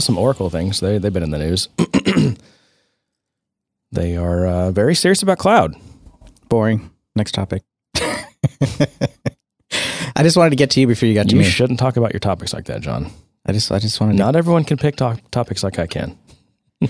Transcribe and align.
saw 0.00 0.06
some 0.06 0.18
Oracle 0.18 0.50
things. 0.50 0.80
They 0.80 0.98
they've 0.98 1.12
been 1.12 1.22
in 1.22 1.30
the 1.30 1.38
news. 1.38 1.68
they 3.92 4.16
are 4.16 4.46
uh, 4.46 4.70
very 4.70 4.94
serious 4.94 5.22
about 5.22 5.38
cloud. 5.38 5.74
Boring. 6.48 6.90
Next 7.16 7.32
topic. 7.32 7.62
I 10.16 10.22
just 10.22 10.36
wanted 10.36 10.50
to 10.50 10.56
get 10.56 10.70
to 10.70 10.80
you 10.80 10.86
before 10.86 11.06
you 11.08 11.14
got 11.14 11.26
to 11.28 11.32
You 11.32 11.38
me. 11.40 11.44
You 11.44 11.50
shouldn't 11.50 11.78
talk 11.78 11.96
about 11.96 12.12
your 12.12 12.20
topics 12.20 12.52
like 12.52 12.66
that, 12.66 12.80
John. 12.80 13.10
I 13.46 13.52
just 13.52 13.70
I 13.72 13.78
just 13.78 14.00
wanted 14.00 14.12
to. 14.14 14.18
Not 14.18 14.36
everyone 14.36 14.64
can 14.64 14.76
pick 14.76 14.96
to- 14.96 15.20
topics 15.30 15.62
like 15.62 15.78
I 15.78 15.86
can. 15.86 16.18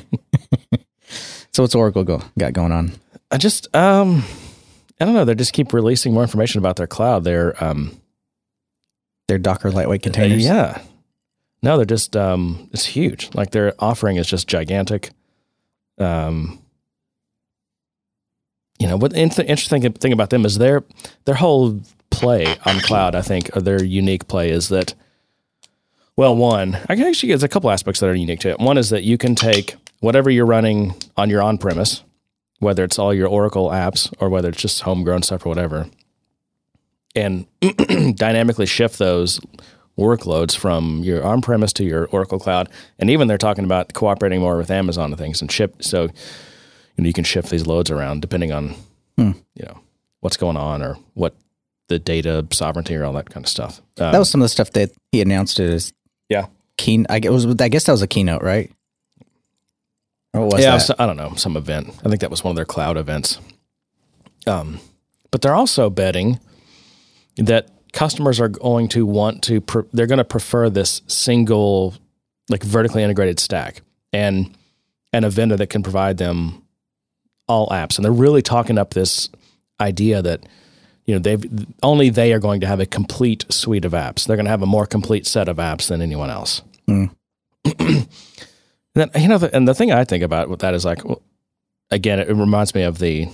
So 1.50 1.64
what's 1.64 1.74
Oracle 1.74 2.04
go, 2.04 2.22
got 2.38 2.52
going 2.52 2.70
on? 2.70 2.92
I 3.32 3.36
just 3.38 3.74
um 3.74 4.22
I 5.00 5.04
don't 5.04 5.14
know. 5.14 5.24
They 5.24 5.34
just 5.34 5.52
keep 5.52 5.72
releasing 5.72 6.14
more 6.14 6.22
information 6.22 6.58
about 6.60 6.76
their 6.76 6.86
cloud. 6.86 7.24
They're 7.24 7.52
um 7.64 8.00
Their 9.26 9.38
Docker 9.38 9.72
lightweight 9.72 10.02
containers. 10.02 10.44
yeah. 10.44 10.80
No, 11.62 11.76
they're 11.76 11.86
just 11.86 12.16
um 12.16 12.68
it's 12.72 12.86
huge. 12.86 13.34
Like 13.34 13.50
their 13.50 13.74
offering 13.78 14.16
is 14.16 14.26
just 14.26 14.48
gigantic. 14.48 15.10
Um 15.98 16.60
you 18.78 18.86
know, 18.86 18.96
what 18.96 19.12
the 19.12 19.20
interesting 19.20 19.92
thing 19.92 20.12
about 20.12 20.30
them 20.30 20.44
is 20.44 20.58
their 20.58 20.84
their 21.24 21.34
whole 21.34 21.80
play 22.10 22.46
on 22.64 22.80
cloud, 22.80 23.14
I 23.14 23.22
think, 23.22 23.54
or 23.56 23.60
their 23.60 23.82
unique 23.82 24.28
play 24.28 24.50
is 24.50 24.68
that 24.68 24.94
well, 26.16 26.34
one, 26.34 26.76
I 26.88 26.96
can 26.96 27.04
actually 27.04 27.30
there's 27.30 27.42
a 27.42 27.48
couple 27.48 27.70
aspects 27.70 28.00
that 28.00 28.08
are 28.08 28.14
unique 28.14 28.40
to 28.40 28.50
it. 28.50 28.58
One 28.58 28.78
is 28.78 28.90
that 28.90 29.04
you 29.04 29.18
can 29.18 29.34
take 29.34 29.76
whatever 30.00 30.30
you're 30.30 30.46
running 30.46 30.94
on 31.16 31.30
your 31.30 31.42
on 31.42 31.58
premise, 31.58 32.02
whether 32.60 32.84
it's 32.84 32.98
all 32.98 33.14
your 33.14 33.28
Oracle 33.28 33.68
apps 33.68 34.12
or 34.20 34.28
whether 34.28 34.48
it's 34.48 34.60
just 34.60 34.82
homegrown 34.82 35.22
stuff 35.22 35.44
or 35.46 35.48
whatever, 35.48 35.86
and 37.14 37.46
dynamically 38.16 38.66
shift 38.66 38.98
those 38.98 39.40
workloads 39.98 40.56
from 40.56 41.00
your 41.02 41.24
on 41.24 41.42
premise 41.42 41.72
to 41.74 41.84
your 41.84 42.06
Oracle 42.06 42.38
cloud. 42.38 42.68
And 42.98 43.10
even 43.10 43.28
they're 43.28 43.36
talking 43.38 43.64
about 43.64 43.92
cooperating 43.92 44.40
more 44.40 44.56
with 44.56 44.70
Amazon 44.70 45.10
and 45.10 45.18
things 45.18 45.40
and 45.42 45.50
ship. 45.50 45.82
So 45.82 46.04
you 46.04 46.10
know 46.98 47.06
you 47.06 47.12
can 47.12 47.24
shift 47.24 47.50
these 47.50 47.66
loads 47.66 47.90
around 47.90 48.22
depending 48.22 48.52
on 48.52 48.74
Hmm. 49.16 49.32
you 49.56 49.66
know 49.66 49.80
what's 50.20 50.36
going 50.36 50.56
on 50.56 50.80
or 50.82 50.96
what 51.14 51.34
the 51.88 51.98
data 51.98 52.46
sovereignty 52.52 52.94
or 52.94 53.04
all 53.04 53.12
that 53.14 53.30
kind 53.30 53.44
of 53.44 53.48
stuff. 53.50 53.80
Um, 53.98 54.12
That 54.12 54.18
was 54.18 54.30
some 54.30 54.40
of 54.40 54.44
the 54.44 54.48
stuff 54.50 54.70
that 54.72 54.92
he 55.10 55.20
announced 55.20 55.58
at 55.58 55.68
his 55.68 55.92
yeah. 56.28 56.46
key. 56.76 57.04
I 57.08 57.18
guess, 57.18 57.32
was, 57.32 57.46
I 57.60 57.68
guess 57.68 57.84
that 57.84 57.92
was 57.92 58.02
a 58.02 58.06
keynote, 58.06 58.42
right? 58.42 58.70
Or 60.34 60.44
was 60.44 60.60
yeah, 60.62 60.76
that? 60.76 61.00
I 61.00 61.06
don't 61.06 61.16
know, 61.16 61.34
some 61.34 61.56
event. 61.56 61.88
I 62.04 62.08
think 62.08 62.20
that 62.20 62.30
was 62.30 62.44
one 62.44 62.50
of 62.50 62.56
their 62.56 62.64
cloud 62.66 62.96
events. 62.96 63.40
Um, 64.46 64.78
but 65.30 65.40
they're 65.42 65.54
also 65.54 65.88
betting 65.90 66.38
that 67.36 67.70
customers 67.92 68.40
are 68.40 68.48
going 68.48 68.88
to 68.88 69.06
want 69.06 69.42
to. 69.44 69.60
Pre- 69.60 69.84
they're 69.92 70.06
going 70.06 70.18
to 70.18 70.24
prefer 70.24 70.70
this 70.70 71.02
single, 71.06 71.94
like 72.48 72.62
vertically 72.62 73.02
integrated 73.02 73.40
stack, 73.40 73.82
and 74.12 74.56
and 75.12 75.24
a 75.24 75.30
vendor 75.30 75.56
that 75.56 75.68
can 75.68 75.82
provide 75.82 76.18
them 76.18 76.62
all 77.46 77.68
apps. 77.68 77.96
And 77.96 78.04
they're 78.04 78.12
really 78.12 78.42
talking 78.42 78.78
up 78.78 78.94
this 78.94 79.30
idea 79.80 80.22
that 80.22 80.46
you 81.06 81.14
know 81.14 81.20
they've 81.20 81.66
only 81.82 82.10
they 82.10 82.32
are 82.32 82.38
going 82.38 82.60
to 82.60 82.66
have 82.66 82.80
a 82.80 82.86
complete 82.86 83.44
suite 83.48 83.84
of 83.84 83.92
apps. 83.92 84.26
They're 84.26 84.36
going 84.36 84.46
to 84.46 84.50
have 84.50 84.62
a 84.62 84.66
more 84.66 84.86
complete 84.86 85.26
set 85.26 85.48
of 85.48 85.56
apps 85.56 85.88
than 85.88 86.02
anyone 86.02 86.30
else. 86.30 86.62
Mm. 86.88 87.14
And 88.98 89.12
then, 89.12 89.22
you 89.22 89.28
know, 89.28 89.38
the, 89.38 89.54
and 89.54 89.68
the 89.68 89.74
thing 89.74 89.92
I 89.92 90.04
think 90.04 90.24
about 90.24 90.48
with 90.48 90.60
that 90.60 90.74
is 90.74 90.84
like, 90.84 91.04
well, 91.04 91.22
again, 91.90 92.18
it, 92.18 92.28
it 92.28 92.34
reminds 92.34 92.74
me 92.74 92.82
of 92.82 92.98
the 92.98 93.28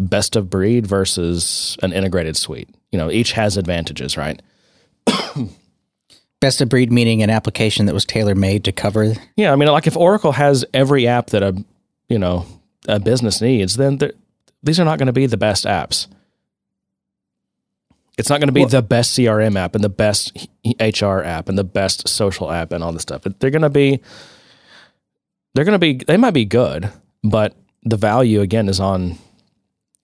best 0.00 0.34
of 0.36 0.48
breed 0.50 0.86
versus 0.86 1.76
an 1.82 1.92
integrated 1.92 2.36
suite. 2.36 2.68
You 2.90 2.98
know, 2.98 3.10
each 3.10 3.32
has 3.32 3.56
advantages, 3.56 4.16
right? 4.16 4.40
Best 6.40 6.60
of 6.62 6.68
breed 6.70 6.90
meaning 6.90 7.22
an 7.22 7.28
application 7.28 7.84
that 7.86 7.92
was 7.94 8.06
tailor 8.06 8.34
made 8.34 8.64
to 8.64 8.72
cover. 8.72 9.12
Yeah, 9.36 9.52
I 9.52 9.56
mean, 9.56 9.68
like 9.68 9.86
if 9.86 9.96
Oracle 9.96 10.32
has 10.32 10.64
every 10.72 11.06
app 11.06 11.28
that 11.28 11.42
a 11.42 11.64
you 12.08 12.18
know 12.18 12.46
a 12.88 12.98
business 12.98 13.42
needs, 13.42 13.76
then 13.76 13.98
these 14.62 14.80
are 14.80 14.84
not 14.86 14.98
going 14.98 15.06
to 15.08 15.12
be 15.12 15.26
the 15.26 15.36
best 15.36 15.66
apps. 15.66 16.06
It's 18.16 18.30
not 18.30 18.40
going 18.40 18.48
to 18.48 18.52
be 18.52 18.60
Well- 18.60 18.68
the 18.70 18.82
best 18.82 19.12
CRM 19.18 19.56
app 19.56 19.74
and 19.74 19.84
the 19.84 19.88
best 19.90 20.48
HR 20.80 21.20
app 21.22 21.48
and 21.48 21.58
the 21.58 21.64
best 21.64 22.08
social 22.08 22.50
app 22.50 22.72
and 22.72 22.82
all 22.82 22.92
this 22.92 23.02
stuff. 23.02 23.22
They're 23.38 23.50
going 23.50 23.62
to 23.62 23.68
be 23.70 24.00
they're 25.54 25.64
going 25.64 25.74
to 25.74 25.78
be 25.78 25.94
they 26.06 26.16
might 26.16 26.32
be 26.34 26.46
good, 26.46 26.90
but 27.22 27.54
the 27.82 27.96
value 27.96 28.40
again 28.40 28.68
is 28.68 28.80
on 28.80 29.18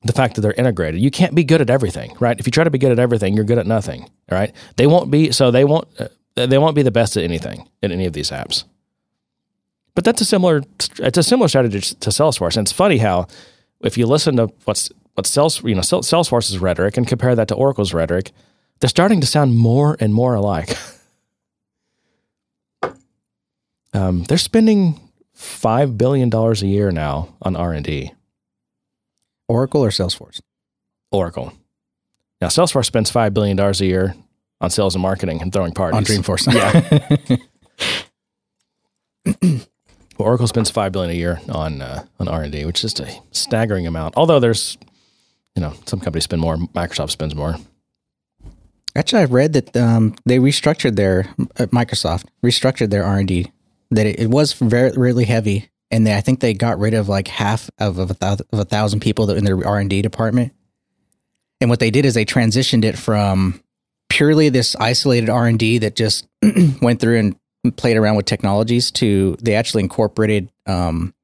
the 0.06 0.12
fact 0.12 0.34
that 0.34 0.40
they're 0.40 0.52
integrated. 0.52 1.00
You 1.00 1.10
can't 1.10 1.34
be 1.34 1.44
good 1.44 1.60
at 1.60 1.70
everything, 1.70 2.16
right? 2.20 2.38
If 2.38 2.46
you 2.46 2.50
try 2.50 2.64
to 2.64 2.70
be 2.70 2.78
good 2.78 2.92
at 2.92 2.98
everything, 2.98 3.34
you're 3.34 3.44
good 3.44 3.58
at 3.58 3.66
nothing, 3.66 4.10
right? 4.30 4.54
They 4.76 4.86
won't 4.86 5.10
be 5.10 5.32
so 5.32 5.50
they 5.50 5.64
won't 5.64 5.88
uh, 5.98 6.46
they 6.46 6.58
won't 6.58 6.76
be 6.76 6.82
the 6.82 6.90
best 6.90 7.16
at 7.16 7.24
anything 7.24 7.68
in 7.82 7.92
any 7.92 8.06
of 8.06 8.12
these 8.12 8.30
apps. 8.30 8.64
But 9.94 10.04
that's 10.04 10.20
a 10.20 10.24
similar 10.24 10.62
it's 10.98 11.18
a 11.18 11.22
similar 11.22 11.48
strategy 11.48 11.80
to 11.80 12.10
Salesforce. 12.10 12.56
And 12.56 12.64
it's 12.64 12.72
funny 12.72 12.98
how 12.98 13.26
if 13.80 13.96
you 13.96 14.06
listen 14.06 14.36
to 14.36 14.48
what's 14.64 14.90
what 15.14 15.26
Sales 15.26 15.62
you 15.64 15.74
know 15.74 15.80
Salesforce's 15.80 16.58
rhetoric 16.58 16.96
and 16.96 17.06
compare 17.06 17.34
that 17.34 17.48
to 17.48 17.54
Oracle's 17.54 17.94
rhetoric, 17.94 18.32
they're 18.80 18.88
starting 18.88 19.20
to 19.22 19.26
sound 19.26 19.56
more 19.56 19.96
and 19.98 20.12
more 20.12 20.34
alike. 20.34 20.76
um, 23.94 24.24
they're 24.24 24.38
spending 24.38 25.00
five 25.32 25.96
billion 25.96 26.28
dollars 26.28 26.62
a 26.62 26.66
year 26.66 26.90
now 26.90 27.34
on 27.40 27.56
R 27.56 27.72
and 27.72 27.84
D. 27.84 28.12
Oracle 29.48 29.84
or 29.84 29.90
Salesforce? 29.90 30.40
Oracle. 31.10 31.52
Now 32.40 32.48
Salesforce 32.48 32.86
spends 32.86 33.10
five 33.10 33.34
billion 33.34 33.56
dollars 33.56 33.80
a 33.80 33.86
year 33.86 34.14
on 34.60 34.70
sales 34.70 34.94
and 34.94 35.02
marketing 35.02 35.42
and 35.42 35.52
throwing 35.52 35.72
parties. 35.72 35.96
On 35.96 36.04
Dreamforce. 36.04 36.46
Yeah. 36.52 37.36
Well, 40.18 40.28
Oracle 40.28 40.46
spends 40.46 40.70
5 40.70 40.92
billion 40.92 41.10
a 41.10 41.14
year 41.14 41.40
on 41.48 41.82
uh, 41.82 42.04
on 42.18 42.28
R 42.28 42.42
and 42.42 42.52
D, 42.52 42.64
which 42.64 42.82
is 42.84 42.98
a 43.00 43.20
staggering 43.32 43.86
amount. 43.86 44.14
Although 44.16 44.40
there's, 44.40 44.78
you 45.54 45.60
know, 45.60 45.74
some 45.84 46.00
companies 46.00 46.24
spend 46.24 46.40
more. 46.40 46.56
Microsoft 46.56 47.10
spends 47.10 47.34
more. 47.34 47.56
Actually, 48.94 49.22
I've 49.22 49.32
read 49.32 49.52
that 49.52 49.76
um, 49.76 50.14
they 50.24 50.38
restructured 50.38 50.96
their 50.96 51.28
uh, 51.58 51.66
Microsoft 51.66 52.24
restructured 52.42 52.90
their 52.90 53.04
R 53.04 53.18
and 53.18 53.28
D. 53.28 53.52
That 53.90 54.06
it, 54.06 54.18
it 54.18 54.30
was 54.30 54.54
very 54.54 54.90
really 54.92 55.26
heavy, 55.26 55.68
and 55.90 56.06
they, 56.06 56.16
I 56.16 56.20
think 56.20 56.40
they 56.40 56.54
got 56.54 56.78
rid 56.78 56.94
of 56.94 57.08
like 57.08 57.28
half 57.28 57.70
of, 57.78 57.98
of 57.98 58.10
a 58.10 58.14
thousand 58.14 58.46
of 58.52 58.58
a 58.58 58.64
thousand 58.64 59.00
people 59.00 59.30
in 59.30 59.44
their 59.44 59.66
R 59.66 59.78
and 59.78 59.90
D 59.90 60.02
department. 60.02 60.52
And 61.60 61.70
what 61.70 61.80
they 61.80 61.90
did 61.90 62.04
is 62.04 62.14
they 62.14 62.24
transitioned 62.24 62.84
it 62.84 62.98
from 62.98 63.60
purely 64.08 64.48
this 64.48 64.76
isolated 64.76 65.28
R 65.28 65.46
and 65.46 65.58
D 65.58 65.78
that 65.78 65.96
just 65.96 66.26
went 66.82 67.00
through 67.00 67.18
and 67.18 67.76
played 67.76 67.96
around 67.96 68.16
with 68.16 68.26
technologies 68.26 68.90
to 68.92 69.36
they 69.40 69.54
actually 69.54 69.82
incorporated, 69.82 70.50
um, 70.66 71.14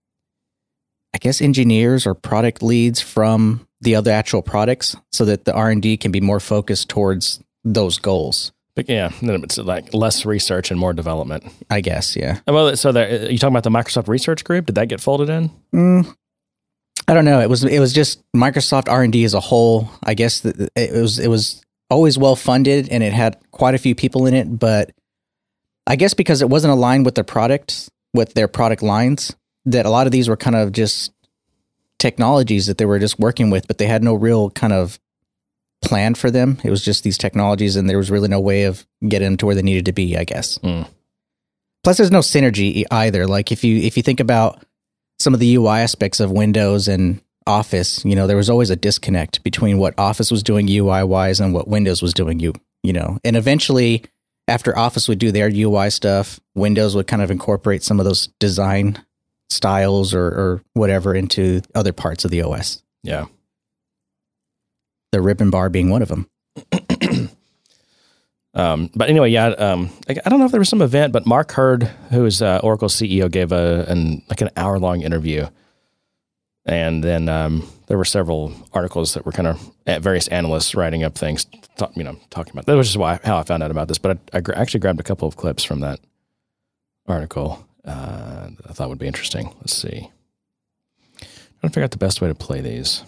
I 1.14 1.18
guess, 1.18 1.40
engineers 1.40 2.06
or 2.06 2.14
product 2.14 2.62
leads 2.62 3.00
from 3.00 3.66
the 3.80 3.96
other 3.96 4.12
actual 4.12 4.42
products, 4.42 4.96
so 5.10 5.24
that 5.24 5.44
the 5.44 5.52
R 5.52 5.70
and 5.70 5.82
D 5.82 5.96
can 5.96 6.12
be 6.12 6.20
more 6.20 6.40
focused 6.40 6.88
towards 6.88 7.42
those 7.64 7.98
goals. 7.98 8.52
But 8.74 8.88
yeah, 8.88 9.10
then 9.20 9.42
it's 9.44 9.58
like 9.58 9.92
less 9.92 10.24
research 10.24 10.70
and 10.70 10.80
more 10.80 10.92
development. 10.92 11.44
I 11.68 11.80
guess, 11.80 12.16
yeah. 12.16 12.40
Well, 12.46 12.74
so 12.76 12.90
there, 12.90 13.30
you 13.30 13.38
talking 13.38 13.54
about 13.54 13.64
the 13.64 13.70
Microsoft 13.70 14.08
Research 14.08 14.44
Group? 14.44 14.66
Did 14.66 14.76
that 14.76 14.88
get 14.88 15.00
folded 15.00 15.28
in? 15.28 15.50
Mm, 15.74 16.14
I 17.06 17.14
don't 17.14 17.26
know. 17.26 17.40
It 17.40 17.50
was 17.50 17.64
it 17.64 17.80
was 17.80 17.92
just 17.92 18.22
Microsoft 18.34 18.90
R 18.90 19.02
and 19.02 19.12
D 19.12 19.24
as 19.24 19.34
a 19.34 19.40
whole. 19.40 19.90
I 20.02 20.14
guess 20.14 20.40
that 20.40 20.70
it 20.74 20.92
was 20.92 21.18
it 21.18 21.28
was 21.28 21.62
always 21.90 22.16
well 22.16 22.36
funded 22.36 22.88
and 22.88 23.02
it 23.02 23.12
had 23.12 23.36
quite 23.50 23.74
a 23.74 23.78
few 23.78 23.94
people 23.94 24.26
in 24.26 24.32
it, 24.32 24.58
but 24.58 24.92
I 25.86 25.96
guess 25.96 26.14
because 26.14 26.40
it 26.40 26.48
wasn't 26.48 26.72
aligned 26.72 27.04
with 27.04 27.14
their 27.14 27.24
products, 27.24 27.90
with 28.14 28.32
their 28.32 28.48
product 28.48 28.82
lines, 28.82 29.36
that 29.66 29.84
a 29.84 29.90
lot 29.90 30.06
of 30.06 30.12
these 30.12 30.28
were 30.28 30.36
kind 30.36 30.56
of 30.56 30.72
just 30.72 31.12
technologies 31.98 32.66
that 32.66 32.78
they 32.78 32.86
were 32.86 32.98
just 32.98 33.18
working 33.18 33.50
with, 33.50 33.68
but 33.68 33.76
they 33.76 33.86
had 33.86 34.02
no 34.02 34.14
real 34.14 34.50
kind 34.50 34.72
of 34.72 34.98
plan 35.82 36.14
for 36.14 36.30
them. 36.30 36.58
It 36.64 36.70
was 36.70 36.84
just 36.84 37.04
these 37.04 37.18
technologies, 37.18 37.76
and 37.76 37.88
there 37.88 37.98
was 37.98 38.10
really 38.10 38.28
no 38.28 38.40
way 38.40 38.64
of 38.64 38.86
getting 39.06 39.36
to 39.36 39.46
where 39.46 39.54
they 39.54 39.62
needed 39.62 39.86
to 39.86 39.92
be. 39.92 40.16
I 40.16 40.24
guess. 40.24 40.58
Mm. 40.58 40.88
Plus, 41.84 41.96
there's 41.96 42.10
no 42.10 42.20
synergy 42.20 42.84
either. 42.90 43.26
Like 43.26 43.52
if 43.52 43.64
you 43.64 43.78
if 43.78 43.96
you 43.96 44.02
think 44.02 44.20
about 44.20 44.64
some 45.18 45.34
of 45.34 45.40
the 45.40 45.54
UI 45.56 45.80
aspects 45.80 46.20
of 46.20 46.30
Windows 46.30 46.88
and 46.88 47.20
Office, 47.46 48.04
you 48.04 48.14
know, 48.14 48.26
there 48.26 48.36
was 48.36 48.50
always 48.50 48.70
a 48.70 48.76
disconnect 48.76 49.42
between 49.42 49.78
what 49.78 49.98
Office 49.98 50.30
was 50.30 50.42
doing 50.42 50.68
UI 50.70 51.02
wise 51.04 51.40
and 51.40 51.52
what 51.52 51.68
Windows 51.68 52.00
was 52.02 52.14
doing. 52.14 52.40
You 52.40 52.54
you 52.82 52.92
know, 52.92 53.18
and 53.24 53.36
eventually, 53.36 54.04
after 54.48 54.76
Office 54.76 55.08
would 55.08 55.18
do 55.18 55.32
their 55.32 55.50
UI 55.52 55.90
stuff, 55.90 56.40
Windows 56.54 56.94
would 56.94 57.06
kind 57.06 57.22
of 57.22 57.30
incorporate 57.30 57.82
some 57.82 58.00
of 58.00 58.04
those 58.04 58.28
design 58.38 59.04
styles 59.50 60.14
or, 60.14 60.26
or 60.26 60.62
whatever 60.74 61.14
into 61.14 61.60
other 61.74 61.92
parts 61.92 62.24
of 62.24 62.30
the 62.30 62.42
OS. 62.42 62.82
Yeah. 63.02 63.26
The 65.12 65.22
ribbon 65.22 65.50
bar 65.50 65.68
being 65.68 65.90
one 65.90 66.02
of 66.02 66.08
them. 66.08 66.28
Um, 68.54 68.90
but 68.94 69.08
anyway, 69.08 69.30
yeah. 69.30 69.46
Um, 69.46 69.88
I, 70.10 70.16
I 70.26 70.28
don't 70.28 70.38
know 70.38 70.44
if 70.44 70.50
there 70.50 70.60
was 70.60 70.68
some 70.68 70.82
event, 70.82 71.10
but 71.10 71.24
Mark 71.24 71.52
Hurd, 71.52 71.84
who 72.10 72.26
is 72.26 72.42
uh, 72.42 72.60
Oracle's 72.62 72.94
CEO, 72.94 73.30
gave 73.30 73.50
a 73.50 73.86
an 73.88 74.22
like 74.28 74.42
an 74.42 74.50
hour 74.58 74.78
long 74.78 75.00
interview, 75.00 75.48
and 76.66 77.02
then 77.02 77.30
um, 77.30 77.66
there 77.86 77.96
were 77.96 78.04
several 78.04 78.52
articles 78.74 79.14
that 79.14 79.24
were 79.24 79.32
kind 79.32 79.48
of 79.48 79.70
at 79.86 80.02
various 80.02 80.28
analysts 80.28 80.74
writing 80.74 81.02
up 81.02 81.16
things, 81.16 81.46
you 81.94 82.04
know, 82.04 82.18
talking 82.28 82.52
about 82.52 82.66
that. 82.66 82.76
Was 82.76 82.88
just 82.88 82.98
why 82.98 83.18
how 83.24 83.38
I 83.38 83.42
found 83.42 83.62
out 83.62 83.70
about 83.70 83.88
this. 83.88 83.96
But 83.96 84.18
I, 84.34 84.36
I 84.36 84.40
gra- 84.42 84.58
actually 84.58 84.80
grabbed 84.80 85.00
a 85.00 85.04
couple 85.04 85.26
of 85.26 85.36
clips 85.36 85.64
from 85.64 85.80
that 85.80 86.00
article 87.06 87.66
uh, 87.84 88.48
I 88.68 88.72
thought 88.72 88.88
would 88.88 88.98
be 88.98 89.06
interesting. 89.06 89.54
Let's 89.60 89.74
see. 89.74 90.10
I'm 91.20 91.20
trying 91.20 91.28
to 91.60 91.68
figure 91.68 91.84
out 91.84 91.90
the 91.90 91.98
best 91.98 92.20
way 92.20 92.28
to 92.28 92.34
play 92.34 92.60
these. 92.60 93.04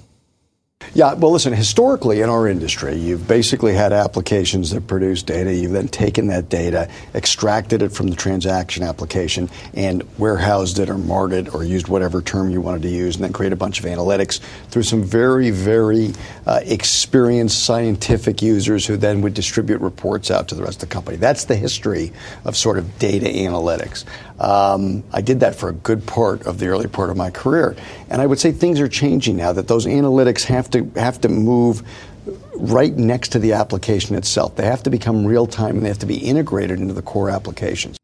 Yeah, 0.92 1.14
well, 1.14 1.32
listen, 1.32 1.52
historically 1.52 2.20
in 2.20 2.28
our 2.28 2.46
industry, 2.46 2.96
you've 2.96 3.26
basically 3.26 3.74
had 3.74 3.92
applications 3.92 4.70
that 4.70 4.86
produce 4.86 5.22
data. 5.22 5.52
You've 5.52 5.72
then 5.72 5.88
taken 5.88 6.26
that 6.28 6.48
data, 6.48 6.88
extracted 7.14 7.82
it 7.82 7.90
from 7.90 8.08
the 8.08 8.16
transaction 8.16 8.82
application, 8.82 9.48
and 9.72 10.04
warehoused 10.18 10.78
it 10.78 10.90
or 10.90 10.98
marked 10.98 11.32
it 11.32 11.54
or 11.54 11.64
used 11.64 11.88
whatever 11.88 12.20
term 12.20 12.50
you 12.50 12.60
wanted 12.60 12.82
to 12.82 12.88
use, 12.88 13.16
and 13.16 13.24
then 13.24 13.32
create 13.32 13.52
a 13.52 13.56
bunch 13.56 13.78
of 13.78 13.86
analytics 13.86 14.40
through 14.68 14.82
some 14.82 15.02
very, 15.02 15.50
very 15.50 16.12
uh, 16.46 16.60
experienced 16.64 17.64
scientific 17.64 18.42
users 18.42 18.86
who 18.86 18.96
then 18.96 19.20
would 19.22 19.34
distribute 19.34 19.80
reports 19.80 20.30
out 20.30 20.48
to 20.48 20.54
the 20.54 20.62
rest 20.62 20.82
of 20.82 20.88
the 20.88 20.92
company. 20.92 21.16
That's 21.16 21.44
the 21.44 21.56
history 21.56 22.12
of 22.44 22.56
sort 22.56 22.78
of 22.78 22.98
data 22.98 23.26
analytics. 23.26 24.04
Um, 24.38 25.04
I 25.12 25.20
did 25.20 25.40
that 25.40 25.54
for 25.54 25.68
a 25.68 25.72
good 25.72 26.06
part 26.06 26.46
of 26.46 26.58
the 26.58 26.66
early 26.66 26.88
part 26.88 27.10
of 27.10 27.16
my 27.16 27.30
career, 27.30 27.76
and 28.10 28.20
I 28.20 28.26
would 28.26 28.40
say 28.40 28.50
things 28.50 28.80
are 28.80 28.88
changing 28.88 29.36
now. 29.36 29.52
That 29.52 29.68
those 29.68 29.86
analytics 29.86 30.44
have 30.44 30.68
to 30.70 30.90
have 30.96 31.20
to 31.20 31.28
move 31.28 31.82
right 32.56 32.94
next 32.96 33.28
to 33.30 33.38
the 33.38 33.52
application 33.52 34.16
itself. 34.16 34.56
They 34.56 34.66
have 34.66 34.82
to 34.84 34.90
become 34.90 35.24
real 35.24 35.46
time, 35.46 35.76
and 35.76 35.84
they 35.84 35.88
have 35.88 36.00
to 36.00 36.06
be 36.06 36.16
integrated 36.16 36.80
into 36.80 36.94
the 36.94 37.02
core 37.02 37.30
applications. 37.30 37.96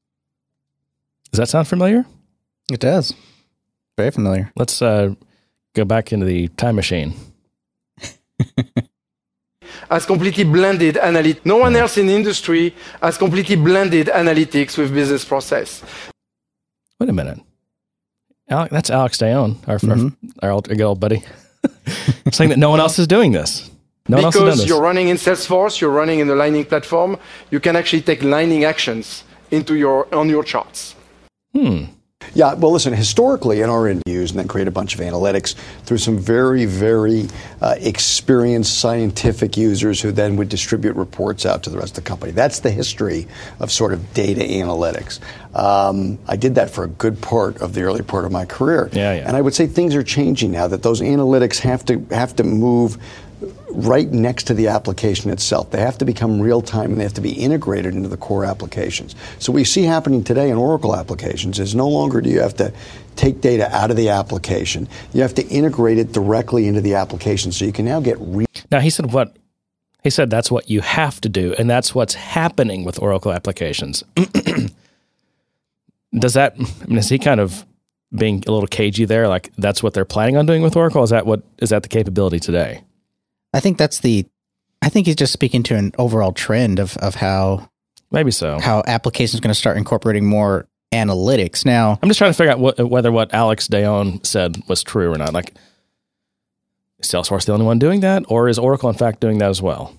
Does 1.32 1.38
that 1.38 1.48
sound 1.48 1.68
familiar? 1.68 2.06
It 2.70 2.80
does. 2.80 3.14
Very 3.96 4.10
familiar. 4.10 4.52
Let's 4.56 4.80
uh, 4.80 5.14
go 5.74 5.84
back 5.84 6.12
into 6.12 6.26
the 6.26 6.48
time 6.48 6.76
machine. 6.76 7.14
has 9.90 10.06
completely 10.06 10.44
blended 10.44 10.94
analytics. 10.94 11.44
No 11.44 11.56
one 11.56 11.74
else 11.76 11.98
in 11.98 12.06
the 12.06 12.14
industry 12.14 12.74
has 13.02 13.18
completely 13.18 13.56
blended 13.56 14.06
analytics 14.06 14.78
with 14.78 14.94
business 14.94 15.24
process. 15.24 15.82
Wait 17.00 17.08
a 17.08 17.12
minute. 17.12 17.40
Alex, 18.50 18.70
that's 18.70 18.90
Alex 18.90 19.16
Dayon, 19.16 19.56
our, 19.66 19.78
mm-hmm. 19.78 20.08
our, 20.42 20.48
our, 20.48 20.50
old, 20.50 20.68
good 20.68 20.80
old 20.80 21.00
buddy, 21.00 21.22
saying 22.32 22.50
that 22.50 22.58
no 22.58 22.68
one 22.68 22.80
else 22.80 22.98
is 22.98 23.06
doing 23.06 23.32
this. 23.32 23.70
No 24.08 24.16
because 24.16 24.66
you're 24.66 24.80
running 24.82 25.08
in 25.08 25.16
Salesforce, 25.16 25.80
you're 25.80 25.90
running 25.90 26.18
in 26.18 26.26
the 26.26 26.34
Lightning 26.34 26.64
platform, 26.64 27.16
you 27.50 27.60
can 27.60 27.76
actually 27.76 28.02
take 28.02 28.22
Lightning 28.22 28.64
actions 28.64 29.24
into 29.50 29.76
your 29.76 30.12
on 30.14 30.28
your 30.28 30.42
charts. 30.42 30.94
Hmm. 31.54 31.84
Yeah, 32.34 32.54
well, 32.54 32.70
listen, 32.70 32.92
historically 32.92 33.60
in 33.60 33.68
our 33.68 33.88
interviews, 33.88 34.30
and 34.30 34.38
then 34.38 34.46
create 34.46 34.68
a 34.68 34.70
bunch 34.70 34.94
of 34.94 35.00
analytics 35.00 35.54
through 35.84 35.98
some 35.98 36.18
very, 36.18 36.64
very 36.64 37.28
uh, 37.60 37.74
experienced 37.78 38.78
scientific 38.78 39.56
users 39.56 40.00
who 40.00 40.12
then 40.12 40.36
would 40.36 40.48
distribute 40.48 40.94
reports 40.94 41.44
out 41.44 41.64
to 41.64 41.70
the 41.70 41.78
rest 41.78 41.98
of 41.98 42.04
the 42.04 42.08
company. 42.08 42.32
That's 42.32 42.60
the 42.60 42.70
history 42.70 43.26
of 43.58 43.72
sort 43.72 43.92
of 43.92 44.14
data 44.14 44.42
analytics. 44.42 45.18
Um, 45.54 46.18
I 46.28 46.36
did 46.36 46.54
that 46.54 46.70
for 46.70 46.84
a 46.84 46.88
good 46.88 47.20
part 47.20 47.60
of 47.60 47.74
the 47.74 47.82
early 47.82 48.02
part 48.02 48.24
of 48.24 48.30
my 48.30 48.44
career. 48.44 48.88
Yeah, 48.92 49.14
yeah. 49.14 49.24
And 49.26 49.36
I 49.36 49.40
would 49.40 49.54
say 49.54 49.66
things 49.66 49.96
are 49.96 50.04
changing 50.04 50.52
now 50.52 50.68
that 50.68 50.82
those 50.82 51.00
analytics 51.00 51.58
have 51.60 51.84
to 51.86 52.06
have 52.10 52.36
to 52.36 52.44
move 52.44 52.98
right 53.70 54.08
next 54.10 54.44
to 54.44 54.54
the 54.54 54.68
application 54.68 55.30
itself. 55.30 55.70
They 55.70 55.80
have 55.80 55.98
to 55.98 56.04
become 56.04 56.40
real 56.40 56.60
time 56.62 56.90
and 56.90 56.98
they 56.98 57.04
have 57.04 57.14
to 57.14 57.20
be 57.20 57.32
integrated 57.32 57.94
into 57.94 58.08
the 58.08 58.16
core 58.16 58.44
applications. 58.44 59.14
So 59.38 59.52
what 59.52 59.66
see 59.66 59.82
happening 59.84 60.24
today 60.24 60.50
in 60.50 60.56
Oracle 60.56 60.94
applications 60.94 61.58
is 61.58 61.74
no 61.74 61.88
longer 61.88 62.20
do 62.20 62.28
you 62.30 62.40
have 62.40 62.56
to 62.56 62.72
take 63.16 63.40
data 63.40 63.74
out 63.74 63.90
of 63.90 63.96
the 63.96 64.10
application. 64.10 64.88
You 65.12 65.22
have 65.22 65.34
to 65.34 65.46
integrate 65.48 65.98
it 65.98 66.12
directly 66.12 66.66
into 66.66 66.80
the 66.80 66.94
application 66.94 67.52
so 67.52 67.64
you 67.64 67.72
can 67.72 67.84
now 67.84 68.00
get 68.00 68.16
real. 68.20 68.46
Now 68.70 68.80
he 68.80 68.90
said 68.90 69.12
what 69.12 69.36
he 70.02 70.10
said 70.10 70.30
that's 70.30 70.50
what 70.50 70.70
you 70.70 70.80
have 70.80 71.20
to 71.22 71.28
do 71.28 71.54
and 71.58 71.68
that's 71.68 71.94
what's 71.94 72.14
happening 72.14 72.84
with 72.84 73.00
Oracle 73.00 73.32
applications. 73.32 74.02
Does 76.18 76.34
that 76.34 76.54
I 76.58 76.86
mean 76.86 76.98
is 76.98 77.08
he 77.08 77.18
kind 77.18 77.40
of 77.40 77.64
being 78.14 78.42
a 78.46 78.52
little 78.52 78.66
cagey 78.66 79.04
there 79.04 79.28
like 79.28 79.52
that's 79.56 79.82
what 79.82 79.94
they're 79.94 80.04
planning 80.04 80.36
on 80.36 80.44
doing 80.44 80.62
with 80.62 80.76
Oracle 80.76 81.04
is 81.04 81.10
that 81.10 81.26
what 81.26 81.42
is 81.58 81.70
that 81.70 81.82
the 81.82 81.88
capability 81.88 82.40
today? 82.40 82.82
I 83.52 83.60
think 83.60 83.78
that's 83.78 84.00
the. 84.00 84.26
I 84.82 84.88
think 84.88 85.06
he's 85.06 85.16
just 85.16 85.32
speaking 85.32 85.62
to 85.64 85.76
an 85.76 85.92
overall 85.98 86.32
trend 86.32 86.78
of 86.78 86.96
of 86.98 87.16
how 87.16 87.68
maybe 88.10 88.30
so 88.30 88.58
how 88.58 88.82
applications 88.86 89.40
going 89.40 89.52
to 89.52 89.58
start 89.58 89.76
incorporating 89.76 90.26
more 90.26 90.66
analytics. 90.92 91.64
Now, 91.64 91.98
I'm 92.02 92.08
just 92.08 92.18
trying 92.18 92.32
to 92.32 92.36
figure 92.36 92.52
out 92.52 92.58
what, 92.58 92.78
whether 92.78 93.12
what 93.12 93.32
Alex 93.32 93.68
Dayon 93.68 94.24
said 94.24 94.56
was 94.68 94.82
true 94.82 95.12
or 95.12 95.18
not. 95.18 95.32
Like, 95.32 95.54
is 96.98 97.08
Salesforce 97.08 97.46
the 97.46 97.52
only 97.52 97.66
one 97.66 97.78
doing 97.78 98.00
that, 98.00 98.24
or 98.28 98.48
is 98.48 98.58
Oracle 98.58 98.88
in 98.88 98.96
fact 98.96 99.20
doing 99.20 99.38
that 99.38 99.50
as 99.50 99.62
well? 99.62 99.94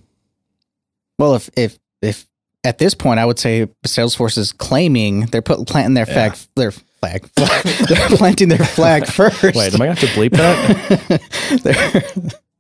Well, 1.18 1.36
if 1.36 1.50
if 1.56 1.80
if 2.02 2.28
at 2.64 2.78
this 2.78 2.94
point, 2.94 3.20
I 3.20 3.26
would 3.26 3.40
say 3.40 3.68
Salesforce 3.86 4.38
is 4.38 4.52
claiming 4.52 5.28
they're 5.28 5.42
put, 5.42 5.66
planting 5.68 5.96
their 5.96 6.06
flag 6.06 6.34
yeah. 6.34 6.42
their 6.56 6.72
flag, 6.72 7.28
flag 7.36 7.64
they're 7.88 8.10
planting 8.10 8.50
their 8.50 8.60
flag 8.60 9.08
first. 9.08 9.42
Wait, 9.56 9.74
am 9.74 9.82
I 9.82 9.86
going 9.86 9.96
to 9.96 10.06
have 10.06 10.10
to 10.14 10.20
bleep 10.20 10.32
that? 10.32 12.40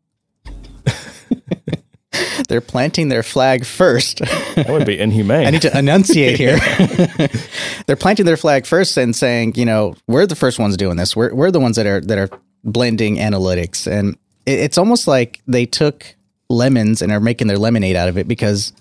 They're 2.51 2.59
planting 2.59 3.07
their 3.07 3.23
flag 3.23 3.65
first. 3.65 4.17
that 4.17 4.65
would 4.67 4.85
be 4.85 4.99
inhumane. 4.99 5.47
I 5.47 5.51
need 5.51 5.61
to 5.61 5.77
enunciate 5.77 6.37
here. 6.37 6.59
They're 7.87 7.95
planting 7.95 8.25
their 8.25 8.35
flag 8.35 8.65
first 8.65 8.97
and 8.97 9.15
saying, 9.15 9.55
you 9.55 9.63
know, 9.63 9.95
we're 10.05 10.25
the 10.25 10.35
first 10.35 10.59
ones 10.59 10.75
doing 10.75 10.97
this. 10.97 11.15
We're 11.15 11.33
we're 11.33 11.49
the 11.49 11.61
ones 11.61 11.77
that 11.77 11.85
are 11.85 12.01
that 12.01 12.17
are 12.17 12.29
blending 12.65 13.15
analytics, 13.15 13.89
and 13.89 14.17
it, 14.45 14.59
it's 14.59 14.77
almost 14.77 15.07
like 15.07 15.39
they 15.47 15.65
took 15.65 16.13
lemons 16.49 17.01
and 17.01 17.13
are 17.13 17.21
making 17.21 17.47
their 17.47 17.57
lemonade 17.57 17.95
out 17.95 18.09
of 18.09 18.17
it 18.17 18.27
because, 18.27 18.73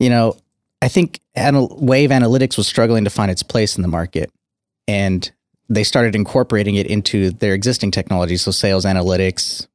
you 0.00 0.10
know, 0.10 0.36
I 0.82 0.88
think 0.88 1.20
Anal- 1.36 1.78
Wave 1.80 2.10
Analytics 2.10 2.56
was 2.56 2.66
struggling 2.66 3.04
to 3.04 3.10
find 3.10 3.30
its 3.30 3.44
place 3.44 3.76
in 3.76 3.82
the 3.82 3.88
market, 3.88 4.32
and 4.88 5.30
they 5.68 5.84
started 5.84 6.16
incorporating 6.16 6.74
it 6.74 6.88
into 6.88 7.30
their 7.30 7.54
existing 7.54 7.92
technology. 7.92 8.36
So 8.38 8.50
sales 8.50 8.84
analytics, 8.84 9.68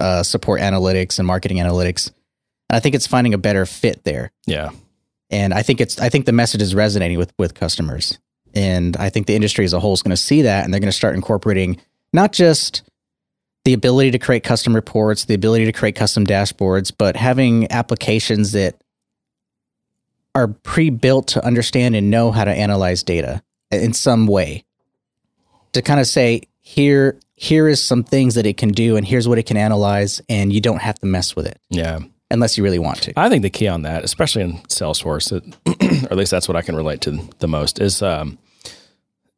uh, 0.00 0.22
support 0.22 0.62
analytics 0.62 1.18
and 1.18 1.26
marketing 1.26 1.58
analytics. 1.58 2.12
And 2.68 2.76
I 2.76 2.80
think 2.80 2.94
it's 2.94 3.06
finding 3.06 3.34
a 3.34 3.38
better 3.38 3.66
fit 3.66 4.04
there. 4.04 4.32
Yeah. 4.46 4.70
And 5.30 5.52
I 5.52 5.62
think 5.62 5.80
it's 5.80 5.98
I 6.00 6.08
think 6.08 6.26
the 6.26 6.32
message 6.32 6.62
is 6.62 6.74
resonating 6.74 7.18
with 7.18 7.32
with 7.38 7.54
customers. 7.54 8.18
And 8.54 8.96
I 8.96 9.10
think 9.10 9.26
the 9.26 9.34
industry 9.34 9.64
as 9.64 9.72
a 9.72 9.80
whole 9.80 9.92
is 9.92 10.02
going 10.02 10.10
to 10.10 10.16
see 10.16 10.42
that 10.42 10.64
and 10.64 10.72
they're 10.72 10.80
going 10.80 10.88
to 10.88 10.96
start 10.96 11.14
incorporating 11.14 11.80
not 12.12 12.32
just 12.32 12.82
the 13.64 13.74
ability 13.74 14.12
to 14.12 14.18
create 14.18 14.44
custom 14.44 14.74
reports, 14.74 15.24
the 15.24 15.34
ability 15.34 15.64
to 15.66 15.72
create 15.72 15.96
custom 15.96 16.24
dashboards, 16.24 16.92
but 16.96 17.16
having 17.16 17.70
applications 17.70 18.52
that 18.52 18.76
are 20.36 20.48
pre-built 20.48 21.28
to 21.28 21.44
understand 21.44 21.96
and 21.96 22.10
know 22.10 22.30
how 22.30 22.44
to 22.44 22.50
analyze 22.50 23.02
data 23.02 23.42
in 23.70 23.92
some 23.92 24.26
way. 24.26 24.64
To 25.72 25.82
kind 25.82 25.98
of 25.98 26.06
say, 26.06 26.42
here 26.60 27.18
here 27.34 27.68
is 27.68 27.82
some 27.82 28.02
things 28.02 28.34
that 28.34 28.46
it 28.46 28.56
can 28.56 28.70
do 28.70 28.96
and 28.96 29.06
here's 29.06 29.28
what 29.28 29.38
it 29.38 29.44
can 29.44 29.56
analyze 29.56 30.22
and 30.28 30.52
you 30.52 30.60
don't 30.60 30.80
have 30.80 30.98
to 31.00 31.06
mess 31.06 31.36
with 31.36 31.46
it. 31.46 31.60
Yeah. 31.68 32.00
Unless 32.30 32.58
you 32.58 32.64
really 32.64 32.78
want 32.78 33.02
to. 33.02 33.12
I 33.16 33.28
think 33.28 33.42
the 33.42 33.50
key 33.50 33.68
on 33.68 33.82
that, 33.82 34.02
especially 34.02 34.42
in 34.42 34.54
Salesforce, 34.68 35.32
it, 35.32 36.04
or 36.04 36.10
at 36.10 36.16
least 36.16 36.32
that's 36.32 36.48
what 36.48 36.56
I 36.56 36.62
can 36.62 36.74
relate 36.74 37.00
to 37.02 37.18
the 37.38 37.46
most, 37.46 37.80
is 37.80 38.02
um, 38.02 38.38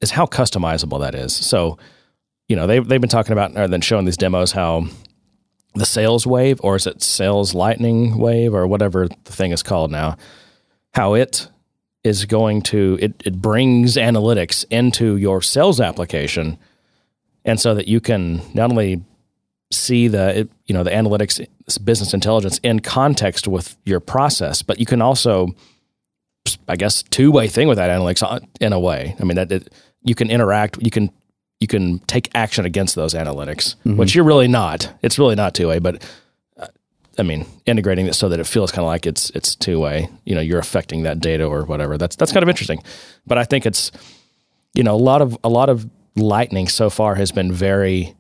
is 0.00 0.10
how 0.10 0.24
customizable 0.26 1.00
that 1.00 1.14
is. 1.14 1.34
So, 1.34 1.78
you 2.48 2.56
know, 2.56 2.66
they've 2.66 2.86
they've 2.86 3.00
been 3.00 3.10
talking 3.10 3.32
about 3.32 3.56
or 3.56 3.68
then 3.68 3.82
showing 3.82 4.06
these 4.06 4.16
demos 4.16 4.52
how 4.52 4.86
the 5.74 5.84
sales 5.84 6.26
wave, 6.26 6.60
or 6.62 6.76
is 6.76 6.86
it 6.86 7.02
sales 7.02 7.54
lightning 7.54 8.16
wave, 8.16 8.54
or 8.54 8.66
whatever 8.66 9.06
the 9.06 9.32
thing 9.32 9.52
is 9.52 9.62
called 9.62 9.90
now, 9.90 10.16
how 10.94 11.12
it 11.14 11.48
is 12.04 12.24
going 12.24 12.62
to 12.62 12.98
it, 13.02 13.22
it 13.24 13.42
brings 13.42 13.96
analytics 13.96 14.64
into 14.70 15.16
your 15.16 15.42
sales 15.42 15.80
application 15.80 16.58
and 17.44 17.60
so 17.60 17.74
that 17.74 17.88
you 17.88 18.00
can 18.00 18.40
not 18.54 18.70
only 18.70 19.02
see 19.70 20.08
the 20.08 20.48
you 20.66 20.74
know 20.74 20.82
the 20.82 20.90
analytics 20.90 21.46
business 21.84 22.14
intelligence 22.14 22.58
in 22.62 22.80
context 22.80 23.46
with 23.46 23.76
your 23.84 24.00
process 24.00 24.62
but 24.62 24.78
you 24.78 24.86
can 24.86 25.02
also 25.02 25.48
i 26.68 26.76
guess 26.76 27.02
two-way 27.04 27.48
thing 27.48 27.68
with 27.68 27.76
that 27.76 27.90
analytics 27.90 28.22
uh, 28.22 28.40
in 28.60 28.72
a 28.72 28.80
way. 28.80 29.14
I 29.20 29.24
mean 29.24 29.36
that 29.36 29.52
it, 29.52 29.72
you 30.02 30.14
can 30.14 30.30
interact 30.30 30.78
you 30.82 30.90
can 30.90 31.10
you 31.60 31.66
can 31.66 31.98
take 32.00 32.30
action 32.34 32.64
against 32.64 32.94
those 32.94 33.14
analytics 33.14 33.74
mm-hmm. 33.76 33.96
which 33.96 34.14
you're 34.14 34.24
really 34.24 34.48
not. 34.48 34.92
It's 35.02 35.18
really 35.18 35.34
not 35.34 35.54
two-way 35.54 35.78
but 35.80 36.02
uh, 36.56 36.68
i 37.18 37.22
mean 37.22 37.44
integrating 37.66 38.06
it 38.06 38.14
so 38.14 38.30
that 38.30 38.40
it 38.40 38.46
feels 38.46 38.72
kind 38.72 38.84
of 38.84 38.86
like 38.86 39.04
it's 39.04 39.28
it's 39.30 39.54
two-way 39.54 40.08
you 40.24 40.34
know 40.34 40.40
you're 40.40 40.60
affecting 40.60 41.02
that 41.02 41.20
data 41.20 41.44
or 41.44 41.64
whatever. 41.64 41.98
That's 41.98 42.16
that's 42.16 42.32
kind 42.32 42.42
of 42.42 42.48
interesting. 42.48 42.82
But 43.26 43.36
i 43.36 43.44
think 43.44 43.66
it's 43.66 43.92
you 44.72 44.82
know 44.82 44.94
a 44.94 44.96
lot 45.10 45.20
of 45.20 45.36
a 45.44 45.50
lot 45.50 45.68
of 45.68 45.86
Lightning 46.16 46.66
so 46.68 46.90
far 46.90 47.14
has 47.14 47.30
been 47.30 47.52
very 47.52 48.16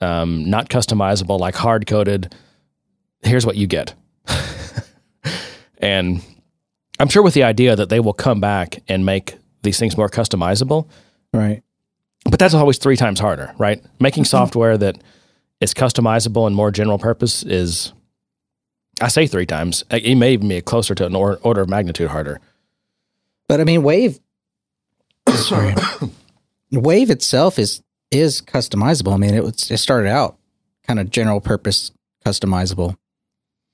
um, 0.00 0.48
not 0.48 0.68
customizable, 0.68 1.38
like 1.38 1.54
hard 1.54 1.86
coded. 1.86 2.34
Here's 3.22 3.44
what 3.44 3.56
you 3.56 3.66
get. 3.66 3.94
and 5.78 6.22
I'm 6.98 7.08
sure 7.08 7.22
with 7.22 7.34
the 7.34 7.44
idea 7.44 7.76
that 7.76 7.88
they 7.88 8.00
will 8.00 8.12
come 8.12 8.40
back 8.40 8.82
and 8.88 9.04
make 9.04 9.34
these 9.62 9.78
things 9.78 9.96
more 9.96 10.08
customizable. 10.08 10.88
Right. 11.32 11.62
But 12.24 12.38
that's 12.38 12.54
always 12.54 12.78
three 12.78 12.96
times 12.96 13.20
harder, 13.20 13.54
right? 13.58 13.82
Making 13.98 14.24
software 14.24 14.76
that 14.78 15.02
is 15.60 15.74
customizable 15.74 16.46
and 16.46 16.54
more 16.54 16.70
general 16.70 16.98
purpose 16.98 17.42
is, 17.42 17.92
I 19.00 19.08
say 19.08 19.26
three 19.26 19.46
times. 19.46 19.84
It 19.90 20.16
may 20.16 20.32
even 20.32 20.48
be 20.48 20.60
closer 20.60 20.94
to 20.94 21.06
an 21.06 21.14
order 21.14 21.60
of 21.60 21.68
magnitude 21.68 22.10
harder. 22.10 22.40
But 23.48 23.60
I 23.60 23.64
mean, 23.64 23.82
Wave 23.82 24.20
sorry. 25.34 25.74
Wave 26.72 27.10
itself 27.10 27.58
is 27.58 27.82
is 28.10 28.42
customizable. 28.42 29.12
I 29.14 29.16
mean, 29.16 29.34
it 29.34 29.42
was 29.42 29.70
it 29.70 29.78
started 29.78 30.08
out 30.08 30.36
kind 30.86 30.98
of 30.98 31.10
general 31.10 31.40
purpose 31.40 31.92
customizable. 32.24 32.96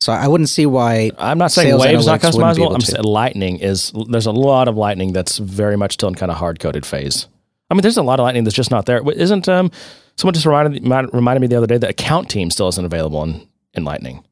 So 0.01 0.13
I 0.13 0.29
wouldn't 0.29 0.51
see 0.51 0.67
why. 0.67 1.11
I'm 1.19 1.39
not 1.39 1.53
saying 1.53 1.79
Wave's 1.79 2.07
not 2.07 2.21
customizable. 2.21 2.75
I'm 2.75 2.81
to. 2.81 2.87
saying 2.87 3.05
Lightning 3.05 3.59
is. 3.59 3.93
There's 4.09 4.27
a 4.27 4.33
lot 4.33 4.69
of 4.69 4.77
Lightning 4.77 5.13
that's 5.13 5.39
very 5.39 5.77
much 5.77 5.95
still 5.95 6.09
in 6.09 6.15
kind 6.15 6.31
of 6.31 6.37
hard 6.37 6.61
coded 6.61 6.85
phase. 6.85 7.29
I 7.71 7.75
mean, 7.75 7.81
there's 7.81 7.97
a 7.97 8.03
lot 8.03 8.21
of 8.21 8.25
Lightning 8.25 8.45
that's 8.45 8.55
just 8.55 8.71
not 8.71 8.87
there. 8.87 9.03
Isn't 9.11 9.49
um 9.49 9.71
someone 10.17 10.35
just 10.35 10.47
reminded 10.47 10.85
reminded 11.15 11.41
me 11.41 11.47
the 11.47 11.57
other 11.57 11.67
day 11.67 11.79
that 11.79 11.91
account 11.91 12.29
team 12.29 12.51
still 12.51 12.69
isn't 12.69 12.85
available 12.85 13.23
in 13.23 13.47
in 13.75 13.85
Lightning. 13.85 14.23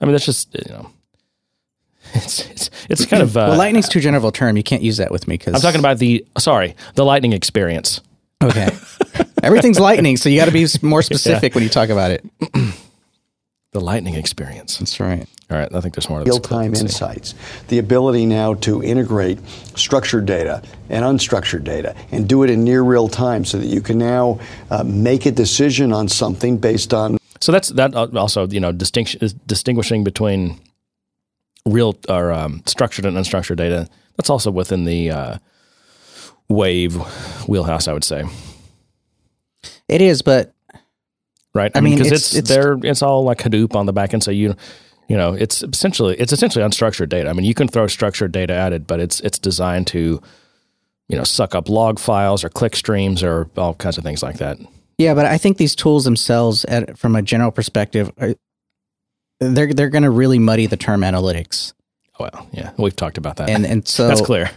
I 0.00 0.04
mean, 0.04 0.12
that's 0.12 0.26
just 0.26 0.54
you 0.54 0.72
know, 0.72 0.90
it's 2.14 2.50
it's 2.50 2.70
it's 2.90 3.06
kind 3.06 3.22
of. 3.22 3.36
Uh, 3.36 3.46
well, 3.50 3.58
lightning's 3.58 3.88
too 3.88 4.00
general 4.00 4.26
a 4.26 4.32
term. 4.32 4.56
You 4.56 4.64
can't 4.64 4.82
use 4.82 4.96
that 4.96 5.12
with 5.12 5.28
me 5.28 5.34
because 5.38 5.54
I'm 5.54 5.60
talking 5.60 5.78
about 5.78 5.98
the 5.98 6.26
sorry 6.38 6.74
the 6.94 7.04
Lightning 7.04 7.32
experience. 7.32 8.00
Okay, 8.42 8.70
everything's 9.42 9.80
lightning, 9.80 10.16
so 10.16 10.28
you 10.28 10.38
got 10.38 10.46
to 10.46 10.52
be 10.52 10.66
more 10.82 11.02
specific 11.02 11.54
when 11.54 11.64
you 11.64 11.70
talk 11.70 11.88
about 11.88 12.10
it. 12.10 12.24
The 13.72 13.80
Lightning 13.80 14.16
experience. 14.16 14.76
That's 14.76 15.00
right. 15.00 15.26
All 15.50 15.56
right, 15.56 15.74
I 15.74 15.80
think 15.80 15.94
there's 15.94 16.08
more 16.08 16.18
of 16.18 16.26
this. 16.26 16.34
real 16.34 16.40
time 16.40 16.74
insights, 16.74 17.34
the 17.68 17.78
ability 17.78 18.26
now 18.26 18.52
to 18.54 18.82
integrate 18.82 19.38
structured 19.76 20.26
data 20.26 20.62
and 20.90 21.04
unstructured 21.04 21.64
data 21.64 21.96
and 22.10 22.28
do 22.28 22.42
it 22.42 22.50
in 22.50 22.64
near 22.64 22.82
real 22.82 23.08
time 23.08 23.46
so 23.46 23.56
that 23.58 23.66
you 23.66 23.80
can 23.80 23.96
now 23.96 24.38
uh, 24.70 24.84
make 24.84 25.24
a 25.24 25.30
decision 25.30 25.90
on 25.90 26.06
something 26.06 26.58
based 26.58 26.92
on 26.92 27.16
So 27.40 27.50
that's 27.50 27.68
that 27.70 27.94
uh, 27.94 28.08
also 28.14 28.46
you 28.46 28.60
know 28.60 28.72
distinction 28.72 29.20
distinguishing 29.46 30.04
between 30.04 30.60
real 31.64 31.98
or 32.10 32.30
um, 32.30 32.62
structured 32.66 33.06
and 33.06 33.16
unstructured 33.16 33.56
data. 33.56 33.88
That's 34.16 34.28
also 34.28 34.50
within 34.50 34.84
the 34.84 35.10
uh, 35.10 35.38
wave 36.48 36.96
wheelhouse, 37.48 37.88
I 37.88 37.94
would 37.94 38.04
say. 38.04 38.24
It 39.88 40.00
is, 40.02 40.22
but 40.22 40.52
Right? 41.54 41.70
I 41.74 41.80
mean, 41.80 41.98
because 41.98 42.06
it's- 42.06 42.34
it's, 42.34 42.50
it's- 42.50 42.64
there. 42.64 42.78
It's 42.82 43.02
all 43.02 43.24
like 43.24 43.38
Hadoop 43.38 43.74
on 43.76 43.84
the 43.86 43.92
back 43.92 44.14
end, 44.14 44.22
so 44.24 44.30
you 44.30 44.54
you 45.08 45.16
know 45.16 45.34
it's 45.34 45.62
essentially 45.62 46.16
it's 46.18 46.32
essentially 46.32 46.64
unstructured 46.64 47.08
data. 47.10 47.28
I 47.28 47.34
mean, 47.34 47.44
you 47.44 47.52
can 47.54 47.68
throw 47.68 47.86
structured 47.88 48.32
data 48.32 48.54
at 48.54 48.72
it, 48.72 48.86
but 48.86 49.00
it's 49.00 49.20
it's 49.20 49.38
designed 49.38 49.86
to 49.88 50.22
you 51.08 51.16
know 51.18 51.24
suck 51.24 51.54
up 51.54 51.68
log 51.68 51.98
files 51.98 52.42
or 52.42 52.48
click 52.48 52.74
streams 52.74 53.22
or 53.22 53.50
all 53.58 53.74
kinds 53.74 53.98
of 53.98 54.04
things 54.04 54.22
like 54.22 54.38
that. 54.38 54.56
yeah, 54.96 55.12
but 55.12 55.26
I 55.26 55.36
think 55.36 55.58
these 55.58 55.74
tools 55.74 56.04
themselves, 56.04 56.64
at, 56.66 56.96
from 56.96 57.16
a 57.16 57.20
general 57.22 57.50
perspective, 57.50 58.10
are, 58.18 58.34
they're 59.40 59.74
they're 59.74 59.90
going 59.90 60.04
to 60.04 60.10
really 60.10 60.38
muddy 60.38 60.66
the 60.66 60.76
term 60.78 61.02
analytics, 61.02 61.74
Well, 62.18 62.48
yeah, 62.52 62.70
we've 62.78 62.96
talked 62.96 63.18
about 63.18 63.36
that. 63.36 63.50
and 63.50 63.66
and 63.66 63.86
so 63.96 64.08
that's 64.08 64.22
clear. 64.22 64.50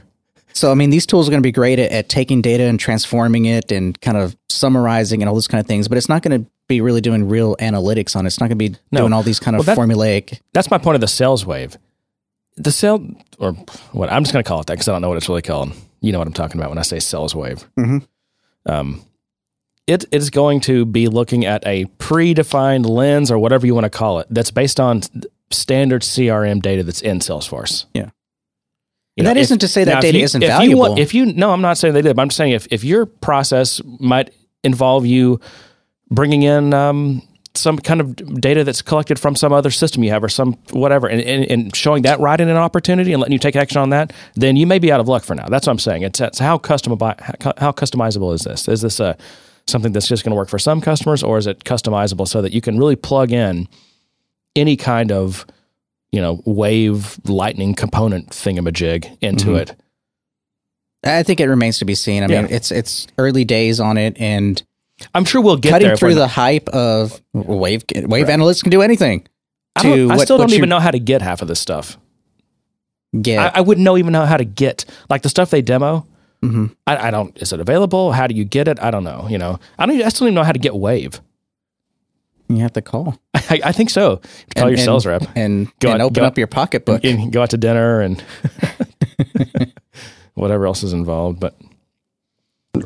So, 0.55 0.71
I 0.71 0.73
mean, 0.73 0.89
these 0.89 1.05
tools 1.05 1.27
are 1.27 1.31
going 1.31 1.41
to 1.43 1.45
be 1.45 1.51
great 1.51 1.79
at, 1.79 1.91
at 1.91 2.07
taking 2.09 2.41
data 2.41 2.63
and 2.63 2.79
transforming 2.79 3.45
it 3.45 3.71
and 3.73 3.99
kind 3.99 4.15
of 4.17 4.35
summarizing 4.49 5.21
and 5.21 5.27
all 5.27 5.35
those 5.35 5.49
kind 5.49 5.59
of 5.59 5.67
things, 5.67 5.87
but 5.89 5.97
it's 5.97 6.07
not 6.07 6.23
going 6.23 6.43
to 6.43 6.49
be 6.69 6.79
really 6.79 7.01
doing 7.01 7.27
real 7.27 7.57
analytics 7.57 8.15
on 8.15 8.25
it. 8.25 8.27
It's 8.27 8.39
not 8.39 8.47
going 8.47 8.57
to 8.57 8.69
be 8.69 8.77
No. 8.91 9.01
doing 9.01 9.11
all 9.13 9.21
these 9.21 9.39
kind 9.39 9.57
of 9.57 9.65
that- 9.65 9.77
formulaic. 9.77 10.39
that's 10.53 10.71
my 10.71 10.77
point 10.77 10.95
of 10.95 11.01
the 11.01 11.07
sales 11.09 11.45
wave. 11.45 11.77
The 12.55 12.71
sale, 12.71 13.05
or 13.37 13.51
what 13.91 14.09
I'm 14.09 14.23
just 14.23 14.31
going 14.31 14.43
to 14.43 14.47
call 14.47 14.61
it 14.61 14.67
that 14.67 14.73
because 14.75 14.87
I 14.87 14.93
don't 14.93 15.01
know 15.01 15.09
what 15.09 15.17
it's 15.17 15.27
really 15.27 15.41
called. 15.41 15.73
You 15.99 16.13
know 16.13 16.19
what 16.19 16.27
I'm 16.27 16.33
talking 16.33 16.57
about 16.59 16.69
when 16.69 16.77
I 16.77 16.83
say 16.83 16.99
sales 16.99 17.35
wave. 17.35 17.67
Mhm. 17.77 18.07
Um, 18.65 19.01
it 19.87 20.05
it 20.09 20.21
is 20.21 20.29
going 20.29 20.61
to 20.61 20.85
be 20.85 21.09
looking 21.09 21.43
at 21.45 21.67
a 21.67 21.83
predefined 21.99 22.87
lens 22.87 23.29
or 23.29 23.37
whatever 23.37 23.65
you 23.67 23.75
want 23.75 23.83
to 23.83 23.89
call 23.89 24.19
it 24.19 24.27
that's 24.29 24.51
based 24.51 24.79
on 24.79 25.01
standard 25.51 26.01
CRM 26.03 26.61
data 26.61 26.81
that's 26.83 27.01
in 27.01 27.19
Salesforce. 27.19 27.85
Yeah. 27.93 28.11
You 29.15 29.21
And 29.21 29.27
that 29.27 29.37
isn't 29.37 29.59
to 29.59 29.67
say 29.67 29.85
that 29.85 30.01
data 30.01 30.17
you- 30.17 30.23
isn't 30.25 30.43
if 30.43 30.49
You 30.49 30.53
valuable. 30.57 30.79
want, 30.81 30.99
if 30.99 31.13
you 31.13 31.25
no, 31.27 31.51
I'm 31.51 31.61
not 31.61 31.77
saying 31.77 31.93
they 31.93 32.01
did, 32.01 32.15
but 32.15 32.21
I'm 32.21 32.29
just 32.29 32.37
saying 32.37 32.51
if 32.51 32.67
if 32.69 32.83
your 32.83 33.05
process 33.05 33.81
might 33.99 34.31
involve 34.63 35.05
you 35.05 35.39
bringing 36.11 36.43
in 36.43 36.73
um, 36.73 37.21
some 37.53 37.77
kind 37.77 38.01
of 38.01 38.15
data 38.41 38.65
that's 38.65 38.81
collected 38.81 39.17
from 39.17 39.35
some 39.35 39.53
other 39.53 39.71
system 39.71 40.03
you 40.03 40.09
have 40.11 40.21
or 40.23 40.27
some 40.27 40.53
whatever, 40.71 41.07
and, 41.07 41.21
and, 41.21 41.49
and 41.49 41.75
showing 41.75 42.03
that 42.03 42.19
right 42.19 42.41
in 42.41 42.49
an 42.49 42.57
opportunity 42.57 43.13
and 43.13 43.21
letting 43.21 43.31
you 43.31 43.39
take 43.39 43.55
action 43.55 43.77
on 43.77 43.89
that, 43.91 44.11
then 44.35 44.57
you 44.57 44.67
may 44.67 44.79
be 44.79 44.91
out 44.91 44.99
of 44.99 45.07
luck 45.07 45.23
for 45.23 45.33
now. 45.33 45.45
That's 45.47 45.65
what 45.65 45.71
I'm 45.71 45.79
saying. 45.79 46.01
It's, 46.01 46.19
it's 46.19 46.39
how 46.39 46.57
customizable 46.57 47.57
how 47.57 47.71
customizable 47.71 48.33
is 48.33 48.41
this? 48.41 48.67
Is 48.67 48.81
this 48.81 48.99
a 48.99 49.15
something 49.67 49.93
that's 49.93 50.07
just 50.07 50.23
going 50.25 50.31
to 50.31 50.35
work 50.35 50.49
for 50.49 50.59
some 50.59 50.81
customers, 50.81 51.23
or 51.23 51.37
is 51.37 51.47
it 51.47 51.63
customizable 51.63 52.27
so 52.27 52.41
that 52.41 52.51
you 52.51 52.59
can 52.59 52.77
really 52.77 52.97
plug 52.97 53.31
in 53.31 53.67
any 54.57 54.75
kind 54.75 55.11
of 55.11 55.45
you 56.15 56.21
know 56.21 56.41
wave 56.45 57.19
lightning 57.25 57.73
component 57.75 58.29
thingamajig 58.29 59.17
into 59.21 59.47
Mhm. 59.51 59.59
it? 59.61 59.75
I 61.03 61.21
think 61.23 61.39
it 61.39 61.47
remains 61.47 61.77
to 61.79 61.85
be 61.85 61.93
seen. 61.95 62.23
I 62.23 62.27
mean, 62.27 62.47
it's 62.49 62.71
it's 62.71 63.05
early 63.17 63.45
days 63.45 63.79
on 63.79 63.97
it, 63.97 64.15
and 64.19 64.61
I'm 65.13 65.25
sure 65.25 65.41
we'll 65.41 65.57
get 65.57 65.71
cutting 65.71 65.89
there. 65.89 65.97
through 65.97 66.15
the 66.15 66.21
not- 66.21 66.31
hype 66.31 66.67
of 66.69 67.21
wave 67.33 67.83
wave 67.93 68.29
analysts 68.29 68.63
can 68.63 68.71
do 68.71 68.81
anything. 68.81 69.27
I, 69.75 69.83
don't, 69.83 69.97
to 69.97 70.03
I 70.13 70.15
what- 70.15 70.21
still 70.25 70.37
don't 70.37 70.49
you 70.51 70.57
even 70.57 70.69
know 70.69 70.79
how 70.79 70.91
to 70.91 70.99
get 70.99 71.21
half 71.21 71.41
of 71.41 71.47
this 71.47 71.59
stuff. 71.59 71.97
Get 73.21 73.39
I, 73.39 73.59
I 73.59 73.61
wouldn't 73.61 73.83
know 73.85 73.97
even 73.97 74.13
know 74.13 74.25
how 74.25 74.37
to 74.37 74.45
get 74.45 74.85
like 75.09 75.21
the 75.21 75.29
stuff 75.29 75.49
they 75.51 75.61
demo. 75.61 76.05
Mhm. 76.43 76.75
I, 76.87 77.07
I 77.07 77.11
don't. 77.11 77.37
Is 77.37 77.53
it 77.53 77.59
available? 77.59 78.11
How 78.11 78.27
do 78.27 78.35
you 78.35 78.43
get 78.45 78.67
it? 78.67 78.77
I 78.81 78.89
don't 78.91 79.03
know. 79.03 79.27
You 79.29 79.37
know, 79.37 79.59
I 79.77 79.85
don't. 79.85 80.01
I 80.01 80.09
still 80.09 80.25
don't 80.25 80.29
even 80.33 80.35
know 80.35 80.43
how 80.43 80.51
to 80.53 80.59
get 80.59 80.75
Wave. 80.75 81.21
You 82.47 82.57
have 82.57 82.73
to 82.73 82.81
call 82.81 83.17
I, 83.33 83.59
I 83.65 83.71
think 83.71 83.89
so. 83.89 84.17
Call 84.55 84.67
And- 84.67 84.69
your 84.71 84.77
and- 84.77 84.79
sales 84.79 85.05
rep. 85.05 85.23
and 85.35 85.67
Go 85.79 85.91
and 85.91 86.01
out- 86.01 86.05
open 86.05 86.21
go- 86.21 86.27
up 86.27 86.37
your 86.37 86.47
pocketbook. 86.47 87.03
and 87.03 87.31
go 87.31 87.41
out 87.43 87.49
to 87.51 87.57
dinner 87.57 88.01
and 88.01 88.23
whatever 90.35 90.65
else 90.65 90.83
is 90.83 90.93
involved. 90.93 91.39
But 91.39 91.55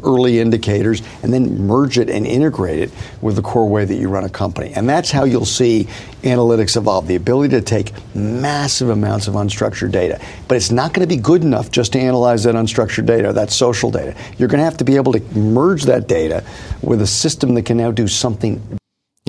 early 0.04 0.40
indicators 0.40 1.02
and 1.24 1.34
then 1.34 1.66
merge 1.66 1.98
it 1.98 2.12
and 2.12 2.28
integrate 2.28 2.78
it 2.80 2.92
with 3.22 3.36
the 3.36 3.42
core 3.42 3.68
way 3.68 3.84
that 3.86 3.96
you 3.96 4.08
run 4.08 4.24
a 4.24 4.30
company. 4.30 4.72
And 4.76 4.88
that's 4.88 5.10
how 5.10 5.24
you'll 5.24 5.46
see 5.48 5.86
analytics 6.22 6.78
evolve 6.78 7.08
the 7.08 7.16
ability 7.16 7.56
to 7.56 7.62
take 7.62 7.92
massive 8.14 8.90
amounts 8.90 9.28
of 9.28 9.34
unstructured 9.34 9.92
data. 9.92 10.22
But 10.48 10.58
it's 10.58 10.70
not 10.70 10.94
going 10.94 11.08
to 11.10 11.16
be 11.16 11.20
good 11.20 11.42
enough 11.44 11.72
just 11.72 11.94
to 11.94 12.00
analyze 12.00 12.44
that 12.44 12.54
unstructured 12.54 13.08
data, 13.08 13.34
that 13.34 13.50
social 13.50 13.90
data. 13.90 14.16
You're 14.38 14.48
going 14.48 14.60
to 14.60 14.64
have 14.66 14.78
to 14.78 14.84
be 14.84 14.96
able 14.96 15.14
to 15.14 15.22
merge 15.36 15.84
that 15.86 16.08
data 16.08 16.44
with 16.84 17.02
a 17.02 17.08
system 17.08 17.56
that 17.56 17.64
can 17.64 17.78
now 17.78 17.90
do 17.90 18.08
something 18.08 18.62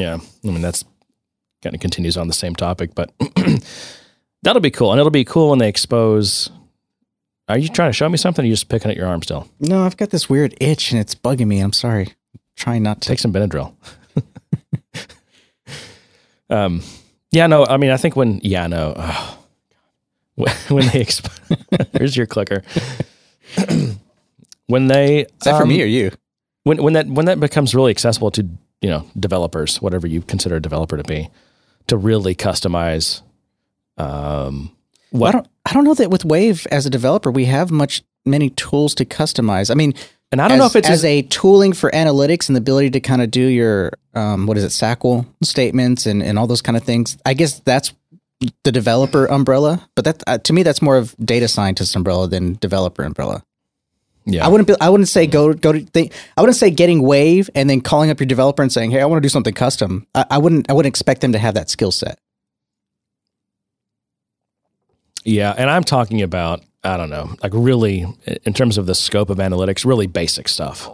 yeah, 0.01 0.19
I 0.45 0.47
mean 0.47 0.63
that's 0.63 0.85
kind 1.63 1.75
of 1.75 1.81
continues 1.81 2.17
on 2.17 2.29
the 2.29 2.35
same 2.35 2.55
topic. 2.55 2.95
But 2.95 3.13
that'll 4.43 4.61
be 4.61 4.71
cool, 4.71 4.93
and 4.93 4.99
it'll 4.99 5.11
be 5.11 5.25
cool 5.25 5.51
when 5.51 5.59
they 5.59 5.69
expose. 5.69 6.51
Are 7.49 7.59
you 7.59 7.69
trying 7.69 7.91
to 7.91 7.93
show 7.93 8.09
me 8.09 8.17
something? 8.17 8.43
Or 8.43 8.45
are 8.45 8.47
you 8.47 8.53
just 8.53 8.69
picking 8.69 8.91
at 8.91 8.97
your 8.97 9.09
arm 9.09 9.23
still? 9.23 9.49
no, 9.59 9.85
I've 9.85 9.97
got 9.97 10.11
this 10.11 10.29
weird 10.29 10.55
itch, 10.61 10.93
and 10.93 11.01
it's 11.01 11.15
bugging 11.15 11.49
me. 11.49 11.61
I'm 11.61 11.73
sorry. 11.73 12.15
trying 12.57 12.83
not 12.83 13.01
to. 13.03 13.09
Take 13.09 13.19
some 13.19 13.33
Benadryl. 13.33 13.75
um, 16.51 16.83
yeah, 17.33 17.47
no, 17.47 17.67
I 17.67 17.77
mean, 17.77 17.91
I 17.91 17.97
think 17.97 18.17
when, 18.17 18.41
yeah, 18.43 18.67
no, 18.67 18.95
oh, 18.97 19.39
when, 20.35 20.55
when 20.69 20.87
they, 20.89 21.05
exp- 21.05 21.87
here's 21.99 22.17
your 22.17 22.27
clicker. 22.27 22.63
when 24.67 24.87
they, 24.87 25.23
Is 25.23 25.27
that 25.45 25.57
for 25.57 25.63
um, 25.63 25.69
me 25.69 25.83
or 25.83 25.87
you? 25.87 26.11
when, 26.65 26.83
when 26.83 26.93
that, 26.95 27.07
when 27.07 27.27
that 27.27 27.41
becomes 27.41 27.75
really 27.75 27.91
accessible 27.91 28.31
to, 28.33 28.49
you 28.81 28.89
know, 28.89 29.07
developers, 29.19 29.81
whatever 29.81 30.07
you 30.07 30.23
consider 30.23 30.57
a 30.57 30.61
developer 30.61 30.97
to 30.97 31.05
be, 31.05 31.29
to 31.87 31.97
really 31.97 32.35
customize, 32.35 33.23
um, 33.97 34.71
Well, 35.13 35.21
what, 35.21 35.29
I 35.29 35.33
don't. 35.33 35.49
I 35.67 35.73
don't 35.75 35.85
know 35.85 35.95
that 35.95 36.11
with 36.11 36.25
Wave 36.25 36.67
as 36.71 36.87
a 36.87 36.91
developer 36.91 37.31
we 37.31 37.45
have 37.45 37.71
much 37.71 38.03
many 38.25 38.51
tools 38.51 38.95
to 38.97 39.05
customize. 39.05 39.71
I 39.71 39.75
mean, 39.75 39.95
and 40.33 40.41
I 40.41 40.49
don't 40.49 40.57
as, 40.57 40.59
know 40.61 40.67
if 40.67 40.77
it's 40.77 40.89
as 40.89 41.05
a 41.05 41.23
tooling 41.23 41.73
for 41.73 41.91
analytics 41.91 42.49
and 42.49 42.57
the 42.57 42.61
ability 42.61 42.91
to 42.91 43.01
kind 43.01 43.23
of 43.23 43.31
do 43.31 43.43
your 43.43 43.93
um, 44.15 44.47
what 44.47 44.57
is 44.57 44.65
it 44.65 44.69
SAQL 44.69 45.27
statements 45.43 46.07
and 46.07 46.23
and 46.23 46.39
all 46.39 46.47
those 46.47 46.63
kind 46.63 46.77
of 46.77 46.85
things. 46.85 47.19
I 47.27 47.35
guess 47.35 47.61
that's 47.61 47.93
the 48.65 48.73
developer 48.73 49.27
umbrella, 49.27 49.87
but 49.95 50.05
that 50.07 50.23
uh, 50.27 50.39
to 50.39 50.53
me 50.53 50.63
that's 50.63 50.81
more 50.81 50.97
of 50.97 51.15
data 51.19 51.49
scientist 51.49 51.95
umbrella 51.95 52.29
than 52.29 52.55
developer 52.55 53.03
umbrella. 53.03 53.43
Yeah, 54.25 54.45
I 54.45 54.49
wouldn't 54.49 54.69
be, 54.69 54.75
I 54.81 54.89
wouldn't 54.89 55.09
say 55.09 55.27
go 55.27 55.53
go 55.55 55.73
to 55.73 55.81
think, 55.81 56.13
I 56.37 56.41
wouldn't 56.41 56.57
say 56.57 56.71
getting 56.71 57.03
Wave 57.03 57.51
and 57.55 57.69
then 57.69 57.81
calling 57.81 58.11
up 58.11 58.21
your 58.21 58.27
developer 58.27 58.63
and 58.63 58.73
saying, 58.73 58.91
"Hey, 58.91 59.01
I 59.01 59.07
want 59.07 59.19
to 59.19 59.23
do 59.23 59.31
something 59.31 59.55
custom." 59.55 60.07
I, 60.15 60.27
I 60.31 60.39
wouldn't 60.39 60.71
I 60.71 60.73
wouldn't 60.73 60.93
expect 60.93 61.21
them 61.21 61.33
to 61.33 61.39
have 61.39 61.55
that 61.55 61.71
skill 61.71 61.93
set. 61.93 62.19
Yeah, 65.25 65.55
and 65.57 65.71
I'm 65.71 65.85
talking 65.85 66.23
about 66.23 66.63
I 66.83 66.97
don't 66.97 67.11
know, 67.11 67.35
like 67.43 67.53
really 67.55 68.07
in 68.45 68.53
terms 68.55 68.79
of 68.79 68.87
the 68.87 68.95
scope 68.95 69.31
of 69.31 69.39
analytics, 69.39 69.85
really 69.85 70.07
basic 70.07 70.49
stuff 70.49 70.91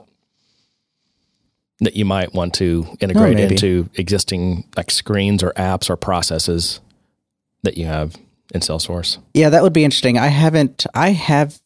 that 1.81 1.95
you 1.95 2.05
might 2.05 2.33
want 2.33 2.55
to 2.55 2.87
integrate 3.01 3.37
maybe. 3.37 3.55
into 3.55 3.89
existing 3.95 4.65
like 4.77 4.91
screens 4.91 5.43
or 5.43 5.53
apps 5.53 5.91
or 5.91 5.97
processes 5.97 6.81
that 7.63 7.77
you 7.77 7.87
have 7.87 8.17
in 8.55 8.61
Salesforce. 8.61 9.19
Yeah, 9.35 9.51
that 9.51 9.63
would 9.63 9.73
be 9.73 9.85
interesting. 9.85 10.19
I 10.19 10.29
haven't. 10.29 10.87
I 10.95 11.11
have. 11.11 11.61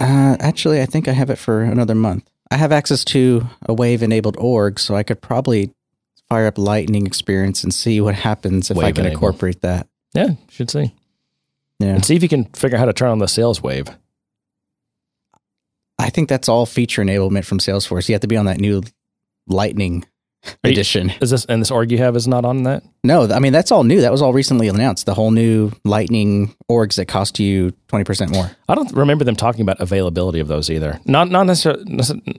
Uh, 0.00 0.36
actually, 0.40 0.80
I 0.80 0.86
think 0.86 1.08
I 1.08 1.12
have 1.12 1.30
it 1.30 1.36
for 1.36 1.62
another 1.62 1.94
month. 1.94 2.28
I 2.50 2.56
have 2.56 2.72
access 2.72 3.04
to 3.06 3.46
a 3.62 3.74
Wave 3.74 4.02
enabled 4.02 4.36
org, 4.38 4.78
so 4.78 4.94
I 4.94 5.02
could 5.02 5.20
probably 5.20 5.72
fire 6.28 6.46
up 6.46 6.56
Lightning 6.58 7.06
Experience 7.06 7.64
and 7.64 7.74
see 7.74 8.00
what 8.00 8.14
happens 8.14 8.70
if 8.70 8.78
I 8.78 8.92
can 8.92 9.04
enabled. 9.06 9.12
incorporate 9.12 9.60
that. 9.62 9.88
Yeah, 10.14 10.30
should 10.48 10.70
see. 10.70 10.94
Yeah, 11.78 11.94
And 11.94 12.04
see 12.04 12.16
if 12.16 12.22
you 12.22 12.28
can 12.28 12.44
figure 12.46 12.76
out 12.76 12.80
how 12.80 12.86
to 12.86 12.92
turn 12.92 13.10
on 13.10 13.18
the 13.18 13.28
sales 13.28 13.62
wave. 13.62 13.86
I 15.98 16.10
think 16.10 16.28
that's 16.28 16.48
all 16.48 16.64
feature 16.66 17.02
enablement 17.02 17.44
from 17.44 17.58
Salesforce. 17.58 18.08
You 18.08 18.14
have 18.14 18.22
to 18.22 18.28
be 18.28 18.36
on 18.36 18.46
that 18.46 18.58
new 18.60 18.82
Lightning 19.46 20.04
Are 20.44 20.70
you- 20.70 20.72
edition. 20.72 21.12
Is 21.20 21.30
this 21.30 21.44
and 21.46 21.60
this 21.60 21.70
org 21.70 21.90
you 21.90 21.98
have 21.98 22.14
is 22.16 22.28
not 22.28 22.44
on 22.44 22.62
that? 22.62 22.82
No, 23.04 23.28
I 23.28 23.38
mean 23.40 23.52
that's 23.52 23.72
all 23.72 23.84
new. 23.84 24.00
That 24.02 24.12
was 24.12 24.22
all 24.22 24.32
recently 24.32 24.68
announced. 24.68 25.04
The 25.06 25.14
whole 25.14 25.30
new 25.30 25.72
Lightning 25.84 26.54
orgs 26.70 26.94
that 26.96 27.06
cost 27.06 27.38
you 27.38 27.72
twenty 27.88 28.04
percent 28.04 28.30
more. 28.32 28.50
I 28.68 28.74
don't 28.74 28.92
remember 28.92 29.24
them 29.24 29.36
talking 29.36 29.62
about 29.62 29.80
availability 29.80 30.40
of 30.40 30.48
those 30.48 30.70
either. 30.70 31.00
Not 31.04 31.28
not 31.30 31.44
necessarily 31.46 31.84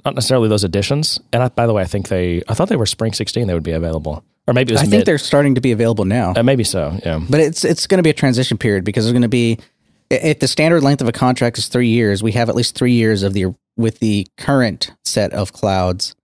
not 0.06 0.16
necessarily 0.16 0.48
those 0.50 0.64
additions. 0.64 1.20
And 1.34 1.44
I, 1.44 1.50
by 1.50 1.68
the 1.68 1.74
way, 1.74 1.82
I 1.82 1.86
think 1.86 2.08
they 2.08 2.42
I 2.48 2.54
thought 2.54 2.70
they 2.70 2.76
were 2.78 2.86
spring 2.86 3.14
sixteen. 3.14 3.48
They 3.48 3.54
would 3.54 3.64
be 3.64 3.72
available, 3.74 4.24
or 4.48 4.54
maybe 4.54 4.72
it 4.72 4.76
was 4.76 4.82
I 4.82 4.86
mid. 4.86 4.92
think 4.92 5.06
they're 5.06 5.18
starting 5.18 5.56
to 5.56 5.62
be 5.62 5.72
available 5.72 6.06
now. 6.06 6.34
uh, 6.36 6.44
maybe 6.44 6.64
so. 6.64 6.98
Yeah. 7.06 7.20
But 7.30 7.42
it's 7.42 7.66
it's 7.66 7.86
going 7.86 7.98
to 8.00 8.04
be 8.04 8.10
a 8.12 8.14
transition 8.14 8.58
period 8.58 8.86
because 8.86 9.04
there's 9.06 9.14
going 9.14 9.22
to 9.24 9.28
be 9.28 9.60
if 10.10 10.40
the 10.40 10.48
standard 10.48 10.84
length 10.84 11.02
of 11.02 11.08
a 11.08 11.12
contract 11.12 11.58
is 11.58 11.68
three 11.68 11.90
years, 11.90 12.24
we 12.24 12.32
have 12.32 12.50
at 12.50 12.56
least 12.56 12.76
three 12.76 12.94
years 12.94 13.24
of 13.24 13.34
the 13.34 13.54
with 13.78 14.00
the 14.00 14.26
current 14.38 14.92
set 15.06 15.34
of 15.34 15.54
clouds 15.54 16.16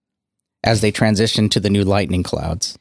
as 0.66 0.82
they 0.82 0.92
transition 0.92 1.48
to 1.50 1.60
the 1.60 1.70
new 1.70 1.84
Lightning 1.84 2.24
clouds 2.24 2.78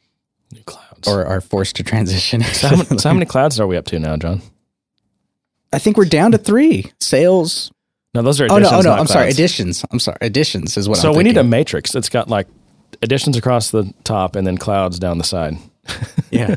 New 0.50 0.62
clouds. 0.62 1.06
or 1.06 1.24
are 1.24 1.40
forced 1.40 1.76
to 1.76 1.84
transition. 1.84 2.42
so, 2.42 2.68
how 2.68 2.76
many, 2.76 2.98
so 2.98 3.08
how 3.08 3.14
many 3.14 3.26
clouds 3.34 3.60
are 3.60 3.66
we 3.66 3.76
up 3.76 3.84
to 3.86 3.98
now, 3.98 4.16
John? 4.16 4.42
I 5.72 5.78
think 5.78 5.96
we're 5.96 6.04
down 6.06 6.32
to 6.32 6.38
three 6.38 6.92
sales. 7.00 7.70
No, 8.14 8.22
those 8.22 8.40
are 8.40 8.46
Oh 8.50 8.58
no, 8.58 8.68
oh 8.70 8.80
no, 8.80 8.90
not 8.90 9.00
I'm 9.00 9.06
sorry, 9.06 9.30
additions. 9.30 9.84
I'm 9.90 9.98
sorry, 9.98 10.18
additions 10.20 10.76
is 10.76 10.88
what. 10.88 10.98
So 10.98 11.10
I'm 11.10 11.16
we 11.16 11.24
need 11.24 11.36
a 11.36 11.44
matrix 11.44 11.92
that's 11.92 12.08
got 12.08 12.28
like 12.28 12.46
additions 13.02 13.36
across 13.36 13.70
the 13.70 13.92
top 14.04 14.36
and 14.36 14.46
then 14.46 14.56
clouds 14.56 14.98
down 14.98 15.18
the 15.18 15.24
side. 15.24 15.56
yeah. 16.30 16.54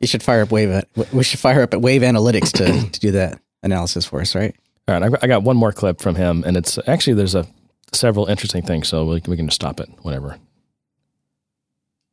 you 0.00 0.06
should 0.06 0.22
fire 0.22 0.42
up 0.42 0.50
Wave. 0.50 0.70
Uh, 0.70 1.04
we 1.12 1.22
should 1.22 1.38
fire 1.38 1.60
up 1.60 1.74
at 1.74 1.82
Wave 1.82 2.00
Analytics 2.02 2.52
to 2.52 2.90
to 2.90 3.00
do 3.00 3.10
that 3.12 3.38
analysis 3.62 4.06
for 4.06 4.22
us, 4.22 4.34
right? 4.34 4.56
All 4.88 4.98
right, 4.98 5.18
I 5.20 5.26
got 5.26 5.42
one 5.42 5.56
more 5.56 5.72
clip 5.72 6.00
from 6.00 6.14
him, 6.14 6.44
and 6.46 6.56
it's 6.56 6.78
actually 6.86 7.14
there's 7.14 7.34
a 7.34 7.46
several 7.92 8.26
interesting 8.26 8.62
things, 8.62 8.88
so 8.88 9.04
we 9.04 9.20
can, 9.20 9.30
we 9.30 9.36
can 9.36 9.46
just 9.46 9.56
stop 9.56 9.80
it. 9.80 9.88
Whatever. 10.02 10.38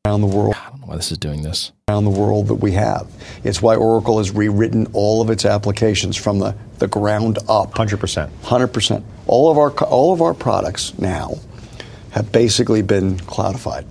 around 0.05 0.21
the 0.21 0.27
world. 0.27 0.55
I 0.55 0.69
don't 0.69 0.81
know 0.81 0.87
why 0.87 0.95
this 0.97 1.11
is 1.11 1.17
doing 1.17 1.41
this. 1.43 1.71
around 1.89 2.03
the 2.05 2.09
world 2.11 2.47
that 2.47 2.55
we 2.55 2.71
have. 2.73 3.07
It's 3.43 3.61
why 3.61 3.75
Oracle 3.75 4.17
has 4.17 4.31
rewritten 4.31 4.87
all 4.93 5.21
of 5.21 5.29
its 5.29 5.45
applications 5.45 6.15
from 6.17 6.39
the, 6.39 6.55
the 6.79 6.87
ground 6.87 7.37
up. 7.49 7.71
100%. 7.71 8.29
100%. 8.43 9.03
All 9.27 9.49
of 9.51 9.57
our 9.57 9.71
all 9.85 10.13
of 10.13 10.21
our 10.21 10.33
products 10.33 10.97
now 10.99 11.35
have 12.11 12.31
basically 12.31 12.81
been 12.81 13.17
cloudified. 13.17 13.85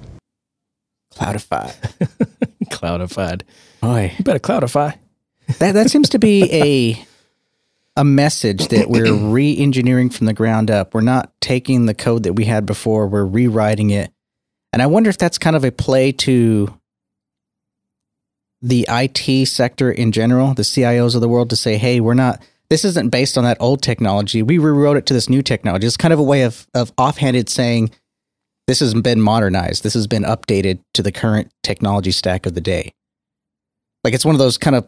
Cloudified. 1.15 1.75
Cloudified. 2.71 3.43
Boy, 3.81 4.13
You 4.17 4.25
better 4.25 4.39
cloudify. 4.39 4.97
that 5.59 5.73
that 5.73 5.91
seems 5.91 6.09
to 6.11 6.19
be 6.19 6.45
a 6.53 7.05
a 7.97 8.05
message 8.05 8.69
that 8.69 8.89
we're 8.89 9.15
re-engineering 9.31 10.11
from 10.11 10.27
the 10.27 10.33
ground 10.33 10.71
up. 10.71 10.95
We're 10.95 11.03
not 11.03 11.33
taking 11.41 11.87
the 11.87 11.95
code 11.95 12.23
that 12.23 12.35
we 12.35 12.45
had 12.45 12.67
before, 12.67 13.07
we're 13.07 13.27
rewriting 13.27 13.91
it. 13.91 14.13
And 14.73 14.81
I 14.81 14.87
wonder 14.87 15.11
if 15.11 15.19
that's 15.19 15.39
kind 15.39 15.55
of 15.55 15.65
a 15.65 15.71
play 15.71 16.13
to 16.13 16.79
the 18.63 18.87
IT 18.89 19.47
sector 19.47 19.91
in 19.91 20.13
general, 20.13 20.55
the 20.55 20.63
CIOs 20.63 21.15
of 21.15 21.21
the 21.21 21.29
world 21.29 21.51
to 21.51 21.57
say, 21.57 21.77
"Hey, 21.77 22.01
we're 22.01 22.15
not 22.15 22.41
this 22.71 22.85
isn't 22.87 23.11
based 23.11 23.37
on 23.37 23.45
that 23.45 23.59
old 23.61 23.83
technology. 23.83 24.43
We 24.43 24.57
rewrote 24.57 24.97
it 24.97 25.05
to 25.07 25.15
this 25.15 25.29
new 25.29 25.43
technology." 25.43 25.87
It's 25.87 25.97
kind 25.97 26.15
of 26.15 26.21
a 26.21 26.23
way 26.23 26.43
of 26.43 26.67
of 26.73 26.93
offhanded 26.97 27.51
saying 27.51 27.91
this 28.69 28.81
has 28.81 28.95
been 28.95 29.21
modernized. 29.21 29.83
This 29.83 29.95
has 29.95 30.07
been 30.07 30.23
updated 30.23 30.79
to 30.95 31.03
the 31.03 31.13
current 31.13 31.51
technology 31.63 32.13
stack 32.13 32.47
of 32.47 32.55
the 32.55 32.61
day. 32.61 32.95
Like 34.05 34.15
it's 34.15 34.25
one 34.25 34.35
of 34.35 34.39
those 34.39 34.57
kind 34.57 34.77
of 34.77 34.87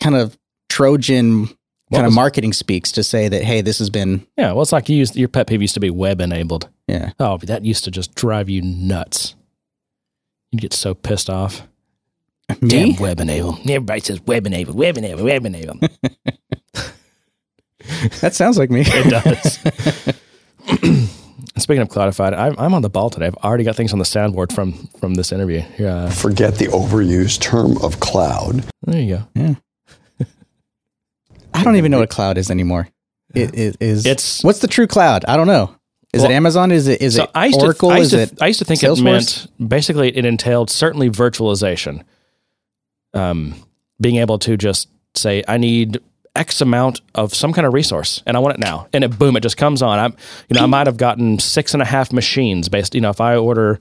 kind 0.00 0.16
of 0.16 0.36
Trojan 0.68 1.48
kind 1.92 2.04
of 2.06 2.10
was- 2.10 2.14
marketing 2.14 2.52
speaks 2.52 2.90
to 2.92 3.02
say 3.04 3.28
that 3.28 3.42
hey, 3.44 3.60
this 3.60 3.78
has 3.78 3.90
been 3.90 4.26
Yeah, 4.36 4.52
well, 4.52 4.62
it's 4.62 4.72
like 4.72 4.88
you 4.88 4.96
used 4.96 5.16
your 5.16 5.28
pet 5.28 5.46
peeve 5.46 5.60
used 5.62 5.74
to 5.74 5.80
be 5.80 5.90
web 5.90 6.20
enabled. 6.20 6.68
yeah. 6.88 7.10
Oh, 7.20 7.38
that 7.38 7.64
used 7.64 7.84
to 7.84 7.90
just 7.90 8.14
drive 8.14 8.48
you 8.48 8.62
nuts. 8.62 9.34
You'd 10.52 10.60
get 10.62 10.72
so 10.72 10.94
pissed 10.94 11.28
off. 11.30 11.62
Me? 12.60 12.68
Damn 12.68 12.96
web 13.02 13.20
enabled. 13.20 13.58
Everybody 13.60 14.00
says 14.00 14.20
web 14.22 14.46
enabled, 14.46 14.76
web 14.76 14.96
enabled, 14.98 15.24
web 15.24 15.44
enabled. 15.46 15.78
That 18.20 18.34
sounds 18.34 18.56
like 18.56 18.70
me. 18.70 18.82
It 18.86 19.10
does. 19.10 19.58
Speaking 21.58 21.82
of 21.82 21.88
cloudified, 21.88 22.32
I'm, 22.36 22.54
I'm 22.58 22.72
on 22.74 22.80
the 22.82 22.88
ball 22.90 23.10
today. 23.10 23.26
I've 23.26 23.34
already 23.36 23.62
got 23.64 23.76
things 23.76 23.92
on 23.92 23.98
the 23.98 24.04
soundboard 24.04 24.52
from 24.52 24.72
from 24.98 25.14
this 25.14 25.32
interview. 25.32 25.62
Yeah, 25.78 26.08
Forget 26.10 26.56
the 26.56 26.66
overused 26.66 27.40
term 27.40 27.76
of 27.82 28.00
cloud. 28.00 28.64
there 28.82 29.00
you 29.00 29.22
go. 29.36 29.56
I 31.54 31.64
don't 31.64 31.76
even 31.76 31.90
know 31.90 31.98
what 31.98 32.04
a 32.10 32.14
cloud 32.14 32.36
is 32.36 32.50
anymore. 32.50 32.88
It, 33.34 33.54
it 33.58 33.76
is 33.80 34.04
It's- 34.06 34.44
what's 34.44 34.58
the 34.58 34.68
true 34.68 34.86
cloud? 34.86 35.24
I 35.26 35.36
don't 35.36 35.46
know. 35.46 35.74
Is 36.12 36.22
Well, 36.22 36.30
it 36.30 36.34
Amazon? 36.34 36.70
Is 36.70 36.86
it 36.86 37.00
is 37.02 37.16
So 37.16 37.24
it 37.24 37.30
I 37.34 37.46
used 37.46 37.60
Oracle? 37.60 37.88
To, 37.88 37.94
I 37.94 37.98
used 37.98 38.12
is 38.12 38.28
to, 38.28 38.34
it 38.34 38.42
I 38.42 38.46
used 38.46 38.58
to 38.60 38.64
think 38.64 38.80
Salesforce? 38.80 38.98
it 39.00 39.02
meant 39.02 39.48
basically 39.70 40.16
it 40.16 40.24
entailed 40.24 40.70
certainly 40.70 41.10
virtualization. 41.10 42.02
Um, 43.12 43.54
being 44.00 44.16
able 44.16 44.38
to 44.40 44.56
just 44.56 44.88
say, 45.14 45.42
I 45.48 45.56
need 45.56 45.98
X 46.36 46.60
amount 46.60 47.00
of 47.14 47.32
some 47.34 47.52
kind 47.52 47.66
of 47.66 47.72
resource 47.72 48.22
and 48.26 48.36
I 48.36 48.40
want 48.40 48.54
it 48.54 48.60
now. 48.60 48.88
And 48.92 49.04
it 49.04 49.18
boom, 49.18 49.36
it 49.36 49.40
just 49.40 49.56
comes 49.56 49.82
on. 49.82 49.98
I'm 49.98 50.16
you 50.48 50.56
know, 50.56 50.62
I 50.62 50.66
might 50.66 50.86
have 50.86 50.96
gotten 50.96 51.38
six 51.38 51.74
and 51.74 51.82
a 51.82 51.86
half 51.86 52.12
machines 52.12 52.68
based, 52.68 52.94
you 52.94 53.00
know, 53.00 53.10
if 53.10 53.20
I 53.20 53.36
order 53.36 53.78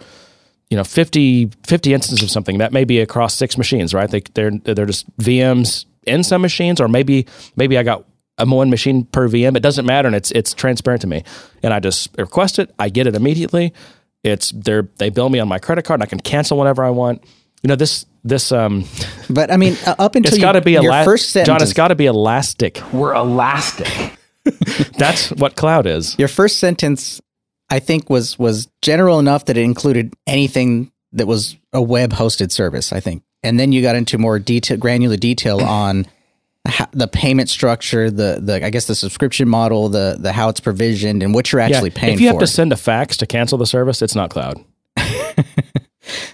you 0.69 0.77
know 0.77 0.83
50, 0.83 1.51
50 1.67 1.93
instances 1.93 2.23
of 2.23 2.31
something 2.31 2.57
that 2.59 2.71
may 2.73 2.83
be 2.83 2.99
across 2.99 3.35
six 3.35 3.59
machines 3.59 3.93
right 3.93 4.09
they, 4.09 4.21
they're 4.33 4.49
they're 4.49 4.87
just 4.87 5.05
vms 5.17 5.85
in 6.05 6.23
some 6.23 6.41
machines 6.41 6.79
or 6.81 6.87
maybe 6.87 7.25
maybe 7.55 7.77
i 7.77 7.83
got 7.83 8.05
a 8.37 8.45
one 8.45 8.69
machine 8.69 9.05
per 9.05 9.27
vm 9.27 9.55
it 9.55 9.61
doesn't 9.61 9.85
matter 9.85 10.07
and 10.07 10.15
it's 10.15 10.31
it's 10.31 10.53
transparent 10.53 11.01
to 11.01 11.07
me. 11.07 11.23
And 11.61 11.73
i 11.73 11.79
just 11.79 12.09
request 12.17 12.59
it. 12.59 12.73
I 12.79 12.89
get 12.89 13.05
it 13.07 13.15
immediately. 13.15 13.73
It's 14.23 14.51
they're 14.51 14.87
they 14.97 15.09
bill 15.09 15.29
me 15.29 15.39
on 15.39 15.47
my 15.47 15.59
credit 15.59 15.83
card 15.85 15.99
and 15.99 16.03
i 16.03 16.09
can 16.09 16.19
cancel 16.19 16.57
whenever 16.57 16.83
i 16.83 16.89
want. 16.89 17.23
You 17.61 17.67
know 17.67 17.75
this 17.75 18.05
this 18.23 18.51
um 18.51 18.85
But 19.29 19.51
I 19.51 19.57
mean, 19.57 19.77
uh, 19.85 19.95
up 19.99 20.15
until 20.15 20.29
it's 20.29 20.37
you- 20.37 20.41
got 20.41 20.53
to 20.53 20.61
be 20.61 20.71
your 20.73 20.83
elastic 20.83 21.05
first 21.11 21.29
sentence. 21.29 21.47
john 21.47 21.61
it's 21.61 21.73
got 21.73 21.89
to 21.89 21.95
be 21.95 22.05
elastic. 22.07 22.81
We're 22.91 23.13
elastic. 23.13 23.87
that's 24.97 25.29
what 25.31 25.55
cloud 25.55 25.85
is. 25.85 26.17
Your 26.19 26.27
first 26.27 26.57
sentence, 26.59 27.21
I 27.69 27.79
think, 27.79 28.09
was 28.09 28.37
was 28.37 28.67
general 28.81 29.19
enough 29.19 29.45
that 29.45 29.57
it 29.57 29.61
included 29.63 30.13
anything 30.27 30.91
that 31.13 31.27
was 31.27 31.55
a 31.71 31.81
web 31.81 32.11
hosted 32.11 32.51
service. 32.51 32.91
I 32.91 32.99
think, 32.99 33.23
and 33.43 33.59
then 33.59 33.71
you 33.71 33.81
got 33.81 33.95
into 33.95 34.17
more 34.17 34.39
detail, 34.39 34.77
granular 34.77 35.17
detail 35.17 35.61
on 35.63 36.07
how, 36.65 36.87
the 36.91 37.07
payment 37.07 37.49
structure, 37.49 38.09
the 38.09 38.39
the 38.41 38.65
I 38.65 38.69
guess 38.69 38.85
the 38.85 38.95
subscription 38.95 39.49
model, 39.49 39.89
the 39.89 40.17
the 40.19 40.31
how 40.31 40.49
it's 40.49 40.59
provisioned, 40.59 41.21
and 41.21 41.33
what 41.33 41.51
you're 41.51 41.61
actually 41.61 41.89
paying 41.89 42.13
for. 42.13 42.15
if 42.15 42.21
you 42.21 42.27
have 42.27 42.39
to 42.39 42.47
send 42.47 42.71
a 42.71 42.77
fax 42.77 43.17
to 43.17 43.27
cancel 43.27 43.57
the 43.57 43.65
service 43.65 44.01
it's 44.01 44.15
not 44.15 44.29
cloud 44.29 44.63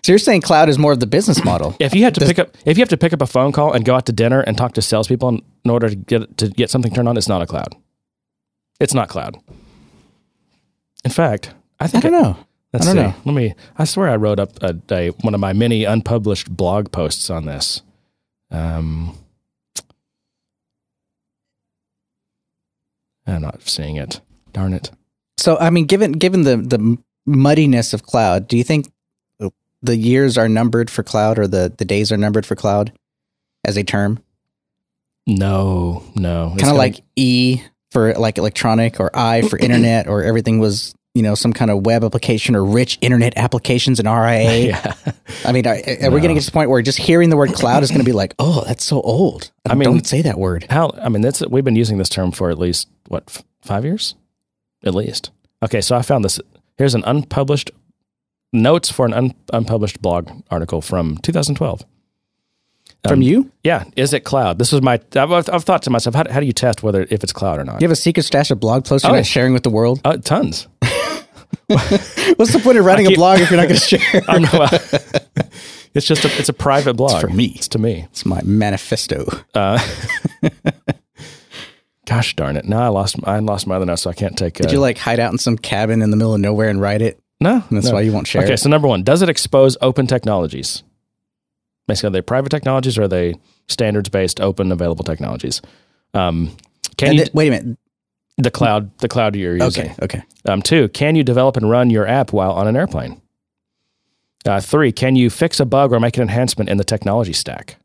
so 0.02 0.12
you're 0.12 0.17
saying 0.17 0.41
cloud 0.41 0.69
is 0.69 0.78
more 0.78 0.91
of 0.91 1.00
the 1.00 1.08
business 1.08 1.43
model. 1.43 1.76
If 1.80 1.93
you 1.93 2.04
have 2.04 2.13
to 2.13 2.26
pick 2.26 2.39
up, 2.39 2.56
if 2.65 2.78
you 2.78 2.82
have 2.82 2.89
to 2.89 2.98
pick 2.98 3.13
up 3.13 3.22
a 3.22 3.28
phone 3.28 3.52
call 3.52 3.74
and 3.74 3.86
go 3.86 3.95
out 3.95 4.06
to 4.08 4.12
dinner 4.12 4.41
and 4.41 4.58
talk 4.58 4.74
to 4.74 4.82
salespeople 4.82 5.30
in, 5.30 5.41
in 5.65 5.72
order 5.72 5.89
to 5.89 5.95
get 5.95 6.38
to 6.38 6.50
get 6.50 6.69
something 6.69 6.93
turned 6.93 7.08
on, 7.08 7.17
it's 7.17 7.28
not 7.28 7.41
a 7.41 7.45
cloud. 7.45 7.76
It's 8.80 8.93
not 8.93 9.10
cloud. 9.10 9.38
In 11.04 11.12
fact, 11.12 11.54
I 11.80 11.88
think 11.88 12.06
I 12.06 12.10
don't 12.10 12.22
know. 12.22 12.38
Let's 12.73 12.88
I 12.88 12.93
don't 12.93 13.03
see. 13.03 13.10
know. 13.10 13.15
Let 13.25 13.36
me. 13.36 13.55
I 13.77 13.86
swear 13.86 14.10
I 14.10 14.15
wrote 14.15 14.39
up 14.39 14.62
a, 14.62 14.75
a 14.91 15.10
one 15.21 15.34
of 15.34 15.39
my 15.39 15.53
many 15.53 15.86
unpublished 15.86 16.55
blog 16.55 16.91
posts 16.91 17.29
on 17.29 17.45
this. 17.45 17.82
Um, 18.51 19.17
I'm 23.25 23.41
not 23.41 23.67
seeing 23.67 23.95
it. 23.95 24.21
Darn 24.53 24.73
it. 24.73 24.91
So 25.38 25.58
I 25.58 25.69
mean, 25.69 25.86
given 25.86 26.12
given 26.13 26.43
the 26.43 26.58
the 26.58 26.97
muddiness 27.25 27.93
of 27.93 28.03
cloud, 28.03 28.47
do 28.47 28.58
you 28.58 28.63
think 28.63 28.91
the 29.82 29.95
years 29.95 30.38
are 30.38 30.49
numbered 30.49 30.89
for 30.89 31.03
cloud, 31.03 31.39
or 31.39 31.47
the 31.47 31.73
the 31.75 31.86
days 31.86 32.12
are 32.12 32.17
numbered 32.17 32.45
for 32.45 32.55
cloud 32.55 32.91
as 33.65 33.77
a 33.77 33.84
term? 33.84 34.19
No, 35.25 36.03
no. 36.15 36.55
Kind 36.58 36.71
of 36.71 36.77
like 36.77 37.01
E 37.15 37.62
for 37.91 38.13
like 38.13 38.38
electronic, 38.38 38.99
or 38.99 39.10
I 39.15 39.41
for 39.43 39.58
internet, 39.60 40.08
or 40.08 40.23
everything 40.23 40.60
was 40.60 40.93
you 41.15 41.22
know 41.24 41.36
some 41.36 41.54
kind 41.54 41.72
of 41.72 41.86
web 41.86 42.04
application 42.04 42.56
or 42.56 42.63
rich 42.63 42.98
internet 43.02 43.34
applications 43.38 44.00
and 44.00 44.08
RIA. 44.08 44.67
yeah. 44.69 44.93
I 45.45 45.52
mean, 45.52 45.65
are, 45.67 45.74
are 45.76 46.12
we 46.12 46.19
going 46.22 46.30
to 46.30 46.34
get 46.36 46.41
to 46.41 46.45
the 46.45 46.52
point 46.52 46.69
where 46.69 46.82
just 46.82 46.98
hearing 47.00 47.30
the 47.30 47.38
word 47.38 47.54
cloud 47.54 47.84
is 47.84 47.89
going 47.89 48.00
to 48.02 48.06
be 48.06 48.12
like, 48.12 48.34
oh, 48.39 48.63
that's 48.67 48.84
so 48.86 49.02
old? 49.02 49.52
I, 49.67 49.72
I 49.72 49.76
mean- 49.76 49.86
don't 49.89 50.08
say 50.08 50.22
that 50.22 50.38
word. 50.38 50.65
How? 50.69 50.91
I 51.02 51.10
mean, 51.10 51.22
that's 51.22 51.45
we've 51.48 51.63
been 51.65 51.76
using 51.76 51.98
this 51.98 52.10
term 52.10 52.32
for 52.32 52.50
at 52.50 52.58
least 52.60 52.88
what 53.08 53.24
f- 53.28 53.43
five 53.62 53.84
years, 53.86 54.15
at 54.84 54.93
least. 54.95 55.32
Okay, 55.63 55.82
so 55.82 55.95
I 55.95 56.02
found 56.04 56.24
this. 56.24 56.39
Here's 56.78 56.95
an 56.95 57.04
unpublished 57.06 57.72
notes 58.54 58.89
for 58.89 59.06
an 59.06 59.13
un, 59.13 59.34
unpublished 59.52 60.02
blog 60.02 60.30
article 60.50 60.82
from 60.82 61.17
2012. 61.17 61.84
From 63.04 63.13
Um, 63.13 63.22
you, 63.22 63.52
Yeah, 63.63 63.86
is 63.95 64.13
it 64.13 64.22
cloud? 64.26 64.60
This 64.60 64.72
was 64.74 64.82
my. 64.82 65.00
I've, 65.15 65.32
I've 65.32 65.63
thought 65.63 65.84
to 65.84 65.89
myself, 65.89 66.15
how, 66.15 66.24
how 66.30 66.39
do 66.41 66.45
you 66.45 66.52
test 66.54 66.84
whether 66.84 67.04
if 67.10 67.24
it's 67.24 67.32
cloud 67.34 67.60
or 67.60 67.63
not? 67.63 67.82
you 67.82 67.86
have 67.88 67.91
a 67.93 67.95
secret 67.95 68.24
stash 68.24 68.52
of 68.52 68.60
blog 68.60 68.84
posts 68.86 69.06
you're 69.06 69.13
Oh. 69.13 69.17
not 69.17 69.26
sharing 69.26 69.54
with 69.54 69.63
the 69.63 69.69
world. 69.69 70.02
Uh, 70.04 70.17
tons. 70.17 70.67
What's 71.67 72.53
the 72.53 72.59
point 72.63 72.77
of 72.77 72.85
writing 72.85 73.07
a 73.07 73.15
blog 73.15 73.39
if 73.39 73.49
you're 73.49 73.57
not 73.59 73.67
going 73.67 73.79
to 73.79 73.85
share? 73.97 74.21
I'm 74.27 74.43
not, 74.43 74.71
it's 75.93 76.05
just 76.05 76.25
a 76.25 76.39
it's 76.39 76.49
a 76.49 76.53
private 76.53 76.93
blog. 76.95 77.19
for 77.21 77.27
me. 77.27 77.53
It's 77.55 77.67
to 77.69 77.79
me. 77.79 78.05
It's 78.12 78.25
my 78.25 78.41
manifesto. 78.43 79.25
Uh, 79.53 79.79
Gosh 82.05 82.35
darn 82.35 82.57
it! 82.57 82.65
Now 82.65 82.81
I 82.81 82.88
lost 82.88 83.15
I 83.23 83.38
lost 83.39 83.67
my 83.67 83.75
other 83.75 83.85
note, 83.85 83.97
so 83.99 84.09
I 84.09 84.13
can't 84.13 84.35
take. 84.38 84.55
Did 84.55 84.67
uh, 84.67 84.71
you 84.71 84.79
like 84.79 84.97
hide 84.97 85.19
out 85.19 85.31
in 85.31 85.38
some 85.38 85.57
cabin 85.57 86.01
in 86.01 86.09
the 86.09 86.17
middle 86.17 86.33
of 86.33 86.39
nowhere 86.41 86.69
and 86.69 86.81
write 86.81 87.01
it? 87.03 87.21
No, 87.39 87.63
That's 87.69 87.88
no. 87.88 87.93
why 87.93 88.01
you 88.01 88.12
won't 88.12 88.25
share 88.27 88.43
Okay, 88.43 88.53
it. 88.53 88.57
so 88.59 88.67
number 88.69 88.88
one, 88.88 89.03
does 89.03 89.21
it 89.21 89.29
expose 89.29 89.77
open 89.81 90.07
technologies? 90.07 90.83
Basically, 91.88 92.07
are 92.07 92.12
they 92.12 92.21
private 92.21 92.49
technologies 92.49 92.97
or 92.97 93.03
are 93.03 93.07
they 93.07 93.35
standards 93.67 94.09
based, 94.09 94.41
open, 94.41 94.71
available 94.71 95.03
technologies? 95.03 95.62
Um, 96.13 96.55
can 96.97 97.09
And 97.09 97.17
you 97.17 97.23
th- 97.25 97.33
wait 97.33 97.47
a 97.47 97.51
minute. 97.51 97.77
The 98.39 98.52
cloud 98.52 98.97
the 98.99 99.08
cloud 99.08 99.36
you're 99.36 99.56
using? 99.58 99.91
Okay. 99.91 99.95
Okay. 100.02 100.23
Um, 100.47 100.62
two, 100.62 100.88
can 100.89 101.15
you 101.15 101.23
develop 101.23 101.58
and 101.58 101.69
run 101.69 101.89
your 101.89 102.08
app 102.08 102.34
while 102.34 102.52
on 102.54 102.67
an 102.67 102.75
airplane? 102.75 103.21
Uh, 104.45 104.62
three, 104.62 104.91
can 104.91 105.15
you 105.15 105.30
fix 105.30 105.60
a 105.60 105.65
bug 105.65 105.91
or 105.91 105.99
make 105.99 106.15
an 106.17 106.23
enhancement 106.23 106.69
in 106.69 106.78
the 106.78 106.84
technology 106.84 107.34
stack? 107.34 107.75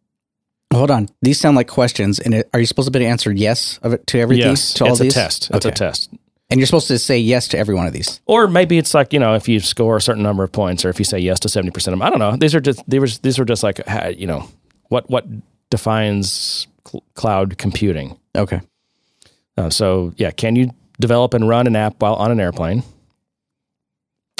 Hold 0.73 0.91
on. 0.91 1.09
These 1.23 1.39
sound 1.41 1.57
like 1.57 1.69
questions. 1.69 2.19
And 2.21 2.35
it, 2.35 2.49
are 2.55 2.61
you 2.61 2.67
supposed 2.67 2.87
to 2.87 2.91
be 2.93 2.99
able 3.01 3.07
to 3.07 3.11
answer 3.11 3.33
yes 3.33 3.79
of 3.83 3.93
it, 3.93 4.07
to 4.09 4.19
every 4.21 4.39
yes. 4.39 4.75
To 4.75 4.85
all 4.85 4.91
it's 4.93 5.01
a 5.01 5.05
these? 5.05 5.15
test. 5.15 5.51
It's 5.53 5.65
a 5.65 5.69
Okay. 5.69 5.75
test. 5.77 6.11
And 6.51 6.61
you're 6.61 6.67
supposed 6.67 6.89
to 6.89 6.99
say 6.99 7.19
yes 7.19 7.49
to 7.49 7.59
every 7.59 7.75
one 7.75 7.87
of 7.87 7.93
these. 7.93 8.21
Or 8.27 8.47
maybe 8.47 8.79
it's 8.79 8.95
like 8.95 9.13
you 9.13 9.19
know 9.19 9.35
if 9.35 9.49
you 9.49 9.59
score 9.61 9.97
a 9.97 10.01
certain 10.01 10.23
number 10.23 10.45
of 10.45 10.53
points, 10.53 10.85
or 10.85 10.91
if 10.91 10.99
you 10.99 11.05
say 11.05 11.19
yes 11.19 11.41
to 11.41 11.49
seventy 11.49 11.71
percent 11.73 11.95
of 11.95 11.99
them. 11.99 12.07
I 12.07 12.11
don't 12.11 12.19
know. 12.19 12.37
These 12.37 12.55
are 12.55 12.61
just 12.61 12.89
these 12.89 13.01
were 13.01 13.07
these 13.23 13.39
are 13.39 13.45
just 13.45 13.63
like 13.63 13.81
you 14.17 14.27
know 14.27 14.47
what 14.89 15.09
what 15.11 15.27
defines 15.71 16.67
cl- 16.87 17.03
cloud 17.15 17.57
computing. 17.59 18.19
Okay. 18.37 18.61
Uh, 19.57 19.71
so 19.71 20.13
yeah, 20.17 20.31
can 20.31 20.57
you 20.57 20.71
develop 21.01 21.35
and 21.35 21.49
run 21.49 21.67
an 21.67 21.77
app 21.77 22.01
while 22.01 22.15
on 22.15 22.31
an 22.31 22.41
airplane? 22.41 22.83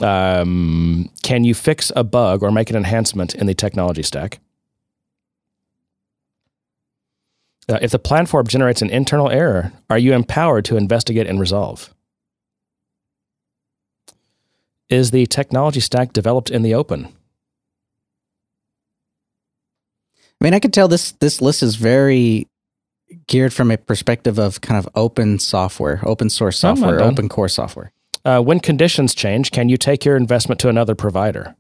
Um, 0.03 1.11
can 1.23 1.45
you 1.45 1.55
fix 1.55 1.93
a 1.95 2.03
bug 2.03 2.43
or 2.43 2.51
make 2.51 2.71
an 2.71 2.77
enhancement 2.77 3.35
in 3.35 3.47
the 3.47 3.55
technology 3.55 4.03
stack? 4.03 4.41
Uh, 7.69 7.79
if 7.81 7.93
the 7.93 7.99
platform 7.99 8.47
generates 8.47 8.83
an 8.83 8.91
internal 8.91 9.31
error, 9.31 9.73
are 9.89 9.99
you 9.99 10.13
empowered 10.13 10.65
to 10.67 10.77
investigate 10.77 11.27
and 11.27 11.41
resolve? 11.41 11.95
Is 14.91 15.13
the 15.13 15.27
technology 15.27 15.81
stack 15.81 16.13
developed 16.13 16.51
in 16.51 16.63
the 16.63 16.75
open? 16.75 17.09
I 20.41 20.45
mean, 20.45 20.55
I 20.55 20.61
could 20.61 20.75
tell 20.75 20.89
this 20.89 21.13
this 21.13 21.41
list 21.41 21.63
is 21.63 21.77
very 21.77 22.49
geared 23.27 23.53
from 23.53 23.71
a 23.71 23.77
perspective 23.77 24.39
of 24.39 24.61
kind 24.61 24.79
of 24.79 24.89
open 24.95 25.39
software, 25.39 26.01
open 26.05 26.31
source 26.31 26.59
software, 26.59 26.99
done. 26.99 27.13
open 27.13 27.29
core 27.29 27.49
software. 27.49 27.93
Uh, 28.25 28.41
when 28.41 28.61
conditions 28.61 29.15
change, 29.15 29.51
can 29.51 29.69
you 29.69 29.77
take 29.77 30.05
your 30.05 30.17
investment 30.17 30.61
to 30.61 30.69
another 30.69 30.95
provider? 30.95 31.55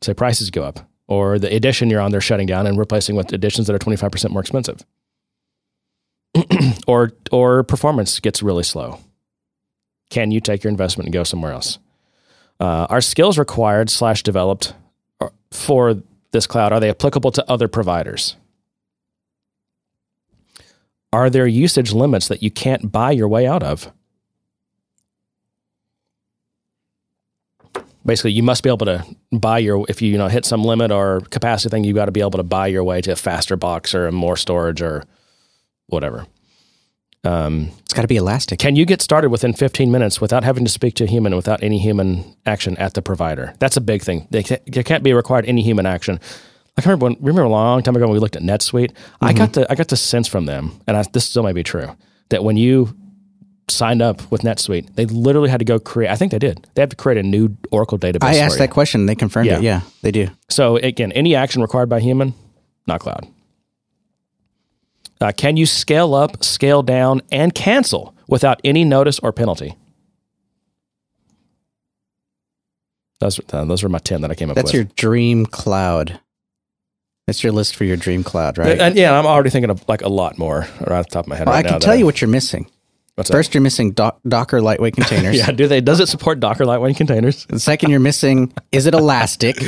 Say 0.00 0.14
prices 0.14 0.50
go 0.50 0.62
up, 0.62 0.88
or 1.08 1.38
the 1.38 1.54
edition 1.54 1.90
you're 1.90 2.00
on 2.00 2.10
they're 2.10 2.20
shutting 2.20 2.46
down 2.46 2.66
and 2.66 2.78
replacing 2.78 3.16
with 3.16 3.32
editions 3.32 3.66
that 3.66 3.74
are 3.74 3.78
25% 3.78 4.30
more 4.30 4.40
expensive, 4.40 4.84
or 6.86 7.12
or 7.32 7.64
performance 7.64 8.20
gets 8.20 8.42
really 8.42 8.62
slow. 8.62 9.00
Can 10.10 10.30
you 10.30 10.40
take 10.40 10.62
your 10.62 10.70
investment 10.70 11.06
and 11.06 11.12
go 11.14 11.24
somewhere 11.24 11.52
else? 11.52 11.78
Uh, 12.60 12.86
are 12.88 13.00
skills 13.00 13.38
required 13.38 13.90
slash 13.90 14.22
developed 14.22 14.74
uh, 15.20 15.30
for 15.50 16.02
this 16.30 16.46
cloud? 16.46 16.72
Are 16.72 16.80
they 16.80 16.90
applicable 16.90 17.32
to 17.32 17.50
other 17.50 17.66
providers? 17.66 18.36
Are 21.14 21.30
there 21.30 21.46
usage 21.46 21.92
limits 21.92 22.26
that 22.26 22.42
you 22.42 22.50
can't 22.50 22.90
buy 22.90 23.12
your 23.12 23.28
way 23.28 23.46
out 23.46 23.62
of? 23.62 23.92
basically 28.04 28.32
you 28.32 28.42
must 28.42 28.62
be 28.62 28.68
able 28.68 28.84
to 28.84 29.02
buy 29.32 29.56
your 29.58 29.86
if 29.88 30.02
you 30.02 30.10
you 30.10 30.18
know 30.18 30.28
hit 30.28 30.44
some 30.44 30.62
limit 30.62 30.90
or 30.90 31.20
capacity 31.30 31.70
thing 31.70 31.84
you 31.84 31.94
got 31.94 32.04
to 32.04 32.12
be 32.12 32.20
able 32.20 32.32
to 32.32 32.42
buy 32.42 32.66
your 32.66 32.84
way 32.84 33.00
to 33.00 33.12
a 33.12 33.16
faster 33.16 33.56
box 33.56 33.94
or 33.94 34.12
more 34.12 34.36
storage 34.36 34.82
or 34.82 35.04
whatever 35.86 36.26
um, 37.24 37.70
It's 37.80 37.94
got 37.94 38.02
to 38.02 38.08
be 38.08 38.16
elastic. 38.16 38.58
can 38.58 38.76
you 38.76 38.84
get 38.84 39.00
started 39.00 39.30
within 39.30 39.54
15 39.54 39.90
minutes 39.90 40.20
without 40.20 40.44
having 40.44 40.66
to 40.66 40.70
speak 40.70 40.96
to 40.96 41.04
a 41.04 41.06
human 41.06 41.34
without 41.34 41.62
any 41.62 41.78
human 41.78 42.36
action 42.44 42.76
at 42.76 42.92
the 42.92 43.00
provider 43.00 43.54
that's 43.58 43.78
a 43.78 43.80
big 43.80 44.02
thing 44.02 44.28
they 44.30 44.42
can't, 44.42 44.60
there 44.70 44.82
can't 44.82 45.02
be 45.02 45.14
required 45.14 45.46
any 45.46 45.62
human 45.62 45.86
action 45.86 46.20
I 46.76 46.82
remember 46.82 47.04
when, 47.06 47.16
remember 47.20 47.42
a 47.42 47.48
long 47.48 47.82
time 47.82 47.94
ago 47.94 48.06
when 48.06 48.14
we 48.14 48.18
looked 48.18 48.36
at 48.36 48.42
NetSuite. 48.42 48.92
I 49.20 49.32
got 49.32 49.52
the 49.52 49.70
I 49.70 49.74
got 49.76 49.88
the 49.88 49.96
sense 49.96 50.26
from 50.26 50.46
them, 50.46 50.72
and 50.86 50.96
I, 50.96 51.04
this 51.12 51.24
still 51.26 51.42
may 51.44 51.52
be 51.52 51.62
true, 51.62 51.94
that 52.30 52.42
when 52.42 52.56
you 52.56 52.96
signed 53.68 54.02
up 54.02 54.30
with 54.30 54.42
NetSuite, 54.42 54.94
they 54.96 55.06
literally 55.06 55.48
had 55.50 55.58
to 55.60 55.64
go 55.64 55.78
create. 55.78 56.10
I 56.10 56.16
think 56.16 56.32
they 56.32 56.38
did. 56.38 56.66
They 56.74 56.82
had 56.82 56.90
to 56.90 56.96
create 56.96 57.18
a 57.18 57.22
new 57.22 57.56
Oracle 57.70 57.96
database. 57.98 58.24
I 58.24 58.34
for 58.34 58.40
asked 58.40 58.58
that 58.58 58.70
question. 58.70 59.06
They 59.06 59.14
confirmed 59.14 59.46
Yeah. 59.46 59.58
it. 59.58 59.62
Yeah, 59.62 59.80
they 60.02 60.10
do. 60.10 60.28
So 60.48 60.76
again, 60.76 61.12
any 61.12 61.34
action 61.36 61.62
required 61.62 61.88
by 61.88 62.00
human, 62.00 62.34
not 62.86 63.00
cloud. 63.00 63.26
Uh, 65.20 65.30
can 65.34 65.56
you 65.56 65.64
scale 65.64 66.12
up, 66.14 66.42
scale 66.44 66.82
down, 66.82 67.22
and 67.30 67.54
cancel 67.54 68.14
without 68.28 68.60
any 68.64 68.84
notice 68.84 69.18
or 69.20 69.32
penalty? 69.32 69.76
Those, 73.20 73.40
uh, 73.52 73.64
those 73.64 73.82
were 73.82 73.88
my 73.88 73.98
10 74.00 74.20
that 74.22 74.30
I 74.30 74.34
came 74.34 74.50
up 74.50 74.56
That's 74.56 74.66
with. 74.66 74.74
your 74.74 74.84
dream 74.96 75.46
cloud. 75.46 76.20
That's 77.26 77.42
your 77.42 77.52
list 77.52 77.74
for 77.76 77.84
your 77.84 77.96
dream 77.96 78.22
cloud, 78.22 78.58
right? 78.58 78.72
And, 78.72 78.80
and 78.80 78.96
yeah, 78.96 79.18
I'm 79.18 79.26
already 79.26 79.50
thinking 79.50 79.70
of 79.70 79.86
like 79.88 80.02
a 80.02 80.08
lot 80.08 80.38
more 80.38 80.66
right 80.80 80.98
off 80.98 81.08
the 81.08 81.14
top 81.14 81.24
of 81.24 81.28
my 81.28 81.36
head 81.36 81.46
well, 81.46 81.54
right 81.56 81.64
I 81.64 81.68
can 81.68 81.78
that 81.78 81.82
tell 81.84 81.96
you 81.96 82.04
what 82.04 82.20
you're 82.20 82.28
missing. 82.28 82.70
What's 83.14 83.30
that? 83.30 83.36
First, 83.36 83.54
you're 83.54 83.62
missing 83.62 83.92
doc- 83.92 84.20
Docker 84.26 84.60
lightweight 84.60 84.94
containers. 84.94 85.36
Yeah, 85.38 85.50
do 85.52 85.66
they? 85.68 85.80
Does 85.80 86.00
it 86.00 86.08
support 86.08 86.40
Docker 86.40 86.66
lightweight 86.66 86.96
containers? 86.96 87.46
Second, 87.56 87.90
you're 87.90 88.00
missing 88.00 88.52
is 88.72 88.86
it 88.86 88.94
elastic? 88.94 89.56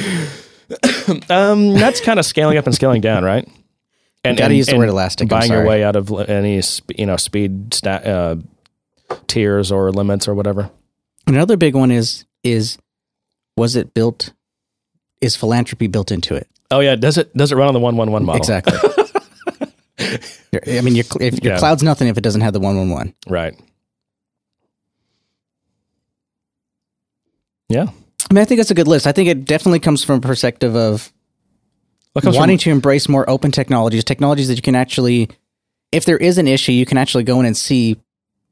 Um, 1.30 1.74
that's 1.74 2.00
kind 2.00 2.18
of 2.18 2.26
scaling 2.26 2.58
up 2.58 2.66
and 2.66 2.74
scaling 2.74 3.00
down, 3.00 3.22
right? 3.22 3.48
And 4.24 4.36
Gotta 4.36 4.54
use 4.54 4.66
the 4.66 4.76
word 4.76 4.88
elastic, 4.88 5.28
Buying 5.28 5.52
your 5.52 5.64
way 5.64 5.84
out 5.84 5.94
of 5.94 6.10
any 6.28 6.60
you 6.96 7.06
know 7.06 7.16
speed 7.16 7.72
sta- 7.72 7.90
uh, 7.90 8.36
tiers 9.28 9.70
or 9.70 9.92
limits 9.92 10.26
or 10.26 10.34
whatever. 10.34 10.68
Another 11.28 11.56
big 11.56 11.76
one 11.76 11.92
is 11.92 12.24
is 12.42 12.78
was 13.56 13.76
it 13.76 13.94
built? 13.94 14.32
Is 15.20 15.36
philanthropy 15.36 15.86
built 15.86 16.10
into 16.10 16.34
it? 16.34 16.48
Oh 16.70 16.80
yeah, 16.80 16.96
does 16.96 17.18
it 17.18 17.34
does 17.36 17.52
it 17.52 17.56
run 17.56 17.68
on 17.68 17.74
the 17.74 17.80
one 17.80 17.96
one 17.96 18.10
one 18.10 18.24
model? 18.24 18.40
Exactly. 18.40 18.78
I 19.98 20.80
mean, 20.80 20.94
your, 20.96 21.04
if 21.20 21.42
your 21.42 21.54
Yeah. 21.54 21.58
cloud's 21.58 21.82
nothing 21.82 22.08
if 22.08 22.18
it 22.18 22.22
doesn't 22.22 22.40
have 22.40 22.52
the 22.52 22.60
one 22.60 22.76
one 22.76 22.90
one. 22.90 23.14
Right. 23.28 23.54
Yeah. 27.68 27.86
I 28.30 28.34
mean, 28.34 28.42
I 28.42 28.44
think 28.44 28.58
that's 28.58 28.70
a 28.70 28.74
good 28.74 28.88
list. 28.88 29.06
I 29.06 29.12
think 29.12 29.28
it 29.28 29.44
definitely 29.44 29.80
comes 29.80 30.02
from 30.04 30.18
a 30.18 30.20
perspective 30.20 30.74
of 30.76 31.12
wanting 32.14 32.56
from, 32.58 32.62
to 32.64 32.70
embrace 32.70 33.08
more 33.08 33.28
open 33.28 33.50
technologies, 33.52 34.04
technologies 34.04 34.48
that 34.48 34.56
you 34.56 34.62
can 34.62 34.74
actually, 34.74 35.28
if 35.92 36.04
there 36.04 36.16
is 36.16 36.38
an 36.38 36.48
issue, 36.48 36.72
you 36.72 36.86
can 36.86 36.98
actually 36.98 37.24
go 37.24 37.38
in 37.40 37.46
and 37.46 37.56
see 37.56 37.96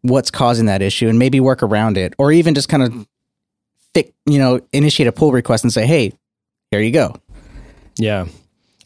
what's 0.03 0.31
causing 0.31 0.67
that 0.67 0.83
issue 0.83 1.09
and 1.09 1.19
maybe 1.19 1.41
work 1.41 1.63
around 1.63 1.97
it, 1.97 2.15
or 2.19 2.31
even 2.31 2.55
just 2.55 2.69
kind 2.69 2.83
of, 2.83 3.07
thick, 3.95 4.13
you 4.27 4.39
know, 4.39 4.61
initiate 4.73 5.07
a 5.07 5.13
pull 5.13 5.33
request 5.33 5.65
and 5.65 5.73
say, 5.73 5.87
"Hey, 5.87 6.13
here 6.71 6.81
you 6.81 6.91
go." 6.91 7.17
Yeah. 7.97 8.23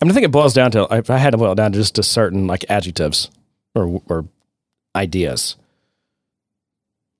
I 0.00 0.04
mean, 0.04 0.12
I 0.12 0.14
think 0.14 0.24
it 0.24 0.30
boils 0.30 0.54
down 0.54 0.70
to 0.72 0.86
if 0.92 1.10
I 1.10 1.16
had 1.16 1.30
to 1.30 1.38
boil 1.38 1.52
it 1.52 1.56
down 1.56 1.72
to 1.72 1.78
just 1.78 1.96
to 1.96 2.02
certain 2.02 2.46
like 2.46 2.64
adjectives 2.68 3.30
or 3.74 4.00
or 4.08 4.26
ideas. 4.94 5.56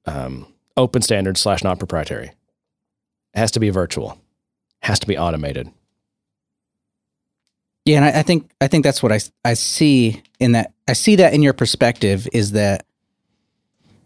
Um, 0.06 0.46
open 0.76 1.02
standard 1.02 1.36
slash 1.36 1.62
non 1.62 1.76
proprietary. 1.76 2.28
It 3.34 3.38
has 3.38 3.50
to 3.52 3.60
be 3.60 3.70
virtual. 3.70 4.18
Has 4.82 4.98
to 5.00 5.06
be 5.06 5.18
automated. 5.18 5.70
Yeah, 7.84 7.96
and 7.96 8.04
I, 8.04 8.20
I 8.20 8.22
think 8.22 8.50
I 8.60 8.68
think 8.68 8.84
that's 8.84 9.02
what 9.02 9.12
I 9.12 9.20
I 9.44 9.54
see 9.54 10.22
in 10.38 10.52
that. 10.52 10.72
I 10.86 10.92
see 10.92 11.16
that 11.16 11.34
in 11.34 11.42
your 11.42 11.52
perspective 11.52 12.28
is 12.32 12.52
that 12.52 12.86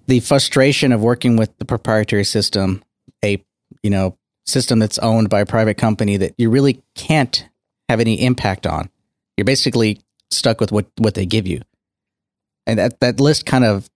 the 0.06 0.20
frustration 0.20 0.92
of 0.92 1.02
working 1.02 1.36
with 1.36 1.56
the 1.58 1.64
proprietary 1.64 2.24
system, 2.24 2.82
a 3.24 3.42
you 3.82 3.90
know 3.90 4.16
system 4.46 4.78
that's 4.78 4.98
owned 4.98 5.28
by 5.28 5.40
a 5.40 5.46
private 5.46 5.76
company 5.76 6.16
that 6.16 6.34
you 6.38 6.50
really 6.50 6.82
can't 6.94 7.48
have 7.88 8.00
any 8.00 8.22
impact 8.24 8.66
on. 8.66 8.90
You're 9.36 9.44
basically 9.44 10.00
stuck 10.30 10.60
with 10.60 10.72
what 10.72 10.86
what 10.98 11.14
they 11.14 11.26
give 11.26 11.46
you, 11.46 11.62
and 12.66 12.78
that 12.78 13.00
that 13.00 13.20
list 13.20 13.46
kind 13.46 13.64
of 13.64 13.88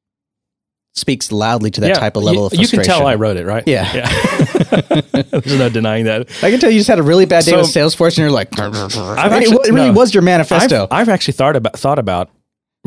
speaks 0.95 1.31
loudly 1.31 1.71
to 1.71 1.81
that 1.83 1.97
type 1.97 2.17
of 2.17 2.23
level 2.23 2.43
you, 2.43 2.47
of 2.47 2.53
you 2.55 2.59
frustration. 2.61 2.85
can 2.91 2.99
tell 2.99 3.07
I 3.07 3.17
wrote 3.17 3.37
it, 3.37 3.45
right? 3.45 3.63
Yeah. 3.67 3.93
yeah. 3.95 5.01
There's 5.31 5.59
no 5.59 5.69
denying 5.69 6.07
that. 6.07 6.31
I 6.43 6.51
can 6.51 6.59
tell 6.59 6.71
you 6.71 6.79
just 6.79 6.89
had 6.89 6.99
a 6.99 7.03
really 7.03 7.27
bad 7.27 7.45
day 7.45 7.51
So- 7.51 7.59
with 7.59 7.67
Salesforce, 7.67 8.17
and 8.17 8.19
you're 8.19 8.31
like, 8.31 8.59
I've 8.59 8.75
actually- 8.75 9.57
it, 9.57 9.67
it 9.69 9.73
really 9.73 9.89
no. 9.89 9.93
was 9.93 10.15
your 10.15 10.23
manifesto. 10.23 10.85
I've, 10.85 11.03
I've 11.03 11.09
actually 11.11 11.35
thought 11.35 11.55
about 11.55 11.79
thought 11.79 11.99
about 11.99 12.31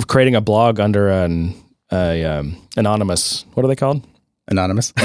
creating 0.08 0.34
a 0.36 0.42
blog 0.42 0.80
under 0.80 1.10
an 1.10 1.54
a 1.92 2.24
um, 2.26 2.58
anonymous. 2.78 3.46
What 3.54 3.64
are 3.64 3.68
they 3.68 3.76
called? 3.76 4.06
Anonymous. 4.48 4.92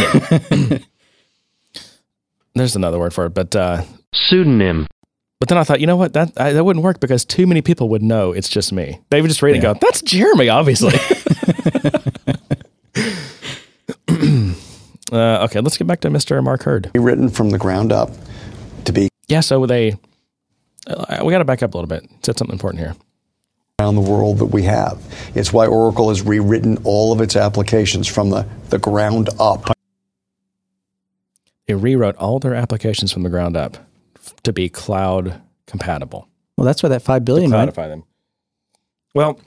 There's 2.54 2.76
another 2.76 2.98
word 2.98 3.12
for 3.12 3.26
it, 3.26 3.30
but 3.34 3.54
uh, 3.56 3.82
Pseudonym. 4.14 4.86
But 5.40 5.48
then 5.48 5.58
I 5.58 5.64
thought, 5.64 5.80
you 5.80 5.86
know 5.86 5.96
what, 5.96 6.12
that 6.14 6.32
I, 6.36 6.52
that 6.52 6.64
wouldn't 6.64 6.84
work 6.84 7.00
because 7.00 7.24
too 7.24 7.46
many 7.46 7.60
people 7.62 7.88
would 7.90 8.02
know 8.02 8.32
it's 8.32 8.48
just 8.48 8.72
me. 8.72 9.00
They 9.10 9.20
would 9.20 9.28
just 9.28 9.42
read 9.42 9.56
it 9.56 9.62
Yeah. 9.62 9.70
and 9.70 9.80
go, 9.80 9.86
"That's 9.86 10.00
Jeremy," 10.02 10.48
obviously. 10.48 10.94
uh, 15.12 15.44
okay, 15.44 15.60
let's 15.60 15.76
get 15.76 15.86
back 15.86 16.00
to 16.00 16.08
Mr. 16.08 16.42
Mark 16.42 16.62
Hurd. 16.62 16.90
written 16.94 17.28
from 17.28 17.50
the 17.50 17.58
ground 17.58 17.92
up 17.92 18.10
to 18.84 18.92
be 18.92 19.08
Yeah, 19.28 19.40
so 19.40 19.64
they, 19.66 19.96
uh, 20.86 21.22
we 21.24 21.30
got 21.32 21.38
to 21.38 21.44
back 21.44 21.62
up 21.62 21.74
a 21.74 21.76
little 21.76 21.88
bit. 21.88 22.08
Said 22.22 22.38
something 22.38 22.52
important 22.54 22.80
here. 22.82 22.94
around 23.80 23.96
the 23.96 24.00
world 24.00 24.38
that 24.38 24.46
we 24.46 24.62
have. 24.62 25.00
It's 25.34 25.52
why 25.52 25.66
Oracle 25.66 26.08
has 26.10 26.22
rewritten 26.22 26.78
all 26.84 27.12
of 27.12 27.20
its 27.20 27.36
applications 27.36 28.06
from 28.08 28.30
the, 28.30 28.46
the 28.70 28.78
ground 28.78 29.28
up. 29.38 29.72
They 31.66 31.74
rewrote 31.74 32.16
all 32.16 32.38
their 32.38 32.54
applications 32.54 33.10
from 33.12 33.22
the 33.22 33.30
ground 33.30 33.56
up 33.56 33.78
to 34.44 34.52
be 34.52 34.68
cloud 34.68 35.40
compatible. 35.66 36.28
Well, 36.56 36.64
that's 36.64 36.82
why 36.82 36.88
that 36.90 37.02
five 37.02 37.24
billion 37.24 37.50
went. 37.50 37.74
Cloudify 37.74 37.88
them. 37.88 38.04
Well, 39.14 39.40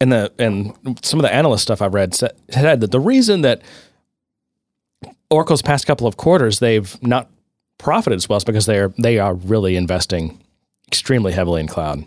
and 0.00 0.12
the 0.12 0.32
and 0.38 0.74
some 1.02 1.20
of 1.20 1.22
the 1.22 1.32
analyst 1.32 1.62
stuff 1.62 1.82
I've 1.82 1.94
read 1.94 2.14
said, 2.14 2.32
said 2.50 2.80
that 2.80 2.90
the 2.90 3.00
reason 3.00 3.42
that 3.42 3.62
Oracle's 5.30 5.62
past 5.62 5.86
couple 5.86 6.06
of 6.06 6.16
quarters 6.16 6.58
they've 6.58 7.00
not 7.02 7.30
profited 7.78 8.16
as 8.16 8.28
well 8.28 8.38
is 8.38 8.44
because 8.44 8.66
they 8.66 8.78
are 8.78 8.92
they 8.98 9.18
are 9.18 9.34
really 9.34 9.76
investing 9.76 10.40
extremely 10.88 11.32
heavily 11.32 11.60
in 11.60 11.68
cloud. 11.68 12.04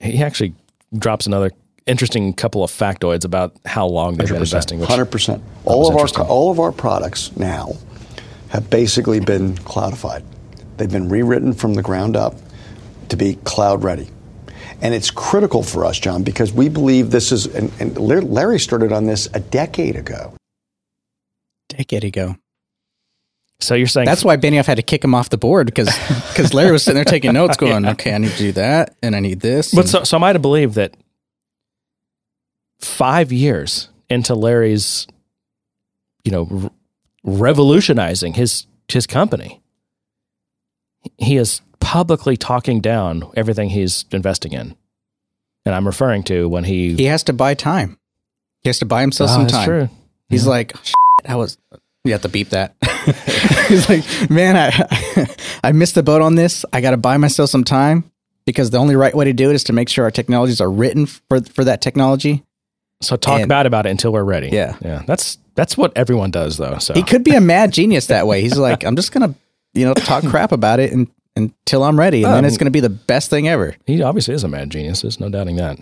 He 0.00 0.22
actually 0.22 0.54
drops 0.96 1.26
another 1.26 1.50
interesting 1.86 2.32
couple 2.34 2.62
of 2.62 2.70
factoids 2.70 3.24
about 3.24 3.56
how 3.64 3.86
long 3.86 4.16
they've 4.16 4.28
been 4.28 4.36
investing. 4.36 4.80
Hundred 4.80 5.06
percent. 5.06 5.42
All 5.64 5.88
of 5.88 5.96
our 5.96 6.26
all 6.26 6.50
of 6.50 6.60
our 6.60 6.72
products 6.72 7.34
now 7.36 7.72
have 8.50 8.70
basically 8.70 9.20
been 9.20 9.54
cloudified. 9.56 10.22
They've 10.78 10.90
been 10.90 11.08
rewritten 11.08 11.52
from 11.52 11.74
the 11.74 11.82
ground 11.82 12.16
up 12.16 12.34
to 13.08 13.16
be 13.16 13.34
cloud 13.44 13.84
ready. 13.84 14.08
And 14.80 14.94
it's 14.94 15.10
critical 15.10 15.62
for 15.62 15.84
us, 15.84 15.98
John, 15.98 16.22
because 16.22 16.52
we 16.52 16.68
believe 16.68 17.10
this 17.10 17.32
is, 17.32 17.46
and, 17.46 17.72
and 17.80 17.98
Larry 17.98 18.60
started 18.60 18.92
on 18.92 19.06
this 19.06 19.26
a 19.34 19.40
decade 19.40 19.96
ago. 19.96 20.34
Decade 21.68 22.04
ago. 22.04 22.36
so 23.60 23.74
you're 23.74 23.88
saying 23.88 24.06
That's 24.06 24.24
why 24.24 24.36
Benioff 24.36 24.66
had 24.66 24.76
to 24.76 24.82
kick 24.82 25.02
him 25.02 25.14
off 25.14 25.30
the 25.30 25.36
board 25.38 25.66
because 25.66 25.88
because 26.28 26.54
Larry 26.54 26.70
was 26.72 26.84
sitting 26.84 26.94
there 26.94 27.04
taking 27.04 27.32
notes, 27.32 27.56
going, 27.58 27.84
"Okay, 27.84 28.14
I 28.14 28.18
need 28.18 28.30
to 28.30 28.38
do 28.38 28.52
that, 28.52 28.96
and 29.02 29.14
I 29.16 29.20
need 29.20 29.40
this." 29.40 29.74
But 29.74 29.88
so, 29.88 30.04
so 30.04 30.16
am 30.16 30.24
I 30.24 30.32
to 30.32 30.38
believe 30.38 30.74
that 30.74 30.94
five 32.80 33.32
years 33.32 33.88
into 34.08 34.34
Larry's, 34.34 35.06
you 36.24 36.32
know, 36.32 36.48
r- 36.50 36.70
revolutionizing 37.24 38.34
his 38.34 38.66
his 38.88 39.06
company, 39.06 39.60
he 41.16 41.36
is 41.36 41.60
publicly 41.80 42.36
talking 42.36 42.80
down 42.80 43.30
everything 43.36 43.70
he's 43.70 44.04
investing 44.12 44.52
in, 44.52 44.76
and 45.64 45.74
I'm 45.74 45.86
referring 45.86 46.22
to 46.24 46.48
when 46.48 46.64
he. 46.64 46.94
he 46.94 47.04
has 47.04 47.22
to 47.24 47.32
buy 47.32 47.54
time. 47.54 47.98
He 48.62 48.68
has 48.68 48.78
to 48.80 48.86
buy 48.86 49.00
himself 49.00 49.30
Oh, 49.30 49.34
some 49.34 49.42
that's 49.44 49.54
time. 49.54 49.64
true. 49.66 49.88
He's 50.28 50.46
like, 50.46 50.76
"Shit, 50.84 50.94
I 51.26 51.36
was. 51.36 51.56
You 52.04 52.12
have 52.12 52.22
to 52.22 52.28
beep 52.28 52.50
that. 52.50 52.74
He's 53.68 53.88
like, 53.88 54.30
man, 54.30 54.56
I 54.56 55.34
I 55.64 55.72
missed 55.72 55.94
the 55.94 56.02
boat 56.02 56.22
on 56.22 56.34
this. 56.36 56.64
I 56.72 56.80
got 56.80 56.92
to 56.92 56.96
buy 56.96 57.16
myself 57.16 57.50
some 57.50 57.64
time 57.64 58.10
because 58.46 58.70
the 58.70 58.78
only 58.78 58.96
right 58.96 59.14
way 59.14 59.26
to 59.26 59.32
do 59.32 59.50
it 59.50 59.54
is 59.54 59.64
to 59.64 59.72
make 59.72 59.88
sure 59.88 60.04
our 60.04 60.10
technologies 60.10 60.60
are 60.60 60.70
written 60.70 61.06
for 61.06 61.40
for 61.42 61.64
that 61.64 61.80
technology. 61.82 62.44
So 63.02 63.16
talk 63.16 63.40
And- 63.40 63.48
bad 63.48 63.66
about 63.66 63.86
it 63.86 63.90
until 63.90 64.12
we're 64.12 64.24
ready. 64.24 64.48
Yeah. 64.48 64.76
yeah. 64.80 65.02
That's 65.06 65.38
that's 65.54 65.76
what 65.76 65.92
everyone 65.96 66.30
does, 66.30 66.56
though. 66.56 66.78
So 66.78 66.94
He 66.94 67.02
could 67.02 67.24
be 67.24 67.34
a 67.34 67.40
mad 67.54 67.72
genius 67.72 68.06
that 68.06 68.26
way. 68.26 68.40
He's 68.42 68.56
like, 68.58 68.84
I'm 68.84 68.96
just 68.96 69.12
gonna, 69.12 69.34
you 69.78 69.86
know, 69.86 69.94
talk 69.94 70.24
crap 70.28 70.52
about 70.52 70.80
it 70.80 70.92
and, 70.92 71.08
until 71.36 71.84
I'm 71.84 71.98
ready, 71.98 72.24
and 72.24 72.34
then 72.34 72.44
it's 72.44 72.56
gonna 72.56 72.70
be 72.70 72.80
the 72.80 72.88
best 72.90 73.30
thing 73.30 73.48
ever. 73.48 73.76
he 73.86 74.02
obviously 74.02 74.34
is 74.34 74.44
a 74.44 74.48
mad 74.48 74.70
genius. 74.70 75.02
There's 75.02 75.20
no 75.20 75.28
doubting 75.28 75.56
that. 75.56 75.78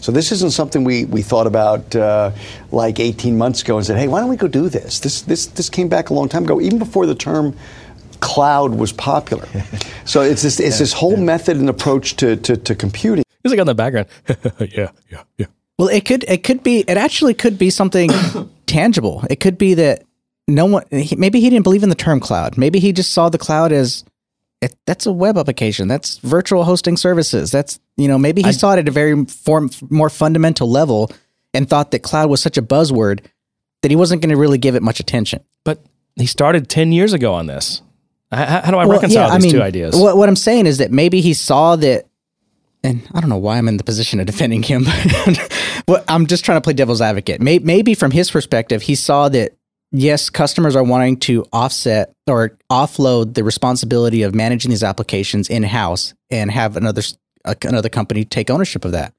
So 0.00 0.12
this 0.12 0.32
isn't 0.32 0.52
something 0.52 0.84
we, 0.84 1.04
we 1.04 1.22
thought 1.22 1.46
about 1.46 1.94
uh, 1.94 2.32
like 2.72 2.98
18 2.98 3.36
months 3.36 3.62
ago 3.62 3.76
and 3.76 3.86
said, 3.86 3.98
hey, 3.98 4.08
why 4.08 4.20
don't 4.20 4.30
we 4.30 4.36
go 4.36 4.48
do 4.48 4.68
this? 4.68 5.00
This, 5.00 5.22
this? 5.22 5.46
this 5.46 5.68
came 5.68 5.88
back 5.88 6.10
a 6.10 6.14
long 6.14 6.28
time 6.28 6.44
ago, 6.44 6.60
even 6.60 6.78
before 6.78 7.06
the 7.06 7.14
term 7.14 7.54
cloud 8.20 8.74
was 8.74 8.92
popular. 8.92 9.46
so 10.04 10.22
it's 10.22 10.42
this, 10.42 10.58
it's 10.58 10.78
this 10.78 10.92
whole 10.92 11.16
method 11.16 11.58
and 11.58 11.68
approach 11.68 12.16
to, 12.16 12.36
to, 12.36 12.56
to 12.56 12.74
computing. 12.74 13.24
He's 13.42 13.52
like 13.52 13.60
on 13.60 13.66
the 13.66 13.74
background. 13.74 14.08
yeah, 14.58 14.90
yeah, 15.10 15.22
yeah. 15.36 15.46
Well, 15.78 15.88
it 15.88 16.04
could, 16.04 16.24
it 16.24 16.44
could 16.44 16.62
be, 16.62 16.80
it 16.80 16.96
actually 16.96 17.34
could 17.34 17.58
be 17.58 17.70
something 17.70 18.10
tangible. 18.66 19.24
It 19.28 19.40
could 19.40 19.58
be 19.58 19.74
that 19.74 20.04
no 20.54 20.66
one, 20.66 20.84
he, 20.90 21.16
maybe 21.16 21.40
he 21.40 21.50
didn't 21.50 21.64
believe 21.64 21.82
in 21.82 21.88
the 21.88 21.94
term 21.94 22.20
cloud. 22.20 22.56
Maybe 22.58 22.78
he 22.78 22.92
just 22.92 23.12
saw 23.12 23.28
the 23.28 23.38
cloud 23.38 23.72
as 23.72 24.04
it, 24.60 24.76
that's 24.86 25.06
a 25.06 25.12
web 25.12 25.38
application. 25.38 25.88
That's 25.88 26.18
virtual 26.18 26.64
hosting 26.64 26.96
services. 26.96 27.50
That's 27.50 27.80
you 27.96 28.08
know 28.08 28.18
maybe 28.18 28.42
he 28.42 28.52
saw 28.52 28.74
it 28.74 28.78
at 28.78 28.88
a 28.88 28.90
very 28.90 29.24
form, 29.24 29.70
more 29.88 30.10
fundamental 30.10 30.70
level 30.70 31.10
and 31.54 31.68
thought 31.68 31.90
that 31.90 32.00
cloud 32.00 32.30
was 32.30 32.40
such 32.40 32.58
a 32.58 32.62
buzzword 32.62 33.24
that 33.82 33.90
he 33.90 33.96
wasn't 33.96 34.22
going 34.22 34.30
to 34.30 34.36
really 34.36 34.58
give 34.58 34.74
it 34.74 34.82
much 34.82 35.00
attention. 35.00 35.42
But 35.64 35.82
he 36.16 36.26
started 36.26 36.68
ten 36.68 36.92
years 36.92 37.12
ago 37.12 37.34
on 37.34 37.46
this. 37.46 37.82
How, 38.30 38.60
how 38.60 38.70
do 38.70 38.76
I 38.76 38.84
reconcile 38.84 39.38
these 39.38 39.52
two 39.52 39.62
ideas? 39.62 39.96
What, 39.96 40.16
what 40.16 40.28
I'm 40.28 40.36
saying 40.36 40.66
is 40.66 40.78
that 40.78 40.92
maybe 40.92 41.20
he 41.20 41.34
saw 41.34 41.76
that, 41.76 42.06
and 42.84 43.02
I 43.12 43.20
don't 43.20 43.30
know 43.30 43.38
why 43.38 43.58
I'm 43.58 43.66
in 43.66 43.76
the 43.76 43.84
position 43.84 44.20
of 44.20 44.26
defending 44.26 44.62
him, 44.62 44.84
but 45.86 46.04
I'm 46.06 46.26
just 46.26 46.44
trying 46.44 46.56
to 46.56 46.60
play 46.60 46.74
devil's 46.74 47.00
advocate. 47.00 47.40
Maybe 47.40 47.94
from 47.94 48.10
his 48.10 48.30
perspective, 48.30 48.82
he 48.82 48.94
saw 48.94 49.28
that 49.30 49.56
yes, 49.92 50.30
customers 50.30 50.76
are 50.76 50.82
wanting 50.82 51.18
to 51.18 51.44
offset 51.52 52.14
or 52.26 52.58
offload 52.70 53.34
the 53.34 53.44
responsibility 53.44 54.22
of 54.22 54.34
managing 54.34 54.70
these 54.70 54.82
applications 54.82 55.48
in 55.48 55.62
house 55.62 56.14
and 56.30 56.50
have 56.50 56.76
another 56.76 57.02
another 57.64 57.88
company 57.88 58.24
take 58.24 58.50
ownership 58.50 58.84
of 58.84 58.92
that. 58.92 59.14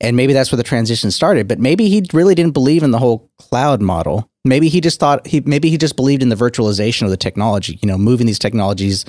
And 0.00 0.16
maybe 0.16 0.32
that's 0.32 0.52
where 0.52 0.56
the 0.56 0.62
transition 0.62 1.10
started. 1.10 1.48
But 1.48 1.58
maybe 1.58 1.88
he 1.88 2.06
really 2.12 2.34
didn't 2.34 2.52
believe 2.52 2.82
in 2.82 2.90
the 2.90 2.98
whole 2.98 3.30
cloud 3.38 3.80
model. 3.80 4.30
Maybe 4.44 4.68
he 4.68 4.80
just 4.80 5.00
thought 5.00 5.26
he 5.26 5.40
maybe 5.40 5.70
he 5.70 5.78
just 5.78 5.96
believed 5.96 6.22
in 6.22 6.28
the 6.28 6.36
virtualization 6.36 7.02
of 7.02 7.10
the 7.10 7.16
technology. 7.16 7.78
You 7.82 7.88
know, 7.88 7.98
moving 7.98 8.26
these 8.26 8.38
technologies 8.38 9.04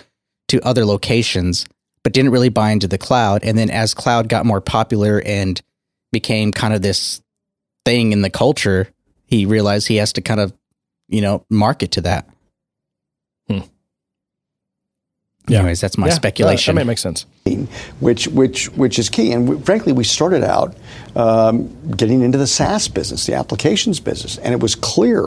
to 0.48 0.62
other 0.62 0.86
locations, 0.86 1.66
but 2.04 2.14
didn't 2.14 2.32
really 2.32 2.50
buy 2.50 2.72
into 2.72 2.88
the 2.88 2.98
cloud. 2.98 3.44
And 3.44 3.58
then 3.58 3.70
as 3.70 3.94
cloud 3.94 4.30
got 4.30 4.46
more 4.46 4.62
popular 4.62 5.22
and 5.26 5.62
became 6.12 6.52
kind 6.52 6.74
of 6.74 6.82
this 6.82 7.22
thing 7.86 8.14
in 8.14 8.22
the 8.22 8.30
culture, 8.30 8.88
he 9.26 9.46
realized 9.46 9.88
he 9.88 9.98
has 9.98 10.14
to 10.14 10.22
kind 10.22 10.40
of, 10.40 10.54
you 11.08 11.22
know, 11.22 11.46
market 11.50 11.92
to 11.94 12.02
that. 12.02 12.30
Hmm. 13.48 13.60
Yeah. 15.48 15.60
Anyways, 15.60 15.80
that's 15.80 15.98
my 15.98 16.08
Yeah, 16.08 16.14
speculation. 16.14 16.76
That, 16.76 16.82
that 16.82 16.88
makes 16.88 17.02
sense. 17.02 17.26
which 18.02 18.28
which 18.28 18.66
which 18.72 19.00
is 19.00 19.08
key. 19.10 19.32
And 19.32 19.48
we, 19.48 19.58
frankly, 19.62 19.94
we 19.94 20.04
started 20.04 20.44
out 20.44 20.76
um, 21.16 21.70
getting 21.96 22.22
into 22.22 22.38
the 22.38 22.48
SaaS 22.48 22.90
business, 22.90 23.26
the 23.26 23.34
applications 23.36 24.02
business, 24.02 24.38
and 24.40 24.54
it 24.54 24.60
was 24.60 24.76
clear 24.76 25.24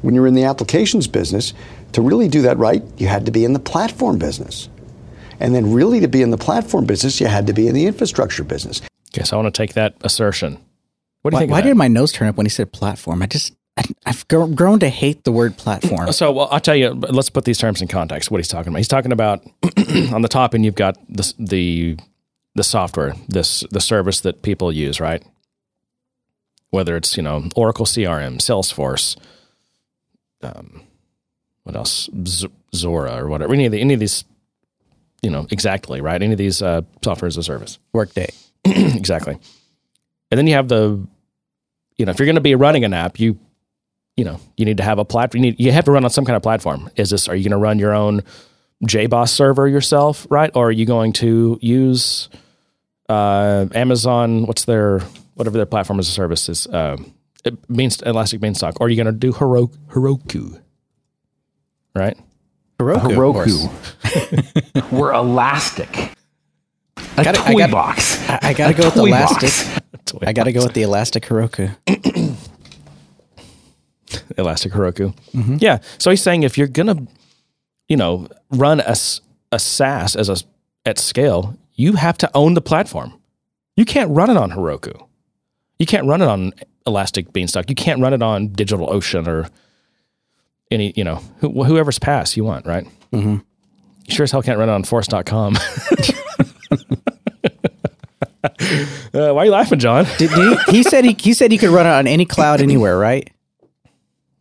when 0.00 0.14
you 0.14 0.22
were 0.22 0.26
in 0.26 0.34
the 0.34 0.44
applications 0.44 1.06
business 1.06 1.52
to 1.92 2.00
really 2.00 2.28
do 2.28 2.42
that 2.42 2.56
right, 2.56 2.82
you 2.96 3.08
had 3.08 3.26
to 3.26 3.30
be 3.32 3.44
in 3.44 3.52
the 3.52 3.58
platform 3.58 4.18
business, 4.18 4.68
and 5.38 5.54
then 5.54 5.72
really 5.72 6.00
to 6.00 6.08
be 6.08 6.22
in 6.22 6.30
the 6.30 6.38
platform 6.38 6.86
business, 6.86 7.20
you 7.20 7.26
had 7.26 7.46
to 7.46 7.52
be 7.52 7.68
in 7.68 7.74
the 7.74 7.86
infrastructure 7.86 8.44
business. 8.44 8.80
Okay, 9.14 9.24
so 9.24 9.36
I 9.38 9.42
want 9.42 9.54
to 9.54 9.58
take 9.62 9.74
that 9.74 9.96
assertion. 10.02 10.58
What 11.22 11.32
do 11.32 11.34
you 11.34 11.36
why 11.36 11.40
think? 11.40 11.50
of 11.50 11.52
why 11.52 11.60
that? 11.60 11.68
did 11.68 11.76
my 11.76 11.88
nose 11.88 12.12
turn 12.12 12.28
up 12.28 12.36
when 12.36 12.46
he 12.46 12.50
said 12.50 12.72
platform? 12.72 13.22
I 13.22 13.26
just, 13.26 13.52
I, 13.52 13.56
I've 14.06 14.26
grown 14.28 14.80
to 14.80 14.88
hate 14.88 15.24
the 15.24 15.32
word 15.32 15.56
platform. 15.56 16.12
So, 16.12 16.32
well, 16.32 16.48
I'll 16.50 16.60
tell 16.60 16.76
you. 16.76 16.90
Let's 16.90 17.30
put 17.30 17.44
these 17.44 17.58
terms 17.58 17.82
in 17.82 17.88
context. 17.88 18.30
What 18.30 18.38
he's 18.38 18.48
talking 18.48 18.68
about. 18.70 18.78
He's 18.78 18.88
talking 18.88 19.12
about 19.12 19.44
on 20.12 20.22
the 20.22 20.28
top, 20.28 20.54
and 20.54 20.64
you've 20.64 20.74
got 20.74 20.96
the 21.08 21.32
the 21.38 21.96
the 22.54 22.64
software, 22.64 23.14
this 23.28 23.64
the 23.70 23.80
service 23.80 24.20
that 24.22 24.42
people 24.42 24.72
use, 24.72 25.00
right? 25.00 25.22
Whether 26.70 26.96
it's 26.96 27.16
you 27.16 27.22
know 27.22 27.48
Oracle 27.56 27.86
CRM, 27.86 28.38
Salesforce, 28.38 29.16
um, 30.42 30.82
what 31.62 31.76
else, 31.76 32.08
Z- 32.26 32.48
Zuora 32.74 33.18
or 33.18 33.28
whatever. 33.28 33.52
Any 33.52 33.66
of 33.66 33.72
the, 33.72 33.80
any 33.80 33.94
of 33.94 34.00
these, 34.00 34.24
you 35.22 35.30
know, 35.30 35.46
exactly 35.50 36.00
right. 36.00 36.20
Any 36.20 36.32
of 36.32 36.38
these 36.38 36.62
uh, 36.62 36.82
software 37.04 37.26
as 37.26 37.36
a 37.36 37.42
service. 37.42 37.78
Workday. 37.92 38.28
exactly. 38.64 39.38
And 40.30 40.38
then 40.38 40.46
you 40.46 40.54
have 40.54 40.68
the, 40.68 41.06
you 41.96 42.06
know, 42.06 42.10
if 42.10 42.18
you're 42.18 42.26
going 42.26 42.36
to 42.36 42.40
be 42.40 42.54
running 42.54 42.84
an 42.84 42.92
app, 42.92 43.18
you, 43.18 43.38
you 44.18 44.24
know, 44.24 44.40
you 44.56 44.64
need 44.64 44.78
to 44.78 44.82
have 44.82 44.98
a 44.98 45.04
platform. 45.04 45.44
You 45.44 45.50
need, 45.52 45.60
you 45.60 45.70
have 45.70 45.84
to 45.84 45.92
run 45.92 46.02
on 46.04 46.10
some 46.10 46.24
kind 46.24 46.36
of 46.36 46.42
platform. 46.42 46.90
Is 46.96 47.10
this? 47.10 47.28
Are 47.28 47.36
you 47.36 47.44
going 47.44 47.52
to 47.52 47.56
run 47.56 47.78
your 47.78 47.94
own 47.94 48.22
JBoss 48.84 49.28
server 49.28 49.68
yourself, 49.68 50.26
right? 50.28 50.50
Or 50.54 50.68
are 50.68 50.72
you 50.72 50.86
going 50.86 51.12
to 51.14 51.56
use 51.62 52.28
uh, 53.08 53.66
Amazon? 53.74 54.46
What's 54.46 54.64
their 54.64 54.98
whatever 55.34 55.56
their 55.56 55.66
platform 55.66 56.00
as 56.00 56.08
a 56.08 56.10
service 56.10 56.48
is? 56.48 56.66
Uh, 56.66 56.96
it 57.44 57.56
means 57.70 58.02
Elastic 58.02 58.40
Beanstalk. 58.40 58.80
Or 58.80 58.86
are 58.88 58.90
you 58.90 58.96
going 58.96 59.06
to 59.06 59.12
do 59.12 59.32
Hero, 59.32 59.68
Heroku? 59.90 60.60
Right. 61.94 62.16
Heroku. 62.80 63.10
of 63.10 63.14
course. 63.34 64.90
We're 64.92 65.12
elastic. 65.12 65.96
A 67.16 67.22
Gotta- 67.24 67.40
I 67.40 67.52
toy 67.52 67.58
gotta- 67.58 67.72
box. 67.72 68.28
I, 68.28 68.38
I 68.42 68.52
gotta 68.52 68.74
go 68.74 68.84
with 68.86 68.94
toy 68.94 69.06
elastic. 69.06 69.82
I 70.26 70.32
gotta 70.32 70.52
go 70.52 70.64
with 70.64 70.74
the 70.74 70.82
elastic 70.82 71.24
Heroku. 71.24 71.76
Elastic 74.36 74.72
Heroku. 74.72 75.14
Mm-hmm. 75.32 75.56
Yeah. 75.60 75.78
So 75.98 76.10
he's 76.10 76.22
saying 76.22 76.42
if 76.42 76.58
you're 76.58 76.66
gonna, 76.68 76.96
you 77.88 77.96
know, 77.96 78.28
run 78.50 78.80
a, 78.80 78.94
a 79.52 79.58
SaaS 79.58 80.16
as 80.16 80.28
a 80.28 80.36
at 80.84 80.98
scale, 80.98 81.56
you 81.74 81.94
have 81.94 82.18
to 82.18 82.30
own 82.34 82.54
the 82.54 82.60
platform. 82.60 83.12
You 83.76 83.84
can't 83.84 84.10
run 84.10 84.30
it 84.30 84.36
on 84.36 84.50
Heroku. 84.50 85.06
You 85.78 85.86
can't 85.86 86.06
run 86.06 86.22
it 86.22 86.28
on 86.28 86.52
Elastic 86.86 87.32
Beanstalk. 87.32 87.68
You 87.68 87.76
can't 87.76 88.00
run 88.00 88.12
it 88.12 88.22
on 88.22 88.48
DigitalOcean 88.48 89.28
or 89.28 89.48
any, 90.70 90.92
you 90.96 91.04
know, 91.04 91.16
who, 91.38 91.64
whoever's 91.64 91.98
PaaS 91.98 92.36
you 92.36 92.44
want, 92.44 92.66
right? 92.66 92.86
Mm-hmm. 93.12 93.36
You 94.06 94.14
sure 94.14 94.24
as 94.24 94.32
hell 94.32 94.42
can't 94.42 94.58
run 94.58 94.68
it 94.68 94.72
on 94.72 94.84
Force.com. 94.84 95.56
Uh, 99.14 99.32
why 99.32 99.42
are 99.42 99.44
you 99.46 99.50
laughing, 99.50 99.78
John? 99.78 100.04
Did, 100.18 100.30
did 100.30 100.58
he, 100.66 100.76
he 100.76 100.82
said 100.82 101.04
he, 101.04 101.16
he 101.18 101.32
said 101.32 101.50
he 101.50 101.58
could 101.58 101.70
run 101.70 101.86
it 101.86 101.90
on 101.90 102.06
any 102.06 102.24
cloud 102.24 102.60
anywhere, 102.60 102.98
right? 102.98 103.28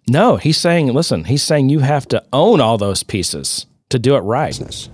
No, 0.09 0.37
he's 0.37 0.57
saying, 0.57 0.87
listen, 0.93 1.25
he's 1.25 1.43
saying 1.43 1.69
you 1.69 1.79
have 1.79 2.07
to 2.09 2.23
own 2.31 2.61
all 2.61 2.77
those 2.77 3.03
pieces 3.03 3.65
to 3.89 3.99
do 3.99 4.15
it 4.15 4.19
right. 4.19 4.47
business. 4.47 4.89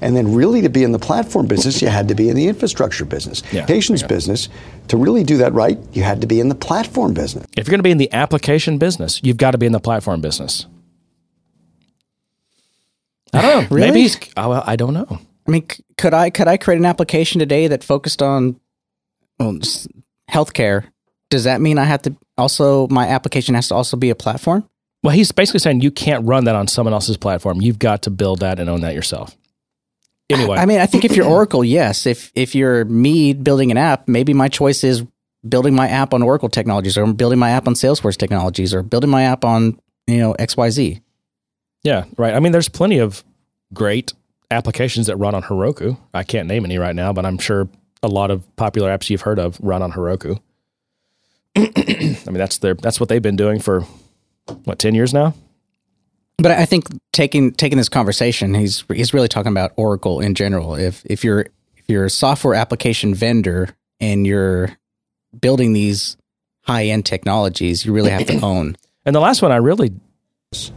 And 0.00 0.16
then, 0.16 0.32
really, 0.32 0.60
to 0.62 0.68
be 0.68 0.84
in 0.84 0.92
the 0.92 0.98
platform 0.98 1.46
business, 1.46 1.82
you 1.82 1.88
had 1.88 2.06
to 2.08 2.14
be 2.14 2.28
in 2.28 2.36
the 2.36 2.46
infrastructure 2.46 3.04
business. 3.04 3.42
Yeah, 3.52 3.66
Patient's 3.66 4.02
yeah. 4.02 4.08
business, 4.08 4.48
to 4.88 4.96
really 4.96 5.24
do 5.24 5.38
that 5.38 5.52
right, 5.54 5.76
you 5.92 6.04
had 6.04 6.20
to 6.20 6.26
be 6.26 6.38
in 6.38 6.48
the 6.48 6.54
platform 6.54 7.14
business. 7.14 7.44
If 7.56 7.66
you're 7.66 7.72
going 7.72 7.80
to 7.80 7.84
be 7.84 7.90
in 7.90 7.98
the 7.98 8.12
application 8.12 8.78
business, 8.78 9.20
you've 9.24 9.38
got 9.38 9.52
to 9.52 9.58
be 9.58 9.66
in 9.66 9.72
the 9.72 9.80
platform 9.80 10.20
business. 10.20 10.66
I 13.32 13.42
don't 13.42 13.62
know. 13.62 13.68
Really? 13.74 13.88
Maybe 13.88 14.02
he's, 14.02 14.18
oh, 14.36 14.50
well, 14.50 14.64
I 14.66 14.76
don't 14.76 14.94
know. 14.94 15.18
I 15.46 15.50
mean, 15.50 15.66
could 15.96 16.14
I 16.14 16.30
could 16.30 16.46
I 16.46 16.58
create 16.58 16.78
an 16.78 16.84
application 16.84 17.38
today 17.38 17.66
that 17.68 17.82
focused 17.82 18.22
on 18.22 18.60
well, 19.38 19.56
just 19.58 19.88
healthcare? 20.30 20.84
Does 21.30 21.44
that 21.44 21.60
mean 21.60 21.78
I 21.78 21.84
have 21.84 22.02
to 22.02 22.14
also 22.38 22.88
my 22.88 23.06
application 23.08 23.54
has 23.54 23.68
to 23.68 23.74
also 23.74 23.96
be 23.96 24.10
a 24.10 24.14
platform? 24.14 24.68
Well, 25.02 25.14
he's 25.14 25.30
basically 25.32 25.60
saying 25.60 25.80
you 25.80 25.90
can't 25.90 26.26
run 26.26 26.44
that 26.44 26.56
on 26.56 26.66
someone 26.66 26.92
else's 26.92 27.16
platform. 27.16 27.60
You've 27.60 27.78
got 27.78 28.02
to 28.02 28.10
build 28.10 28.40
that 28.40 28.58
and 28.58 28.68
own 28.68 28.80
that 28.80 28.94
yourself. 28.94 29.36
Anyway, 30.30 30.58
I 30.58 30.66
mean, 30.66 30.80
I 30.80 30.86
think 30.86 31.04
if 31.04 31.16
you're 31.16 31.26
Oracle, 31.26 31.64
yes. 31.64 32.04
If 32.04 32.30
if 32.34 32.54
you're 32.54 32.84
me 32.84 33.32
building 33.32 33.70
an 33.70 33.78
app, 33.78 34.08
maybe 34.08 34.34
my 34.34 34.48
choice 34.48 34.84
is 34.84 35.02
building 35.48 35.74
my 35.74 35.88
app 35.88 36.12
on 36.12 36.22
Oracle 36.22 36.48
technologies, 36.48 36.98
or 36.98 37.10
building 37.12 37.38
my 37.38 37.50
app 37.50 37.66
on 37.66 37.74
Salesforce 37.74 38.16
technologies, 38.16 38.74
or 38.74 38.82
building 38.82 39.08
my 39.08 39.22
app 39.22 39.44
on 39.44 39.78
you 40.06 40.18
know 40.18 40.32
X 40.32 40.56
Y 40.56 40.68
Z. 40.70 41.00
yeah, 41.82 42.04
right. 42.18 42.34
I 42.34 42.40
mean, 42.40 42.52
there's 42.52 42.68
plenty 42.68 42.98
of 42.98 43.24
great 43.72 44.12
applications 44.50 45.06
that 45.06 45.16
run 45.16 45.34
on 45.34 45.42
Heroku. 45.42 45.96
I 46.12 46.24
can't 46.24 46.48
name 46.48 46.64
any 46.64 46.76
right 46.76 46.94
now, 46.94 47.12
but 47.12 47.24
I'm 47.24 47.38
sure 47.38 47.68
a 48.02 48.08
lot 48.08 48.30
of 48.30 48.44
popular 48.56 48.90
apps 48.90 49.08
you've 49.08 49.22
heard 49.22 49.38
of 49.38 49.58
run 49.62 49.82
on 49.82 49.92
Heroku. 49.92 50.40
I 51.58 52.30
mean, 52.30 52.34
that's 52.34 52.58
their 52.58 52.74
that's 52.74 53.00
what 53.00 53.08
they've 53.08 53.22
been 53.22 53.36
doing 53.36 53.60
for 53.60 53.82
what 54.64 54.78
ten 54.78 54.94
years 54.94 55.12
now. 55.12 55.34
But 56.38 56.52
I 56.52 56.64
think 56.66 56.86
taking 57.12 57.52
taking 57.52 57.78
this 57.78 57.88
conversation, 57.88 58.54
he's 58.54 58.84
he's 58.92 59.12
really 59.12 59.28
talking 59.28 59.50
about 59.50 59.72
Oracle 59.76 60.20
in 60.20 60.34
general. 60.34 60.74
If 60.76 61.04
if 61.06 61.24
you're 61.24 61.46
if 61.76 61.84
you're 61.88 62.04
a 62.04 62.10
software 62.10 62.54
application 62.54 63.14
vendor 63.14 63.70
and 63.98 64.26
you're 64.26 64.76
building 65.40 65.72
these 65.72 66.16
high 66.62 66.86
end 66.86 67.06
technologies, 67.06 67.84
you 67.84 67.92
really 67.92 68.10
have 68.10 68.26
to 68.26 68.40
own. 68.40 68.76
And 69.06 69.14
the 69.14 69.20
last 69.20 69.40
one 69.40 69.52
I 69.52 69.56
really 69.56 69.90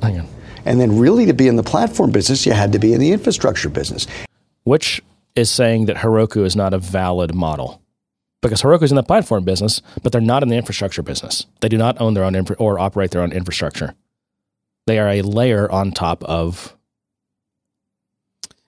hang 0.01 0.21
on, 0.21 0.27
And 0.63 0.79
then, 0.79 0.97
really, 0.97 1.25
to 1.25 1.33
be 1.33 1.49
in 1.49 1.57
the 1.57 1.63
platform 1.63 2.11
business, 2.11 2.45
you 2.45 2.53
had 2.53 2.71
to 2.71 2.79
be 2.79 2.93
in 2.93 3.01
the 3.01 3.11
infrastructure 3.11 3.67
business. 3.67 4.07
which 4.63 5.01
is 5.35 5.51
saying 5.51 5.87
that 5.87 5.97
Heroku 5.97 6.45
is 6.45 6.55
not 6.55 6.73
a 6.73 6.77
valid 6.77 7.35
model. 7.35 7.80
Because 8.41 8.61
Heroku 8.63 8.83
is 8.83 8.91
in 8.91 8.95
the 8.95 9.03
platform 9.03 9.43
business, 9.43 9.81
but 10.01 10.11
they're 10.11 10.19
not 10.21 10.41
in 10.41 10.49
the 10.49 10.55
infrastructure 10.57 11.03
business. 11.03 11.45
They 11.59 11.69
do 11.69 11.77
not 11.77 12.01
own 12.01 12.15
their 12.15 12.23
own 12.23 12.35
infra- 12.35 12.55
or 12.57 12.79
operate 12.79 13.11
their 13.11 13.21
own 13.21 13.31
infrastructure. 13.31 13.93
They 14.87 14.97
are 14.97 15.07
a 15.09 15.21
layer 15.21 15.71
on 15.71 15.91
top 15.91 16.23
of. 16.23 16.75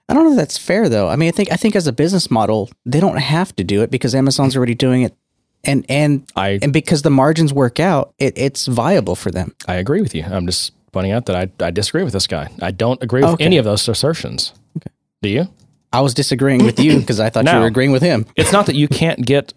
I 0.10 0.14
don't 0.14 0.26
know 0.26 0.32
if 0.32 0.38
that's 0.38 0.58
fair 0.58 0.90
though. 0.90 1.08
I 1.08 1.16
mean, 1.16 1.30
I 1.30 1.32
think 1.32 1.52
I 1.52 1.56
think 1.56 1.76
as 1.76 1.88
a 1.88 1.94
business 1.94 2.30
model, 2.30 2.70
they 2.86 3.00
don't 3.00 3.18
have 3.18 3.56
to 3.56 3.64
do 3.64 3.82
it 3.82 3.90
because 3.90 4.14
Amazon's 4.14 4.56
already 4.56 4.76
doing 4.76 5.02
it, 5.04 5.16
and 5.64 5.86
and 5.90 6.30
I 6.36 6.60
and 6.62 6.72
because 6.74 7.02
the 7.02 7.10
margins 7.10 7.52
work 7.54 7.80
out, 7.80 8.14
it, 8.20 8.34
it's 8.38 8.68
viable 8.68 9.16
for 9.16 9.32
them. 9.32 9.56
I 9.68 9.76
agree 9.76 10.02
with 10.02 10.14
you. 10.14 10.24
I'm 10.24 10.46
just 10.46 10.74
pointing 10.92 11.14
out 11.14 11.26
that 11.26 11.36
I, 11.36 11.66
I 11.66 11.72
disagree 11.72 12.04
with 12.04 12.14
this 12.14 12.28
guy. 12.28 12.50
I 12.62 12.70
don't 12.72 13.02
agree 13.02 13.22
with 13.22 13.32
Okay. 13.32 13.46
any 13.46 13.58
of 13.58 13.66
those 13.66 13.88
assertions. 13.88 14.54
Okay. 14.78 14.92
Do 15.24 15.30
you? 15.30 15.48
I 15.92 16.02
was 16.02 16.14
disagreeing 16.14 16.64
with 16.64 16.80
you 16.80 17.00
because 17.00 17.20
I 17.20 17.30
thought 17.30 17.46
you 17.52 17.60
were 17.60 17.66
agreeing 17.66 17.92
with 17.92 18.04
him. 18.04 18.26
It's 18.36 18.52
not 18.52 18.66
that 18.68 18.76
you 18.76 18.88
can't 18.88 19.26
get 19.26 19.54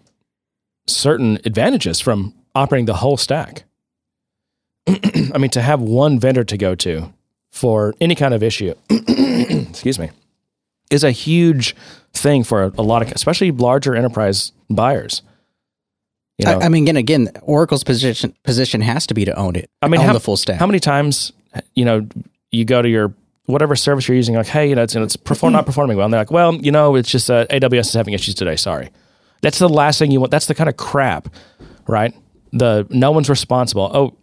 certain 0.87 1.39
advantages 1.45 1.99
from 1.99 2.33
operating 2.55 2.85
the 2.85 2.95
whole 2.95 3.17
stack. 3.17 3.63
I 4.87 5.37
mean, 5.37 5.51
to 5.51 5.61
have 5.61 5.81
one 5.81 6.19
vendor 6.19 6.43
to 6.45 6.57
go 6.57 6.75
to 6.75 7.13
for 7.51 7.93
any 7.99 8.15
kind 8.15 8.33
of 8.33 8.41
issue, 8.41 8.73
excuse 8.89 9.99
me, 9.99 10.11
is 10.89 11.03
a 11.03 11.11
huge 11.11 11.75
thing 12.13 12.43
for 12.43 12.63
a, 12.63 12.71
a 12.77 12.83
lot 12.83 13.01
of, 13.01 13.11
especially 13.11 13.51
larger 13.51 13.95
enterprise 13.95 14.51
buyers. 14.69 15.21
You 16.37 16.45
know, 16.45 16.59
I, 16.59 16.65
I 16.65 16.69
mean, 16.69 16.83
again, 16.83 16.97
again, 16.97 17.31
Oracle's 17.41 17.83
position 17.83 18.33
position 18.43 18.81
has 18.81 19.07
to 19.07 19.13
be 19.13 19.25
to 19.25 19.35
own 19.35 19.55
it. 19.55 19.69
I 19.81 19.87
mean, 19.87 20.01
own 20.01 20.07
how, 20.07 20.13
the 20.13 20.19
full 20.19 20.37
stack. 20.37 20.59
How 20.59 20.67
many 20.67 20.79
times, 20.79 21.33
you 21.73 21.83
know, 21.83 22.07
you 22.51 22.63
go 22.63 22.81
to 22.81 22.87
your 22.87 23.13
whatever 23.47 23.75
service 23.75 24.07
you're 24.07 24.15
using, 24.17 24.35
like, 24.35 24.45
hey, 24.45 24.69
you 24.69 24.75
know, 24.75 24.83
it's, 24.83 24.95
it's 24.95 25.15
perform, 25.15 25.53
not 25.53 25.65
performing 25.65 25.97
well. 25.97 26.05
And 26.05 26.13
they're 26.13 26.21
like, 26.21 26.31
well, 26.31 26.53
you 26.53 26.71
know, 26.71 26.95
it's 26.95 27.09
just 27.09 27.31
uh, 27.31 27.47
AWS 27.47 27.79
is 27.79 27.93
having 27.93 28.13
issues 28.13 28.35
today. 28.35 28.55
Sorry. 28.55 28.89
That's 29.41 29.59
the 29.59 29.69
last 29.69 29.99
thing 29.99 30.11
you 30.11 30.19
want. 30.19 30.31
That's 30.31 30.47
the 30.47 30.55
kind 30.55 30.69
of 30.69 30.77
crap, 30.77 31.29
right? 31.87 32.13
The 32.53 32.87
no 32.89 33.11
one's 33.11 33.29
responsible. 33.29 33.91
Oh, 33.93 34.17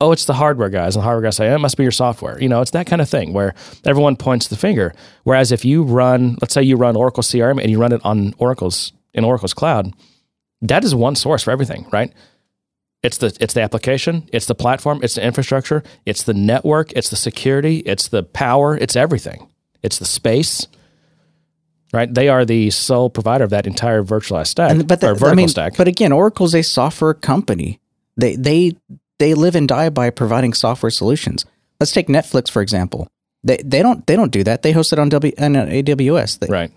oh, 0.00 0.12
it's 0.12 0.26
the 0.26 0.34
hardware 0.34 0.68
guys, 0.68 0.94
and 0.96 1.02
the 1.02 1.04
hardware 1.04 1.22
guys 1.22 1.36
say 1.36 1.48
"Oh, 1.48 1.54
it 1.54 1.58
must 1.58 1.76
be 1.76 1.82
your 1.82 1.92
software. 1.92 2.40
You 2.40 2.48
know, 2.48 2.60
it's 2.60 2.72
that 2.72 2.86
kind 2.86 3.00
of 3.00 3.08
thing 3.08 3.32
where 3.32 3.54
everyone 3.84 4.16
points 4.16 4.48
the 4.48 4.56
finger. 4.56 4.94
Whereas 5.24 5.52
if 5.52 5.64
you 5.64 5.82
run, 5.82 6.36
let's 6.40 6.54
say 6.54 6.62
you 6.62 6.76
run 6.76 6.96
Oracle 6.96 7.22
CRM 7.22 7.60
and 7.60 7.70
you 7.70 7.80
run 7.80 7.92
it 7.92 8.00
on 8.04 8.34
Oracle's 8.38 8.92
in 9.14 9.24
Oracle's 9.24 9.54
cloud, 9.54 9.92
that 10.62 10.84
is 10.84 10.94
one 10.94 11.16
source 11.16 11.42
for 11.42 11.50
everything, 11.50 11.86
right? 11.92 12.12
It's 13.02 13.18
the 13.18 13.36
it's 13.40 13.54
the 13.54 13.62
application, 13.62 14.28
it's 14.32 14.46
the 14.46 14.54
platform, 14.54 15.00
it's 15.02 15.14
the 15.14 15.24
infrastructure, 15.24 15.82
it's 16.04 16.24
the 16.24 16.34
network, 16.34 16.92
it's 16.92 17.10
the 17.10 17.16
security, 17.16 17.78
it's 17.78 18.08
the 18.08 18.22
power, 18.22 18.76
it's 18.76 18.96
everything. 18.96 19.48
It's 19.82 19.98
the 19.98 20.04
space. 20.04 20.66
Right? 21.92 22.12
They 22.12 22.28
are 22.28 22.44
the 22.44 22.70
sole 22.70 23.08
provider 23.08 23.44
of 23.44 23.50
that 23.50 23.66
entire 23.66 24.02
virtualized 24.02 24.48
stack 24.48 24.70
And, 24.70 24.86
but 24.86 25.02
or 25.02 25.08
the, 25.08 25.14
vertical 25.14 25.28
I 25.28 25.34
mean, 25.34 25.48
stack. 25.48 25.76
but 25.76 25.88
again, 25.88 26.12
Oracle's 26.12 26.54
a 26.54 26.62
software 26.62 27.14
company. 27.14 27.80
They 28.16 28.36
they 28.36 28.76
they 29.18 29.34
live 29.34 29.54
and 29.54 29.66
die 29.66 29.88
by 29.88 30.10
providing 30.10 30.52
software 30.52 30.90
solutions. 30.90 31.46
Let's 31.80 31.92
take 31.92 32.08
Netflix 32.08 32.50
for 32.50 32.60
example. 32.60 33.08
They 33.42 33.58
they 33.64 33.82
don't 33.82 34.06
they 34.06 34.16
don't 34.16 34.32
do 34.32 34.44
that. 34.44 34.62
They 34.62 34.72
host 34.72 34.92
it 34.92 34.98
on 34.98 35.08
W 35.08 35.32
on 35.38 35.56
uh, 35.56 35.66
AWS. 35.66 36.40
They- 36.40 36.48
right. 36.48 36.70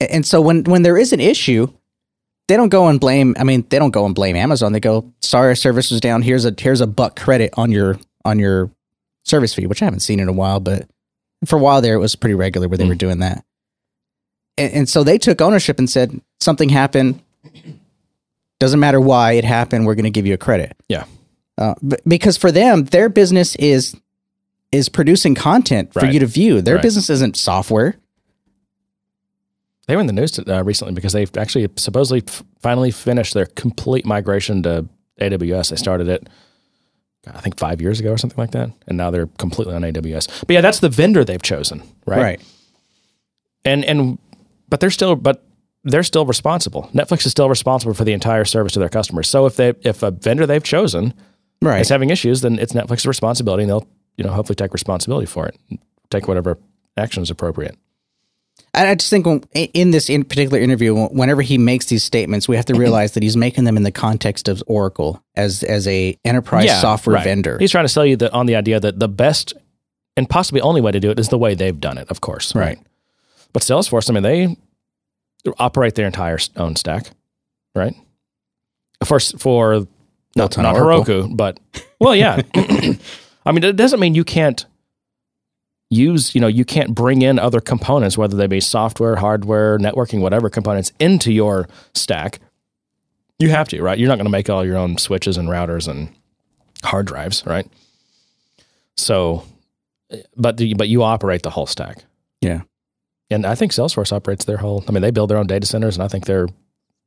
And 0.00 0.26
so 0.26 0.40
when 0.40 0.64
when 0.64 0.82
there 0.82 0.98
is 0.98 1.12
an 1.12 1.20
issue, 1.20 1.68
they 2.48 2.56
don't 2.56 2.68
go 2.68 2.88
and 2.88 3.00
blame. 3.00 3.34
I 3.38 3.44
mean, 3.44 3.64
they 3.68 3.78
don't 3.78 3.92
go 3.92 4.04
and 4.04 4.14
blame 4.14 4.36
Amazon. 4.36 4.72
They 4.72 4.80
go, 4.80 5.12
"Sorry, 5.20 5.48
our 5.48 5.54
service 5.54 5.90
was 5.90 6.00
down. 6.00 6.22
Here's 6.22 6.44
a 6.44 6.54
here's 6.56 6.80
a 6.80 6.86
buck 6.86 7.18
credit 7.18 7.54
on 7.56 7.70
your 7.70 7.98
on 8.24 8.38
your 8.38 8.70
service 9.24 9.54
fee," 9.54 9.66
which 9.66 9.80
I 9.80 9.86
haven't 9.86 10.00
seen 10.00 10.20
in 10.20 10.28
a 10.28 10.32
while, 10.32 10.60
but 10.60 10.88
for 11.46 11.56
a 11.56 11.60
while 11.60 11.80
there, 11.80 11.94
it 11.94 11.98
was 11.98 12.16
pretty 12.16 12.34
regular 12.34 12.68
where 12.68 12.78
they 12.78 12.84
hmm. 12.84 12.90
were 12.90 12.96
doing 12.96 13.20
that. 13.20 13.44
And, 14.58 14.72
and 14.74 14.88
so 14.88 15.02
they 15.04 15.18
took 15.18 15.40
ownership 15.40 15.78
and 15.78 15.88
said, 15.88 16.20
"Something 16.40 16.68
happened. 16.68 17.20
Doesn't 18.58 18.80
matter 18.80 19.00
why 19.00 19.32
it 19.32 19.44
happened. 19.44 19.86
We're 19.86 19.94
going 19.94 20.04
to 20.04 20.10
give 20.10 20.26
you 20.26 20.34
a 20.34 20.38
credit." 20.38 20.76
Yeah. 20.88 21.04
Uh, 21.58 21.74
b- 21.86 21.96
because 22.06 22.36
for 22.36 22.50
them, 22.52 22.84
their 22.84 23.08
business 23.08 23.56
is 23.56 23.94
is 24.70 24.88
producing 24.88 25.34
content 25.34 25.92
for 25.92 26.00
Right. 26.00 26.14
you 26.14 26.20
to 26.20 26.26
view. 26.26 26.62
Their 26.62 26.76
Right. 26.76 26.82
business 26.82 27.10
isn't 27.10 27.36
software. 27.36 27.96
They 29.86 29.96
were 29.96 30.00
in 30.00 30.06
the 30.06 30.12
news 30.12 30.38
uh, 30.38 30.62
recently 30.64 30.94
because 30.94 31.12
they've 31.12 31.30
actually 31.36 31.68
supposedly 31.76 32.22
f- 32.26 32.42
finally 32.60 32.90
finished 32.90 33.34
their 33.34 33.46
complete 33.46 34.06
migration 34.06 34.62
to 34.62 34.86
AWS. 35.20 35.70
They 35.70 35.76
started 35.76 36.08
it, 36.08 36.28
I 37.26 37.40
think, 37.40 37.58
five 37.58 37.82
years 37.82 38.00
ago 38.00 38.12
or 38.12 38.16
something 38.18 38.38
like 38.38 38.52
that, 38.52 38.70
and 38.86 38.96
now 38.96 39.10
they're 39.10 39.26
completely 39.38 39.74
on 39.74 39.82
AWS. 39.82 40.28
But 40.46 40.54
yeah, 40.54 40.60
that's 40.60 40.78
the 40.78 40.88
vendor 40.88 41.24
they've 41.24 41.42
chosen, 41.42 41.82
right? 42.06 42.40
And 43.64 43.84
and 43.84 44.18
but 44.72 44.80
they're 44.80 44.90
still 44.90 45.16
but 45.16 45.44
they're 45.84 46.02
still 46.02 46.24
responsible. 46.24 46.88
Netflix 46.94 47.26
is 47.26 47.32
still 47.32 47.50
responsible 47.50 47.92
for 47.92 48.04
the 48.04 48.14
entire 48.14 48.46
service 48.46 48.72
to 48.72 48.78
their 48.78 48.88
customers. 48.88 49.28
So 49.28 49.44
if 49.44 49.56
they 49.56 49.74
if 49.82 50.02
a 50.02 50.10
vendor 50.10 50.46
they've 50.46 50.64
chosen 50.64 51.12
Right. 51.60 51.82
is 51.82 51.90
having 51.90 52.08
issues, 52.08 52.40
then 52.40 52.58
it's 52.58 52.72
Netflix's 52.72 53.04
responsibility, 53.06 53.64
and 53.64 53.70
they'll 53.70 53.86
you 54.16 54.24
know 54.24 54.30
hopefully 54.32 54.56
take 54.56 54.72
responsibility 54.72 55.26
for 55.26 55.46
it, 55.46 55.58
take 56.08 56.26
whatever 56.26 56.56
action 56.96 57.22
is 57.22 57.28
appropriate. 57.28 57.76
I 58.72 58.88
I 58.92 58.94
just 58.94 59.10
think 59.10 59.26
when, 59.26 59.42
in 59.52 59.90
this 59.90 60.08
in 60.08 60.24
particular 60.24 60.58
interview, 60.58 60.96
whenever 61.08 61.42
he 61.42 61.58
makes 61.58 61.86
these 61.86 62.02
statements, 62.02 62.48
we 62.48 62.56
have 62.56 62.64
to 62.64 62.74
realize 62.74 63.12
that 63.12 63.22
he's 63.22 63.36
making 63.36 63.64
them 63.64 63.76
in 63.76 63.82
the 63.82 63.92
context 63.92 64.48
of 64.48 64.62
Oracle 64.66 65.22
as 65.36 65.62
as 65.62 65.86
a 65.86 66.16
enterprise 66.24 66.80
software 66.80 67.16
right. 67.16 67.24
vendor. 67.24 67.58
He's 67.58 67.72
trying 67.72 67.84
to 67.84 67.90
sell 67.90 68.06
you 68.06 68.16
that 68.16 68.32
on 68.32 68.46
the 68.46 68.56
idea 68.56 68.80
that 68.80 68.98
the 68.98 69.08
best 69.08 69.52
and 70.16 70.26
possibly 70.30 70.62
only 70.62 70.80
way 70.80 70.92
to 70.92 71.00
do 71.00 71.10
it 71.10 71.20
is 71.20 71.28
the 71.28 71.38
way 71.38 71.54
they've 71.54 71.78
done 71.78 71.98
it, 71.98 72.08
of 72.08 72.22
course. 72.22 72.54
Right. 72.54 72.78
But 73.52 73.62
Salesforce, 73.62 74.08
I 74.08 74.14
mean, 74.14 74.22
they 74.22 74.56
operate 75.58 75.94
their 75.94 76.06
entire 76.06 76.38
own 76.56 76.76
stack, 76.76 77.10
right? 77.74 77.94
For 79.04 79.18
for 79.20 79.86
not, 80.36 80.56
not 80.56 80.76
Heroku, 80.76 81.36
but 81.36 81.60
well, 81.98 82.14
yeah. 82.14 82.40
I 83.44 83.52
mean, 83.52 83.64
it 83.64 83.76
doesn't 83.76 84.00
mean 84.00 84.14
you 84.14 84.24
can't 84.24 84.64
use, 85.90 86.34
you 86.34 86.40
know, 86.40 86.46
you 86.46 86.64
can't 86.64 86.94
bring 86.94 87.22
in 87.22 87.38
other 87.38 87.60
components, 87.60 88.16
whether 88.16 88.36
they 88.36 88.46
be 88.46 88.60
software, 88.60 89.16
hardware, 89.16 89.78
networking, 89.78 90.20
whatever 90.20 90.48
components 90.48 90.92
into 90.98 91.32
your 91.32 91.68
stack. 91.94 92.40
You 93.38 93.50
have 93.50 93.68
to, 93.68 93.82
right? 93.82 93.98
You're 93.98 94.08
not 94.08 94.16
going 94.16 94.26
to 94.26 94.30
make 94.30 94.48
all 94.48 94.64
your 94.64 94.76
own 94.76 94.96
switches 94.96 95.36
and 95.36 95.48
routers 95.48 95.88
and 95.88 96.14
hard 96.82 97.06
drives, 97.06 97.44
right? 97.44 97.66
So, 98.96 99.44
eh, 100.10 100.22
but 100.36 100.56
the, 100.56 100.74
but 100.74 100.88
you 100.88 101.02
operate 101.02 101.42
the 101.42 101.50
whole 101.50 101.66
stack, 101.66 102.04
yeah. 102.40 102.62
And 103.32 103.44
I 103.46 103.54
think 103.54 103.72
Salesforce 103.72 104.12
operates 104.12 104.44
their 104.44 104.56
whole. 104.58 104.84
I 104.88 104.92
mean, 104.92 105.02
they 105.02 105.10
build 105.10 105.30
their 105.30 105.38
own 105.38 105.46
data 105.46 105.66
centers, 105.66 105.96
and 105.96 106.02
I 106.04 106.08
think 106.08 106.26
they're 106.26 106.48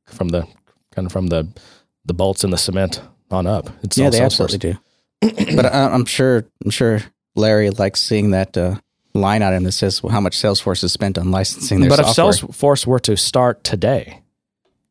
from 0.06 0.28
the 0.28 0.46
kind 0.94 1.06
of 1.06 1.12
from 1.12 1.28
the 1.28 1.48
the 2.04 2.14
bolts 2.14 2.44
and 2.44 2.52
the 2.52 2.58
cement 2.58 3.00
on 3.30 3.46
up. 3.46 3.68
It's 3.82 3.98
yeah, 3.98 4.10
they 4.10 4.20
Salesforce. 4.20 4.24
absolutely 4.24 4.58
do. 4.58 5.56
but 5.56 5.66
I, 5.66 5.86
I'm 5.92 6.04
sure, 6.04 6.44
I'm 6.64 6.70
sure 6.70 7.00
Larry 7.34 7.70
likes 7.70 8.00
seeing 8.00 8.30
that 8.30 8.56
uh, 8.56 8.76
line 9.14 9.42
item 9.42 9.64
that 9.64 9.72
says 9.72 10.00
how 10.08 10.20
much 10.20 10.36
Salesforce 10.36 10.82
has 10.82 10.92
spent 10.92 11.18
on 11.18 11.30
licensing 11.30 11.80
their 11.80 11.88
But 11.90 12.00
if. 12.00 12.06
Salesforce 12.06 12.86
were 12.86 13.00
to 13.00 13.16
start 13.16 13.64
today, 13.64 14.22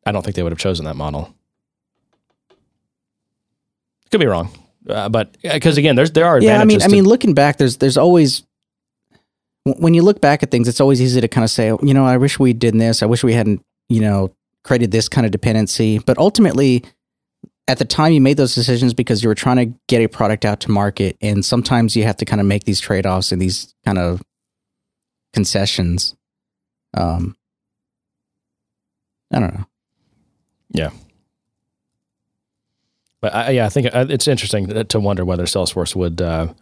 I 0.04 0.12
don't 0.12 0.22
think 0.22 0.36
they 0.36 0.42
would 0.42 0.52
have 0.52 0.58
chosen 0.58 0.84
that 0.84 0.96
model. 0.96 1.34
Could 4.10 4.20
be 4.20 4.26
wrong, 4.26 4.50
uh, 4.88 5.08
but 5.08 5.36
because 5.42 5.78
again, 5.78 5.96
there's 5.96 6.12
there 6.12 6.26
are 6.26 6.40
yeah, 6.40 6.60
I 6.60 6.64
mean, 6.64 6.80
I 6.80 6.86
to- 6.86 6.92
mean, 6.92 7.04
looking 7.04 7.34
back, 7.34 7.56
there's 7.56 7.78
there's 7.78 7.96
always 7.96 8.44
when 9.66 9.94
you 9.94 10.02
look 10.02 10.20
back 10.20 10.42
at 10.42 10.50
things, 10.50 10.68
it's 10.68 10.80
always 10.80 11.02
easy 11.02 11.20
to 11.20 11.28
kind 11.28 11.44
of 11.44 11.50
say, 11.50 11.68
you 11.82 11.92
know, 11.92 12.06
I 12.06 12.16
wish 12.16 12.38
we 12.38 12.52
did 12.52 12.74
this. 12.74 13.02
I 13.02 13.06
wish 13.06 13.24
we 13.24 13.32
hadn't, 13.32 13.64
you 13.88 14.00
know, 14.00 14.32
created 14.62 14.92
this 14.92 15.08
kind 15.08 15.24
of 15.24 15.32
dependency. 15.32 15.98
But 15.98 16.18
ultimately, 16.18 16.84
at 17.66 17.78
the 17.78 17.84
time, 17.84 18.12
you 18.12 18.20
made 18.20 18.36
those 18.36 18.54
decisions 18.54 18.94
because 18.94 19.24
you 19.24 19.28
were 19.28 19.34
trying 19.34 19.56
to 19.56 19.78
get 19.88 20.02
a 20.02 20.08
product 20.08 20.44
out 20.44 20.60
to 20.60 20.70
market, 20.70 21.16
and 21.20 21.44
sometimes 21.44 21.96
you 21.96 22.04
have 22.04 22.16
to 22.18 22.24
kind 22.24 22.40
of 22.40 22.46
make 22.46 22.62
these 22.64 22.78
trade 22.78 23.06
offs 23.06 23.32
and 23.32 23.42
these 23.42 23.74
kind 23.84 23.98
of 23.98 24.22
concessions. 25.32 26.14
Um, 26.94 27.36
I 29.32 29.40
don't 29.40 29.52
know. 29.52 29.66
Yeah. 30.70 30.90
But 33.20 33.34
I, 33.34 33.50
yeah, 33.50 33.66
I 33.66 33.68
think 33.68 33.88
uh, 33.92 34.06
it's 34.08 34.28
interesting 34.28 34.84
to 34.84 35.00
wonder 35.00 35.24
whether 35.24 35.44
Salesforce 35.44 35.96
would 35.96 36.22
uh, 36.22 36.52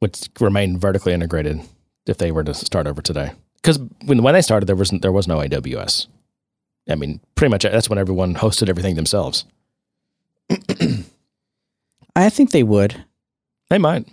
would 0.00 0.16
remain 0.38 0.78
vertically 0.78 1.12
integrated 1.12 1.60
if 2.06 2.18
they 2.18 2.32
were 2.32 2.44
to 2.44 2.54
start 2.54 2.86
over 2.86 3.02
today. 3.02 3.32
Because 3.56 3.78
when 4.04 4.22
when 4.22 4.34
they 4.34 4.42
started, 4.42 4.66
there 4.66 4.76
was 4.76 4.90
there 4.90 5.12
was 5.12 5.28
no 5.28 5.38
AWS. 5.38 6.06
I 6.88 6.94
mean, 6.94 7.20
pretty 7.34 7.50
much 7.50 7.62
that's 7.62 7.90
when 7.90 7.98
everyone 7.98 8.34
hosted 8.34 8.68
everything 8.68 8.94
themselves. 8.94 9.44
I 12.16 12.30
think 12.30 12.50
they 12.50 12.62
would. 12.62 13.04
They 13.68 13.78
might. 13.78 14.08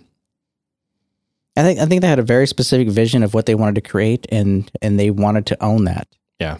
I 1.56 1.62
think 1.62 1.80
I 1.80 1.86
think 1.86 2.02
they 2.02 2.08
had 2.08 2.18
a 2.18 2.22
very 2.22 2.46
specific 2.46 2.88
vision 2.88 3.22
of 3.22 3.32
what 3.32 3.46
they 3.46 3.54
wanted 3.54 3.76
to 3.76 3.80
create, 3.80 4.26
and 4.30 4.70
and 4.82 5.00
they 5.00 5.10
wanted 5.10 5.46
to 5.46 5.62
own 5.62 5.84
that. 5.84 6.06
Yeah. 6.38 6.58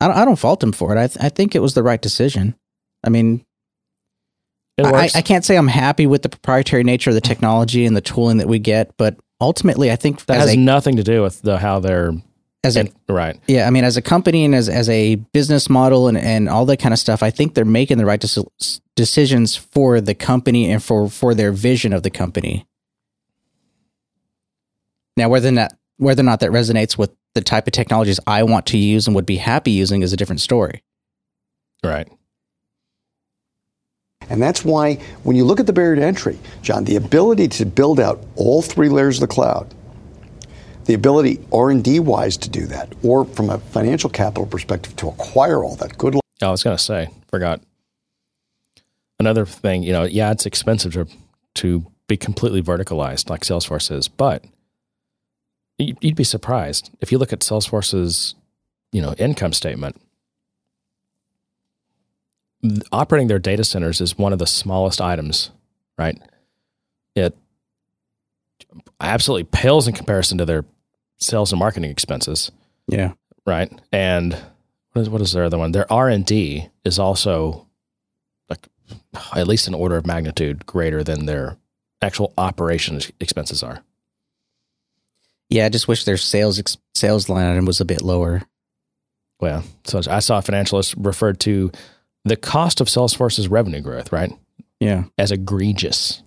I 0.00 0.08
don't, 0.08 0.16
I 0.16 0.24
don't 0.24 0.38
fault 0.38 0.60
them 0.60 0.72
for 0.72 0.96
it. 0.96 0.98
I 0.98 1.06
th- 1.06 1.24
I 1.24 1.28
think 1.28 1.54
it 1.54 1.60
was 1.60 1.74
the 1.74 1.82
right 1.82 2.00
decision. 2.00 2.56
I 3.04 3.10
mean, 3.10 3.44
I. 4.78 5.10
I 5.14 5.22
can't 5.22 5.44
say 5.44 5.56
I'm 5.56 5.68
happy 5.68 6.06
with 6.06 6.22
the 6.22 6.28
proprietary 6.28 6.84
nature 6.84 7.10
of 7.10 7.14
the 7.14 7.20
technology 7.20 7.84
and 7.84 7.96
the 7.96 8.00
tooling 8.00 8.38
that 8.38 8.48
we 8.48 8.58
get, 8.58 8.96
but 8.96 9.16
ultimately, 9.40 9.90
I 9.90 9.96
think 9.96 10.24
that 10.26 10.38
has 10.38 10.54
a, 10.54 10.56
nothing 10.56 10.96
to 10.96 11.02
do 11.02 11.22
with 11.22 11.42
the 11.42 11.58
how 11.58 11.80
they're 11.80 12.12
as 12.64 12.76
a 12.76 12.80
and, 12.80 12.94
right. 13.08 13.38
yeah, 13.48 13.66
I 13.66 13.70
mean, 13.70 13.84
as 13.84 13.96
a 13.96 14.02
company 14.02 14.44
and 14.44 14.54
as 14.54 14.68
as 14.68 14.88
a 14.88 15.16
business 15.16 15.68
model 15.68 16.08
and 16.08 16.16
and 16.16 16.48
all 16.48 16.64
that 16.66 16.78
kind 16.78 16.92
of 16.92 16.98
stuff, 16.98 17.22
I 17.22 17.30
think 17.30 17.54
they're 17.54 17.64
making 17.64 17.98
the 17.98 18.06
right 18.06 18.20
deci- 18.20 18.80
decisions 18.96 19.56
for 19.56 20.00
the 20.00 20.14
company 20.14 20.70
and 20.70 20.82
for 20.82 21.08
for 21.08 21.34
their 21.34 21.52
vision 21.52 21.92
of 21.92 22.02
the 22.02 22.10
company. 22.10 22.66
Now, 25.16 25.28
whether 25.28 25.48
or 25.48 25.52
not 25.52 25.74
whether 25.98 26.20
or 26.20 26.24
not 26.24 26.40
that 26.40 26.50
resonates 26.50 26.96
with 26.96 27.10
the 27.34 27.42
type 27.42 27.66
of 27.66 27.72
technologies 27.72 28.20
I 28.26 28.42
want 28.42 28.66
to 28.66 28.78
use 28.78 29.06
and 29.06 29.16
would 29.16 29.26
be 29.26 29.36
happy 29.36 29.70
using 29.70 30.02
is 30.02 30.12
a 30.12 30.16
different 30.16 30.40
story. 30.40 30.82
Right. 31.84 32.08
And 34.32 34.42
that's 34.42 34.64
why 34.64 34.94
when 35.24 35.36
you 35.36 35.44
look 35.44 35.60
at 35.60 35.66
the 35.66 35.74
barrier 35.74 35.96
to 35.96 36.02
entry, 36.02 36.38
John, 36.62 36.84
the 36.84 36.96
ability 36.96 37.48
to 37.48 37.66
build 37.66 38.00
out 38.00 38.24
all 38.34 38.62
three 38.62 38.88
layers 38.88 39.18
of 39.18 39.28
the 39.28 39.32
cloud, 39.32 39.74
the 40.86 40.94
ability 40.94 41.38
R&D 41.52 42.00
wise 42.00 42.38
to 42.38 42.48
do 42.48 42.66
that, 42.68 42.94
or 43.02 43.26
from 43.26 43.50
a 43.50 43.58
financial 43.58 44.08
capital 44.08 44.46
perspective 44.46 44.96
to 44.96 45.08
acquire 45.08 45.62
all 45.62 45.76
that 45.76 45.98
good 45.98 46.14
Oh, 46.42 46.48
I 46.48 46.50
was 46.50 46.62
going 46.64 46.76
to 46.76 46.82
say, 46.82 47.08
forgot. 47.28 47.60
Another 49.20 49.46
thing, 49.46 49.82
you 49.82 49.92
know, 49.92 50.04
yeah, 50.04 50.32
it's 50.32 50.46
expensive 50.46 50.94
to 50.94 51.06
to 51.56 51.86
be 52.08 52.16
completely 52.16 52.62
verticalized 52.62 53.28
like 53.28 53.42
Salesforce 53.42 53.94
is, 53.94 54.08
but 54.08 54.42
you'd 55.78 56.16
be 56.16 56.24
surprised 56.24 56.90
if 57.02 57.12
you 57.12 57.18
look 57.18 57.32
at 57.32 57.40
Salesforce's, 57.40 58.34
you 58.90 59.02
know, 59.02 59.12
income 59.18 59.52
statement. 59.52 60.00
Operating 62.92 63.28
their 63.28 63.38
data 63.40 63.64
centers 63.64 64.00
is 64.00 64.16
one 64.16 64.32
of 64.32 64.38
the 64.38 64.46
smallest 64.46 65.00
items, 65.00 65.50
right? 65.98 66.16
It 67.16 67.36
absolutely 69.00 69.44
pales 69.44 69.88
in 69.88 69.94
comparison 69.94 70.38
to 70.38 70.44
their 70.44 70.64
sales 71.18 71.52
and 71.52 71.58
marketing 71.58 71.90
expenses 71.90 72.50
Yeah. 72.88 73.12
right? 73.46 73.70
And 73.92 74.34
what 74.92 75.02
is 75.02 75.10
what 75.10 75.20
is 75.22 75.32
their 75.32 75.44
other 75.44 75.58
one? 75.58 75.72
Their 75.72 75.90
R 75.92 76.08
and 76.08 76.24
D 76.24 76.68
is 76.84 76.98
also 76.98 77.66
like 78.48 78.68
at 79.34 79.48
least 79.48 79.66
an 79.68 79.74
order 79.74 79.96
of 79.96 80.06
magnitude 80.06 80.64
greater 80.66 81.02
than 81.02 81.26
their 81.26 81.56
actual 82.00 82.32
operations 82.38 83.10
expenses 83.20 83.62
are. 83.62 83.82
Yeah, 85.48 85.66
I 85.66 85.68
just 85.68 85.88
wish 85.88 86.04
their 86.04 86.16
sales 86.16 86.58
ex- 86.58 86.78
sales 86.94 87.28
line 87.28 87.46
item 87.46 87.64
was 87.66 87.80
a 87.80 87.84
bit 87.84 88.02
lower. 88.02 88.42
Well, 89.40 89.64
so 89.84 90.00
I 90.08 90.20
saw 90.20 90.38
a 90.38 90.42
financialist 90.42 90.94
referred 90.96 91.40
to 91.40 91.72
the 92.24 92.36
cost 92.36 92.80
of 92.80 92.88
Salesforce's 92.88 93.48
revenue 93.48 93.80
growth, 93.80 94.12
right, 94.12 94.32
Yeah. 94.80 95.04
as 95.18 95.30
egregious. 95.32 96.22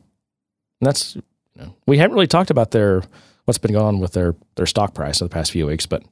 And 0.81 0.87
that's 0.87 1.15
you 1.15 1.21
know, 1.57 1.75
we 1.87 1.97
haven't 1.97 2.15
really 2.15 2.27
talked 2.27 2.49
about 2.51 2.71
their 2.71 3.03
what's 3.45 3.57
been 3.57 3.71
going 3.73 3.85
on 3.85 3.99
with 3.99 4.13
their 4.13 4.35
their 4.55 4.65
stock 4.65 4.93
price 4.93 5.21
in 5.21 5.25
the 5.25 5.29
past 5.33 5.51
few 5.51 5.65
weeks, 5.67 5.85
but 5.85 6.03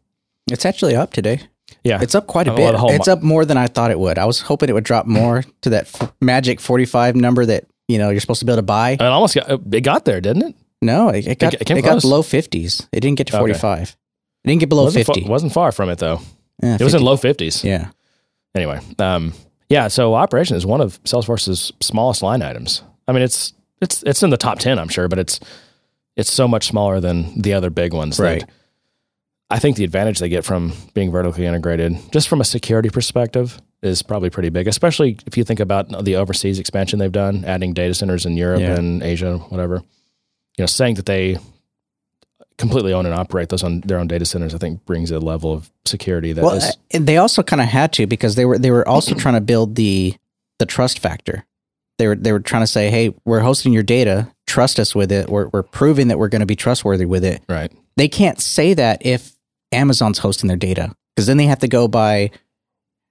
It's 0.51 0.65
actually 0.65 0.95
up 0.95 1.11
today. 1.13 1.41
yeah, 1.83 2.01
It's 2.01 2.15
up 2.15 2.27
quite 2.27 2.47
a 2.47 2.53
Oh, 2.53 2.55
bit. 2.55 2.75
it's 2.95 3.07
up 3.07 3.21
more 3.21 3.43
than 3.45 3.57
I 3.57 3.67
thought 3.67 3.91
it 3.91 3.99
would. 3.99 4.17
I 4.17 4.25
was 4.25 4.41
hoping 4.41 4.69
it 4.69 4.73
would 4.73 4.83
drop 4.83 5.05
more 5.05 5.43
to 5.61 5.69
that 5.71 5.85
f- 5.93 6.13
magic 6.21 6.59
45 6.59 7.15
number 7.15 7.45
that, 7.45 7.65
you 7.87 7.97
know, 7.97 8.09
you're 8.09 8.19
supposed 8.21 8.39
to 8.39 8.45
be 8.45 8.51
able 8.51 8.57
to 8.59 8.63
buy. 8.63 8.91
it 8.91 9.01
almost 9.01 9.35
got 9.35 9.49
it 9.49 9.81
got 9.81 10.05
there, 10.05 10.21
didn't 10.21 10.43
it? 10.43 10.55
No, 10.81 11.09
it, 11.09 11.27
it 11.27 11.39
got 11.39 11.53
it 11.53 11.61
it, 11.69 11.81
got 11.83 12.01
below 12.01 12.21
50s. 12.21 12.87
It 12.91 12.99
didn't 12.99 13.17
get 13.17 13.27
to 13.27 13.33
Okay. 13.33 13.39
45. 13.53 13.97
It 14.43 14.47
didn't 14.47 14.59
get 14.59 14.69
below 14.69 14.83
wasn't 14.83 15.05
50. 15.07 15.23
Fa- 15.23 15.29
wasn't 15.29 15.53
far 15.53 15.71
from 15.71 15.89
it 15.89 15.97
though. 15.99 16.19
Yeah, 16.61 16.75
It 16.79 16.83
was 16.83 16.93
in 16.93 17.01
low 17.01 17.15
fifties. 17.17 17.63
Yeah. 17.63 17.89
anyway, 18.55 18.79
um, 18.99 19.33
yeah. 19.73 19.87
So 19.87 20.13
operation 20.13 20.55
is 20.55 20.65
one 20.65 20.81
of 20.81 21.03
Salesforce's 21.03 21.71
smallest 21.81 22.21
line 22.21 22.41
items. 22.43 22.83
I 23.07 23.11
mean, 23.11 23.23
it's 23.23 23.53
it's 23.81 24.03
it's 24.03 24.21
in 24.23 24.29
the 24.29 24.37
top 24.37 24.59
ten, 24.59 24.77
I'm 24.79 24.87
sure, 24.87 25.07
but 25.07 25.17
it's 25.19 25.39
it's 26.15 26.31
so 26.31 26.47
much 26.47 26.67
smaller 26.67 26.99
than 26.99 27.41
the 27.41 27.53
other 27.53 27.69
big 27.71 27.91
ones. 27.93 28.19
Right. 28.19 28.45
I 29.49 29.59
think 29.59 29.75
the 29.77 29.83
advantage 29.83 30.19
they 30.19 30.29
get 30.29 30.45
from 30.45 30.73
being 30.93 31.11
vertically 31.11 31.45
integrated, 31.45 31.95
just 32.11 32.27
from 32.27 32.39
a 32.41 32.45
security 32.45 32.89
perspective, 32.89 33.59
is 33.81 34.01
probably 34.03 34.29
pretty 34.29 34.49
big. 34.49 34.67
Especially 34.67 35.17
if 35.25 35.37
you 35.37 35.43
think 35.43 35.59
about 35.59 36.03
the 36.05 36.15
overseas 36.15 36.59
expansion 36.59 36.99
they've 36.99 37.11
done, 37.11 37.43
adding 37.45 37.73
data 37.73 37.93
centers 37.93 38.25
in 38.25 38.37
Europe 38.37 38.61
Yeah. 38.61 38.75
and 38.77 39.01
Asia, 39.03 39.37
whatever. 39.49 39.75
You 40.57 40.61
know, 40.61 40.65
saying 40.67 40.95
that 40.95 41.05
they 41.07 41.37
completely 42.57 42.93
own 42.93 43.05
and 43.05 43.15
operate 43.15 43.49
those 43.49 43.63
on 43.63 43.81
their 43.81 43.99
own 43.99 44.07
data 44.07 44.25
centers, 44.25 44.53
I 44.53 44.57
think 44.57 44.85
brings 44.85 45.11
a 45.11 45.19
level 45.19 45.53
of 45.53 45.69
security 45.85 46.33
that 46.33 46.43
Well, 46.43 46.63
uh, 46.63 46.71
and 46.91 47.07
they 47.07 47.17
also 47.17 47.43
kind 47.43 47.61
of 47.61 47.67
had 47.67 47.93
to 47.93 48.07
because 48.07 48.35
they 48.35 48.45
were 48.45 48.57
they 48.57 48.71
were 48.71 48.87
also 48.87 49.15
trying 49.15 49.35
to 49.35 49.41
build 49.41 49.75
the 49.75 50.15
the 50.59 50.65
trust 50.65 50.99
factor. 50.99 51.45
They 51.97 52.07
were 52.07 52.15
they 52.15 52.31
were 52.31 52.39
trying 52.39 52.63
to 52.63 52.67
say, 52.67 52.89
"Hey, 52.89 53.13
we're 53.25 53.41
hosting 53.41 53.73
your 53.73 53.83
data. 53.83 54.31
Trust 54.47 54.79
us 54.79 54.95
with 54.95 55.11
it. 55.11 55.29
We're 55.29 55.47
we're 55.47 55.63
proving 55.63 56.07
that 56.09 56.19
we're 56.19 56.29
going 56.29 56.41
to 56.41 56.45
be 56.45 56.55
trustworthy 56.55 57.05
with 57.05 57.23
it." 57.23 57.43
right. 57.49 57.71
they 57.97 58.07
can't 58.07 58.39
say 58.39 58.73
that 58.73 59.05
if 59.05 59.33
Amazon's 59.71 60.19
hosting 60.19 60.47
their 60.47 60.57
data 60.57 60.95
because 61.15 61.27
then 61.27 61.37
they 61.37 61.45
have 61.45 61.59
to 61.59 61.67
go 61.67 61.87
by 61.87 62.31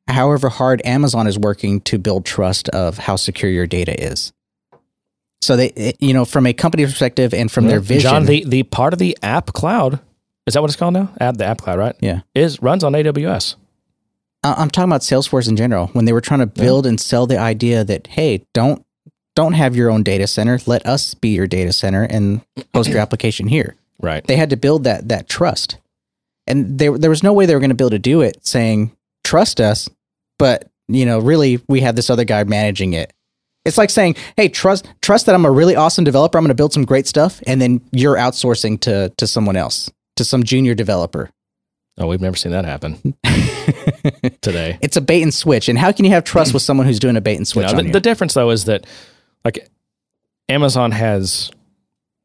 however 0.09 0.49
hard 0.49 0.83
Amazon 0.85 1.27
is 1.27 1.39
working 1.39 1.81
to 1.83 1.99
build 1.99 2.25
trust 2.25 2.69
of 2.71 2.99
how 2.99 3.17
secure 3.17 3.51
your 3.51 3.67
data 3.67 4.01
is. 4.03 4.33
So 5.43 5.57
they, 5.57 5.95
you 5.99 6.15
know, 6.15 6.25
from 6.25 6.47
a 6.47 6.53
company 6.53 6.85
perspective 6.85 7.35
and 7.35 7.51
from 7.51 7.67
their 7.67 7.81
vision, 7.81 8.11
John, 8.11 8.27
the, 8.27 8.45
the 8.47 8.63
part 8.63 8.93
of 8.93 8.99
the 9.01 9.19
app 9.23 9.53
cloud, 9.53 10.01
is 10.47 10.55
that 10.55 10.63
what 10.63 10.71
it's 10.71 10.77
called 10.79 10.95
now? 10.95 11.13
App, 11.21 11.37
the 11.37 11.45
app 11.45 11.61
cloud, 11.61 11.79
right? 11.79 11.97
yeah, 12.01 12.21
Is 12.35 12.63
runs 12.63 12.85
on 12.85 12.93
AWS. 12.93 13.57
I'm 14.45 14.71
talking 14.71 14.91
about 14.91 15.03
Salesforce 15.03 15.49
in 15.49 15.57
general. 15.57 15.89
When 15.89 16.05
they 16.05 16.13
were 16.13 16.21
trying 16.21 16.41
to 16.41 16.47
build 16.47 16.87
and 16.87 17.01
sell 17.01 17.27
the 17.27 17.39
idea 17.39 17.85
that 17.85 18.07
hey, 18.09 18.45
don't 18.55 18.85
don't 19.35 19.53
have 19.55 19.77
your 19.77 19.91
own 19.91 20.03
data 20.03 20.27
center, 20.27 20.59
let 20.67 20.85
us 20.87 21.15
be 21.15 21.31
your 21.31 21.47
data 21.47 21.73
center 21.73 22.03
and 22.05 22.43
host 22.75 22.91
your 22.91 22.99
application 23.01 23.49
here. 23.49 23.77
Right. 24.01 24.27
they 24.27 24.35
had 24.35 24.51
to 24.51 24.57
build 24.57 24.83
that 24.83 25.11
that 25.11 25.29
trust 25.29 25.77
and 26.49 26.77
there 26.77 26.99
there 26.99 27.11
was 27.11 27.23
no 27.23 27.33
way 27.33 27.47
they 27.47 27.55
were 27.55 27.61
going 27.61 27.71
to 27.71 27.77
be 27.77 27.85
able 27.85 27.91
to 27.91 28.01
do 28.01 28.21
it 28.21 28.45
saying 28.45 28.91
trust 29.23 29.61
us 29.61 29.89
but 30.41 30.69
you 30.89 31.07
know 31.07 31.21
really 31.21 31.61
we 31.69 31.83
have 31.83 31.95
this 31.95 32.11
other 32.11 32.25
guy 32.25 32.43
managing 32.43 32.95
it 32.95 33.13
it's 33.65 33.79
like 33.79 33.91
saying 33.91 34.17
hey 34.37 34.49
trust 34.49 34.87
trust 35.01 35.27
that 35.27 35.35
i'm 35.35 35.45
a 35.45 35.51
really 35.51 35.77
awesome 35.77 36.05
developer. 36.05 36.39
I'm 36.39 36.45
going 36.45 36.49
to 36.49 36.55
build 36.55 36.73
some 36.73 36.85
great 36.85 37.07
stuff 37.07 37.41
and 37.47 37.61
then 37.61 37.81
you're 37.93 38.17
outsourcing 38.17 38.81
to 38.81 39.13
to 39.17 39.27
someone 39.27 39.57
else 39.57 39.91
to 40.17 40.25
some 40.25 40.43
junior 40.43 40.75
developer. 40.75 41.31
Oh, 41.99 42.07
we've 42.07 42.21
never 42.21 42.37
seen 42.37 42.53
that 42.53 42.65
happen. 42.65 43.15
Today. 44.41 44.79
it's 44.81 44.97
a 44.97 45.01
bait 45.01 45.23
and 45.23 45.33
switch 45.33 45.69
and 45.69 45.79
how 45.79 45.93
can 45.93 46.05
you 46.05 46.11
have 46.11 46.25
trust 46.25 46.53
with 46.53 46.63
someone 46.63 46.87
who's 46.87 46.99
doing 46.99 47.17
a 47.17 47.21
bait 47.21 47.37
and 47.37 47.43
You 47.43 47.47
switch 47.47 47.73
know, 47.73 47.79
on 47.79 47.87
the, 47.87 47.93
the 47.93 48.01
difference 48.01 48.35
though 48.35 48.51
is 48.51 48.65
that 48.65 48.87
like 49.45 49.69
Amazon 50.49 50.91
has 50.91 51.51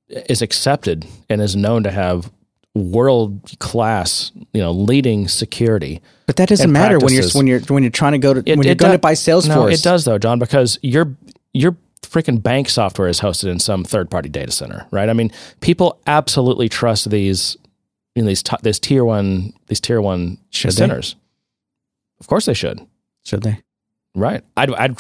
is 0.09 0.41
accepted 0.41 1.05
and 1.29 1.41
is 1.41 1.55
known 1.55 1.83
to 1.83 1.91
have 1.91 2.31
world 2.77 3.41
class, 3.59 4.31
you 4.53 4.61
know, 4.61 4.71
leading 4.71 5.27
security. 5.27 6.01
But 6.25 6.35
that 6.37 6.49
doesn't 6.49 6.71
matter 6.71 6.99
when 6.99 7.13
you're 7.13 7.29
when 7.33 7.47
you're 7.47 7.59
when 7.61 7.83
you're 7.83 7.89
trying 7.91 8.13
to 8.13 8.17
go 8.17 8.33
to 8.33 8.39
It- 8.45 8.57
when 8.57 8.63
you're 8.65 8.71
it 8.73 8.77
going 8.77 8.93
to 8.93 8.97
buy 8.99 9.13
Salesforce. 9.13 9.47
No, 9.47 9.67
it 9.67 9.81
does 9.83 10.05
though, 10.05 10.17
John, 10.17 10.39
because 10.39 10.79
your 10.81 11.15
your 11.53 11.75
freaking 12.01 12.41
bank 12.41 12.69
software 12.69 13.07
is 13.07 13.19
hosted 13.19 13.49
in 13.49 13.59
some 13.59 13.83
third 13.83 14.09
party 14.09 14.29
data 14.29 14.51
center, 14.51 14.85
right? 14.91 15.09
I 15.09 15.13
mean, 15.13 15.31
people 15.61 15.99
absolutely 16.07 16.69
trust 16.69 17.09
these 17.09 17.57
you 18.15 18.23
know, 18.23 18.27
these 18.27 18.41
t- 18.43 18.55
this 18.63 18.79
tier 18.79 19.03
one 19.05 19.53
these 19.67 19.79
tier 19.79 20.01
one 20.01 20.37
Should 20.49 20.71
they? 20.71 20.75
centers. 20.75 21.15
Of 22.19 22.27
course 22.27 22.45
they 22.45 22.53
should. 22.53 22.81
Should 23.23 23.43
they? 23.43 23.59
Right. 24.15 24.43
I'd, 24.55 24.73
I'd, 24.73 24.97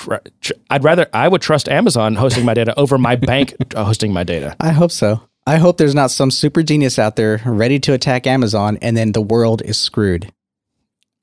I'd 0.69 0.83
rather, 0.83 1.07
I 1.11 1.27
would 1.27 1.41
trust 1.41 1.67
Amazon 1.67 2.13
hosting 2.15 2.45
my 2.45 2.53
data 2.53 2.77
over 2.77 2.99
my 2.99 3.15
bank 3.31 3.55
hosting 3.75 4.13
my 4.13 4.23
data. 4.23 4.55
I 4.59 4.69
hope 4.69 4.91
so. 4.91 5.21
I 5.47 5.57
hope 5.57 5.77
there's 5.77 5.95
not 5.95 6.11
some 6.11 6.29
super 6.29 6.61
genius 6.61 6.99
out 6.99 7.15
there 7.15 7.41
ready 7.45 7.79
to 7.79 7.93
attack 7.93 8.27
Amazon, 8.27 8.77
and 8.81 8.95
then 8.97 9.13
the 9.13 9.21
world 9.21 9.61
is 9.63 9.79
screwed 9.79 10.31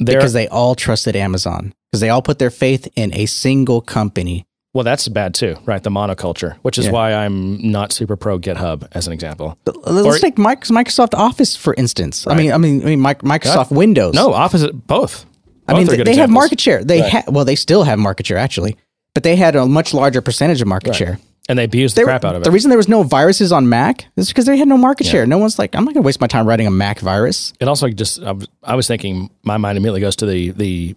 There, 0.01 0.17
because 0.17 0.33
they 0.33 0.49
all 0.49 0.75
trusted 0.75 1.15
Amazon 1.15 1.75
because 1.93 2.01
they 2.01 2.09
all 2.09 2.23
put 2.23 2.39
their 2.39 2.51
faith 2.51 2.89
in 2.97 3.15
a 3.15 3.27
single 3.27 3.81
company. 3.81 4.47
well, 4.73 4.83
that's 4.83 5.07
bad 5.07 5.35
too, 5.35 5.57
right? 5.67 5.83
The 5.85 5.91
monoculture, 5.91 6.57
which 6.63 6.79
is 6.79 6.87
Yeah. 6.87 6.91
why 6.93 7.13
I'm 7.15 7.71
not 7.71 7.93
super 7.93 8.17
pro 8.17 8.41
GitHub 8.41 8.89
as 8.93 9.07
an 9.07 9.13
example. 9.13 9.57
But 9.65 9.77
uh, 9.77 9.93
let's 9.93 10.17
Or- 10.17 10.19
take 10.19 10.37
Mic- 10.39 10.65
Microsoft 10.65 11.15
Office 11.15 11.55
for 11.55 11.75
instance. 11.75 12.27
I 12.27 12.35
mean, 12.35 12.51
I 12.51 12.59
mean, 12.59 12.83
I 12.83 12.87
mean, 12.87 13.01
Mic- 13.03 13.23
Microsoft 13.23 13.71
Windows. 13.71 14.15
No, 14.15 14.33
Office, 14.33 14.67
both. 14.73 15.27
I 15.69 15.75
mean, 15.75 15.87
Both 15.87 15.97
they, 15.99 16.03
they 16.03 16.17
have 16.17 16.29
market 16.31 16.61
share. 16.61 16.83
They 16.83 17.09
ha- 17.09 17.23
well, 17.29 17.45
they 17.45 17.55
still 17.57 17.85
have 17.85 17.99
market 18.01 18.27
share 18.27 18.37
actually, 18.39 18.77
but 19.15 19.23
they 19.23 19.37
had 19.37 19.55
a 19.55 19.65
much 19.67 19.95
larger 19.95 20.21
percentage 20.21 20.61
of 20.61 20.67
market 20.67 20.95
share. 20.97 21.19
And 21.49 21.59
they 21.59 21.65
abuse 21.65 21.93
the 21.93 22.05
crap 22.05 22.25
out 22.25 22.37
of 22.37 22.43
it. 22.43 22.45
The 22.45 22.51
reason 22.51 22.71
there 22.71 22.79
was 22.79 22.89
no 22.89 23.03
viruses 23.03 23.53
on 23.53 23.69
Mac 23.69 24.07
is 24.17 24.29
because 24.29 24.47
they 24.47 24.57
had 24.57 24.67
no 24.67 24.79
market 24.79 25.07
share. 25.07 25.27
No 25.27 25.37
one's 25.37 25.59
like, 25.59 25.75
I'm 25.75 25.85
not 25.85 25.93
going 25.93 26.03
to 26.03 26.07
waste 26.07 26.21
my 26.21 26.27
time 26.27 26.47
writing 26.47 26.67
a 26.67 26.71
Mac 26.71 27.01
virus. 27.01 27.53
it 27.61 27.69
also 27.69 27.89
just, 27.91 28.23
I 28.63 28.75
was, 28.75 28.87
thinking, 28.87 29.31
my 29.43 29.59
mind 29.59 29.77
immediately 29.77 30.01
goes 30.01 30.17
to 30.17 30.27
the, 30.27 30.53
the 30.53 30.97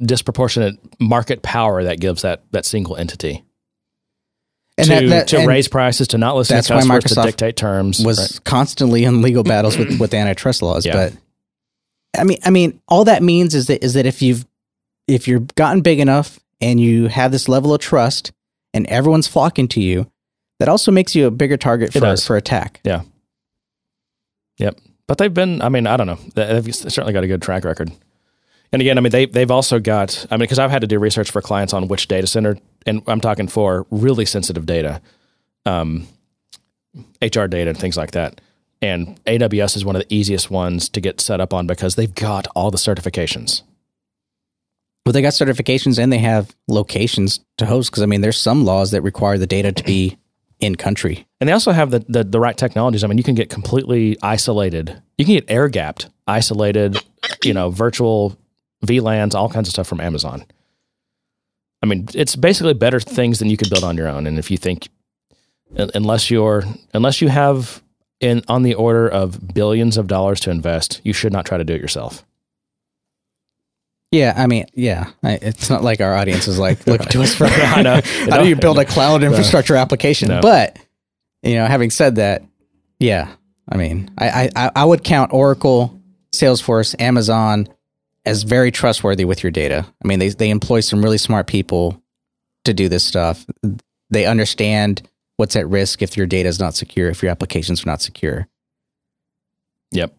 disproportionate 0.00 0.76
market 0.98 1.42
power 1.42 1.84
that 1.84 2.00
gives 2.00 2.22
that, 2.22 2.42
that 2.50 2.64
single 2.64 2.96
entity. 2.96 3.44
And 4.76 4.88
to 4.88 4.94
that, 4.94 5.08
that 5.08 5.28
to 5.28 5.46
raise 5.46 5.68
prices, 5.68 6.08
to 6.08 6.18
not 6.18 6.34
listen 6.36 6.56
that's 6.56 6.68
to 6.68 6.74
why 6.74 6.80
customers, 6.80 7.04
to 7.04 7.14
Microsoft 7.14 7.24
dictate 7.26 7.56
terms. 7.56 8.04
was 8.04 8.18
right? 8.18 8.44
constantly 8.44 9.04
in 9.04 9.22
legal 9.22 9.44
battles 9.44 9.76
with, 9.76 10.00
with 10.00 10.14
antitrust 10.14 10.62
laws. 10.62 10.86
Yeah. 10.86 10.94
But 10.94 11.12
I 12.18 12.24
mean, 12.24 12.38
I 12.44 12.50
mean, 12.50 12.80
all 12.88 13.04
that 13.04 13.22
means 13.22 13.54
is 13.54 13.66
that 13.66 13.84
is 13.84 13.94
that 13.94 14.06
if 14.06 14.22
you've 14.22 14.46
if 15.06 15.28
you've 15.28 15.54
gotten 15.54 15.82
big 15.82 16.00
enough 16.00 16.40
and 16.60 16.80
you 16.80 17.06
have 17.08 17.30
this 17.30 17.48
level 17.48 17.74
of 17.74 17.80
trust 17.80 18.32
and 18.74 18.86
everyone's 18.86 19.26
flocking 19.28 19.68
to 19.68 19.80
you, 19.80 20.10
that 20.58 20.68
also 20.68 20.90
makes 20.92 21.14
you 21.14 21.26
a 21.26 21.30
bigger 21.30 21.56
target 21.56 21.92
for 21.92 22.00
for 22.26 22.36
attack. 22.36 22.80
Yeah. 22.84 23.02
Yep. 24.58 24.78
But 25.06 25.18
they've 25.18 25.32
been, 25.32 25.60
I 25.62 25.68
mean, 25.68 25.86
I 25.86 25.96
don't 25.96 26.06
know. 26.06 26.18
They- 26.34 26.60
They've 26.60 26.74
certainly 26.74 27.12
got 27.12 27.24
a 27.24 27.26
good 27.26 27.42
track 27.42 27.64
record. 27.64 27.90
And 28.72 28.80
again, 28.80 28.98
I 28.98 29.00
mean, 29.00 29.10
they, 29.10 29.26
they've 29.26 29.50
also 29.50 29.80
got, 29.80 30.26
I 30.30 30.34
mean, 30.36 30.40
because 30.40 30.60
I've 30.60 30.70
had 30.70 30.82
to 30.82 30.86
do 30.86 30.98
research 31.00 31.30
for 31.32 31.42
clients 31.42 31.72
on 31.72 31.88
which 31.88 32.06
data 32.06 32.28
center, 32.28 32.56
and 32.86 33.02
I'm 33.08 33.20
talking 33.20 33.48
for 33.48 33.84
really 33.90 34.24
sensitive 34.24 34.64
data, 34.66 35.00
um, 35.66 36.06
HR 37.20 37.46
data 37.46 37.70
and 37.70 37.78
things 37.78 37.96
like 37.96 38.12
that. 38.12 38.40
And 38.80 39.22
AWS 39.24 39.76
is 39.76 39.84
one 39.84 39.96
of 39.96 40.02
the 40.06 40.14
easiest 40.14 40.50
ones 40.50 40.88
to 40.90 41.00
get 41.00 41.20
set 41.20 41.40
up 41.40 41.52
on 41.52 41.66
because 41.66 41.96
they've 41.96 42.14
got 42.14 42.46
all 42.54 42.70
the 42.70 42.78
certifications. 42.78 43.62
But 45.04 45.12
they 45.12 45.22
got 45.22 45.32
certifications 45.32 45.98
and 45.98 46.12
they 46.12 46.18
have 46.18 46.54
locations 46.68 47.40
to 47.58 47.66
host 47.66 47.90
because 47.90 48.02
I 48.02 48.06
mean, 48.06 48.20
there's 48.20 48.40
some 48.40 48.64
laws 48.64 48.90
that 48.90 49.02
require 49.02 49.38
the 49.38 49.46
data 49.46 49.72
to 49.72 49.84
be 49.84 50.18
in 50.60 50.76
country. 50.76 51.26
And 51.40 51.48
they 51.48 51.52
also 51.52 51.72
have 51.72 51.90
the, 51.90 52.00
the, 52.08 52.22
the 52.22 52.40
right 52.40 52.56
technologies. 52.56 53.02
I 53.02 53.06
mean, 53.06 53.18
you 53.18 53.24
can 53.24 53.34
get 53.34 53.48
completely 53.48 54.18
isolated. 54.22 55.02
You 55.16 55.24
can 55.24 55.34
get 55.34 55.50
air 55.50 55.68
gapped, 55.68 56.10
isolated, 56.26 57.02
you 57.42 57.54
know, 57.54 57.70
virtual 57.70 58.36
VLANs, 58.84 59.34
all 59.34 59.48
kinds 59.48 59.68
of 59.68 59.72
stuff 59.72 59.86
from 59.86 60.00
Amazon. 60.00 60.44
I 61.82 61.86
mean, 61.86 62.08
it's 62.14 62.36
basically 62.36 62.74
better 62.74 63.00
things 63.00 63.38
than 63.38 63.48
you 63.48 63.56
could 63.56 63.70
build 63.70 63.84
on 63.84 63.96
your 63.96 64.08
own. 64.08 64.26
And 64.26 64.38
if 64.38 64.50
you 64.50 64.58
think, 64.58 64.88
unless 65.74 66.30
you're, 66.30 66.64
unless 66.92 67.22
you 67.22 67.28
have 67.28 67.82
in 68.20 68.42
on 68.48 68.62
the 68.62 68.74
order 68.74 69.08
of 69.08 69.54
billions 69.54 69.96
of 69.96 70.06
dollars 70.06 70.40
to 70.40 70.50
invest, 70.50 71.00
you 71.04 71.14
should 71.14 71.32
not 71.32 71.46
try 71.46 71.56
to 71.56 71.64
do 71.64 71.74
it 71.74 71.80
yourself. 71.80 72.24
Yeah, 74.10 74.34
I 74.36 74.46
mean, 74.46 74.66
yeah, 74.74 75.10
I, 75.22 75.34
it's 75.34 75.70
not 75.70 75.84
like 75.84 76.00
our 76.00 76.14
audience 76.16 76.48
is 76.48 76.58
like 76.58 76.84
looking 76.86 77.06
to 77.08 77.22
us 77.22 77.34
for 77.34 77.44
I 77.50 77.82
know. 77.82 78.00
how 78.30 78.42
do 78.42 78.48
you 78.48 78.56
build 78.56 78.78
a 78.78 78.84
cloud 78.84 79.22
infrastructure 79.22 79.76
application? 79.76 80.28
No. 80.28 80.40
But 80.40 80.78
you 81.42 81.54
know, 81.54 81.66
having 81.66 81.90
said 81.90 82.16
that, 82.16 82.42
yeah, 82.98 83.32
I 83.68 83.76
mean, 83.76 84.10
I, 84.18 84.50
I 84.56 84.70
I 84.74 84.84
would 84.84 85.04
count 85.04 85.32
Oracle, 85.32 86.00
Salesforce, 86.32 87.00
Amazon 87.00 87.68
as 88.26 88.42
very 88.42 88.70
trustworthy 88.70 89.24
with 89.24 89.42
your 89.42 89.52
data. 89.52 89.86
I 90.04 90.08
mean, 90.08 90.18
they 90.18 90.30
they 90.30 90.50
employ 90.50 90.80
some 90.80 91.02
really 91.02 91.18
smart 91.18 91.46
people 91.46 92.02
to 92.64 92.74
do 92.74 92.88
this 92.88 93.04
stuff. 93.04 93.46
They 94.10 94.26
understand 94.26 95.02
what's 95.36 95.56
at 95.56 95.68
risk 95.68 96.02
if 96.02 96.16
your 96.16 96.26
data 96.26 96.48
is 96.48 96.58
not 96.58 96.74
secure, 96.74 97.08
if 97.08 97.22
your 97.22 97.30
applications 97.30 97.84
are 97.84 97.88
not 97.88 98.02
secure. 98.02 98.48
Yep. 99.92 100.14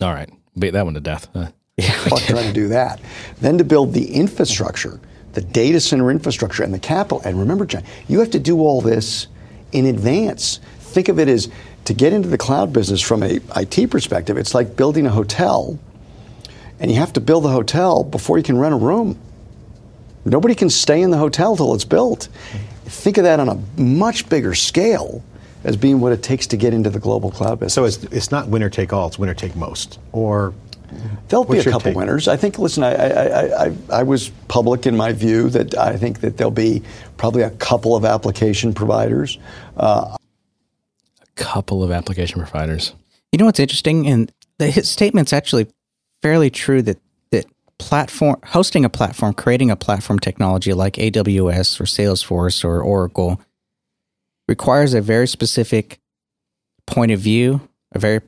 All 0.00 0.12
right. 0.12 0.30
Beat 0.58 0.70
that 0.70 0.84
one 0.84 0.94
to 0.94 1.00
death. 1.00 1.28
Uh, 1.34 1.48
Fuck 1.82 2.20
trying 2.20 2.46
to 2.46 2.52
do 2.52 2.68
that. 2.68 3.00
Then 3.40 3.58
to 3.58 3.64
build 3.64 3.92
the 3.92 4.14
infrastructure, 4.14 5.00
the 5.32 5.40
data 5.40 5.80
center 5.80 6.10
infrastructure 6.10 6.62
and 6.62 6.72
the 6.72 6.78
capital. 6.78 7.20
And 7.24 7.38
remember, 7.38 7.66
John, 7.66 7.84
you 8.08 8.20
have 8.20 8.30
to 8.30 8.38
do 8.38 8.60
all 8.60 8.80
this 8.80 9.26
in 9.72 9.86
advance. 9.86 10.60
Think 10.80 11.08
of 11.08 11.18
it 11.18 11.28
as 11.28 11.50
to 11.84 11.94
get 11.94 12.12
into 12.12 12.28
the 12.28 12.38
cloud 12.38 12.72
business 12.72 13.00
from 13.00 13.22
a 13.22 13.40
IT 13.56 13.90
perspective, 13.90 14.36
it's 14.36 14.54
like 14.54 14.76
building 14.76 15.06
a 15.06 15.10
hotel, 15.10 15.78
and 16.78 16.90
you 16.90 16.98
have 16.98 17.12
to 17.14 17.20
build 17.20 17.44
the 17.44 17.50
hotel 17.50 18.04
before 18.04 18.38
you 18.38 18.44
can 18.44 18.58
rent 18.58 18.74
a 18.74 18.76
room. 18.76 19.18
Nobody 20.24 20.54
can 20.54 20.70
stay 20.70 21.02
in 21.02 21.10
the 21.10 21.18
hotel 21.18 21.56
till 21.56 21.74
it's 21.74 21.84
built. 21.84 22.28
Think 22.84 23.18
of 23.18 23.24
that 23.24 23.40
on 23.40 23.48
a 23.48 23.80
much 23.80 24.28
bigger 24.28 24.54
scale 24.54 25.24
as 25.64 25.76
being 25.76 26.00
what 26.00 26.12
it 26.12 26.22
takes 26.22 26.46
to 26.48 26.56
get 26.56 26.74
into 26.74 26.90
the 26.90 26.98
global 26.98 27.30
cloud 27.30 27.58
business. 27.58 27.74
So 27.74 27.84
it's, 27.84 28.02
it's 28.04 28.30
not 28.30 28.48
winner 28.48 28.70
take 28.70 28.92
all, 28.92 29.08
it's 29.08 29.18
winner 29.18 29.34
take 29.34 29.56
most. 29.56 29.98
Or 30.12 30.54
There'll 31.28 31.44
be 31.44 31.58
a 31.58 31.64
couple 31.64 31.80
take? 31.80 31.96
winners. 31.96 32.28
I 32.28 32.36
think. 32.36 32.58
Listen, 32.58 32.82
I, 32.82 32.92
I, 32.94 33.06
I, 33.06 33.64
I, 33.66 33.76
I 33.90 34.02
was 34.02 34.30
public 34.48 34.86
in 34.86 34.96
my 34.96 35.12
view 35.12 35.48
that 35.50 35.76
I 35.76 35.96
think 35.96 36.20
that 36.20 36.36
there'll 36.36 36.50
be 36.50 36.82
probably 37.16 37.42
a 37.42 37.50
couple 37.50 37.96
of 37.96 38.04
application 38.04 38.74
providers. 38.74 39.38
Uh, 39.76 40.16
a 41.20 41.26
couple 41.36 41.82
of 41.82 41.90
application 41.90 42.40
providers. 42.40 42.94
You 43.32 43.38
know 43.38 43.46
what's 43.46 43.60
interesting, 43.60 44.06
and 44.06 44.30
the, 44.58 44.70
his 44.70 44.90
statement's 44.90 45.32
actually 45.32 45.66
fairly 46.20 46.50
true 46.50 46.82
that 46.82 46.98
that 47.30 47.46
platform 47.78 48.36
hosting 48.44 48.84
a 48.84 48.90
platform, 48.90 49.32
creating 49.32 49.70
a 49.70 49.76
platform 49.76 50.18
technology 50.18 50.74
like 50.74 50.94
AWS 50.94 51.80
or 51.80 51.84
Salesforce 51.84 52.64
or 52.64 52.82
Oracle 52.82 53.40
requires 54.48 54.92
a 54.92 55.00
very 55.00 55.26
specific 55.26 55.98
point 56.86 57.10
of 57.12 57.20
view, 57.20 57.66
a 57.92 57.98
very 57.98 58.16
s- 58.16 58.22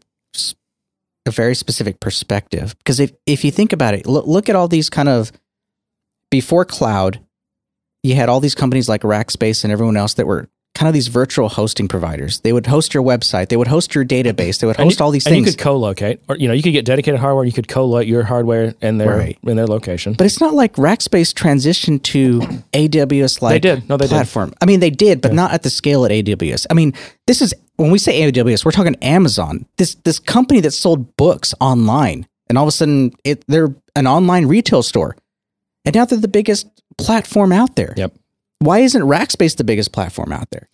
a 1.26 1.30
very 1.30 1.54
specific 1.54 2.00
perspective. 2.00 2.76
Because 2.78 3.00
if 3.00 3.12
if 3.26 3.44
you 3.44 3.50
think 3.50 3.72
about 3.72 3.94
it, 3.94 4.06
look, 4.06 4.26
look 4.26 4.48
at 4.48 4.56
all 4.56 4.68
these 4.68 4.90
kind 4.90 5.08
of 5.08 5.32
before 6.30 6.64
cloud, 6.64 7.20
you 8.02 8.14
had 8.14 8.28
all 8.28 8.40
these 8.40 8.54
companies 8.54 8.88
like 8.88 9.02
Rackspace 9.02 9.64
and 9.64 9.72
everyone 9.72 9.96
else 9.96 10.14
that 10.14 10.26
were 10.26 10.48
kind 10.74 10.88
of 10.88 10.94
these 10.94 11.06
virtual 11.06 11.48
hosting 11.48 11.86
providers. 11.86 12.40
They 12.40 12.52
would 12.52 12.66
host 12.66 12.94
your 12.94 13.02
website, 13.04 13.48
they 13.48 13.56
would 13.56 13.68
host 13.68 13.94
your 13.94 14.04
database, 14.04 14.58
they 14.58 14.66
would 14.66 14.76
host 14.76 14.98
you- 14.98 15.04
all 15.04 15.12
these 15.12 15.24
and 15.24 15.32
things. 15.34 15.46
you 15.46 15.52
could 15.52 15.60
co-locate, 15.60 16.18
or 16.28 16.36
you 16.36 16.48
know, 16.48 16.54
you 16.54 16.62
could 16.64 16.72
get 16.72 16.84
dedicated 16.84 17.20
hardware. 17.20 17.44
You 17.44 17.52
could 17.52 17.68
co-locate 17.68 18.08
your 18.08 18.24
hardware 18.24 18.74
in 18.82 18.98
their 18.98 19.16
Right. 19.16 19.38
in 19.46 19.56
their 19.56 19.66
location. 19.68 20.14
but 20.18 20.24
it's 20.26 20.40
not 20.40 20.52
like 20.54 20.74
Rackspace 20.74 21.32
transitioned 21.32 22.02
to 22.02 22.42
AWS 22.72 23.40
like 23.40 23.62
They 23.62 23.74
did. 23.74 23.88
No, 23.88 23.96
they 23.96 24.06
did. 24.06 24.10
platform. 24.10 24.52
I 24.60 24.66
mean, 24.66 24.80
they 24.80 24.90
did, 24.90 25.20
but 25.20 25.32
not 25.32 25.52
at 25.52 25.62
the 25.62 25.70
scale 25.70 26.04
at 26.04 26.10
AWS. 26.10 26.66
I 26.70 26.74
mean, 26.74 26.92
this 27.26 27.40
is 27.40 27.54
when 27.76 27.90
we 27.90 27.98
say 27.98 28.22
AWS, 28.22 28.64
we're 28.64 28.72
talking 28.72 28.96
Amazon. 29.02 29.66
This 29.78 29.94
this 30.04 30.18
company 30.18 30.60
that 30.60 30.72
sold 30.72 31.16
books 31.16 31.54
online, 31.60 32.26
and 32.48 32.58
all 32.58 32.64
of 32.64 32.68
a 32.68 32.72
sudden, 32.72 33.12
it 33.22 33.44
they're 33.46 33.74
an 33.94 34.06
online 34.08 34.46
retail 34.46 34.82
store, 34.82 35.16
and 35.84 35.94
now 35.94 36.04
they're 36.04 36.18
the 36.18 36.26
biggest 36.28 36.66
platform 36.98 37.52
out 37.52 37.76
there. 37.76 37.94
Yep. 37.96 38.12
Why 38.64 38.78
isn't 38.80 39.02
Rackspace 39.02 39.56
the 39.56 39.64
biggest 39.64 39.92
platform 39.92 40.32
out 40.32 40.50
there? 40.50 40.68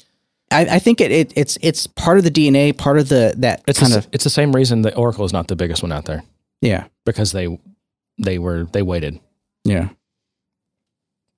I, 0.52 0.76
I 0.76 0.78
think 0.78 1.00
it, 1.00 1.10
it 1.10 1.32
it's 1.36 1.58
it's 1.60 1.86
part 1.86 2.18
of 2.18 2.24
the 2.24 2.30
DNA, 2.30 2.76
part 2.76 2.98
of 2.98 3.08
the 3.08 3.34
that 3.38 3.62
It's 3.66 3.78
kind 3.80 3.92
the, 3.92 3.98
of 3.98 4.08
it's 4.12 4.24
the 4.24 4.30
same 4.30 4.52
reason 4.54 4.82
that 4.82 4.96
Oracle 4.96 5.24
is 5.24 5.32
not 5.32 5.48
the 5.48 5.56
biggest 5.56 5.82
one 5.82 5.92
out 5.92 6.04
there 6.06 6.22
yeah 6.60 6.86
because 7.04 7.32
they 7.32 7.58
they 8.18 8.38
were 8.38 8.64
they 8.72 8.82
waited. 8.82 9.18
yeah 9.64 9.88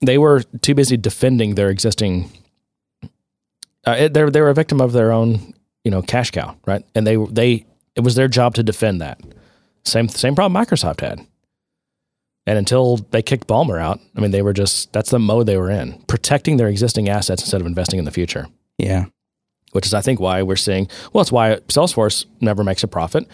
They 0.05 0.19
were 0.19 0.43
too 0.43 0.75
busy 0.75 0.97
defending 0.97 1.55
their 1.55 1.71
existing. 1.71 2.31
Uh, 3.87 3.97
it, 3.99 4.15
they 4.15 4.25
they 4.31 4.41
were 4.41 4.51
a 4.51 4.55
victim 4.55 4.81
of 4.81 4.93
their 4.93 5.13
own 5.13 5.55
you 5.85 5.91
know 5.91 6.03
cash 6.03 6.31
cow, 6.31 6.57
right? 6.67 6.85
And 6.95 7.07
they 7.07 7.17
they 7.17 7.65
it 7.95 8.01
was 8.01 8.15
their 8.15 8.29
job 8.29 8.55
to 8.55 8.63
defend 8.63 9.01
that. 9.01 9.21
Same 9.85 10.09
same 10.09 10.35
problem 10.35 10.61
Microsoft 10.63 11.01
had. 11.01 11.27
And 12.47 12.59
until 12.59 12.97
they 12.97 13.23
kicked 13.23 13.47
Ballmer 13.47 13.81
out, 13.81 14.01
I 14.17 14.21
mean, 14.21 14.33
they 14.33 14.43
were 14.43 14.53
just 14.53 14.93
that's 14.93 15.11
the 15.11 15.19
mode 15.19 15.47
they 15.47 15.57
were 15.57 15.71
in, 15.71 16.03
protecting 16.09 16.57
their 16.57 16.69
existing 16.69 17.09
assets 17.09 17.43
instead 17.43 17.61
of 17.61 17.67
investing 17.67 17.99
in 17.99 18.05
the 18.05 18.11
future. 18.11 18.49
yeah. 18.79 19.07
which 19.73 19.87
is 19.87 19.95
I 19.95 20.01
think 20.01 20.19
why 20.21 20.43
we're 20.43 20.57
seeing. 20.57 20.89
Well, 21.13 21.23
it's 21.23 21.33
why 21.33 21.57
Salesforce 21.69 22.27
never 22.41 22.65
makes 22.65 22.83
a 22.83 22.89
profit. 22.89 23.29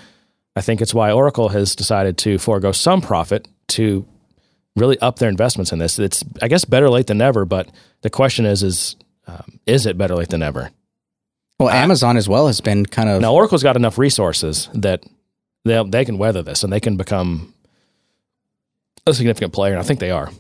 I 0.54 0.60
think 0.60 0.80
it's 0.80 0.92
why 0.92 1.10
Oracle 1.10 1.48
has 1.48 1.74
decided 1.74 2.18
to 2.18 2.38
forego 2.38 2.72
some 2.72 3.00
profit 3.00 3.48
to 3.68 4.04
really 4.76 4.98
up 5.00 5.18
their 5.18 5.28
investments 5.28 5.72
in 5.72 5.78
this. 5.78 5.98
It's 5.98 6.22
I 6.42 6.48
guess 6.48 6.64
better 6.64 6.90
late 6.90 7.06
than 7.06 7.18
never, 7.18 7.44
but 7.44 7.68
the 8.02 8.10
question 8.10 8.44
is 8.44 8.62
is 8.62 8.96
um, 9.26 9.58
is 9.66 9.86
it 9.86 9.96
better 9.96 10.16
late 10.16 10.28
than 10.28 10.40
never? 10.40 10.70
Well, 11.58 11.70
Amazon 11.70 12.16
as 12.16 12.28
well 12.28 12.46
has 12.46 12.60
been 12.60 12.86
kind 12.86 13.08
of 13.08 13.20
Now 13.20 13.34
Oracle's 13.34 13.62
got 13.62 13.76
enough 13.76 13.98
resources 13.98 14.68
that 14.74 15.02
they 15.64 15.82
they 15.84 16.04
can 16.04 16.18
weather 16.18 16.42
this 16.42 16.62
and 16.62 16.72
they 16.72 16.80
can 16.80 16.96
become 16.96 17.54
a 19.10 19.14
significant 19.14 19.52
player, 19.52 19.72
and 19.72 19.80
I 19.80 19.84
think 19.84 20.00
they 20.00 20.10
are. 20.10 20.30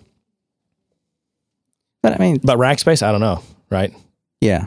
But 2.02 2.14
I 2.14 2.18
mean, 2.18 2.38
But 2.42 2.58
Rackspace, 2.58 3.02
I 3.02 3.10
don't 3.12 3.20
know, 3.20 3.42
right? 3.70 3.92
yeah. 4.40 4.66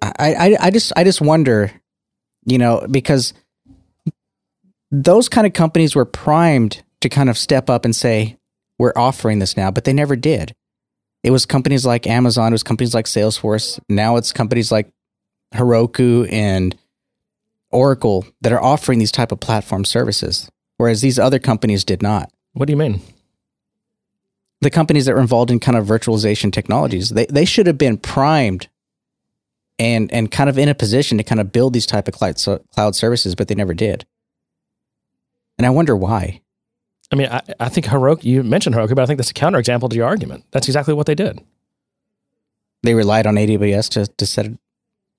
I, 0.00 0.12
I 0.18 0.56
I 0.60 0.70
just 0.70 0.92
I 0.96 1.02
just 1.02 1.20
wonder, 1.20 1.72
you 2.44 2.56
know, 2.56 2.86
because 2.88 3.34
those 4.92 5.28
kind 5.28 5.46
of 5.46 5.52
companies 5.52 5.96
were 5.96 6.04
primed 6.04 6.82
to 7.00 7.08
kind 7.08 7.28
of 7.28 7.36
step 7.36 7.68
up 7.68 7.84
and 7.84 7.94
say, 7.96 8.38
We're 8.78 8.92
offering 8.94 9.40
this 9.40 9.56
now, 9.56 9.72
but 9.72 9.82
they 9.84 9.92
never 9.92 10.14
did. 10.14 10.54
It 11.24 11.32
was 11.32 11.46
companies 11.46 11.84
like 11.84 12.06
Amazon, 12.06 12.52
it 12.52 12.54
was 12.54 12.62
companies 12.62 12.94
like 12.94 13.06
Salesforce. 13.06 13.80
Now 13.88 14.16
it's 14.16 14.32
companies 14.32 14.70
like 14.70 14.88
Heroku 15.52 16.32
and 16.32 16.76
Oracle 17.72 18.24
that 18.40 18.52
are 18.52 18.62
offering 18.62 19.00
these 19.00 19.12
type 19.12 19.32
of 19.32 19.40
platform 19.40 19.84
services, 19.84 20.48
whereas 20.76 21.00
these 21.00 21.18
other 21.18 21.40
companies 21.40 21.84
did 21.84 22.02
not. 22.02 22.30
What 22.58 22.66
do 22.66 22.72
you 22.72 22.76
mean? 22.76 23.00
the 24.60 24.70
companies 24.70 25.06
that 25.06 25.14
were 25.14 25.20
involved 25.20 25.50
in 25.50 25.60
kind 25.60 25.76
of 25.76 25.86
virtualization 25.86 26.52
technologies, 26.52 27.10
they, 27.10 27.26
they 27.26 27.44
should 27.44 27.66
have 27.66 27.78
been 27.78 27.96
primed 27.96 28.68
and 29.78 30.12
and 30.12 30.30
kind 30.30 30.50
of 30.50 30.58
in 30.58 30.68
a 30.68 30.74
position 30.74 31.18
to 31.18 31.24
kind 31.24 31.40
of 31.40 31.52
build 31.52 31.72
these 31.72 31.86
type 31.86 32.08
of 32.08 32.14
cloud, 32.14 32.38
so, 32.38 32.58
cloud 32.74 32.96
services, 32.96 33.36
but 33.36 33.46
they 33.46 33.54
never 33.54 33.74
did. 33.74 34.04
And 35.56 35.66
I 35.66 35.70
wonder 35.70 35.94
why. 35.94 36.40
I 37.12 37.16
mean, 37.16 37.28
I, 37.28 37.42
I 37.60 37.68
think 37.68 37.86
Heroku. 37.86 38.24
You 38.24 38.42
mentioned 38.42 38.74
Heroku, 38.74 38.96
but 38.96 39.02
I 39.02 39.06
think 39.06 39.18
that's 39.18 39.30
a 39.30 39.34
counterexample 39.34 39.88
to 39.90 39.96
your 39.96 40.06
argument. 40.06 40.44
That's 40.50 40.66
exactly 40.66 40.94
what 40.94 41.06
they 41.06 41.14
did. 41.14 41.40
They 42.82 42.94
relied 42.94 43.26
on 43.26 43.36
AWS 43.36 43.90
to, 43.90 44.06
to 44.06 44.26
set 44.26 44.46
it. 44.46 44.58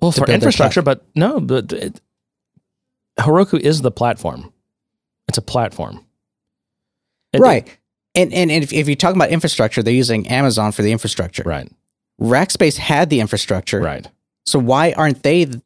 Well, 0.01 0.11
for 0.11 0.29
infrastructure, 0.29 0.81
but 0.81 1.03
no, 1.15 1.39
but 1.39 1.71
it, 1.71 2.01
Heroku 3.17 3.59
is 3.59 3.81
the 3.81 3.91
platform. 3.91 4.51
It's 5.27 5.37
a 5.37 5.41
platform, 5.41 6.05
It- 7.34 7.39
right. 7.41 7.67
And, 8.15 8.34
and, 8.34 8.49
and 8.51 8.63
if, 8.63 8.73
if 8.73 8.88
you're 8.88 8.95
talking 8.95 9.17
about 9.17 9.30
infrastructure, 9.30 9.84
they're 9.84 9.93
using 9.93 10.27
Amazon 10.27 10.71
for 10.71 10.82
the 10.82 10.91
infrastructure. 10.91 11.43
right, 11.45 11.71
Rackspace 12.19 12.77
had 12.77 13.09
the 13.09 13.19
infrastructure. 13.19 13.80
right. 13.80 14.07
So 14.45 14.57
why 14.57 14.93
aren't 14.93 15.21
they 15.21 15.43
the, 15.45 15.61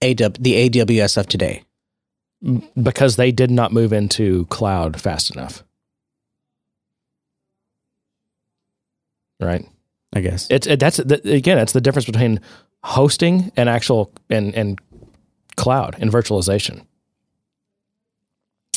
the 0.00 0.68
AWS 0.70 1.16
of 1.16 1.26
today? 1.28 1.62
Because 2.80 3.16
they 3.16 3.32
did 3.32 3.50
not 3.50 3.72
move 3.72 3.92
into 3.92 4.44
cloud 4.46 5.00
fast 5.00 5.34
enough. 5.34 5.62
Right. 9.40 9.64
I 10.14 10.20
guess. 10.20 10.46
It's 10.50 10.66
it, 10.66 10.78
that's 10.78 10.98
the, 10.98 11.20
again, 11.32 11.58
it's 11.58 11.72
the 11.72 11.80
difference 11.80 12.06
between 12.06 12.40
hosting 12.84 13.50
and 13.56 13.68
actual 13.68 14.12
and 14.28 14.54
and 14.54 14.78
cloud 15.56 15.96
and 15.98 16.12
virtualization. 16.12 16.84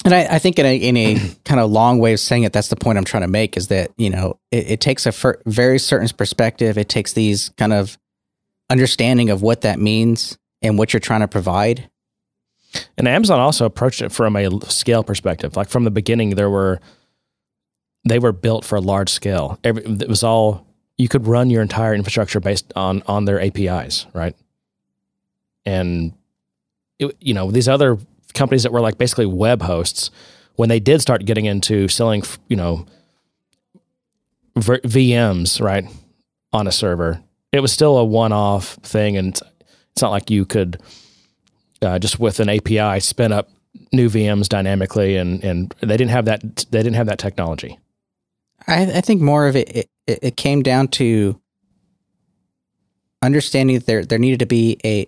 And 0.05 0.13
I, 0.13 0.35
I 0.35 0.39
think 0.39 0.59
in 0.59 0.65
a 0.65 0.77
in 0.77 0.95
a 0.95 1.17
kind 1.45 1.59
of 1.59 1.71
long 1.71 1.99
way 1.99 2.13
of 2.13 2.19
saying 2.19 2.43
it, 2.43 2.53
that's 2.53 2.69
the 2.69 2.75
point 2.75 2.97
I'm 2.97 3.05
trying 3.05 3.23
to 3.23 3.27
make 3.27 3.57
is 3.57 3.67
that 3.67 3.91
you 3.97 4.09
know 4.09 4.39
it, 4.51 4.71
it 4.71 4.81
takes 4.81 5.05
a 5.05 5.11
fir- 5.11 5.41
very 5.45 5.79
certain 5.79 6.07
perspective. 6.15 6.77
It 6.77 6.87
takes 6.87 7.13
these 7.13 7.49
kind 7.57 7.73
of 7.73 7.97
understanding 8.69 9.29
of 9.31 9.41
what 9.41 9.61
that 9.61 9.79
means 9.79 10.37
and 10.61 10.77
what 10.77 10.93
you're 10.93 10.99
trying 10.99 11.21
to 11.21 11.27
provide. 11.27 11.89
And 12.97 13.07
Amazon 13.07 13.39
also 13.39 13.65
approached 13.65 14.01
it 14.01 14.11
from 14.11 14.35
a 14.35 14.49
scale 14.69 15.03
perspective. 15.03 15.55
Like 15.55 15.69
from 15.69 15.83
the 15.83 15.91
beginning, 15.91 16.31
there 16.31 16.49
were 16.49 16.79
they 18.07 18.19
were 18.19 18.31
built 18.31 18.63
for 18.63 18.75
a 18.75 18.81
large 18.81 19.09
scale. 19.09 19.59
Every, 19.63 19.83
it 19.83 20.07
was 20.07 20.23
all 20.23 20.67
you 20.97 21.07
could 21.07 21.25
run 21.25 21.49
your 21.49 21.61
entire 21.61 21.95
infrastructure 21.95 22.39
based 22.39 22.71
on 22.75 23.01
on 23.07 23.25
their 23.25 23.41
APIs, 23.41 24.05
right? 24.13 24.35
And 25.65 26.13
it, 26.99 27.15
you 27.19 27.33
know 27.33 27.49
these 27.49 27.67
other 27.67 27.97
companies 28.35 28.63
that 28.63 28.71
were 28.71 28.81
like 28.81 28.97
basically 28.97 29.25
web 29.25 29.61
hosts, 29.61 30.11
when 30.55 30.69
they 30.69 30.79
did 30.79 31.01
start 31.01 31.25
getting 31.25 31.45
into 31.45 31.87
selling, 31.87 32.23
you 32.47 32.55
know, 32.55 32.85
v- 34.55 34.79
VMs, 34.79 35.61
right, 35.61 35.85
on 36.53 36.67
a 36.67 36.71
server, 36.71 37.21
it 37.51 37.59
was 37.59 37.71
still 37.71 37.97
a 37.97 38.05
one-off 38.05 38.73
thing, 38.75 39.17
and 39.17 39.39
it's 39.91 40.01
not 40.01 40.11
like 40.11 40.29
you 40.29 40.45
could 40.45 40.81
uh, 41.81 41.99
just 41.99 42.19
with 42.19 42.39
an 42.39 42.49
API 42.49 42.99
spin 42.99 43.31
up 43.31 43.49
new 43.91 44.09
VMs 44.09 44.47
dynamically, 44.47 45.17
and 45.17 45.43
and 45.43 45.73
they 45.81 45.97
didn't 45.97 46.11
have 46.11 46.25
that 46.25 46.41
they 46.69 46.79
didn't 46.79 46.95
have 46.95 47.07
that 47.07 47.19
technology. 47.19 47.79
I, 48.67 48.83
I 48.97 49.01
think 49.01 49.21
more 49.21 49.47
of 49.47 49.55
it, 49.55 49.75
it 49.75 49.89
it 50.07 50.37
came 50.37 50.63
down 50.63 50.87
to 50.89 51.39
understanding 53.21 53.77
that 53.77 53.85
there 53.85 54.05
there 54.05 54.19
needed 54.19 54.39
to 54.39 54.45
be 54.45 54.77
a 54.83 55.07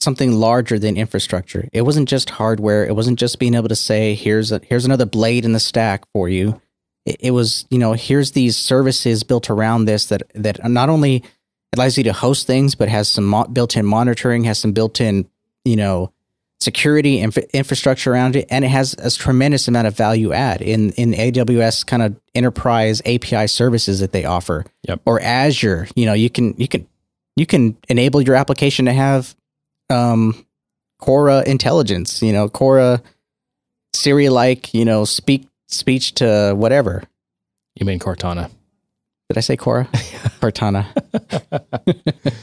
something 0.00 0.32
larger 0.32 0.78
than 0.78 0.96
infrastructure. 0.96 1.68
It 1.72 1.82
wasn't 1.82 2.08
just 2.08 2.30
hardware. 2.30 2.86
It 2.86 2.94
wasn't 2.94 3.18
just 3.18 3.38
being 3.38 3.54
able 3.54 3.68
to 3.68 3.76
say 3.76 4.14
here's 4.14 4.52
a 4.52 4.60
here's 4.64 4.84
another 4.84 5.06
blade 5.06 5.44
in 5.44 5.52
the 5.52 5.60
stack 5.60 6.04
for 6.12 6.28
you. 6.28 6.60
It, 7.04 7.16
it 7.20 7.30
was 7.32 7.66
you 7.70 7.78
know 7.78 7.92
here's 7.92 8.32
these 8.32 8.56
services 8.56 9.22
built 9.22 9.50
around 9.50 9.84
this 9.84 10.06
that 10.06 10.22
that 10.34 10.68
not 10.68 10.88
only 10.88 11.24
allows 11.74 11.98
you 11.98 12.04
to 12.04 12.12
host 12.12 12.46
things, 12.46 12.74
but 12.74 12.88
has 12.88 13.08
some 13.08 13.26
mo- 13.26 13.46
built-in 13.46 13.84
monitoring, 13.84 14.44
has 14.44 14.58
some 14.58 14.72
built-in 14.72 15.28
you 15.64 15.76
know 15.76 16.12
security 16.60 17.20
inf- 17.20 17.38
infrastructure 17.52 18.12
around 18.12 18.36
it, 18.36 18.46
and 18.50 18.64
it 18.64 18.68
has 18.68 18.94
a 18.94 19.10
tremendous 19.10 19.68
amount 19.68 19.86
of 19.86 19.96
value 19.96 20.32
add 20.32 20.62
in 20.62 20.90
in 20.92 21.12
AWS 21.12 21.86
kind 21.86 22.02
of 22.02 22.16
enterprise 22.34 23.02
API 23.04 23.48
services 23.48 24.00
that 24.00 24.12
they 24.12 24.24
offer. 24.24 24.64
Yep. 24.88 25.02
Or 25.06 25.20
Azure, 25.20 25.88
you 25.96 26.06
know, 26.06 26.14
you 26.14 26.30
can 26.30 26.54
you 26.56 26.68
can 26.68 26.86
you 27.36 27.46
can 27.46 27.76
enable 27.88 28.20
your 28.20 28.34
application 28.34 28.86
to 28.86 28.92
have 28.92 29.34
um 29.90 30.44
Cora 30.98 31.44
intelligence, 31.46 32.22
you 32.22 32.32
know, 32.32 32.48
Cora 32.48 33.02
Siri 33.94 34.28
like, 34.28 34.74
you 34.74 34.84
know, 34.84 35.04
speak 35.04 35.48
speech 35.68 36.14
to 36.14 36.54
whatever. 36.56 37.04
You 37.76 37.86
mean 37.86 37.98
Cortana? 37.98 38.50
Did 39.28 39.38
I 39.38 39.40
say 39.40 39.56
Cora? 39.56 39.84
Cortana. 40.40 40.86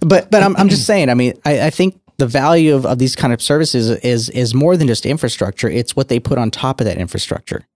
but 0.00 0.30
but 0.30 0.42
I'm 0.42 0.56
I'm 0.56 0.68
just 0.68 0.86
saying, 0.86 1.10
I 1.10 1.14
mean, 1.14 1.34
I, 1.44 1.66
I 1.66 1.70
think 1.70 2.00
the 2.16 2.26
value 2.26 2.74
of, 2.74 2.86
of 2.86 2.98
these 2.98 3.16
kind 3.16 3.32
of 3.32 3.42
services 3.42 3.90
is 3.90 4.28
is 4.30 4.54
more 4.54 4.76
than 4.76 4.86
just 4.86 5.04
infrastructure. 5.04 5.68
It's 5.68 5.96
what 5.96 6.08
they 6.08 6.20
put 6.20 6.38
on 6.38 6.50
top 6.50 6.80
of 6.80 6.86
that 6.86 6.98
infrastructure. 6.98 7.66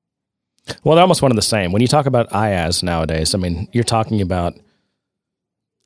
Well, 0.82 0.94
they're 0.94 1.02
almost 1.02 1.22
one 1.22 1.32
of 1.32 1.36
the 1.36 1.42
same. 1.42 1.72
When 1.72 1.82
you 1.82 1.88
talk 1.88 2.06
about 2.06 2.30
IaaS 2.30 2.82
nowadays, 2.82 3.34
I 3.34 3.38
mean, 3.38 3.68
you're 3.72 3.84
talking 3.84 4.22
about 4.22 4.54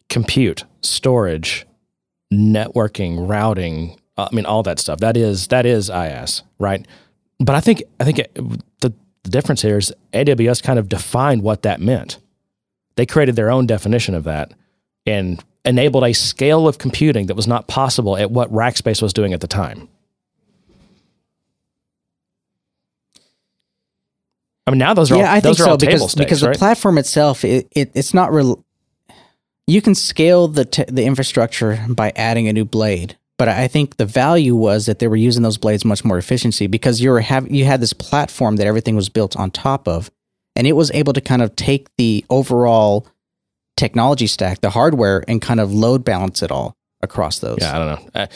compute, 0.08 0.64
storage, 0.82 1.66
networking, 2.32 3.28
routing. 3.28 3.98
uh, 4.16 4.28
I 4.30 4.34
mean, 4.34 4.46
all 4.46 4.62
that 4.64 4.78
stuff. 4.78 5.00
That 5.00 5.16
is 5.16 5.48
that 5.48 5.66
is 5.66 5.90
IaaS, 5.90 6.42
right? 6.58 6.86
But 7.38 7.54
I 7.54 7.60
think 7.60 7.82
I 8.00 8.04
think 8.04 8.18
it, 8.18 8.34
the, 8.34 8.92
the 9.22 9.30
difference 9.30 9.62
here 9.62 9.78
is 9.78 9.92
AWS 10.12 10.62
kind 10.62 10.78
of 10.78 10.88
defined 10.88 11.42
what 11.42 11.62
that 11.62 11.80
meant. 11.80 12.18
They 12.96 13.06
created 13.06 13.36
their 13.36 13.50
own 13.50 13.66
definition 13.66 14.14
of 14.14 14.24
that 14.24 14.52
and 15.06 15.42
enabled 15.64 16.04
a 16.04 16.12
scale 16.12 16.66
of 16.66 16.78
computing 16.78 17.26
that 17.26 17.36
was 17.36 17.46
not 17.46 17.68
possible 17.68 18.16
at 18.16 18.30
what 18.30 18.50
Rackspace 18.52 19.00
was 19.00 19.12
doing 19.12 19.32
at 19.32 19.40
the 19.40 19.46
time. 19.46 19.88
I 24.66 24.70
mean, 24.70 24.78
now 24.78 24.92
those 24.92 25.10
are 25.10 25.14
all, 25.14 25.20
yeah, 25.20 25.32
I 25.32 25.40
those 25.40 25.56
think 25.56 25.66
are 25.68 25.72
so 25.72 25.76
table 25.76 25.92
because 25.92 26.10
stakes, 26.10 26.14
because 26.14 26.42
right? 26.44 26.52
the 26.52 26.58
platform 26.58 26.98
itself, 26.98 27.44
it, 27.44 27.68
it 27.72 27.90
it's 27.94 28.12
not 28.12 28.32
real. 28.32 28.62
You 29.68 29.82
can 29.82 29.94
scale 29.94 30.48
the 30.48 30.64
te- 30.64 30.86
the 30.88 31.04
infrastructure 31.04 31.84
by 31.90 32.10
adding 32.16 32.48
a 32.48 32.54
new 32.54 32.64
blade, 32.64 33.18
but 33.36 33.50
I 33.50 33.68
think 33.68 33.98
the 33.98 34.06
value 34.06 34.56
was 34.56 34.86
that 34.86 34.98
they 34.98 35.08
were 35.08 35.14
using 35.14 35.42
those 35.42 35.58
blades 35.58 35.84
much 35.84 36.06
more 36.06 36.16
efficiency 36.16 36.66
because 36.66 37.02
you 37.02 37.10
were 37.10 37.20
have 37.20 37.50
you 37.50 37.66
had 37.66 37.82
this 37.82 37.92
platform 37.92 38.56
that 38.56 38.66
everything 38.66 38.96
was 38.96 39.10
built 39.10 39.36
on 39.36 39.50
top 39.50 39.86
of, 39.86 40.10
and 40.56 40.66
it 40.66 40.72
was 40.72 40.90
able 40.92 41.12
to 41.12 41.20
kind 41.20 41.42
of 41.42 41.54
take 41.54 41.94
the 41.98 42.24
overall 42.30 43.06
technology 43.76 44.26
stack, 44.26 44.62
the 44.62 44.70
hardware, 44.70 45.22
and 45.28 45.42
kind 45.42 45.60
of 45.60 45.70
load 45.70 46.02
balance 46.02 46.42
it 46.42 46.50
all 46.50 46.74
across 47.02 47.38
those. 47.40 47.58
Yeah, 47.60 47.76
I 47.76 47.78
don't 47.78 47.88
know. 47.88 48.10
I, 48.14 48.22
I'm 48.22 48.28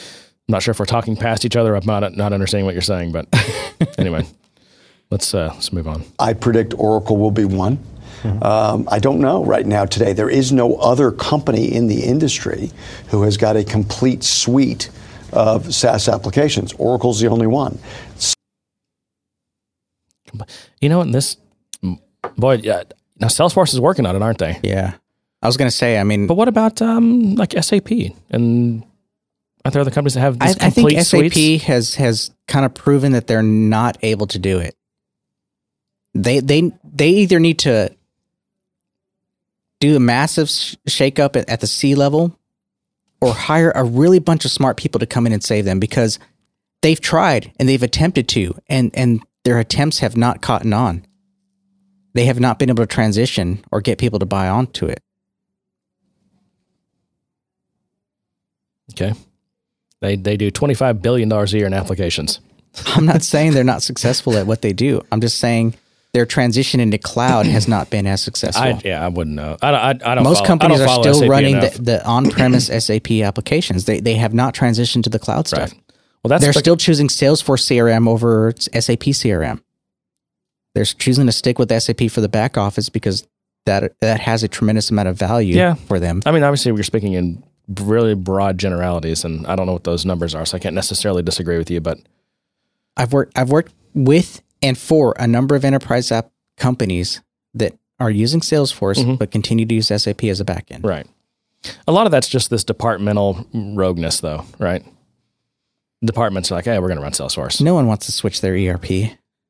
not 0.49 0.61
sure 0.61 0.73
if 0.73 0.79
we're 0.79 0.85
talking 0.85 1.15
past 1.15 1.45
each 1.45 1.55
other. 1.55 1.73
I'm 1.73 1.87
not 1.87 2.15
not 2.15 2.31
understanding 2.31 2.65
what 2.65 2.75
you're 2.75 2.83
saying, 2.83 3.11
but 3.11 3.27
anyway, 3.97 4.23
let's 5.09 5.33
uh, 5.33 5.49
let's 5.55 5.73
move 5.73 5.87
on. 5.87 6.03
I 6.19 6.33
predict 6.33 6.75
Oracle 6.77 7.17
will 7.17 7.31
be 7.31 7.45
one. 7.45 7.79
Um, 8.23 8.87
I 8.91 8.99
don't 8.99 9.19
know 9.19 9.43
right 9.43 9.65
now 9.65 9.85
today. 9.85 10.13
There 10.13 10.29
is 10.29 10.51
no 10.51 10.75
other 10.75 11.11
company 11.11 11.73
in 11.73 11.87
the 11.87 12.03
industry 12.03 12.71
who 13.09 13.23
has 13.23 13.37
got 13.37 13.55
a 13.57 13.63
complete 13.63 14.23
suite 14.23 14.89
of 15.31 15.73
SaaS 15.73 16.07
applications. 16.07 16.73
Oracle's 16.73 17.19
the 17.19 17.27
only 17.27 17.47
one. 17.47 17.79
You 20.81 20.89
know, 20.89 21.01
and 21.01 21.13
this 21.13 21.37
boy, 22.37 22.55
yeah, 22.63 22.83
now 23.19 23.27
Salesforce 23.27 23.73
is 23.73 23.79
working 23.79 24.05
on 24.05 24.15
it, 24.15 24.21
aren't 24.21 24.39
they? 24.39 24.59
yeah. 24.63 24.95
I 25.41 25.47
was 25.47 25.57
gonna 25.57 25.71
say, 25.71 25.97
I 25.99 26.05
mean, 26.05 26.25
But 26.25 26.35
what 26.35 26.47
about 26.47 26.81
um, 26.81 27.35
like 27.35 27.51
SAP 27.61 27.91
and 28.29 28.83
Aren't 29.65 29.73
there 29.73 29.81
other 29.81 29.91
companies 29.91 30.13
that 30.15 30.21
have 30.21 30.37
I, 30.41 30.47
these 30.47 30.57
I 30.57 30.69
think 30.69 30.89
complete 30.89 31.03
SAP 31.03 31.33
suites? 31.33 31.63
has 31.65 31.95
has 31.95 32.31
kind 32.47 32.65
of 32.65 32.73
proven 32.73 33.13
that 33.13 33.27
they're 33.27 33.43
not 33.43 33.97
able 34.01 34.27
to 34.27 34.39
do 34.39 34.59
it. 34.59 34.75
They 36.13 36.39
they 36.39 36.71
they 36.83 37.09
either 37.09 37.39
need 37.39 37.59
to 37.59 37.93
do 39.83 39.97
a 39.97 39.99
massive 39.99 40.49
sh- 40.49 40.75
shakeup 40.87 41.35
at, 41.35 41.49
at 41.49 41.59
the 41.59 41.67
C 41.67 41.93
level, 41.93 42.39
or 43.19 43.33
hire 43.33 43.71
a 43.71 43.83
really 43.83 44.19
bunch 44.19 44.45
of 44.45 44.51
smart 44.51 44.77
people 44.77 44.99
to 44.99 45.05
come 45.05 45.27
in 45.27 45.33
and 45.33 45.43
save 45.43 45.65
them 45.65 45.79
because 45.79 46.19
they've 46.81 47.01
tried 47.01 47.51
and 47.59 47.67
they've 47.67 47.83
attempted 47.83 48.29
to, 48.29 48.55
and 48.67 48.91
and 48.93 49.21
their 49.43 49.59
attempts 49.59 49.99
have 49.99 50.15
not 50.15 50.41
caught 50.41 50.65
on. 50.71 51.05
They 52.13 52.25
have 52.25 52.39
not 52.39 52.59
been 52.59 52.69
able 52.69 52.83
to 52.83 52.87
transition 52.87 53.63
or 53.71 53.81
get 53.81 53.97
people 53.97 54.19
to 54.19 54.25
buy 54.25 54.47
onto 54.47 54.85
it. 54.85 55.01
Okay. 58.93 59.13
They 59.99 60.15
they 60.15 60.37
do 60.37 60.49
twenty 60.49 60.75
five 60.75 61.01
billion 61.01 61.27
dollars 61.27 61.53
a 61.53 61.57
year 61.57 61.67
in 61.67 61.73
applications. 61.73 62.39
I'm 62.85 63.05
not 63.05 63.21
saying 63.21 63.51
they're 63.51 63.63
not 63.63 63.83
successful 63.83 64.37
at 64.37 64.47
what 64.47 64.61
they 64.61 64.71
do. 64.71 65.01
I'm 65.11 65.21
just 65.21 65.39
saying 65.39 65.75
their 66.13 66.25
transition 66.25 66.79
into 66.79 66.97
cloud 66.97 67.45
has 67.47 67.67
not 67.67 67.89
been 67.89 68.05
as 68.05 68.21
successful. 68.29 68.63
I 68.63 68.81
yeah, 68.85 69.03
I 69.03 69.07
wouldn't 69.07 69.35
know. 69.35 69.57
I, 69.61 69.69
I, 69.71 69.89
I 69.89 69.93
don't. 70.15 70.23
Most 70.23 70.37
follow- 70.37 70.47
companies 70.47 70.79
are 70.81 70.85
don't 70.85 70.87
follow 70.87 71.01
still 71.03 71.19
SAP 71.21 71.29
running 71.29 71.57
enough. 71.57 71.73
the, 71.73 71.81
the 71.81 72.05
on-premise 72.05 72.67
SAP 72.67 73.11
applications. 73.23 73.85
They 73.85 73.99
they 73.99 74.15
have 74.15 74.33
not 74.33 74.53
transitioned 74.53 75.03
to 75.03 75.09
the 75.09 75.19
cloud 75.19 75.47
stuff. 75.47 75.71
right. 75.71 75.81
Well, 76.23 76.29
that's 76.29 76.43
They're 76.43 76.53
the- 76.53 76.59
still 76.59 76.77
choosing 76.77 77.07
Salesforce 77.07 77.63
CRM 77.65 78.07
over 78.07 78.53
SAP 78.57 78.99
CRM. 79.13 79.61
They're 80.75 80.85
choosing 80.85 81.25
to 81.25 81.31
stick 81.31 81.59
with 81.59 81.71
SAP 81.71 82.09
for 82.09 82.21
the 82.21 82.29
back 82.29 82.57
office 82.57 82.89
because 82.89 83.27
that 83.65 83.93
that 84.01 84.19
has 84.19 84.43
a 84.43 84.47
tremendous 84.47 84.91
amount 84.91 85.07
of 85.07 85.17
value 85.17 85.55
Yeah. 85.55 85.73
for 85.75 85.99
them. 85.99 86.21
I 86.25 86.31
mean, 86.31 86.43
obviously, 86.43 86.71
we're 86.71 86.83
speaking 86.83 87.13
in 87.13 87.43
really 87.79 88.13
broad 88.13 88.57
generalities, 88.59 89.23
and 89.23 89.47
I 89.47 89.55
don't 89.55 89.65
know 89.65 89.73
what 89.73 89.83
those 89.85 90.05
numbers 90.05 90.35
are, 90.35 90.45
so 90.45 90.57
I 90.57 90.59
can't 90.59 90.75
necessarily 90.75 91.23
disagree 91.23 91.57
with 91.57 91.71
you. 91.71 91.79
But 91.81 91.97
I've 92.97 93.13
worked 93.13 93.33
I've 93.35 93.49
worked 93.49 93.73
with 93.95 94.41
and 94.63 94.77
for 94.77 95.13
a 95.19 95.27
number 95.27 95.55
of 95.55 95.63
enterprise 95.65 96.11
app 96.11 96.31
companies 96.57 97.21
that 97.53 97.77
are 97.99 98.09
using 98.09 98.39
Salesforce 98.39 98.97
Mm-hmm. 98.97 99.15
but 99.15 99.29
continue 99.31 99.65
to 99.65 99.75
use 99.75 99.87
SAP 99.87 100.23
as 100.23 100.39
a 100.41 100.45
backend. 100.45 100.83
right, 100.85 101.05
a 101.87 101.91
lot 101.91 102.05
of 102.07 102.11
that's 102.11 102.27
just 102.27 102.49
this 102.49 102.63
departmental 102.63 103.45
rogueness, 103.53 104.19
though, 104.21 104.45
right? 104.59 104.83
Departments 106.03 106.51
are 106.51 106.55
like, 106.55 106.65
hey, 106.65 106.79
we're 106.79 106.87
going 106.87 106.97
to 106.97 107.03
run 107.03 107.13
Salesforce. 107.13 107.61
No 107.61 107.73
one 107.75 107.87
wants 107.87 108.07
to 108.07 108.11
switch 108.11 108.41
their 108.41 108.53
ERP. 108.55 108.91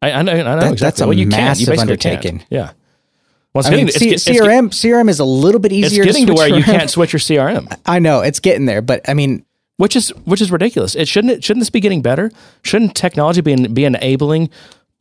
I, 0.01 0.11
I 0.11 0.21
know, 0.21 0.33
I 0.33 0.35
know 0.37 0.43
That- 0.43 0.73
exactly. 0.73 0.75
that's 0.77 1.01
a 1.01 1.07
well, 1.07 1.17
you 1.17 1.27
can't. 1.27 1.59
You 1.59 1.65
massive 1.65 1.67
can't. 1.67 1.79
undertaking. 1.79 2.43
Yeah. 2.49 2.71
Well, 3.53 3.59
it's 3.61 3.67
I 3.67 3.71
getting, 3.71 3.85
mean, 3.85 3.89
it's, 3.89 3.99
C- 3.99 4.13
it's 4.13 4.25
CRM 4.25 4.69
CRM 4.69 5.09
is 5.09 5.19
a 5.19 5.25
little 5.25 5.59
bit 5.59 5.71
easier. 5.71 6.03
it's 6.03 6.11
getting 6.11 6.25
to 6.27 6.31
switch 6.35 6.37
where 6.51 6.57
you 6.59 6.63
can't 6.63 6.89
switch 6.89 7.13
your 7.13 7.19
CRM. 7.19 7.75
I 7.85 7.99
know 7.99 8.21
it's 8.21 8.39
getting 8.39 8.65
there, 8.65 8.81
but 8.81 9.07
I 9.07 9.13
mean, 9.13 9.45
which 9.77 9.95
is 9.95 10.09
which 10.25 10.41
is 10.41 10.51
ridiculous. 10.51 10.95
It 10.95 11.07
shouldn't 11.07 11.33
it, 11.33 11.43
shouldn't 11.43 11.61
this 11.61 11.69
be 11.69 11.79
getting 11.79 12.01
better? 12.01 12.31
Shouldn't 12.63 12.95
technology 12.95 13.41
be 13.41 13.67
be 13.67 13.85
enabling 13.85 14.49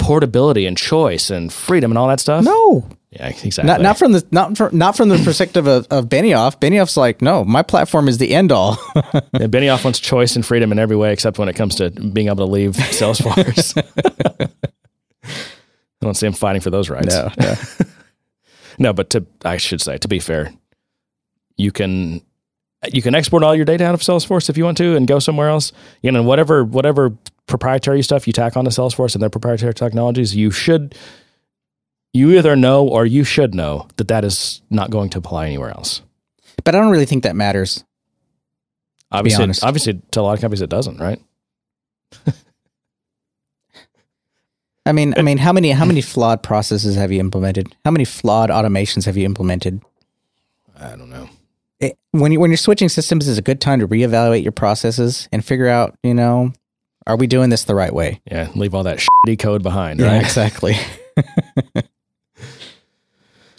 portability 0.03 0.67
and 0.67 0.77
choice 0.77 1.31
and 1.31 1.53
freedom 1.53 1.91
and 1.91 1.99
all 1.99 2.09
that 2.09 2.21
stuff? 2.21 2.45
no, 2.45 2.85
Yeah, 3.11 3.29
exactly. 3.29 3.65
not 3.65 3.81
not 3.81 3.99
from 3.99 4.13
the 4.13 4.27
not 4.31 4.57
from, 4.57 4.77
not 4.77 4.97
from 4.97 5.09
the 5.09 5.19
perspective 5.25 5.67
of, 5.67 5.87
of 5.91 6.07
Benioff. 6.07 6.59
Benioff's 6.61 6.97
like, 6.97 7.23
no, 7.23 7.45
my 7.45 7.63
platform 7.63 8.09
is 8.09 8.19
the 8.19 8.35
end 8.35 8.53
all. 8.53 8.77
Yeah, 9.35 9.47
Benioff 9.49 9.85
wants 9.85 9.99
choice 10.01 10.37
and 10.37 10.45
freedom 10.45 10.73
in 10.73 10.79
every 10.79 10.97
way, 10.97 11.13
except 11.13 11.39
when 11.39 11.49
it 11.49 11.55
comes 11.57 11.75
to 11.77 11.91
being 11.91 12.27
able 12.29 12.45
to 12.47 12.53
leave 12.53 12.73
Salesforce. 12.77 13.77
I 15.25 15.29
don't 16.01 16.15
see 16.15 16.27
him 16.27 16.33
fighting 16.33 16.61
for 16.61 16.71
those 16.71 16.91
rights. 16.91 17.15
no, 17.15 17.31
no. 17.39 17.55
No, 18.79 18.93
but 18.93 19.11
to 19.11 19.27
I 19.45 19.57
should 19.59 19.81
say, 19.81 19.99
to 19.99 20.09
be 20.09 20.19
fair, 20.19 20.53
you 21.57 21.71
can 21.73 22.23
you 22.93 23.03
can 23.03 23.15
export 23.15 23.43
all 23.43 23.55
your 23.55 23.65
data 23.65 23.85
out 23.87 23.95
of 23.95 24.01
Salesforce 24.01 24.51
if 24.51 24.57
you 24.57 24.65
want 24.65 24.77
to 24.79 24.97
and 24.97 25.07
go 25.07 25.19
somewhere 25.19 25.49
else. 25.49 25.73
You 26.03 26.11
know, 26.11 26.23
whatever 26.23 26.65
whatever 26.65 27.13
proprietary 27.47 28.03
stuff 28.03 28.27
you 28.27 28.33
tack 28.33 28.57
onto 28.57 28.71
Salesforce 28.71 29.15
and 29.15 29.23
their 29.23 29.31
proprietary 29.31 29.75
technologies, 29.75 30.35
you 30.35 30.51
should 30.51 30.95
you 32.13 32.37
either 32.37 32.57
know 32.57 32.87
or 32.87 33.07
you 33.07 33.25
should 33.25 33.55
know 33.55 33.89
that 33.97 34.09
that 34.09 34.25
is 34.25 34.63
not 34.71 34.91
going 34.91 35.11
to 35.11 35.19
apply 35.19 35.47
anywhere 35.47 35.71
else. 35.71 36.03
but 36.65 36.75
I 36.75 36.79
don't 36.79 36.91
really 36.91 37.07
think 37.07 37.23
that 37.23 37.37
matters. 37.37 37.85
Obviously, 39.11 39.45
obviously, 39.63 40.01
to 40.13 40.21
a 40.21 40.23
lot 40.23 40.35
of 40.35 40.41
companies, 40.41 40.63
it 40.63 40.71
doesn't, 40.71 40.99
right? 40.99 41.21
I 44.87 44.93
mean, 44.93 45.15
I 45.17 45.23
mean, 45.23 45.39
how 45.39 45.53
many 45.53 45.71
how 45.71 45.85
many 45.85 46.01
flawed 46.01 46.43
processes 46.43 46.97
have 46.97 47.13
you 47.13 47.21
implemented? 47.21 47.77
How 47.85 47.91
many 47.91 48.05
flawed 48.05 48.51
automations 48.51 49.05
have 49.05 49.17
you 49.17 49.25
implemented? 49.25 49.83
I 50.79 50.97
don't 50.97 51.11
know. 51.11 51.29
It, 51.83 51.99
when 52.13 52.31
you 52.31 52.39
when 52.39 52.51
you're 52.51 52.57
switching 52.59 52.89
systems, 52.89 53.27
is 53.27 53.39
a 53.39 53.43
good 53.43 53.61
time 53.61 53.81
to 53.81 53.89
reevaluate 53.89 54.45
your 54.45 54.53
processes 54.53 55.29
and 55.33 55.45
figure 55.45 55.67
out, 55.69 55.99
you 56.05 56.15
know, 56.15 56.53
are 57.09 57.17
we 57.17 57.27
doing 57.27 57.51
this 57.51 57.65
the 57.65 57.75
right 57.75 57.93
way? 57.93 58.21
Yeah, 58.31 58.49
leave 58.55 58.73
all 58.75 58.85
that 58.85 58.99
shitty 58.99 59.39
code 59.39 59.65
behind, 59.65 59.99
Yeah, 59.99 60.21
exactly. 60.21 60.77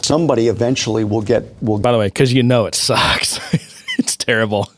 Somebody 0.02 0.48
eventually 0.48 1.04
will 1.04 1.22
get 1.22 1.44
will 1.62 1.80
By 1.80 1.92
the 1.92 1.98
way, 1.98 2.08
because 2.08 2.34
you 2.34 2.44
know 2.44 2.66
it 2.66 2.76
sucks. 2.76 3.40
it's 4.00 4.16
terrible. 4.18 4.72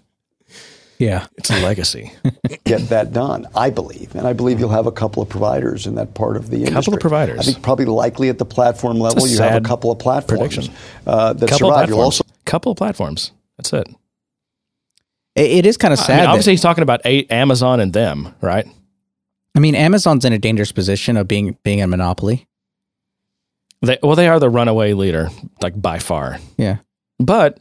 yeah. 1.00 1.28
It's 1.38 1.50
a 1.52 1.62
legacy. 1.62 2.12
get 2.64 2.89
that 2.89 3.14
done. 3.14 3.48
I 3.56 3.70
believe, 3.70 4.16
and 4.16 4.28
I 4.28 4.34
believe 4.34 4.60
you'll 4.60 4.70
have 4.70 4.88
a 4.88 4.91
couple 4.91 5.22
of 5.24 5.30
providers 5.30 5.86
in 5.88 5.96
that 5.96 6.16
part 6.16 6.38
of 6.38 6.50
the 6.50 6.58
industry. 6.58 6.76
Couple 6.76 6.93
of 6.96 7.00
providers. 7.00 7.39
I 7.39 7.43
think 7.43 7.62
probably 7.64 7.86
likely 7.86 8.30
at 8.30 8.39
the 8.39 8.46
platform 8.46 9.00
level, 9.00 9.28
you 9.28 9.38
have 9.39 9.56
a 9.64 9.68
couple 9.68 9.91
of 9.91 10.00
platforms 10.00 10.39
prediction. 10.39 10.74
uh, 11.06 11.34
that 11.34 11.50
couple 11.50 11.70
of 11.70 11.76
survive. 11.76 11.89
You'll 11.89 12.02
also 12.02 12.24
couple 12.46 12.72
of 12.72 12.78
platforms. 12.78 13.32
That's 13.58 13.74
it. 13.74 13.88
It, 15.36 15.52
it 15.52 15.66
is 15.66 15.78
kind 15.78 15.93
of 15.93 16.00
I 16.00 16.04
sad. 16.04 16.10
mean, 16.16 16.24
that- 16.26 16.30
obviously, 16.30 16.54
he's 16.54 16.62
talking 16.62 16.82
about 16.84 17.02
a- 17.06 17.26
Amazon 17.28 17.80
and 17.80 17.91
them, 17.93 18.34
right? 18.41 18.68
I 19.56 19.60
mean, 19.60 19.76
Amazon's 19.76 20.26
in 20.26 20.34
a 20.34 20.38
dangerous 20.39 20.72
position 20.72 21.16
of 21.18 21.28
being 21.28 21.58
being 21.64 21.82
a 21.82 21.88
monopoly. 21.88 22.48
They, 23.82 23.98
well, 24.02 24.16
they 24.16 24.28
are 24.28 24.39
the 24.39 24.50
runaway 24.50 24.93
leader, 24.93 25.30
like 25.62 25.80
by 25.80 26.00
far. 26.00 26.39
Yeah. 26.58 26.78
But 27.20 27.60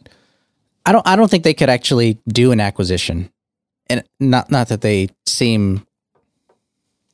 I 0.86 0.92
don't 0.92 1.06
I 1.06 1.14
don't 1.16 1.30
think 1.30 1.44
they 1.44 1.54
could 1.54 1.68
actually 1.70 2.18
do 2.28 2.50
an 2.52 2.60
acquisition. 2.60 3.30
And 3.88 4.02
not 4.18 4.50
not 4.50 4.68
that 4.68 4.80
they 4.80 5.08
seem 5.26 5.86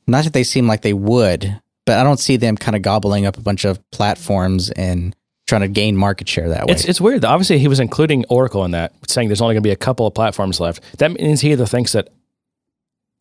not 0.07 0.23
that 0.23 0.33
they 0.33 0.43
seem 0.43 0.67
like 0.67 0.81
they 0.81 0.93
would, 0.93 1.59
but 1.85 1.99
I 1.99 2.03
don't 2.03 2.19
see 2.19 2.37
them 2.37 2.57
kind 2.57 2.75
of 2.75 2.81
gobbling 2.81 3.25
up 3.25 3.37
a 3.37 3.41
bunch 3.41 3.65
of 3.65 3.79
platforms 3.91 4.71
and 4.71 5.15
trying 5.51 5.61
to 5.61 5.67
gain 5.67 5.97
market 5.97 6.29
share 6.29 6.47
that 6.49 6.65
way. 6.65 6.73
it's 6.73 6.85
it's 6.85 7.01
weird. 7.01 7.25
Obviously, 7.25 7.59
he 7.59 7.67
was 7.67 7.81
including 7.81 8.23
Oracle 8.29 8.63
in 8.63 8.71
that, 8.71 8.93
saying 9.07 9.27
there's 9.27 9.41
only 9.41 9.53
going 9.53 9.63
to 9.63 9.67
be 9.67 9.71
a 9.71 9.75
couple 9.75 10.07
of 10.07 10.13
platforms 10.13 10.61
left. 10.61 10.81
That 10.99 11.11
means 11.11 11.41
he 11.41 11.51
either 11.51 11.65
thinks 11.65 11.91
that 11.91 12.07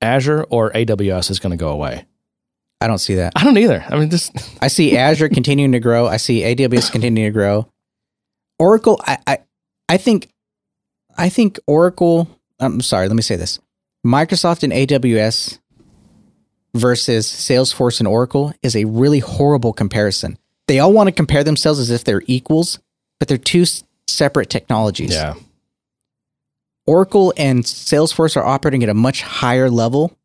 Azure 0.01 0.45
or 0.45 0.71
AWS 0.71 1.31
is 1.33 1.41
going 1.41 1.51
to 1.51 1.57
go 1.57 1.71
away. 1.71 2.07
I 2.81 2.87
don't 2.87 2.99
see 2.99 3.17
that. 3.17 3.33
I 3.35 3.43
don't 3.43 3.59
either. 3.59 3.85
I 3.87 3.99
mean, 3.99 4.11
this 4.11 4.31
I 4.63 4.69
see 4.69 4.97
Azure 4.97 5.29
continuing 5.29 5.73
to 5.73 5.81
grow. 5.81 6.07
I 6.07 6.19
see 6.19 6.43
AWS 6.43 6.93
continuing 6.93 7.29
to 7.29 7.33
grow. 7.37 7.69
Oracle, 8.61 9.01
I, 9.05 9.19
I, 9.27 9.39
I 9.89 9.97
think, 9.97 10.31
I 11.19 11.29
think 11.29 11.59
Oracle. 11.67 12.29
I'm 12.61 12.81
sorry. 12.81 13.09
Let 13.09 13.17
me 13.17 13.23
say 13.23 13.35
this: 13.37 13.59
Microsoft 14.07 14.63
and 14.63 14.73
AWS 14.73 15.59
versus 16.75 17.27
Salesforce 17.27 17.99
and 17.99 18.07
Oracle 18.07 18.55
is 18.63 18.77
a 18.77 18.85
really 18.85 19.19
horrible 19.19 19.73
comparison. 19.73 20.39
They 20.71 20.79
all 20.79 20.93
want 20.93 21.09
to 21.09 21.13
compare 21.13 21.43
themselves 21.43 21.81
as 21.81 21.91
if 21.91 22.05
they're 22.05 22.23
equals, 22.29 22.79
but 23.19 23.27
they're 23.27 23.37
two 23.37 23.63
s- 23.63 23.83
separate 24.07 24.51
technologies. 24.51 25.13
yeah. 25.13 25.35
Oracle 26.87 27.35
and 27.37 27.65
Salesforce 27.65 28.37
are 28.37 28.45
operating 28.45 28.85
at 28.85 28.89
a 28.89 28.95
much 28.95 29.23
higher 29.23 29.69
level. 29.69 30.17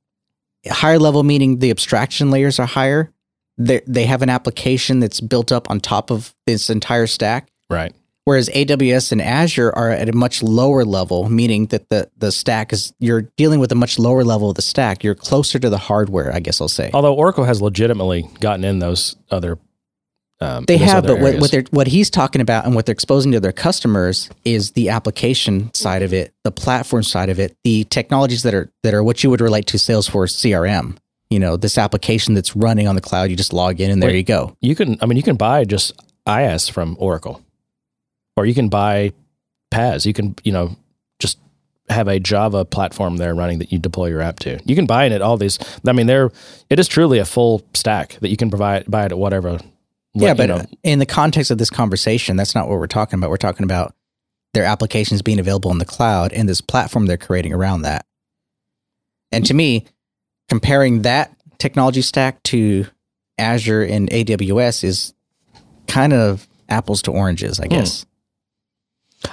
Higher 0.70 1.00
level 1.00 1.24
meaning 1.24 1.58
the 1.58 1.72
abstraction 1.72 2.30
layers 2.30 2.60
are 2.60 2.68
higher. 2.68 3.12
They 3.58 3.82
they 3.88 4.06
have 4.06 4.22
an 4.22 4.30
application 4.30 5.00
that's 5.00 5.20
built 5.20 5.52
up 5.52 5.68
on 5.72 5.80
top 5.80 6.12
of 6.12 6.36
this 6.46 6.70
entire 6.70 7.08
stack. 7.08 7.48
Right. 7.68 7.92
Whereas 8.26 8.48
AWS 8.50 9.12
and 9.14 9.24
Azure 9.24 9.72
are 9.76 9.90
at 9.90 10.10
a 10.10 10.14
much 10.14 10.44
lower 10.44 10.86
level, 10.86 11.28
meaning 11.28 11.66
that 11.68 11.90
the, 11.90 12.08
the 12.18 12.32
stack 12.32 12.72
is 12.72 12.94
you're 13.00 13.22
dealing 13.36 13.60
with 13.60 13.72
a 13.72 13.76
much 13.76 13.98
lower 13.98 14.24
level 14.24 14.50
of 14.52 14.56
the 14.58 14.62
stack. 14.62 15.04
You're 15.04 15.16
closer 15.16 15.58
to 15.58 15.72
the 15.72 15.80
hardware, 15.80 16.32
I 16.32 16.40
guess 16.40 16.62
I'll 16.62 16.68
say. 16.68 16.92
Although 16.94 17.16
Oracle 17.16 17.46
has 17.46 17.64
legitimately 17.64 18.30
gotten 18.40 18.64
in 18.64 18.78
those 18.78 19.16
other. 19.32 19.58
Um, 20.42 20.66
They 20.66 20.78
have, 20.78 21.06
but 21.06 21.20
what, 21.20 21.40
what 21.40 21.52
they're 21.52 21.64
what 21.72 21.88
he's 21.88 22.10
talking 22.10 22.42
about 22.42 22.66
and 22.66 22.76
what 22.76 22.86
they're 22.86 22.94
exposing 22.94 23.32
to 23.32 23.40
their 23.40 23.54
customers 23.54 24.30
is 24.44 24.72
the 24.72 24.90
application 24.90 25.74
side 25.74 26.02
of 26.04 26.14
it, 26.14 26.34
the 26.44 26.52
platform 26.52 27.04
side 27.04 27.30
of 27.30 27.40
it, 27.40 27.56
the 27.64 27.86
technologies 27.86 28.44
that 28.44 28.54
are 28.54 28.70
that 28.84 28.94
are 28.94 29.02
what 29.02 29.24
you 29.24 29.30
would 29.30 29.40
relate 29.40 29.68
to 29.68 29.78
Salesforce 29.78 30.36
CRM. 30.36 30.98
You 31.30 31.40
know, 31.40 31.56
this 31.58 31.78
application 31.78 32.34
that's 32.34 32.56
running 32.56 32.88
on 32.88 32.96
the 32.96 33.02
cloud. 33.02 33.30
You 33.30 33.36
just 33.36 33.54
log 33.54 33.80
in 33.80 33.90
and 33.92 34.02
there 34.02 34.10
Wait. 34.10 34.18
you 34.18 34.24
go. 34.24 34.56
you 34.62 34.76
can 34.76 34.98
i 35.02 35.06
mean 35.06 35.16
you 35.18 35.24
can 35.24 35.38
buy 35.38 35.64
just 35.64 35.94
IaaS 36.28 36.70
from 36.70 36.98
oracle 37.00 37.42
or 38.36 38.46
you 38.46 38.54
can 38.54 38.70
buy 38.70 39.14
PaaS. 39.72 40.06
you 40.06 40.14
can 40.14 40.36
you 40.44 40.52
know 40.52 40.76
just 41.20 41.38
have 41.90 42.08
a 42.08 42.20
java 42.20 42.66
platform 42.66 43.18
there 43.18 43.34
running 43.36 43.60
that 43.60 43.72
you 43.72 43.80
deploy 43.80 44.08
your 44.08 44.22
app 44.22 44.40
to 44.40 44.60
you 44.66 44.76
can 44.76 44.86
buy 44.86 45.06
it 45.06 45.12
at 45.12 45.22
all 45.22 45.38
these 45.38 45.60
i 45.88 45.92
mean 45.92 46.08
they're 46.08 46.32
it 46.70 46.80
is 46.80 46.88
truly 46.88 47.20
a 47.20 47.26
full 47.26 47.64
stack 47.74 48.18
that 48.22 48.30
you 48.30 48.38
can 48.38 48.50
provide 48.50 48.86
buy 48.90 49.06
it 49.06 49.12
at 49.12 49.18
whatever 49.18 49.60
yeah, 50.16 50.34
but 50.34 50.48
know, 50.48 50.66
in 50.84 51.00
the 51.00 51.06
context 51.06 51.52
of 51.52 51.58
this 51.58 51.70
conversation, 51.70 52.38
that's 52.38 52.56
not 52.56 52.68
what 52.70 52.80
we're 52.80 52.88
talking 52.88 53.20
about. 53.20 53.30
We're 53.30 53.38
talking 53.38 53.64
about 53.66 53.94
their 54.54 54.64
applications 54.64 55.22
being 55.22 55.40
available 55.40 55.72
in 55.72 55.78
the 55.78 55.86
cloud 55.86 56.32
and 56.32 56.48
this 56.48 56.62
platform 56.62 57.06
they're 57.06 57.18
creating 57.18 57.54
around 57.54 57.82
that. 57.82 58.06
And 59.32 59.46
to 59.48 59.54
me, 59.54 59.86
comparing 60.48 61.02
that 61.02 61.36
technology 61.58 62.02
stack 62.02 62.42
to 62.44 62.86
Azure 63.38 63.84
and 63.84 64.10
AWS 64.10 64.84
is 64.84 65.14
kind 65.88 66.14
of 66.14 66.48
apples 66.70 67.02
to 67.04 67.12
oranges, 67.12 67.60
I 67.60 67.66
hmm. 67.66 67.72
guess. 67.72 68.06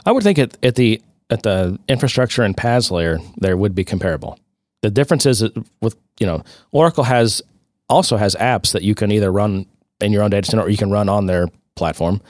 I 0.05 0.13
would 0.13 0.25
think 0.25 0.39
at, 0.39 0.59
at 0.63 0.75
the 0.75 1.01
at 1.31 1.43
the 1.43 1.79
infrastructure 1.89 2.43
and 2.43 2.57
PaaS 2.57 2.91
layer 2.91 3.19
there 3.37 3.57
would 3.57 3.75
be 3.75 3.85
comparable. 3.85 4.39
The 4.83 4.91
difference 4.91 5.27
is 5.27 5.45
with 5.81 5.97
you 6.19 6.27
know 6.27 6.43
Oracle 6.73 7.05
has 7.05 7.43
also 7.89 8.17
has 8.17 8.35
apps 8.37 8.73
that 8.73 8.83
you 8.83 8.95
can 8.95 9.13
either 9.13 9.31
run 9.31 9.67
in 10.03 10.13
your 10.13 10.23
own 10.23 10.31
data 10.31 10.47
center 10.51 10.65
or 10.65 10.69
you 10.69 10.77
can 10.77 10.91
run 10.91 11.09
on 11.09 11.27
their 11.27 11.49
platform, 11.77 12.21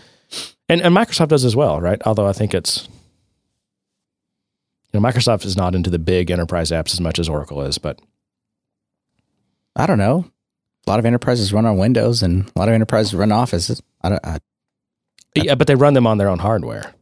and 0.69 0.81
and 0.81 0.95
Microsoft 0.95 1.29
does 1.29 1.45
as 1.45 1.57
well, 1.57 1.81
right? 1.81 2.01
Although 2.07 2.27
I 2.27 2.33
think 2.33 2.55
it's 2.55 2.89
you 4.93 5.01
know 5.01 5.07
Microsoft 5.09 5.45
is 5.45 5.57
not 5.57 5.75
into 5.75 5.91
the 5.91 5.99
big 5.99 6.31
enterprise 6.31 6.71
apps 6.71 6.93
as 6.93 7.01
much 7.01 7.19
as 7.19 7.29
Oracle 7.29 7.63
is, 7.63 7.79
but 7.79 7.99
I 9.75 9.87
don't 9.87 9.99
know. 9.99 10.27
A 10.87 10.91
lot 10.91 10.99
of 10.99 11.07
enterprises 11.07 11.53
run 11.53 11.65
on 11.67 11.79
Windows 11.79 12.23
and 12.23 12.51
a 12.55 12.59
lot 12.59 12.69
of 12.69 12.75
enterprises 12.75 13.15
run 13.15 13.31
Office. 13.33 13.81
I 14.03 14.09
don't, 14.09 14.27
I, 14.27 14.39
yeah, 15.37 15.55
but 15.55 15.67
they 15.69 15.77
run 15.77 15.95
them 15.95 16.07
on 16.09 16.19
their 16.19 16.29
own 16.29 16.41
hardware. 16.41 16.93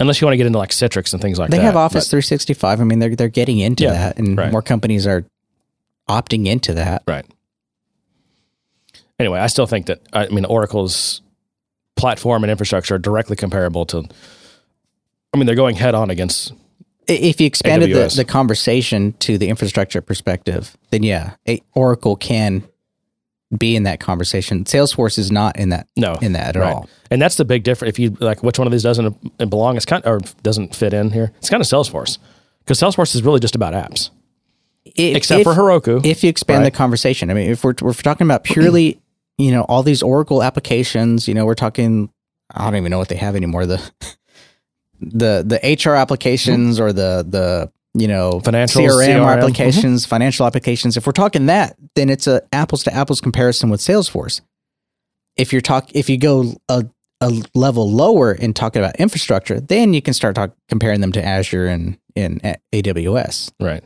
Unless 0.00 0.20
you 0.20 0.26
want 0.26 0.32
to 0.32 0.36
get 0.38 0.46
into 0.46 0.58
like 0.58 0.70
Citrix 0.70 1.12
and 1.12 1.20
things 1.20 1.38
like 1.38 1.50
they 1.50 1.58
that. 1.58 1.60
They 1.60 1.66
have 1.66 1.76
Office 1.76 2.06
but- 2.06 2.10
365. 2.10 2.80
I 2.80 2.84
mean, 2.84 2.98
they're 3.00 3.14
they're 3.14 3.28
getting 3.28 3.58
into 3.58 3.84
Yeah, 3.84 3.90
that, 3.92 4.18
and 4.18 4.36
right. 4.38 4.50
more 4.50 4.62
companies 4.62 5.06
are 5.06 5.26
opting 6.08 6.46
into 6.46 6.72
that. 6.74 7.02
Right. 7.06 7.26
Anyway, 9.20 9.38
I 9.38 9.46
still 9.46 9.66
think 9.66 9.86
that 9.86 10.00
I 10.12 10.26
mean 10.28 10.44
Oracle's 10.46 11.20
platform 11.96 12.42
and 12.42 12.50
infrastructure 12.50 12.94
are 12.94 12.98
directly 12.98 13.36
comparable 13.36 13.84
to. 13.86 14.04
I 15.32 15.36
mean, 15.36 15.46
they're 15.46 15.54
going 15.54 15.76
head 15.76 15.94
on 15.94 16.10
against. 16.10 16.52
If 17.06 17.40
you 17.40 17.46
expanded 17.46 17.92
the, 17.92 18.12
the 18.16 18.24
conversation 18.24 19.12
to 19.20 19.36
the 19.36 19.48
infrastructure 19.48 20.00
perspective, 20.00 20.76
then 20.90 21.02
yeah, 21.02 21.34
a, 21.48 21.60
Oracle 21.74 22.16
can 22.16 22.62
be 23.56 23.74
in 23.74 23.82
that 23.82 23.98
conversation. 24.00 24.64
Salesforce 24.64 25.18
is 25.18 25.30
not 25.32 25.58
in 25.58 25.70
that 25.70 25.88
No, 25.96 26.14
in 26.22 26.32
that 26.34 26.56
at 26.56 26.60
right. 26.60 26.74
all. 26.74 26.88
And 27.10 27.20
that's 27.20 27.34
the 27.36 27.44
big 27.44 27.64
difference. 27.64 27.90
If 27.94 27.98
you 27.98 28.10
like, 28.20 28.42
which 28.44 28.58
one 28.58 28.68
of 28.68 28.72
these 28.72 28.84
doesn't 28.84 29.16
uh, 29.40 29.44
belong? 29.46 29.76
It's 29.76 29.84
kind 29.86 30.06
or 30.06 30.20
doesn't 30.42 30.74
fit 30.74 30.94
in 30.94 31.10
here. 31.10 31.32
It's 31.38 31.50
kind 31.50 31.60
of 31.60 31.66
Salesforce 31.66 32.18
because 32.60 32.78
Salesforce 32.80 33.14
is 33.16 33.24
really 33.24 33.40
just 33.40 33.56
about 33.56 33.74
apps, 33.74 34.10
except 34.96 35.40
if- 35.40 35.44
for 35.44 35.54
Heroku. 35.54 36.04
If 36.06 36.22
you 36.22 36.30
expand 36.30 36.62
Right. 36.62 36.72
the 36.72 36.76
conversation, 36.76 37.28
I 37.30 37.34
mean, 37.34 37.50
if 37.50 37.64
we're, 37.64 37.74
we're 37.82 37.92
talking 37.92 38.24
about 38.26 38.44
purely, 38.44 38.99
you 39.40 39.50
know, 39.50 39.62
all 39.62 39.82
these 39.82 40.02
Oracle 40.02 40.42
applications, 40.42 41.26
you 41.26 41.34
know, 41.34 41.46
we're 41.46 41.54
talking, 41.54 42.10
I 42.54 42.64
don't 42.64 42.76
even 42.76 42.90
know 42.90 42.98
what 42.98 43.08
they 43.08 43.16
have 43.16 43.36
anymore. 43.36 43.66
The, 43.66 43.90
the, 45.00 45.44
the 45.46 45.90
HR 45.90 45.94
applications 45.94 46.78
or 46.78 46.92
the, 46.92 47.24
the, 47.28 47.72
you 47.94 48.06
know, 48.06 48.40
Financial, 48.40 48.82
CRM, 48.82 48.88
CRM. 48.88 49.16
Mm-hmm. 49.16 49.40
applications, 49.40 50.06
financial 50.06 50.46
applications. 50.46 50.96
If 50.96 51.06
we're 51.06 51.12
talking 51.12 51.46
that, 51.46 51.76
then 51.96 52.08
it's 52.08 52.26
a 52.26 52.42
apples 52.52 52.84
to 52.84 52.94
apples 52.94 53.20
comparison 53.20 53.70
with 53.70 53.80
Salesforce. 53.80 54.40
If 55.36 55.52
you're 55.52 55.62
talk, 55.62 55.90
if 55.94 56.08
you 56.08 56.18
go 56.18 56.54
a, 56.68 56.84
a 57.20 57.42
level 57.54 57.90
lower 57.90 58.32
in 58.32 58.54
talking 58.54 58.82
about 58.82 58.96
infrastructure, 58.96 59.58
then 59.58 59.94
you 59.94 60.02
can 60.02 60.14
start 60.14 60.36
talk, 60.36 60.52
comparing 60.68 61.00
them 61.00 61.12
to 61.12 61.24
Azure 61.24 61.66
and, 61.66 61.98
and 62.14 62.40
AWS 62.72 63.52
right. 63.60 63.82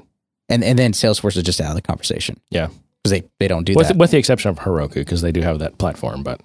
and 0.48 0.64
and 0.64 0.78
then 0.78 0.92
Salesforce 0.92 1.36
is 1.36 1.42
just 1.42 1.60
out 1.60 1.70
of 1.70 1.76
the 1.76 1.82
conversation 1.82 2.40
Yeah. 2.50 2.68
Because 3.04 3.20
they 3.20 3.28
they 3.38 3.48
don't 3.48 3.64
do 3.64 3.74
With 3.74 3.88
that. 3.88 3.96
with 3.98 4.10
the 4.12 4.18
exception 4.18 4.48
of 4.50 4.58
Heroku 4.58 4.94
because 4.94 5.20
they 5.20 5.30
do 5.30 5.42
have 5.42 5.58
that 5.58 5.76
platform, 5.76 6.22
but 6.22 6.40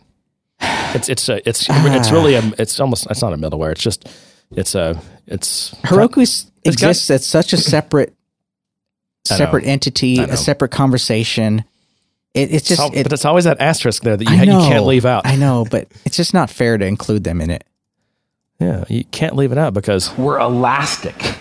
it's 0.62 1.08
it's 1.08 1.30
a, 1.30 1.38
it's 1.48 1.66
it's 1.70 2.10
ah. 2.10 2.12
really 2.12 2.36
a 2.36 2.42
it's 2.58 2.80
almost 2.80 3.08
it's 3.10 3.22
not 3.22 3.32
a 3.32 3.38
middleware. 3.38 3.72
It's 3.72 3.82
just 3.82 4.10
it's 4.52 4.76
a 4.76 5.02
it's 5.26 5.74
Heroku 5.84 6.24
s- 6.24 6.52
It's 6.64 6.76
got- 6.76 6.90
exists 6.90 7.10
as 7.10 7.26
such 7.26 7.54
a 7.54 7.58
separate 7.58 8.14
I 9.30 9.34
know. 9.34 9.38
separate 9.38 9.66
entity, 9.68 10.20
a 10.20 10.36
separate 10.36 10.72
conversation. 10.72 11.64
It, 12.34 12.52
it's 12.54 12.68
just 12.68 12.72
It's 12.72 12.80
al- 12.82 12.92
it, 12.94 13.04
but 13.04 13.14
it's 13.14 13.26
always 13.26 13.46
that 13.46 13.60
asterisk 13.62 14.04
there 14.04 14.18
that 14.18 14.24
you, 14.24 14.34
I 14.34 14.38
ha- 14.38 14.44
you 14.44 14.70
can't 14.70 14.86
leave 14.86 15.06
out. 15.06 15.26
I 15.26 15.36
know, 15.36 15.66
but 15.70 15.88
it's 16.06 16.18
just 16.18 16.34
not 16.34 16.50
fair 16.50 16.78
to 16.78 16.86
include 16.86 17.24
them 17.24 17.40
in 17.42 17.50
it. 17.52 17.64
Yeah, 18.60 18.84
you 18.90 19.06
can't 19.06 19.36
leave 19.38 19.54
it 19.54 19.58
out 19.58 19.74
because 19.74 20.16
We're 20.18 20.40
elastic. 20.40 21.16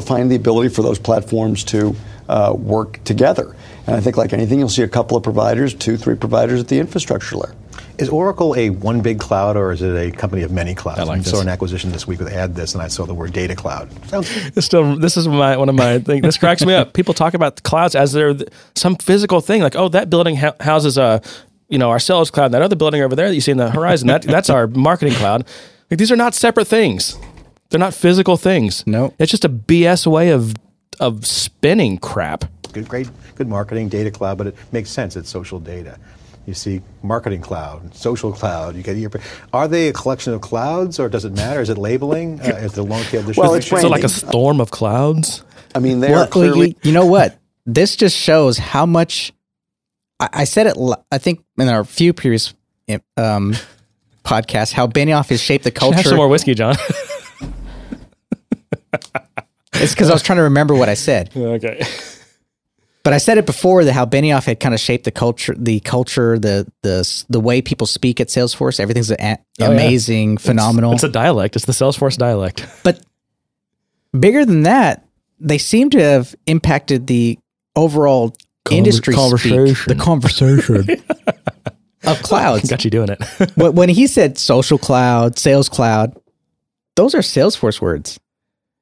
find 0.00 0.30
the 0.30 0.36
ability 0.36 0.68
for 0.68 0.82
those 0.82 0.98
platforms 0.98 1.64
to 1.64 1.94
uh, 2.28 2.54
work 2.56 3.02
together. 3.04 3.54
And 3.86 3.96
I 3.96 4.00
think, 4.00 4.16
like 4.16 4.32
anything, 4.32 4.58
you'll 4.58 4.68
see 4.68 4.82
a 4.82 4.88
couple 4.88 5.16
of 5.16 5.22
providers, 5.22 5.74
two, 5.74 5.96
three 5.96 6.14
providers 6.14 6.60
at 6.60 6.68
the 6.68 6.78
infrastructure 6.78 7.36
layer. 7.36 7.54
Is 7.98 8.08
Oracle 8.08 8.54
a 8.56 8.70
one 8.70 9.00
big 9.00 9.18
cloud 9.18 9.56
or 9.56 9.72
is 9.72 9.82
it 9.82 9.94
a 9.96 10.16
company 10.16 10.42
of 10.42 10.52
many 10.52 10.74
clouds? 10.74 11.00
I 11.00 11.04
like 11.04 11.22
saw 11.24 11.32
this. 11.32 11.40
an 11.40 11.48
acquisition 11.48 11.90
this 11.90 12.06
week 12.06 12.20
with 12.20 12.32
AddThis, 12.32 12.74
and 12.74 12.82
I 12.82 12.88
saw 12.88 13.06
the 13.06 13.14
word 13.14 13.32
data 13.32 13.56
cloud. 13.56 13.90
Sounds 14.08 14.30
it's 14.56 14.66
still 14.66 14.96
this 14.96 15.16
is 15.16 15.26
my 15.26 15.56
one 15.56 15.68
of 15.68 15.74
my 15.74 15.98
things. 15.98 16.22
This 16.22 16.38
cracks 16.38 16.64
me 16.64 16.74
up. 16.74 16.92
People 16.94 17.12
talk 17.14 17.34
about 17.34 17.56
the 17.56 17.62
clouds 17.62 17.96
as 17.96 18.12
they're 18.12 18.34
th- 18.34 18.48
some 18.76 18.94
physical 18.96 19.40
thing, 19.40 19.62
like 19.62 19.74
oh 19.74 19.88
that 19.88 20.10
building 20.10 20.36
ha- 20.36 20.54
houses 20.60 20.96
a 20.96 21.20
you 21.68 21.78
know 21.78 21.90
our 21.90 21.98
sales 21.98 22.30
cloud. 22.30 22.52
That 22.52 22.62
other 22.62 22.76
building 22.76 23.02
over 23.02 23.16
there 23.16 23.28
that 23.28 23.34
you 23.34 23.40
see 23.40 23.52
in 23.52 23.58
the 23.58 23.70
horizon 23.70 24.06
that 24.08 24.22
that's 24.22 24.50
our 24.50 24.68
marketing 24.68 25.14
cloud. 25.14 25.46
Like 25.90 25.98
these 25.98 26.12
are 26.12 26.16
not 26.16 26.34
separate 26.34 26.66
things. 26.66 27.18
They're 27.70 27.80
not 27.80 27.94
physical 27.94 28.36
things. 28.36 28.84
Nope. 28.86 29.14
it's 29.18 29.30
just 29.30 29.44
a 29.44 29.48
BS 29.48 30.06
way 30.06 30.30
of 30.30 30.54
of 31.00 31.26
spinning 31.26 31.98
crap. 31.98 32.44
good, 32.72 32.88
great, 32.88 33.08
good 33.36 33.48
marketing, 33.48 33.88
data 33.88 34.10
cloud, 34.10 34.38
but 34.38 34.46
it 34.48 34.56
makes 34.72 34.90
sense. 34.90 35.16
It's 35.16 35.28
social 35.30 35.58
data. 35.60 35.98
You 36.46 36.54
see 36.54 36.80
marketing 37.02 37.42
cloud, 37.42 37.94
social 37.94 38.32
cloud. 38.32 38.74
You 38.74 38.82
get 38.82 38.96
your. 38.96 39.10
Are 39.52 39.68
they 39.68 39.88
a 39.88 39.92
collection 39.92 40.32
of 40.32 40.40
clouds, 40.40 40.98
or 40.98 41.08
does 41.10 41.24
it 41.26 41.32
matter? 41.34 41.60
Is 41.60 41.68
it 41.68 41.76
labeling? 41.76 42.40
Uh, 42.40 42.44
is 42.56 42.72
the 42.72 42.82
long 42.82 43.02
tail 43.02 43.20
distribution? 43.22 43.42
Well, 43.42 43.54
it's 43.54 43.70
Is 43.70 43.84
it 43.84 43.88
like 43.88 44.04
a 44.04 44.08
storm 44.08 44.60
of 44.60 44.70
clouds? 44.70 45.44
I 45.74 45.78
mean, 45.80 46.00
they 46.00 46.10
Well, 46.10 46.24
are 46.24 46.26
clearly. 46.26 46.68
you, 46.68 46.74
you 46.84 46.92
know 46.92 47.04
what? 47.04 47.38
This 47.66 47.96
just 47.96 48.16
shows 48.16 48.56
how 48.56 48.86
much. 48.86 49.30
I, 50.20 50.28
I 50.32 50.44
said 50.44 50.66
it. 50.68 50.76
I 51.12 51.18
think 51.18 51.44
in 51.58 51.68
our 51.68 51.84
few 51.84 52.14
previous 52.14 52.54
um, 53.18 53.54
podcasts, 54.24 54.72
how 54.72 54.86
Benioff 54.86 55.28
has 55.28 55.42
shaped 55.42 55.64
the 55.64 55.70
Should 55.70 55.82
have 55.82 55.92
culture. 55.94 56.08
some 56.08 56.16
more 56.16 56.28
whiskey, 56.28 56.54
John. 56.54 56.76
It's 59.80 59.94
because 59.94 60.10
I 60.10 60.12
was 60.12 60.22
trying 60.22 60.38
to 60.38 60.42
remember 60.44 60.74
what 60.74 60.88
I 60.88 60.94
said. 60.94 61.30
okay. 61.36 61.84
But 63.04 63.12
I 63.14 63.18
said 63.18 63.38
it 63.38 63.46
before 63.46 63.84
that 63.84 63.92
how 63.94 64.04
Benioff 64.04 64.44
had 64.44 64.60
kind 64.60 64.74
of 64.74 64.80
shaped 64.80 65.04
the 65.04 65.10
culture, 65.10 65.54
the 65.56 65.80
culture, 65.80 66.38
the 66.38 66.70
the 66.82 67.24
the 67.30 67.40
way 67.40 67.62
people 67.62 67.86
speak 67.86 68.20
at 68.20 68.28
Salesforce. 68.28 68.80
Everything's 68.80 69.10
a- 69.10 69.16
oh, 69.22 69.36
yeah. 69.58 69.68
amazing, 69.68 70.36
phenomenal. 70.36 70.92
It's 70.92 71.04
a 71.04 71.08
dialect. 71.08 71.56
It's 71.56 71.64
the 71.64 71.72
Salesforce 71.72 72.18
dialect. 72.18 72.66
but 72.82 73.00
bigger 74.18 74.44
than 74.44 74.64
that, 74.64 75.06
they 75.40 75.56
seem 75.58 75.88
to 75.90 75.98
have 76.02 76.34
impacted 76.46 77.06
the 77.06 77.38
overall 77.76 78.34
industry 78.70 79.14
speak, 79.14 79.22
conversation. 79.22 79.96
the 79.96 80.02
conversation 80.04 81.02
of 82.04 82.22
clouds. 82.22 82.68
Got 82.68 82.84
you 82.84 82.90
doing 82.90 83.08
it. 83.08 83.56
When 83.56 83.88
he 83.88 84.06
said 84.06 84.36
social 84.36 84.76
cloud, 84.76 85.38
sales 85.38 85.68
cloud, 85.70 86.14
those 86.96 87.14
are 87.14 87.20
Salesforce 87.20 87.80
words. 87.80 88.18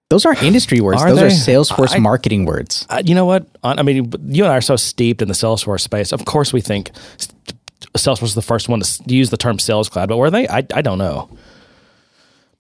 Those 0.09 0.25
aren't 0.25 0.43
industry 0.43 0.81
words. 0.81 1.03
Are 1.03 1.13
those 1.15 1.49
are? 1.49 1.51
Salesforce 1.51 1.95
I- 1.95 1.99
marketing 1.99 2.45
words. 2.45 2.87
Uh, 2.89 3.03
you 3.05 3.15
know 3.15 3.25
what? 3.25 3.47
I 3.65 3.83
mean, 3.83 4.13
you 4.29 4.45
and 4.45 4.53
I 4.53 4.57
are 4.57 4.61
so 4.61 4.77
steeped 4.77 5.21
in 5.21 5.29
the 5.29 5.35
Salesforce 5.35 5.81
space. 5.81 6.13
Of 6.13 6.25
course, 6.25 6.53
we 6.53 6.61
think 6.61 6.93
Salesforce 7.97 8.25
is 8.25 8.35
the 8.35 8.43
first 8.43 8.69
one 8.69 8.81
to 8.81 9.15
use 9.15 9.31
the 9.31 9.37
term 9.37 9.59
Sales 9.59 9.89
Cloud, 9.89 10.09
but 10.09 10.17
were 10.17 10.31
they? 10.31 10.47
I, 10.47 10.59
I 10.59 10.83
don't 10.83 10.99
know. 10.99 11.29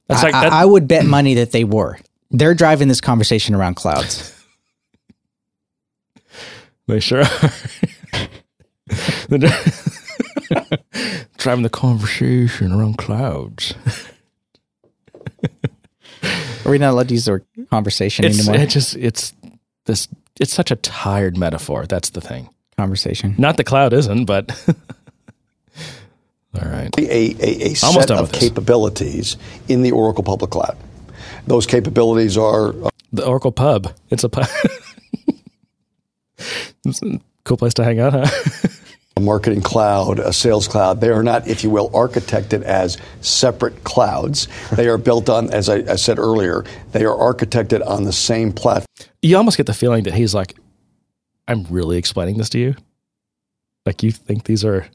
That's 0.08 0.22
like 0.22 0.34
I, 0.34 0.42
that, 0.42 0.52
I 0.52 0.64
would 0.64 0.88
bet 0.88 1.04
money 1.04 1.34
that 1.34 1.52
they 1.52 1.64
were. 1.64 1.98
They're 2.30 2.54
driving 2.54 2.88
this 2.88 3.00
conversation 3.00 3.54
around 3.54 3.74
clouds. 3.74 4.32
they 6.86 7.00
sure 7.00 7.22
are. 7.22 7.28
Driving 11.38 11.62
the 11.62 11.70
conversation 11.70 12.72
around 12.72 12.98
clouds. 12.98 13.74
Are 16.66 16.70
we 16.70 16.78
not 16.78 16.90
allowed 16.90 17.08
to 17.08 17.14
use 17.14 17.24
the 17.26 17.30
word 17.32 17.46
conversation 17.70 18.24
It's 18.24 18.40
anymore? 18.46 18.60
it 18.62 18.68
just 18.70 18.96
it's 18.96 19.32
this. 19.86 20.08
It's 20.40 20.52
such 20.52 20.70
a 20.72 20.76
tired 20.76 21.38
metaphor. 21.38 21.86
That's 21.86 22.10
the 22.10 22.20
thing. 22.20 22.50
conversation. 22.76 23.36
Not 23.38 23.56
the 23.56 23.64
cloud 23.64 23.92
isn't, 23.92 24.24
but 24.26 24.50
all 26.60 26.68
right. 26.68 26.90
a, 26.98 27.02
a, 27.02 27.72
a 27.72 27.74
Almost 27.84 27.92
set 27.94 28.08
done 28.08 28.18
of 28.18 28.22
with 28.24 28.32
this. 28.32 28.40
capabilities 28.48 29.36
in 29.68 29.82
the 29.82 29.92
Oracle 29.92 30.24
public 30.24 30.50
cloud. 30.50 30.76
Those 31.46 31.66
capabilities 31.66 32.36
are 32.36 32.70
uh, 32.84 32.90
The 33.12 33.24
Oracle 33.24 33.52
Pub. 33.52 33.94
It's 34.10 34.24
a 34.24 34.28
pub. 34.28 34.48
it's 36.84 37.02
a 37.02 37.20
cool 37.44 37.56
place 37.56 37.74
to 37.74 37.84
hang 37.84 38.00
out, 38.00 38.12
huh? 38.12 38.26
a 39.18 39.20
marketing 39.20 39.62
cloud, 39.62 40.18
a 40.18 40.30
sales 40.30 40.68
cloud. 40.68 41.00
They 41.00 41.08
are 41.08 41.22
not, 41.22 41.48
if 41.48 41.64
you 41.64 41.70
will, 41.70 41.88
architected 41.90 42.60
as 42.62 42.98
separate 43.22 43.82
clouds. 43.84 44.46
They 44.76 44.88
are 44.88 44.98
built 44.98 45.30
on, 45.30 45.48
as 45.54 45.70
I, 45.70 45.76
I 45.90 45.96
said 45.96 46.18
earlier, 46.18 46.64
they 46.92 47.06
are 47.06 47.16
architected 47.16 47.86
on 47.86 48.04
the 48.04 48.12
same 48.12 48.52
platform. 48.52 48.86
You 49.22 49.38
almost 49.38 49.56
get 49.56 49.64
the 49.64 49.72
feeling 49.72 50.04
that 50.04 50.12
he's 50.12 50.34
like, 50.34 50.54
I'm 51.48 51.64
really 51.70 51.96
explaining 51.96 52.36
this 52.36 52.50
to 52.50 52.58
you. 52.58 52.74
Like 53.86 54.02
you 54.02 54.12
think 54.12 54.44
these 54.44 54.64
are, 54.66 54.86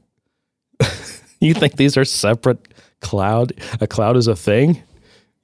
you 1.40 1.54
think 1.54 1.76
these 1.76 1.96
are 1.96 2.04
separate 2.04 2.68
cloud? 3.00 3.54
A 3.80 3.88
cloud 3.88 4.16
is 4.16 4.28
a 4.28 4.36
thing. 4.36 4.80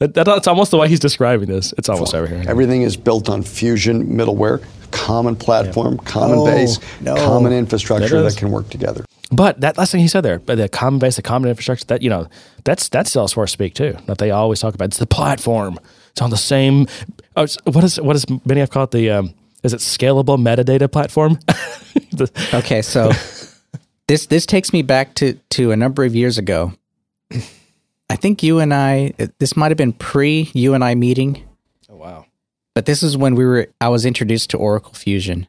That, 0.01 0.15
that- 0.15 0.25
that's 0.27 0.47
almost 0.47 0.71
the 0.71 0.77
way 0.79 0.89
he's 0.89 1.01
describing 1.01 1.49
this. 1.49 1.75
It's 1.77 1.89
almost 1.89 2.15
over 2.15 2.27
here. 2.27 2.45
Everything 2.49 2.83
is 2.83 2.97
built 2.97 3.29
on 3.29 3.43
Fusion 3.43 4.07
middleware, 4.07 4.65
common 4.93 5.35
platform, 5.37 5.99
common 5.99 6.39
Oh, 6.39 6.45
base, 6.47 6.79
no. 7.01 7.17
common 7.17 7.53
infrastructure 7.53 8.09
That 8.09 8.23
that 8.23 8.27
is. 8.29 8.37
can 8.37 8.51
work 8.51 8.69
together. 8.71 9.05
But 9.33 9.61
that 9.61 9.77
last 9.77 9.93
thing 9.93 10.01
he 10.01 10.09
said 10.09 10.23
there, 10.23 10.39
but 10.39 10.57
the 10.57 10.69
common 10.69 10.99
base, 11.01 11.17
the 11.17 11.23
common 11.23 11.51
infrastructure, 11.51 11.85
that 11.87 12.01
you 12.03 12.09
know, 12.11 12.29
that's 12.65 12.89
that's 12.89 13.11
Salesforce 13.15 13.51
speak 13.51 13.75
too. 13.75 13.97
That 14.07 14.19
they 14.19 14.31
always 14.31 14.61
talk 14.61 14.75
about. 14.75 14.87
It's 14.87 14.99
the 14.99 15.07
platform. 15.07 15.79
It's 16.13 16.23
on 16.23 16.31
the 16.31 16.37
same. 16.39 16.87
Oh, 17.37 17.43
it's- 17.43 17.59
what 17.65 17.85
is 17.85 18.01
what 18.01 18.15
does 18.15 18.25
many 18.47 18.61
have 18.61 18.71
called 18.71 18.93
the? 18.93 19.11
Um, 19.11 19.35
is 19.65 19.75
it 19.75 19.81
scalable 19.81 20.39
metadata 20.39 20.91
platform? 20.91 21.39
The- 22.13 22.31
Okay, 22.55 22.81
so 22.83 23.11
this 24.09 24.27
this 24.27 24.47
takes 24.47 24.73
me 24.73 24.81
back 24.83 25.15
to 25.17 25.35
to 25.51 25.73
a 25.73 25.77
number 25.77 26.05
of 26.05 26.15
years 26.15 26.39
ago. 26.39 26.73
I 28.11 28.17
think 28.17 28.43
you 28.43 28.59
and 28.59 28.73
I 28.73 29.13
this 29.39 29.57
might 29.57 29.71
have 29.71 29.79
been 29.79 29.93
pre 29.93 30.51
you 30.55 30.75
and 30.75 30.83
I 30.83 30.95
meeting, 30.95 31.47
oh 31.91 31.97
wow. 31.97 32.27
but 32.75 32.87
this 32.87 33.03
is 33.03 33.17
when 33.17 33.35
we 33.35 33.45
were 33.45 33.69
I 33.81 33.89
was 33.89 34.07
introduced 34.07 34.51
to 34.51 34.57
Oracle 34.57 34.95
Fusion. 34.95 35.47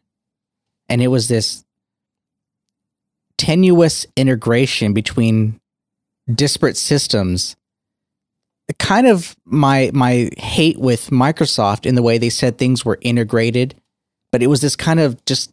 And 0.90 1.02
it 1.02 1.08
was 1.08 1.28
this 1.28 1.64
tenuous 3.38 4.06
integration 4.16 4.94
between 4.94 5.60
disparate 6.34 6.78
systems. 6.78 7.56
Kind 8.78 9.08
of 9.08 9.36
my 9.46 9.90
my 9.94 10.30
hate 10.38 10.80
with 10.80 11.10
Microsoft 11.10 11.86
in 11.86 11.96
the 11.96 12.04
way 12.04 12.18
they 12.18 12.30
said 12.30 12.58
things 12.58 12.84
were 12.84 13.00
integrated, 13.02 13.76
but 14.32 14.44
it 14.44 14.48
was 14.48 14.62
this 14.62 14.76
kind 14.76 15.00
of 15.00 15.24
just 15.26 15.52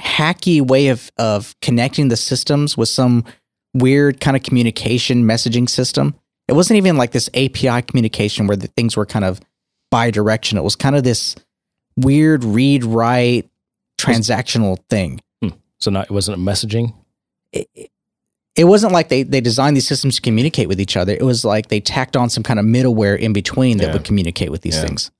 hacky 0.00 0.60
way 0.60 0.88
of 0.88 1.12
of 1.18 1.54
connecting 1.60 2.08
the 2.08 2.16
systems 2.16 2.76
with 2.76 2.88
some 2.88 3.24
weird 3.74 4.20
kind 4.20 4.36
of 4.36 4.42
communication 4.42 5.24
messaging 5.24 5.68
system. 5.68 6.14
It 6.48 6.54
wasn't 6.54 6.78
even 6.78 6.96
like 6.96 7.12
this 7.12 7.28
API 7.34 7.82
communication 7.82 8.46
where 8.46 8.56
the 8.56 8.66
things 8.68 8.96
were 8.96 9.06
kind 9.06 9.24
of 9.24 9.40
bi-directional. 9.90 10.62
It 10.62 10.64
was 10.64 10.76
kind 10.76 10.96
of 10.96 11.04
this 11.04 11.36
weird 11.96 12.44
read 12.44 12.84
write 12.84 13.48
transactional 13.98 14.78
thing. 14.88 15.20
So 15.78 15.90
not 15.90 16.04
it 16.06 16.10
wasn't 16.12 16.38
a 16.38 16.40
messaging. 16.40 16.94
It, 17.52 17.68
it 18.54 18.64
wasn't 18.64 18.92
like 18.92 19.08
they, 19.08 19.22
they 19.24 19.40
designed 19.40 19.76
these 19.76 19.86
systems 19.88 20.16
to 20.16 20.22
communicate 20.22 20.68
with 20.68 20.80
each 20.80 20.96
other. 20.96 21.12
It 21.12 21.22
was 21.22 21.44
like 21.44 21.68
they 21.68 21.80
tacked 21.80 22.16
on 22.16 22.30
some 22.30 22.42
kind 22.42 22.60
of 22.60 22.66
middleware 22.66 23.18
in 23.18 23.32
between 23.32 23.78
that 23.78 23.86
Yeah. 23.88 23.92
would 23.94 24.04
communicate 24.04 24.50
with 24.50 24.60
these 24.62 24.76
Yeah. 24.76 24.82
things. 24.86 25.10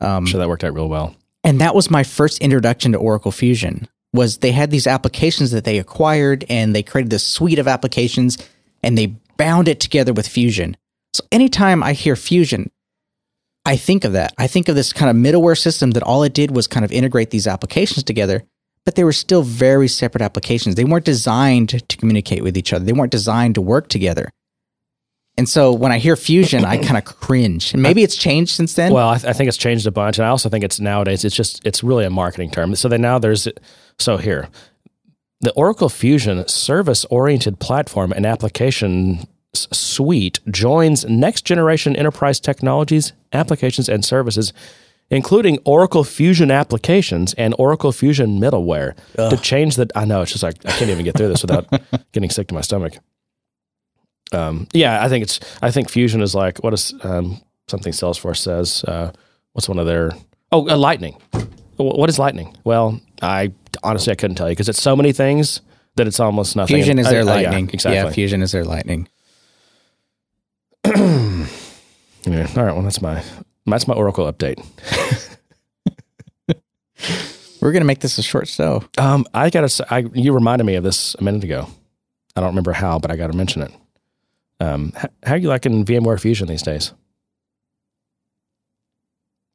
Um, 0.00 0.26
sure 0.26 0.38
that 0.40 0.48
worked 0.48 0.64
out 0.64 0.74
real 0.74 0.88
well. 0.88 1.14
and 1.42 1.60
that 1.60 1.74
was 1.74 1.90
my 1.90 2.02
first 2.02 2.38
introduction 2.40 2.92
to 2.92 2.98
Oracle 2.98 3.30
Fusion. 3.32 3.88
Was 4.12 4.38
they 4.38 4.52
had 4.52 4.70
these 4.70 4.86
applications 4.86 5.50
that 5.52 5.64
they 5.64 5.78
acquired 5.78 6.44
and 6.48 6.74
they 6.74 6.82
created 6.82 7.10
this 7.10 7.24
suite 7.26 7.58
of 7.58 7.66
applications 7.66 8.36
and 8.82 8.96
they 8.98 9.14
bound 9.36 9.68
it 9.68 9.80
together 9.80 10.12
with 10.12 10.28
Fusion. 10.28 10.76
So 11.12 11.24
anytime 11.30 11.82
I 11.82 11.92
hear 11.92 12.16
Fusion, 12.16 12.70
I 13.64 13.76
think 13.76 14.04
of 14.04 14.12
that. 14.12 14.34
I 14.36 14.46
think 14.46 14.68
of 14.68 14.74
this 14.74 14.92
kind 14.92 15.10
of 15.10 15.16
middleware 15.16 15.58
system 15.58 15.92
that 15.92 16.02
all 16.02 16.22
it 16.22 16.34
did 16.34 16.54
was 16.54 16.66
kind 16.66 16.84
of 16.84 16.92
integrate 16.92 17.30
these 17.30 17.46
applications 17.46 18.04
together, 18.04 18.44
but 18.84 18.94
they 18.94 19.04
were 19.04 19.12
still 19.12 19.42
very 19.42 19.88
separate 19.88 20.22
applications. 20.22 20.74
They 20.74 20.84
weren't 20.84 21.04
designed 21.04 21.88
to 21.88 21.96
communicate 21.96 22.42
with 22.42 22.56
each 22.56 22.72
other. 22.72 22.84
They 22.84 22.92
weren't 22.92 23.12
designed 23.12 23.54
to 23.54 23.62
work 23.62 23.88
together. 23.88 24.30
And 25.36 25.48
so 25.48 25.72
when 25.72 25.90
I 25.90 25.98
hear 25.98 26.14
Fusion, 26.14 26.64
I 26.64 26.76
kind 26.76 26.96
of 26.96 27.04
cringe. 27.20 27.72
And 27.72 27.82
maybe 27.82 28.02
it's 28.02 28.16
changed 28.16 28.54
since 28.54 28.74
then. 28.74 28.92
Well, 28.92 29.08
I, 29.08 29.18
th- 29.18 29.28
I 29.28 29.32
think 29.32 29.48
it's 29.48 29.56
changed 29.56 29.86
a 29.86 29.90
bunch, 29.90 30.18
and 30.18 30.26
I 30.26 30.28
also 30.28 30.48
think 30.48 30.64
it's 30.64 30.78
nowadays. 30.78 31.24
It's 31.24 31.34
just 31.34 31.64
it's 31.66 31.82
really 31.82 32.04
a 32.04 32.10
marketing 32.10 32.50
term. 32.50 32.74
So 32.76 32.88
then 32.88 33.00
now 33.00 33.18
there's 33.18 33.48
so 33.98 34.16
here, 34.16 34.48
the 35.44 35.52
Oracle 35.52 35.88
Fusion 35.88 36.46
service-oriented 36.48 37.60
platform 37.60 38.12
and 38.12 38.26
application 38.26 39.26
suite 39.54 40.40
joins 40.50 41.04
next 41.04 41.44
generation 41.44 41.94
enterprise 41.96 42.40
technologies, 42.40 43.12
applications, 43.32 43.88
and 43.88 44.04
services, 44.04 44.52
including 45.10 45.58
Oracle 45.64 46.04
Fusion 46.04 46.50
applications 46.50 47.34
and 47.34 47.54
Oracle 47.58 47.92
Fusion 47.92 48.40
middleware 48.40 48.96
to 49.30 49.36
change 49.36 49.76
the. 49.76 49.88
I 49.94 50.04
know 50.04 50.22
it's 50.22 50.32
just 50.32 50.42
like 50.42 50.56
I 50.66 50.72
can't 50.72 50.90
even 50.90 51.04
get 51.04 51.16
through 51.16 51.28
this 51.28 51.42
without 51.42 51.66
getting 52.12 52.30
sick 52.30 52.48
to 52.48 52.54
my 52.54 52.62
stomach. 52.62 52.96
Um, 54.32 54.66
yeah, 54.72 55.04
I 55.04 55.08
think 55.08 55.22
it's. 55.22 55.40
I 55.62 55.70
think 55.70 55.88
Fusion 55.90 56.20
is 56.20 56.34
like 56.34 56.58
what 56.58 56.72
is 56.74 56.94
um, 57.02 57.40
something 57.68 57.92
Salesforce 57.92 58.38
says. 58.38 58.84
Uh, 58.84 59.12
what's 59.52 59.68
one 59.68 59.78
of 59.78 59.86
their? 59.86 60.12
Oh, 60.50 60.68
uh, 60.68 60.76
Lightning. 60.76 61.20
What 61.76 62.08
is 62.08 62.18
Lightning? 62.18 62.56
Well, 62.64 63.00
I 63.20 63.52
honestly 63.82 64.12
I 64.12 64.14
couldn't 64.16 64.36
tell 64.36 64.48
you 64.48 64.52
because 64.54 64.68
it's 64.68 64.80
so 64.82 64.94
many 64.96 65.12
things 65.12 65.60
that 65.96 66.06
it's 66.06 66.20
almost 66.20 66.56
nothing. 66.56 66.76
Fusion 66.76 66.98
is 66.98 67.06
Uh, 67.06 67.10
their 67.10 67.20
uh, 67.22 67.24
yeah, 67.24 67.32
lightning. 67.50 67.70
exactly. 67.72 67.96
Yeah, 67.96 68.10
Fusion 68.10 68.42
is 68.42 68.52
their 68.52 68.64
lightning. 68.64 69.08
Yeah. 72.26 72.48
All 72.56 72.64
right. 72.64 72.72
Well, 72.72 72.80
that's 72.82 73.02
my 73.02 73.22
that's 73.66 73.86
my 73.86 73.92
Oracle 73.94 74.30
update. 74.32 74.58
We're 77.60 77.72
gonna 77.72 77.84
make 77.84 78.00
this 78.00 78.16
a 78.18 78.22
short 78.22 78.48
show. 78.48 78.82
Um, 78.98 79.26
I 79.34 79.50
gotta. 79.50 79.86
I 79.90 80.06
you 80.14 80.32
reminded 80.32 80.64
me 80.64 80.74
of 80.76 80.84
this 80.84 81.14
a 81.18 81.22
minute 81.22 81.44
ago. 81.44 81.66
I 82.36 82.40
don't 82.40 82.48
remember 82.50 82.72
how, 82.72 82.98
but 82.98 83.10
I 83.10 83.16
got 83.16 83.30
to 83.30 83.36
mention 83.36 83.60
it. 83.62 83.72
Um, 84.58 84.92
h- 84.96 85.10
how 85.22 85.34
are 85.34 85.36
you 85.38 85.48
liking 85.48 85.84
VMware 85.84 86.18
Fusion 86.20 86.48
these 86.48 86.62
days? 86.62 86.92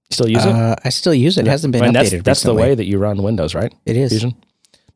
You 0.09 0.13
still 0.15 0.29
use 0.29 0.45
it? 0.45 0.51
Uh, 0.51 0.75
I 0.83 0.89
still 0.89 1.13
use 1.13 1.37
it. 1.37 1.45
It 1.45 1.49
hasn't 1.49 1.71
been 1.71 1.83
I 1.83 1.85
mean, 1.87 1.93
updated. 1.93 2.09
that's 2.11 2.23
that's 2.23 2.43
the 2.43 2.53
way 2.53 2.73
that 2.75 2.85
you 2.85 2.97
run 2.97 3.21
Windows, 3.21 3.53
right? 3.53 3.73
it 3.85 3.95
is. 3.95 4.11
Fusion. 4.11 4.35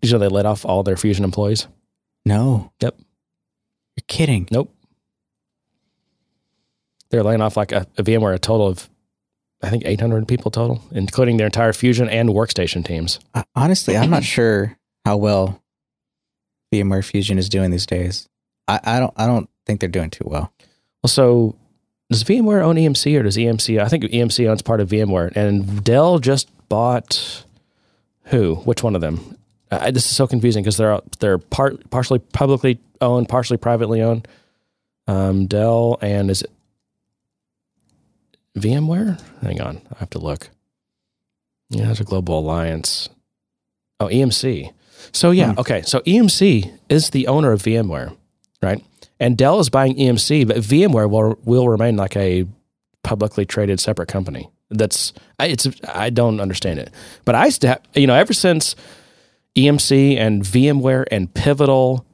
Did 0.01 0.09
you 0.09 0.14
know 0.14 0.20
they 0.20 0.28
let 0.28 0.45
off 0.45 0.66
all 0.66 0.84
their 0.84 0.97
Fusion 0.97 1.24
employees? 1.24 1.68
No, 2.26 2.72
Yep. 2.82 2.97
you're 3.95 4.05
kidding. 4.07 4.47
Nope. 4.51 4.74
They're 7.09 7.24
laying 7.24 7.41
off 7.41 7.55
like 7.57 7.72
a, 7.72 7.86
a 7.97 8.03
VMware 8.03 8.34
a 8.34 8.39
total 8.39 8.68
of, 8.68 8.89
I 9.61 9.70
think, 9.70 9.84
800 9.86 10.28
people 10.28 10.49
total, 10.51 10.82
including 10.91 11.38
their 11.38 11.45
entire 11.47 11.74
Fusion 11.74 12.09
and 12.09 12.30
workstation 12.30 12.84
teams. 12.84 13.20
Uh, 13.34 13.43
honestly, 13.55 13.95
I'm 13.95 14.09
not 14.09 14.24
sure 14.24 14.78
how 15.05 15.18
well 15.18 15.61
VMware 16.74 17.05
Fusion 17.05 17.38
is 17.38 17.49
doing 17.49 17.70
these 17.72 17.86
days. 17.86 18.28
I, 18.68 18.80
I 18.84 18.99
don't. 18.99 19.14
I 19.18 19.28
don't 19.28 19.49
think 19.66 19.80
they're 19.80 19.89
doing 19.89 20.09
too 20.09 20.24
well. 20.26 20.51
Well, 21.03 21.09
so 21.09 21.55
does 22.09 22.23
VMware 22.23 22.61
own 22.61 22.75
EMC 22.75 23.19
or 23.19 23.23
does 23.23 23.37
EMC? 23.37 23.79
I 23.81 23.87
think 23.87 24.03
EMC 24.05 24.47
owns 24.47 24.61
part 24.61 24.79
of 24.81 24.89
VMware, 24.89 25.35
and 25.35 25.83
Dell 25.83 26.19
just 26.19 26.47
bought 26.69 27.43
who? 28.25 28.55
Which 28.55 28.83
one 28.83 28.95
of 28.95 29.01
them? 29.01 29.37
Uh, 29.71 29.89
this 29.91 30.05
is 30.05 30.15
so 30.15 30.27
confusing 30.27 30.63
because 30.63 30.77
they're 30.77 30.99
they're 31.19 31.37
part 31.39 31.89
partially 31.89 32.19
publicly 32.19 32.79
owned, 33.01 33.27
partially 33.29 33.57
privately 33.57 34.01
owned. 34.01 34.27
Um, 35.07 35.47
Dell 35.47 35.97
and 36.01 36.29
is 36.29 36.43
it 36.43 36.51
VMware? 38.57 39.19
Hang 39.41 39.61
on, 39.61 39.81
I 39.95 39.99
have 39.99 40.09
to 40.11 40.19
look. 40.19 40.49
Yeah, 41.69 41.85
there's 41.85 41.99
a 41.99 42.03
global 42.05 42.39
alliance. 42.39 43.09
Oh, 43.99 44.07
EMC. 44.07 44.71
So 45.11 45.31
yeah, 45.31 45.53
Hmm. 45.53 45.59
okay. 45.59 45.81
So 45.81 46.01
EMC 46.01 46.71
is 46.89 47.09
the 47.09 47.27
owner 47.27 47.51
of 47.51 47.61
VMware, 47.63 48.15
right? 48.61 48.83
And 49.24 49.38
Dell 49.38 49.61
is 49.61 49.69
buying 49.69 49.95
EMC, 49.95 50.45
but 50.45 50.57
VMware 50.57 51.09
will 51.09 51.39
will 51.45 51.69
remain 51.69 51.95
like 51.95 52.17
a 52.17 52.45
publicly 53.03 53.45
traded 53.45 53.80
separate 53.80 54.09
company. 54.09 54.49
That's 54.69 55.13
I- 55.39 55.47
it's 55.47 55.65
I 55.88 56.09
don't 56.09 56.41
understand 56.41 56.80
it, 56.80 56.91
but 57.24 57.34
I 57.34 57.45
used 57.45 57.61
to 57.61 57.67
have, 57.69 57.82
you 57.95 58.05
know 58.05 58.15
ever 58.15 58.34
since 58.34 58.76
EMC 59.57 60.17
and 60.17 60.43
VMware 60.43 61.05
and 61.09 61.34
Pivotal 61.34 62.05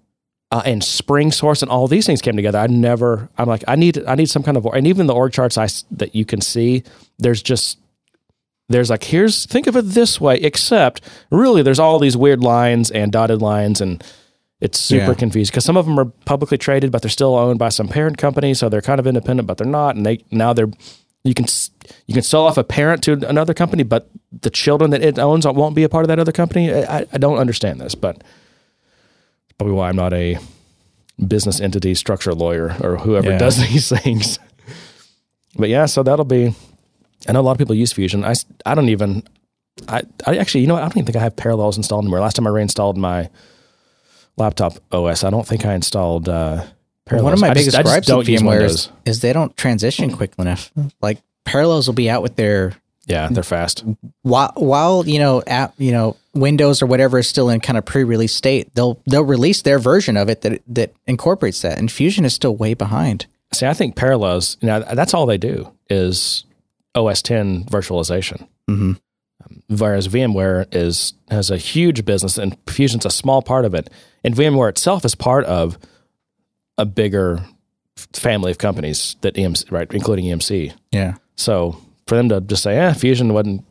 uh, 0.52 0.62
and 0.66 0.84
Spring 0.84 1.32
Source 1.32 1.64
and 1.64 1.72
all 1.72 1.88
these 1.88 2.06
things 2.06 2.22
came 2.22 2.36
together. 2.36 2.60
I 2.60 2.68
never 2.68 3.28
I'm 3.40 3.48
like 3.48 3.64
I 3.68 3.76
need 3.76 4.04
I 4.06 4.14
need 4.14 4.30
some 4.30 4.44
kind 4.44 4.56
of 4.56 4.68
and 4.68 4.86
even 4.86 5.08
the 5.08 5.16
org 5.16 5.34
charts 5.34 5.58
I 5.58 5.68
that 5.90 6.14
you 6.14 6.26
can 6.26 6.42
see 6.42 6.84
there's 7.18 7.42
just 7.42 7.80
there's 8.68 8.92
like 8.92 9.04
here's 9.04 9.48
think 9.48 9.66
of 9.66 9.76
it 9.76 9.82
this 9.82 10.22
way 10.22 10.36
except 10.36 11.02
really 11.32 11.64
there's 11.64 11.80
all 11.80 11.98
these 11.98 12.16
weird 12.16 12.44
lines 12.44 12.92
and 12.92 13.12
dotted 13.12 13.42
lines 13.42 13.82
and 13.82 14.04
it's 14.62 14.78
super 14.80 15.12
Yeah. 15.12 15.14
confused 15.14 15.52
because 15.52 15.64
some 15.66 15.78
of 15.78 15.86
them 15.86 16.00
are 16.00 16.06
publicly 16.26 16.58
traded 16.58 16.92
but 16.92 17.02
they're 17.02 17.10
still 17.10 17.36
owned 17.36 17.60
by 17.60 17.70
some 17.70 17.88
parent 17.88 18.18
company 18.18 18.54
so 18.54 18.68
they're 18.70 18.82
kind 18.82 19.00
of 19.00 19.08
independent 19.08 19.48
but 19.48 19.58
they're 19.58 19.68
not 19.68 19.96
and 19.96 20.06
they 20.06 20.20
now 20.32 20.52
they're 20.54 20.70
you 21.24 21.34
can 21.34 21.46
you 22.08 22.14
can 22.14 22.24
sell 22.24 22.46
off 22.46 22.58
a 22.58 22.64
parent 22.64 23.04
to 23.04 23.14
another 23.28 23.54
company 23.54 23.84
but 23.84 24.10
the 24.42 24.50
children 24.50 24.92
that 24.92 25.02
it 25.02 25.18
owns 25.20 25.46
won't 25.48 25.76
be 25.76 25.84
a 25.84 25.90
part 25.90 26.04
of 26.04 26.08
that 26.10 26.20
other 26.20 26.32
company 26.32 26.74
i, 26.74 27.06
I 27.14 27.18
don't 27.18 27.38
understand 27.38 27.80
this 27.80 27.96
but 27.96 28.24
probably 29.58 29.76
why 29.76 29.90
i'm 29.90 29.96
not 29.96 30.14
a 30.14 30.38
business 31.28 31.60
entity 31.60 31.96
structure 31.96 32.34
lawyer 32.34 32.76
or 32.82 32.98
whoever 32.98 33.32
Yeah. 33.32 33.38
does 33.38 33.58
these 33.70 33.90
things 33.90 34.40
but 35.58 35.70
yeah 35.70 35.86
so 35.86 36.04
that'll 36.04 36.26
be 36.26 36.54
I 37.28 37.34
know 37.34 37.42
a 37.42 37.48
lot 37.48 37.52
of 37.52 37.58
people 37.58 37.76
use 37.76 37.92
Fusion. 37.92 38.24
I, 38.24 38.34
I 38.66 38.76
don't 38.76 38.88
even, 38.88 39.24
I, 39.90 40.04
I 40.26 40.38
actually, 40.38 40.62
you 40.62 40.68
know 40.68 40.76
what? 40.76 40.84
I 40.84 40.86
don't 40.88 40.96
even 41.00 41.06
think 41.06 41.18
I 41.18 41.20
have 41.20 41.36
Parallels 41.36 41.76
installed 41.76 42.06
anymore. 42.06 42.22
Last 42.22 42.38
time 42.38 42.48
I 42.48 42.50
reinstalled 42.50 42.98
my 42.98 43.30
laptop 44.40 44.74
OS, 44.92 45.24
I 45.24 45.30
don't 45.30 45.48
think 45.48 45.66
I 45.66 45.74
installed 45.74 46.30
uh, 46.30 46.64
Parallels. 47.06 47.24
One 47.24 47.34
of 47.34 47.40
my 47.42 47.50
I 47.50 47.54
biggest 47.54 47.76
just 47.76 47.86
gripes 47.86 48.12
with 48.12 48.28
VMware 48.28 48.62
is, 48.62 48.90
is 49.06 49.22
they 49.22 49.34
don't 49.34 49.56
transition 49.58 50.12
quick 50.16 50.34
enough. 50.38 50.72
Like 51.02 51.20
Parallels 51.46 51.88
will 51.88 51.96
be 51.96 52.10
out 52.10 52.22
with 52.22 52.36
their 52.36 52.74
Yeah, 53.06 53.28
they're 53.30 53.44
fast. 53.44 53.84
while 54.22 54.54
while 54.56 55.08
you 55.08 55.20
know 55.20 55.44
app 55.48 55.74
you 55.78 55.92
know 55.92 56.16
Windows 56.34 56.82
or 56.82 56.86
whatever 56.86 57.18
is 57.18 57.28
still 57.28 57.50
in 57.50 57.60
kind 57.60 57.78
of 57.78 57.86
pre-release 57.86 58.34
state. 58.34 58.74
They'll 58.76 59.02
they'll 59.08 59.24
release 59.24 59.64
their 59.64 59.80
version 59.80 60.16
of 60.18 60.30
it 60.30 60.42
that 60.42 60.62
that 60.68 60.94
incorporates 61.08 61.62
that, 61.64 61.78
and 61.78 61.92
Fusion 61.92 62.26
is 62.26 62.34
still 62.34 62.56
way 62.56 62.74
behind. 62.76 63.26
See, 63.52 63.66
I 63.66 63.74
think 63.74 63.96
Parallels, 63.96 64.58
you 64.62 64.68
know, 64.68 64.82
that's 64.94 65.16
all 65.16 65.26
they 65.26 65.40
do 65.40 65.72
is 65.90 66.46
OS 66.94 67.24
10 67.24 67.66
virtualization. 67.66 68.48
Mm-hmm. 68.70 68.94
Whereas 69.68 70.08
VMware 70.08 70.68
is 70.74 71.14
has 71.30 71.52
a 71.52 71.58
huge 71.58 72.06
business 72.06 72.38
and 72.38 72.58
Fusion's 72.68 73.06
a 73.06 73.10
small 73.10 73.42
part 73.42 73.66
of 73.66 73.74
it. 73.74 73.90
And 74.24 74.36
VMware 74.36 74.70
itself 74.70 75.06
is 75.06 75.16
part 75.16 75.46
of 75.46 75.78
a 76.78 76.86
bigger 76.86 77.44
family 78.14 78.52
of 78.52 78.58
companies 78.58 79.16
that 79.22 79.36
EMC, 79.36 79.72
right, 79.72 79.92
including 79.94 80.26
EMC. 80.26 80.74
Yeah. 80.92 81.16
So 81.36 81.80
for 82.08 82.16
them 82.16 82.30
to 82.30 82.42
just 82.42 82.64
say, 82.64 82.78
eh, 82.78 82.94
Fusion 82.94 83.34
wasn't 83.34 83.66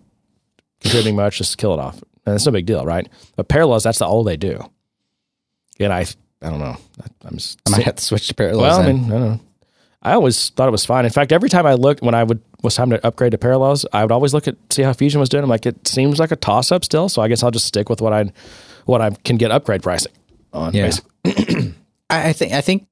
contributing 0.80 1.16
much, 1.16 1.38
just 1.38 1.58
kill 1.58 1.74
it 1.74 1.80
off. 1.80 2.02
And 2.24 2.34
it's 2.34 2.46
no 2.46 2.52
big 2.52 2.66
deal, 2.66 2.84
right? 2.84 3.08
But 3.36 3.48
Parallels, 3.48 3.82
that's 3.84 3.98
the 3.98 4.06
all 4.06 4.22
they 4.22 4.36
do. 4.36 4.62
And 5.80 5.92
I, 5.92 6.06
I 6.42 6.50
don't 6.50 6.60
know. 6.60 6.76
I, 7.00 7.26
am 7.26 7.36
just, 7.36 7.60
I 7.66 7.70
might 7.70 7.82
have 7.82 7.96
to 7.96 8.04
switch 8.04 8.28
to 8.28 8.34
Parallels. 8.34 8.62
well, 8.62 8.80
I 8.80 8.92
mean, 8.92 9.04
I 9.06 9.08
don't 9.08 9.20
know. 9.20 9.40
I 10.02 10.12
always 10.12 10.50
thought 10.50 10.68
it 10.68 10.72
was 10.72 10.86
fine. 10.86 11.04
In 11.04 11.10
fact, 11.10 11.32
every 11.32 11.48
time 11.48 11.66
I 11.66 11.74
looked 11.74 12.02
when 12.02 12.14
I 12.14 12.22
would 12.22 12.40
was 12.62 12.74
time 12.74 12.90
to 12.90 13.04
upgrade 13.06 13.32
to 13.32 13.38
Parallels, 13.38 13.84
I 13.92 14.02
would 14.02 14.12
always 14.12 14.32
look 14.32 14.46
at 14.46 14.56
see 14.70 14.82
how 14.82 14.92
Fusion 14.92 15.20
was 15.20 15.28
doing. 15.28 15.42
I'm 15.42 15.50
like, 15.50 15.66
it 15.66 15.86
seems 15.86 16.18
like 16.18 16.30
a 16.30 16.36
toss 16.36 16.70
up 16.70 16.84
still, 16.84 17.08
so 17.08 17.22
I 17.22 17.28
guess 17.28 17.42
I'll 17.42 17.50
just 17.50 17.66
stick 17.66 17.88
with 17.88 18.00
what 18.00 18.12
I 18.12 18.32
what 18.86 19.00
I 19.00 19.10
can 19.10 19.36
get 19.36 19.50
upgrade 19.50 19.82
pricing 19.82 20.12
on. 20.52 20.72
Yeah. 20.72 20.92
I, 21.24 22.28
I 22.28 22.32
think 22.32 22.52
I 22.52 22.60
think 22.60 22.86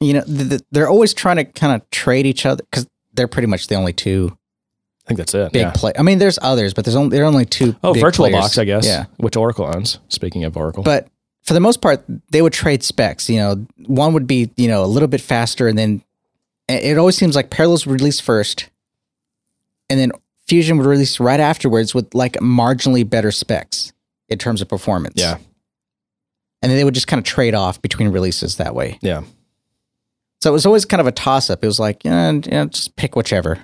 you 0.00 0.14
know 0.14 0.22
th- 0.22 0.48
th- 0.48 0.62
they're 0.70 0.88
always 0.88 1.14
trying 1.14 1.36
to 1.36 1.44
kind 1.44 1.74
of 1.74 1.88
trade 1.90 2.26
each 2.26 2.46
other 2.46 2.64
because 2.70 2.86
they're 3.14 3.28
pretty 3.28 3.48
much 3.48 3.66
the 3.66 3.74
only 3.74 3.92
two 3.92 4.36
I 5.04 5.08
think 5.08 5.18
that's 5.18 5.34
it. 5.34 5.52
big 5.52 5.62
yeah. 5.62 5.72
play. 5.72 5.92
I 5.98 6.02
mean, 6.02 6.18
there's 6.18 6.38
others, 6.40 6.74
but 6.74 6.84
there's 6.84 6.94
only 6.94 7.16
there 7.16 7.24
are 7.24 7.28
only 7.28 7.44
two. 7.44 7.74
Oh, 7.82 7.92
big 7.92 8.02
VirtualBox, 8.02 8.30
players. 8.30 8.58
I 8.58 8.64
guess. 8.64 8.86
Yeah, 8.86 9.06
which 9.16 9.36
Oracle 9.36 9.66
owns. 9.66 9.98
Speaking 10.08 10.44
of 10.44 10.56
Oracle, 10.56 10.82
but 10.84 11.08
for 11.42 11.54
the 11.54 11.60
most 11.60 11.80
part, 11.80 12.04
they 12.30 12.40
would 12.40 12.52
trade 12.52 12.84
specs. 12.84 13.28
You 13.28 13.38
know, 13.38 13.66
one 13.86 14.12
would 14.12 14.26
be 14.26 14.50
you 14.56 14.68
know 14.68 14.84
a 14.84 14.86
little 14.86 15.08
bit 15.08 15.20
faster, 15.20 15.66
and 15.66 15.76
then 15.76 16.02
it 16.68 16.98
always 16.98 17.16
seems 17.16 17.36
like 17.36 17.50
Parallels 17.50 17.86
would 17.86 18.00
release 18.00 18.20
first, 18.20 18.68
and 19.90 19.98
then 19.98 20.12
Fusion 20.46 20.76
would 20.78 20.86
release 20.86 21.20
right 21.20 21.40
afterwards 21.40 21.94
with 21.94 22.14
like 22.14 22.34
marginally 22.34 23.08
better 23.08 23.30
specs 23.32 23.92
in 24.28 24.38
terms 24.38 24.60
of 24.62 24.68
performance. 24.68 25.14
yeah, 25.16 25.36
and 26.62 26.70
then 26.70 26.76
they 26.76 26.84
would 26.84 26.94
just 26.94 27.06
kind 27.08 27.18
of 27.18 27.24
trade 27.24 27.54
off 27.54 27.80
between 27.82 28.08
releases 28.08 28.56
that 28.56 28.74
way. 28.74 28.98
yeah, 29.02 29.22
So 30.40 30.50
it 30.50 30.52
was 30.52 30.64
always 30.66 30.84
kind 30.84 31.00
of 31.00 31.06
a 31.06 31.12
toss 31.12 31.50
up. 31.50 31.62
It 31.62 31.66
was 31.66 31.80
like, 31.80 32.04
yeah, 32.04 32.30
you 32.32 32.40
know, 32.50 32.66
just 32.66 32.96
pick 32.96 33.16
whichever. 33.16 33.58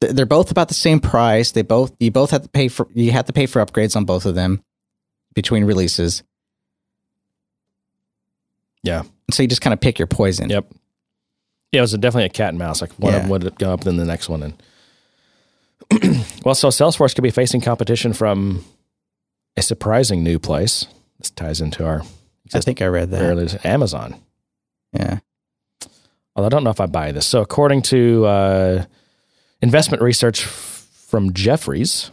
They're 0.00 0.26
both 0.26 0.50
about 0.50 0.68
the 0.68 0.74
same 0.74 1.00
price. 1.00 1.52
They 1.52 1.62
both 1.62 1.94
you 1.98 2.10
both 2.10 2.30
have 2.30 2.42
to 2.42 2.48
pay 2.48 2.68
for 2.68 2.86
you 2.94 3.12
have 3.12 3.24
to 3.26 3.32
pay 3.32 3.46
for 3.46 3.64
upgrades 3.64 3.96
on 3.96 4.04
both 4.04 4.26
of 4.26 4.34
them 4.34 4.62
between 5.34 5.64
releases. 5.64 6.22
yeah. 8.82 9.02
So 9.30 9.42
you 9.42 9.48
just 9.48 9.60
kind 9.62 9.74
of 9.74 9.80
pick 9.80 9.98
your 9.98 10.06
poison. 10.06 10.50
Yep. 10.50 10.66
Yeah, 11.76 11.80
it 11.80 11.82
was 11.82 11.92
definitely 11.92 12.24
a 12.24 12.30
cat 12.30 12.48
and 12.48 12.58
mouse. 12.58 12.80
Like 12.80 12.92
one 12.92 13.14
of 13.14 13.20
them 13.20 13.28
would 13.28 13.58
go 13.58 13.70
up, 13.70 13.84
then 13.84 13.98
the 13.98 14.06
next 14.06 14.30
one. 14.30 14.42
And 14.42 14.54
well, 16.42 16.54
so 16.54 16.68
Salesforce 16.68 17.14
could 17.14 17.20
be 17.20 17.28
facing 17.30 17.60
competition 17.60 18.14
from 18.14 18.64
a 19.58 19.62
surprising 19.62 20.24
new 20.24 20.38
place. 20.38 20.86
This 21.18 21.28
ties 21.28 21.60
into 21.60 21.84
our 21.84 22.00
I 22.54 22.60
think 22.60 22.80
I 22.80 22.86
read 22.86 23.10
that. 23.10 23.20
earlier 23.20 23.60
Amazon. 23.62 24.18
Yeah. 24.94 25.18
Although 26.34 26.46
I 26.46 26.48
don't 26.48 26.64
know 26.64 26.70
if 26.70 26.80
I 26.80 26.86
buy 26.86 27.12
this. 27.12 27.26
So 27.26 27.42
according 27.42 27.82
to 27.82 28.24
uh, 28.24 28.84
investment 29.60 30.02
research 30.02 30.44
f- 30.44 30.88
from 31.08 31.34
Jefferies, 31.34 32.10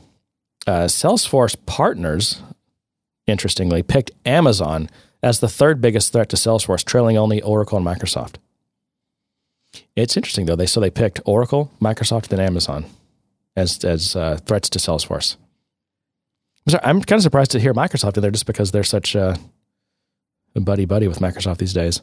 uh, 0.67 0.87
Salesforce 0.87 1.55
partners, 1.65 2.41
interestingly, 3.27 3.81
picked 3.81 4.11
Amazon 4.25 4.89
as 5.21 5.39
the 5.39 5.47
third 5.47 5.79
biggest 5.79 6.11
threat 6.11 6.27
to 6.27 6.35
Salesforce, 6.35 6.83
trailing 6.83 7.17
only 7.17 7.41
Oracle 7.41 7.77
and 7.77 7.87
Microsoft. 7.87 8.35
It's 9.95 10.17
interesting 10.17 10.45
though. 10.45 10.55
They 10.55 10.65
so 10.65 10.79
they 10.79 10.89
picked 10.89 11.21
Oracle, 11.25 11.71
Microsoft, 11.81 12.27
then 12.27 12.39
Amazon 12.39 12.85
as 13.55 13.83
as 13.83 14.15
uh, 14.15 14.37
threats 14.45 14.69
to 14.69 14.79
Salesforce. 14.79 15.37
I'm, 16.65 16.71
sorry, 16.71 16.83
I'm 16.83 17.01
kind 17.01 17.19
of 17.19 17.23
surprised 17.23 17.51
to 17.51 17.59
hear 17.59 17.73
Microsoft 17.73 18.17
in 18.17 18.21
there 18.21 18.31
just 18.31 18.45
because 18.45 18.71
they're 18.71 18.83
such 18.83 19.15
a 19.15 19.37
buddy 20.55 20.85
buddy 20.85 21.07
with 21.07 21.19
Microsoft 21.19 21.57
these 21.57 21.73
days. 21.73 22.01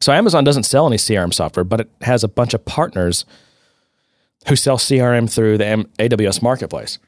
So 0.00 0.12
Amazon 0.12 0.44
doesn't 0.44 0.64
sell 0.64 0.86
any 0.86 0.96
CRM 0.96 1.32
software, 1.34 1.64
but 1.64 1.80
it 1.80 1.90
has 2.02 2.24
a 2.24 2.28
bunch 2.28 2.54
of 2.54 2.64
partners 2.64 3.24
who 4.48 4.56
sell 4.56 4.78
CRM 4.78 5.32
through 5.32 5.58
the 5.58 5.86
AWS 5.98 6.42
marketplace. 6.42 6.98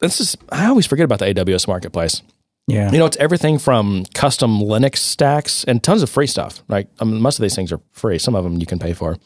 This 0.00 0.20
is 0.20 0.36
I 0.50 0.66
always 0.66 0.86
forget 0.86 1.04
about 1.04 1.20
the 1.20 1.26
AWS 1.26 1.68
marketplace. 1.68 2.22
Yeah. 2.68 2.92
You 2.92 2.98
know, 2.98 3.06
it's 3.06 3.16
everything 3.16 3.58
from 3.58 4.04
custom 4.12 4.60
Linux 4.60 4.98
stacks 4.98 5.64
and 5.64 5.82
tons 5.82 6.02
of 6.02 6.10
free 6.10 6.26
stuff. 6.26 6.62
Like 6.68 6.86
I 7.00 7.04
mean, 7.04 7.20
most 7.20 7.38
of 7.38 7.42
these 7.42 7.56
things 7.56 7.72
are 7.72 7.80
free. 7.92 8.18
Some 8.18 8.34
of 8.34 8.44
them 8.44 8.58
you 8.58 8.66
can 8.66 8.78
pay 8.78 8.92
for. 8.92 9.16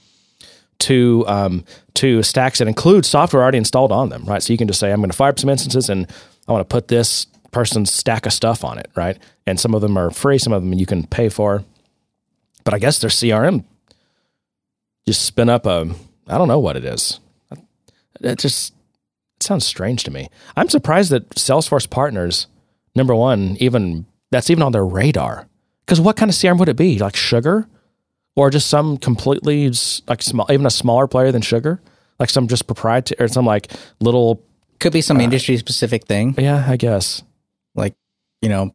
To 0.79 1.25
um, 1.27 1.65
to 1.95 2.23
stacks 2.23 2.61
that 2.61 2.69
include 2.69 3.05
software 3.05 3.43
already 3.43 3.59
installed 3.59 3.91
on 3.93 4.09
them, 4.09 4.25
right? 4.25 4.43
So 4.43 4.53
you 4.53 4.57
can 4.57 4.69
just 4.69 4.79
say, 4.81 4.93
I'm 4.93 5.01
going 5.01 5.11
to 5.11 5.17
fire 5.17 5.31
up 5.31 5.39
some 5.39 5.51
instances 5.51 5.91
and 5.91 6.11
I 6.49 6.53
want 6.53 6.69
to 6.69 6.73
put 6.73 6.89
this 6.89 7.27
person's 7.51 7.93
stack 7.93 8.27
of 8.27 8.33
stuff 8.33 8.65
on 8.65 8.79
it, 8.79 8.91
right? 8.95 9.19
And 9.47 9.61
some 9.61 9.75
of 9.75 9.81
them 9.81 9.97
are 9.97 10.11
free, 10.11 10.39
some 10.39 10.53
of 10.53 10.63
them 10.63 10.73
you 10.73 10.87
can 10.87 11.07
pay 11.07 11.29
for. 11.29 11.65
But 12.65 12.75
I 12.75 12.79
guess 12.79 13.01
their 13.01 13.11
CRM 13.11 13.65
just 15.07 15.23
spin 15.25 15.49
up 15.49 15.67
a 15.67 15.93
I 16.29 16.39
don't 16.39 16.49
know 16.49 16.61
what 16.61 16.77
it 16.77 16.85
is. 16.85 17.19
It 18.21 18.39
just 18.39 18.73
it 19.37 19.43
sounds 19.43 19.67
strange 19.67 20.05
to 20.05 20.13
me. 20.13 20.29
I'm 20.57 20.69
surprised 20.69 21.11
that 21.11 21.31
Salesforce 21.31 21.91
partners 21.91 22.47
number 22.95 23.15
one, 23.15 23.57
even 23.61 24.07
that's 24.31 24.51
even 24.51 24.63
on 24.63 24.73
their 24.73 24.85
radar. 24.87 25.49
Because 25.85 26.01
what 26.01 26.17
kind 26.17 26.31
of 26.31 26.35
CRM 26.35 26.59
would 26.59 26.69
it 26.69 26.77
be? 26.77 26.99
Like 26.99 27.17
Sugar, 27.17 27.67
or 28.37 28.51
just 28.51 28.69
some 28.69 28.97
completely 28.97 29.71
like 30.09 30.23
small, 30.23 30.47
even 30.51 30.65
a 30.67 30.71
smaller 30.71 31.07
player 31.07 31.33
than 31.33 31.43
Sugar, 31.43 31.81
like 32.19 32.31
some 32.31 32.49
just 32.49 32.67
proprietary 32.67 33.23
or 33.25 33.29
some 33.29 33.45
like 33.47 33.73
little. 34.01 34.43
Could 34.81 34.93
be 34.93 35.01
some 35.01 35.19
uh, 35.19 35.23
industry 35.23 35.57
specific 35.59 36.07
thing, 36.07 36.35
Yeah, 36.39 36.65
I 36.67 36.77
guess. 36.77 37.23
like 37.75 37.95
you 38.41 38.49
know, 38.49 38.75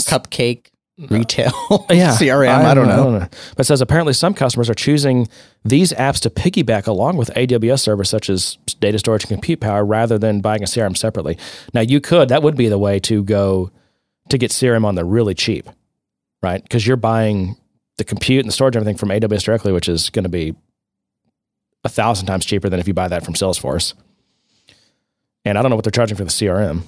cupcake 0.00 0.66
retail 1.10 1.52
Yeah, 1.90 2.16
CRM. 2.16 2.48
I, 2.48 2.74
don't 2.74 2.86
know. 2.86 3.26
But 3.56 3.60
it 3.60 3.64
says 3.64 3.80
apparently 3.80 4.12
some 4.12 4.34
customers 4.34 4.70
are 4.70 4.74
choosing 4.74 5.28
these 5.64 5.92
apps 5.92 6.20
to 6.20 6.30
piggyback 6.30 6.86
along 6.86 7.16
with 7.16 7.30
AWS 7.34 7.80
servers 7.80 8.08
such 8.08 8.30
as 8.30 8.56
data 8.80 8.98
storage 8.98 9.24
and 9.24 9.30
compute 9.30 9.60
power 9.60 9.84
rather 9.84 10.18
than 10.18 10.40
buying 10.40 10.62
a 10.62 10.66
CRM 10.66 10.96
separately. 10.96 11.36
Now 11.72 11.80
you 11.80 12.00
could 12.00 12.28
that 12.28 12.42
would 12.42 12.56
be 12.56 12.68
the 12.68 12.78
way 12.78 13.00
to 13.00 13.24
go 13.24 13.70
to 14.28 14.38
get 14.38 14.50
CRM 14.50 14.84
on 14.84 14.94
the 14.94 15.04
really 15.04 15.34
cheap, 15.34 15.68
right? 16.42 16.62
Because 16.62 16.86
you're 16.86 16.96
buying 16.96 17.56
the 17.96 18.04
compute 18.04 18.40
and 18.40 18.48
the 18.48 18.52
storage 18.52 18.76
and 18.76 18.82
everything 18.82 18.98
from 18.98 19.08
AWS 19.10 19.44
directly, 19.44 19.72
which 19.72 19.88
is 19.88 20.10
going 20.10 20.24
to 20.24 20.28
be 20.28 20.54
a 21.84 21.88
thousand 21.88 22.26
times 22.26 22.44
cheaper 22.46 22.68
than 22.68 22.80
if 22.80 22.88
you 22.88 22.94
buy 22.94 23.08
that 23.08 23.24
from 23.24 23.34
Salesforce. 23.34 23.94
And 25.44 25.58
I 25.58 25.62
don't 25.62 25.70
know 25.70 25.76
what 25.76 25.84
they're 25.84 25.90
charging 25.90 26.16
for 26.16 26.24
the 26.24 26.30
CRM. 26.30 26.82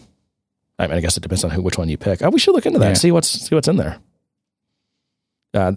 I 0.78 0.86
mean, 0.86 0.96
I 0.96 1.00
guess 1.00 1.16
it 1.16 1.22
depends 1.22 1.42
on 1.44 1.50
who, 1.50 1.62
which 1.62 1.78
one 1.78 1.88
you 1.88 1.96
pick. 1.96 2.22
Oh, 2.22 2.28
we 2.30 2.38
should 2.38 2.54
look 2.54 2.66
into 2.66 2.78
that. 2.80 2.88
Yeah. 2.88 2.94
See 2.94 3.10
what's 3.12 3.28
see 3.28 3.54
what's 3.54 3.68
in 3.68 3.76
there. 3.76 3.98
Uh, 5.54 5.72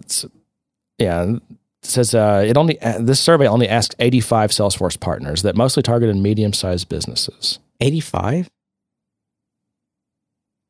yeah, 0.98 1.24
it 1.36 1.42
says 1.82 2.14
uh, 2.14 2.44
it 2.46 2.56
only 2.58 2.78
uh, 2.82 2.98
this 3.00 3.18
survey 3.20 3.46
only 3.46 3.66
asked 3.68 3.94
85 3.98 4.50
Salesforce 4.50 5.00
partners 5.00 5.40
that 5.42 5.56
mostly 5.56 5.82
targeted 5.82 6.16
medium-sized 6.16 6.88
businesses. 6.88 7.58
Eighty 7.80 8.00
five. 8.00 8.50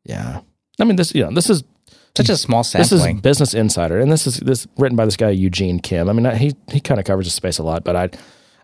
Yeah, 0.05 0.41
I 0.79 0.85
mean 0.85 0.97
this. 0.97 1.15
You 1.15 1.25
know, 1.25 1.33
this 1.33 1.51
is 1.51 1.65
Such 2.17 2.29
a 2.29 2.37
small 2.37 2.63
sample. 2.65 2.89
this 2.99 3.05
is. 3.05 3.21
Business 3.21 3.55
Insider, 3.55 3.99
and 3.99 4.11
this 4.11 4.27
is 4.27 4.37
this 4.39 4.67
written 4.79 4.97
by 4.97 5.05
this 5.05 5.17
guy 5.17 5.31
Eugene 5.31 5.81
Kim. 5.81 6.09
I 6.09 6.13
mean, 6.13 6.37
he 6.37 6.55
he 6.71 6.81
kind 6.81 7.01
of 7.01 7.07
covers 7.07 7.27
the 7.27 7.31
space 7.33 7.59
a 7.59 7.63
lot, 7.65 7.83
but 7.85 7.97
I 7.97 8.11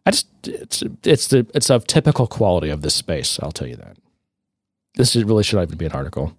I 0.07 0.13
just 0.13 0.29
it's 0.45 0.83
it's 1.03 1.27
the 1.29 1.47
it's 1.55 1.71
of 1.71 1.87
typical 1.87 2.27
quality 2.29 2.71
of 2.71 2.83
this 2.83 2.95
space. 2.95 3.39
I'll 3.43 3.53
tell 3.53 3.67
you 3.69 3.77
that. 3.77 3.97
This 4.97 5.15
is, 5.15 5.25
really 5.25 5.45
should 5.45 5.57
not 5.57 5.63
even 5.63 5.79
be 5.79 5.87
an 5.87 5.93
article. 5.93 6.37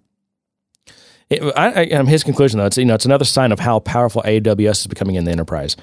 It, 1.30 1.42
I, 1.56 1.82
I, 1.82 1.84
um, 1.90 2.06
his 2.06 2.24
conclusion 2.24 2.58
though, 2.58 2.66
it's 2.66 2.76
you 2.78 2.84
know 2.84 2.94
it's 2.94 3.04
another 3.04 3.24
sign 3.24 3.52
of 3.52 3.60
how 3.60 3.80
powerful 3.80 4.22
AWS 4.22 4.80
is 4.80 4.86
becoming 4.86 5.14
in 5.14 5.24
the 5.24 5.30
enterprise, 5.30 5.76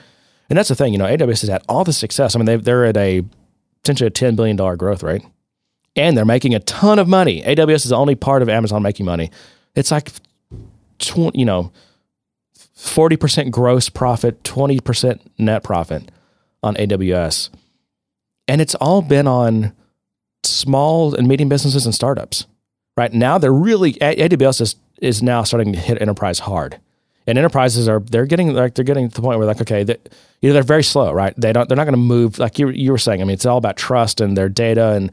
and 0.49 0.57
that's 0.57 0.69
the 0.69 0.75
thing. 0.75 0.91
You 0.91 0.99
know, 0.99 1.05
AWS 1.05 1.41
has 1.41 1.49
had 1.49 1.63
all 1.69 1.83
the 1.83 1.93
success. 1.93 2.35
I 2.35 2.39
mean, 2.39 2.45
they 2.45 2.57
they're 2.57 2.85
at 2.85 2.97
a 2.97 3.23
essentially 3.83 4.07
a 4.07 4.11
ten 4.11 4.35
billion 4.35 4.55
dollar 4.55 4.75
growth 4.75 5.03
rate, 5.03 5.23
and 5.95 6.17
they're 6.17 6.25
making 6.25 6.55
a 6.55 6.59
ton 6.61 6.99
of 6.99 7.07
money. 7.07 7.43
AWS 7.43 7.85
is 7.85 7.89
the 7.89 7.95
only 7.95 8.15
part 8.15 8.41
of 8.41 8.49
Amazon 8.49 8.81
making 8.81 9.05
money. 9.05 9.29
It's 9.75 9.91
like, 9.91 10.11
tw- 10.97 11.35
you 11.35 11.45
know, 11.45 11.71
forty 12.73 13.15
percent 13.15 13.51
gross 13.51 13.87
profit, 13.87 14.43
twenty 14.43 14.79
percent 14.79 15.21
net 15.37 15.63
profit 15.63 16.09
on 16.63 16.73
AWS, 16.75 17.51
and 18.47 18.61
it's 18.61 18.73
all 18.75 19.03
been 19.03 19.27
on 19.27 19.73
small 20.43 21.13
and 21.13 21.27
medium 21.27 21.49
businesses 21.49 21.85
and 21.85 21.93
startups. 21.93 22.47
Right 22.97 23.13
now, 23.13 23.37
they're 23.37 23.53
really 23.53 23.93
AWS 23.95 24.61
is 24.61 24.75
is 25.01 25.21
now 25.21 25.43
starting 25.43 25.73
to 25.73 25.79
hit 25.79 26.01
enterprise 26.01 26.39
hard, 26.39 26.79
and 27.27 27.37
enterprises 27.37 27.89
are 27.89 27.99
they're 27.99 28.25
getting 28.25 28.53
like 28.53 28.75
they're 28.75 28.85
getting 28.85 29.09
to 29.09 29.15
the 29.15 29.21
point 29.21 29.37
where 29.37 29.47
like 29.47 29.61
okay, 29.61 29.83
they, 29.83 29.97
you 30.41 30.49
know 30.49 30.53
they're 30.53 30.63
very 30.63 30.83
slow, 30.83 31.11
right? 31.11 31.33
They 31.37 31.51
don't 31.53 31.67
they're 31.67 31.75
not 31.75 31.83
going 31.85 31.93
to 31.93 31.97
move 31.97 32.39
like 32.39 32.57
you 32.59 32.69
you 32.69 32.91
were 32.91 32.97
saying. 32.97 33.21
I 33.21 33.25
mean, 33.25 33.33
it's 33.33 33.45
all 33.45 33.57
about 33.57 33.75
trust 33.77 34.21
and 34.21 34.37
their 34.37 34.47
data 34.49 34.91
and 34.93 35.11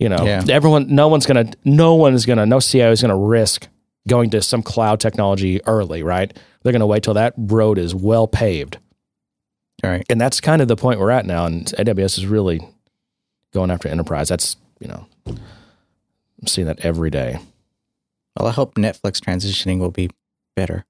you 0.00 0.08
know 0.08 0.24
Yeah. 0.24 0.42
everyone 0.50 0.92
no 0.94 1.06
one's 1.06 1.24
gonna 1.26 1.52
no 1.64 1.94
one 1.94 2.14
is 2.14 2.26
gonna 2.26 2.46
no 2.46 2.58
CIO 2.58 2.90
is 2.90 3.00
gonna 3.00 3.16
risk 3.16 3.68
going 4.08 4.28
to 4.30 4.42
some 4.42 4.62
cloud 4.62 4.98
technology 5.00 5.64
early, 5.66 6.02
right? 6.02 6.36
They're 6.62 6.72
going 6.72 6.80
to 6.80 6.86
wait 6.86 7.02
till 7.02 7.14
that 7.14 7.32
road 7.38 7.78
is 7.78 7.94
well 7.94 8.26
paved. 8.26 8.76
All 9.82 9.88
right. 9.90 10.04
And 10.10 10.20
that's 10.20 10.42
kind 10.42 10.60
of 10.60 10.68
the 10.68 10.76
point 10.76 11.00
we're 11.00 11.10
at 11.10 11.24
now. 11.24 11.46
And 11.46 11.64
AWS 11.78 12.18
is 12.18 12.26
really 12.26 12.60
going 13.54 13.70
after 13.70 13.88
enterprise. 13.88 14.28
That's, 14.28 14.56
you 14.78 14.88
know, 14.88 15.06
I'm 16.44 16.48
seeing 16.48 16.66
that 16.66 16.80
every 16.80 17.08
day. 17.08 17.38
Well, 18.38 18.46
I 18.46 18.52
hope 18.52 18.74
Netflix 18.74 19.18
transitioning 19.18 19.78
will 19.78 19.90
be 19.90 20.10
better. 20.54 20.84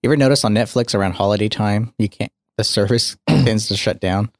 You 0.00 0.08
ever 0.08 0.16
notice 0.16 0.44
on 0.44 0.54
Netflix 0.54 0.94
around 0.94 1.14
holiday 1.14 1.48
time, 1.48 1.92
you 1.98 2.08
can't 2.08 2.30
the 2.56 2.62
service 2.62 3.16
tends 3.28 3.66
to 3.66 3.76
shut 3.76 3.98
down? 3.98 4.30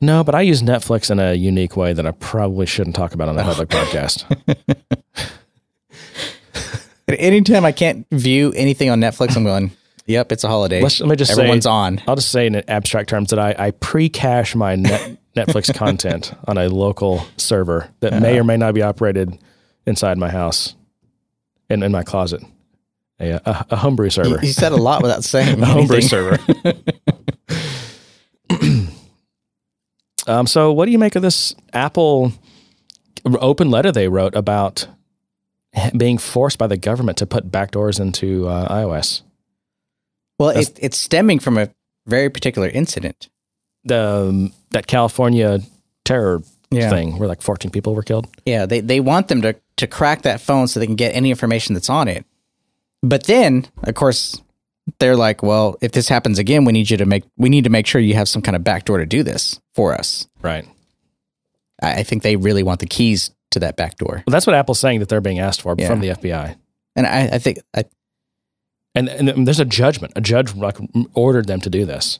No, 0.00 0.24
but 0.24 0.34
I 0.34 0.40
use 0.40 0.62
Netflix 0.62 1.12
in 1.12 1.20
a 1.20 1.34
unique 1.34 1.76
way 1.76 1.92
that 1.92 2.04
I 2.04 2.10
probably 2.10 2.66
shouldn't 2.66 2.96
talk 2.96 3.14
about 3.14 3.28
on 3.28 3.36
the 3.36 3.44
public 3.44 3.68
podcast. 3.70 4.24
Anytime 7.08 7.64
I 7.64 7.70
can't 7.70 8.04
view 8.10 8.52
anything 8.56 8.90
on 8.90 9.00
Netflix, 9.00 9.36
I'm 9.36 9.44
going, 9.44 9.70
yep, 10.06 10.32
it's 10.32 10.42
a 10.42 10.48
holiday. 10.48 10.82
Let's, 10.82 10.98
let 10.98 11.08
me 11.08 11.14
just 11.14 11.30
Everyone's 11.30 11.66
say, 11.66 11.70
on. 11.70 12.02
I'll 12.08 12.16
just 12.16 12.32
say 12.32 12.48
in 12.48 12.56
abstract 12.68 13.10
terms 13.10 13.30
that 13.30 13.38
I, 13.38 13.54
I 13.56 13.70
pre-cache 13.70 14.56
my 14.56 14.74
net, 14.74 15.16
Netflix 15.36 15.72
content 15.84 16.32
on 16.48 16.58
a 16.58 16.68
local 16.68 17.24
server 17.36 17.88
that 18.00 18.12
Uh-huh. 18.12 18.20
may 18.20 18.38
or 18.38 18.44
may 18.44 18.56
not 18.56 18.74
be 18.74 18.82
operated 18.82 19.38
inside 19.86 20.18
my 20.18 20.30
house 20.30 20.74
and 21.70 21.84
in 21.84 21.92
my 21.92 22.02
closet. 22.02 22.42
A, 23.20 23.30
a, 23.48 23.66
a 23.70 23.76
homebrew 23.76 24.10
server. 24.10 24.38
you 24.44 24.52
said 24.52 24.72
a 24.72 24.76
lot 24.76 25.02
without 25.02 25.24
saying 25.24 25.62
a 25.62 25.66
homebrew 25.66 26.00
server. 26.02 26.38
um, 30.26 30.46
so, 30.46 30.72
what 30.72 30.86
do 30.86 30.92
you 30.92 30.98
make 30.98 31.16
of 31.16 31.22
this 31.22 31.54
Apple 31.72 32.32
open 33.24 33.70
letter 33.70 33.90
they 33.92 34.08
wrote 34.08 34.34
about 34.34 34.86
being 35.96 36.18
forced 36.18 36.58
by 36.58 36.66
the 36.66 36.76
government 36.76 37.18
to 37.18 37.26
put 37.26 37.50
backdoors 37.50 38.00
into 38.00 38.48
uh, 38.48 38.68
iOS? 38.72 39.22
Well, 40.38 40.50
it, 40.50 40.78
it's 40.80 40.98
stemming 40.98 41.38
from 41.38 41.56
a 41.58 41.70
very 42.06 42.28
particular 42.28 42.68
incident. 42.68 43.28
The 43.86 44.26
um, 44.28 44.52
that 44.70 44.86
California 44.86 45.60
terror 46.04 46.42
Yeah. 46.70 46.90
thing 46.90 47.18
where 47.18 47.28
like 47.28 47.42
14 47.42 47.70
people 47.70 47.94
were 47.94 48.02
killed. 48.02 48.26
Yeah, 48.44 48.66
they, 48.66 48.80
they 48.80 49.00
want 49.00 49.28
them 49.28 49.42
to, 49.42 49.54
to 49.76 49.86
crack 49.86 50.22
that 50.22 50.40
phone 50.40 50.68
so 50.68 50.80
they 50.80 50.86
can 50.86 50.96
get 50.96 51.14
any 51.14 51.30
information 51.30 51.74
that's 51.74 51.88
on 51.90 52.08
it. 52.08 52.24
But 53.02 53.24
then, 53.24 53.66
of 53.84 53.94
course, 53.94 54.40
they're 54.98 55.16
like, 55.16 55.42
well, 55.42 55.76
if 55.80 55.92
this 55.92 56.08
happens 56.08 56.38
again, 56.38 56.64
we 56.64 56.72
need 56.72 56.90
you 56.90 56.96
to 56.96 57.06
make 57.06 57.24
we 57.36 57.48
need 57.48 57.64
to 57.64 57.70
make 57.70 57.86
sure 57.86 58.00
you 58.00 58.14
have 58.14 58.28
some 58.28 58.42
kind 58.42 58.56
of 58.56 58.62
backdoor 58.64 58.98
to 58.98 59.06
do 59.06 59.22
this 59.22 59.60
for 59.74 59.94
us. 59.94 60.26
Right. 60.42 60.64
I, 61.82 62.00
I 62.00 62.02
think 62.02 62.22
they 62.22 62.36
really 62.36 62.62
want 62.62 62.80
the 62.80 62.86
keys 62.86 63.30
to 63.52 63.60
that 63.60 63.76
backdoor. 63.76 64.22
Well, 64.26 64.32
that's 64.32 64.46
what 64.46 64.54
Apple's 64.56 64.80
saying 64.80 65.00
that 65.00 65.08
they're 65.08 65.20
being 65.20 65.38
asked 65.38 65.62
for 65.62 65.74
Yeah. 65.78 65.88
from 65.88 66.00
the 66.00 66.08
FBI. 66.10 66.56
And 66.96 67.06
I, 67.06 67.28
I 67.34 67.38
think 67.38 67.58
I, 67.76 67.84
And, 68.94 69.08
and 69.08 69.46
there's 69.46 69.60
a 69.60 69.64
judgment. 69.64 70.12
A 70.16 70.20
judge 70.20 70.54
like 70.54 70.78
ordered 71.14 71.46
them 71.46 71.60
to 71.60 71.70
do 71.70 71.84
this. 71.84 72.18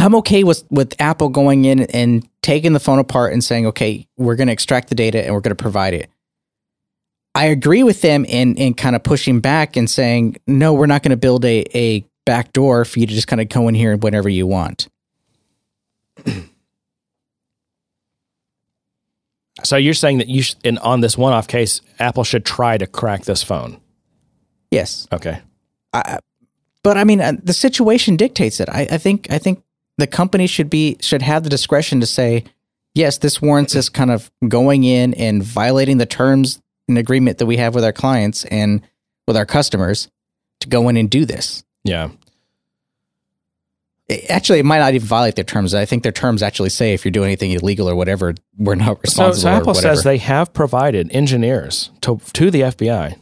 I'm 0.00 0.14
okay 0.16 0.44
with 0.44 0.64
with 0.70 0.94
Apple 0.98 1.28
going 1.28 1.66
in 1.66 1.80
and 1.80 2.26
taking 2.42 2.72
the 2.72 2.80
phone 2.80 2.98
apart 2.98 3.32
and 3.32 3.44
saying, 3.44 3.66
okay, 3.66 4.08
we're 4.16 4.34
going 4.34 4.46
to 4.46 4.52
extract 4.52 4.88
the 4.88 4.94
data 4.94 5.22
and 5.22 5.34
we're 5.34 5.40
going 5.40 5.54
to 5.54 5.62
provide 5.62 5.92
it. 5.94 6.10
I 7.34 7.44
agree 7.46 7.82
with 7.82 8.00
them 8.00 8.24
in 8.24 8.56
in 8.56 8.74
kind 8.74 8.96
of 8.96 9.02
pushing 9.02 9.40
back 9.40 9.76
and 9.76 9.88
saying, 9.88 10.36
no, 10.46 10.72
we're 10.72 10.86
not 10.86 11.02
going 11.02 11.10
to 11.10 11.16
build 11.16 11.44
a 11.44 11.64
a 11.74 12.04
back 12.24 12.52
door 12.52 12.84
for 12.84 12.98
you 12.98 13.06
to 13.06 13.12
just 13.12 13.28
kind 13.28 13.40
of 13.40 13.48
go 13.50 13.68
in 13.68 13.74
here 13.74 13.96
whenever 13.96 14.28
you 14.28 14.46
want. 14.46 14.88
So 19.62 19.76
you're 19.76 19.92
saying 19.92 20.18
that 20.18 20.28
you 20.28 20.40
sh- 20.42 20.54
in 20.64 20.78
on 20.78 21.00
this 21.00 21.18
one-off 21.18 21.46
case, 21.46 21.82
Apple 21.98 22.24
should 22.24 22.46
try 22.46 22.78
to 22.78 22.86
crack 22.86 23.24
this 23.24 23.42
phone. 23.42 23.78
Yes, 24.70 25.06
Okay. 25.12 25.40
I, 25.92 26.18
but 26.82 26.96
I 26.96 27.04
mean, 27.04 27.20
uh, 27.20 27.32
the 27.42 27.52
situation 27.52 28.16
dictates 28.16 28.60
it. 28.60 28.70
I, 28.70 28.88
I 28.92 28.96
think 28.96 29.30
I 29.30 29.36
think 29.38 29.62
the 30.00 30.06
company 30.06 30.46
should 30.46 30.68
be 30.70 30.96
should 31.00 31.22
have 31.22 31.44
the 31.44 31.50
discretion 31.50 32.00
to 32.00 32.06
say, 32.06 32.44
yes, 32.94 33.18
this 33.18 33.40
warrants 33.40 33.76
us 33.76 33.88
kind 33.88 34.10
of 34.10 34.30
going 34.48 34.84
in 34.84 35.14
and 35.14 35.42
violating 35.42 35.98
the 35.98 36.06
terms 36.06 36.60
and 36.88 36.98
agreement 36.98 37.38
that 37.38 37.46
we 37.46 37.56
have 37.58 37.74
with 37.74 37.84
our 37.84 37.92
clients 37.92 38.44
and 38.46 38.82
with 39.28 39.36
our 39.36 39.46
customers 39.46 40.08
to 40.60 40.68
go 40.68 40.88
in 40.88 40.96
and 40.96 41.08
do 41.10 41.24
this. 41.24 41.62
Yeah. 41.84 42.10
It- 44.08 44.28
actually, 44.30 44.58
it 44.58 44.64
might 44.64 44.78
not 44.80 44.94
even 44.94 45.06
violate 45.06 45.36
their 45.36 45.44
terms. 45.44 45.74
I 45.74 45.84
think 45.84 46.02
their 46.02 46.12
terms 46.12 46.42
actually 46.42 46.70
say 46.70 46.92
if 46.94 47.04
you're 47.04 47.12
doing 47.12 47.26
anything 47.28 47.52
illegal 47.52 47.88
or 47.88 47.94
whatever, 47.94 48.34
we're 48.58 48.74
not 48.74 49.00
responsible. 49.02 49.40
so 49.42 49.48
or 49.48 49.52
Apple 49.52 49.66
whatever. 49.74 49.94
says 49.96 50.04
they 50.04 50.18
have 50.18 50.52
provided 50.52 51.10
engineers 51.12 51.90
to 52.02 52.20
to 52.32 52.50
the 52.50 52.62
FBI 52.62 53.16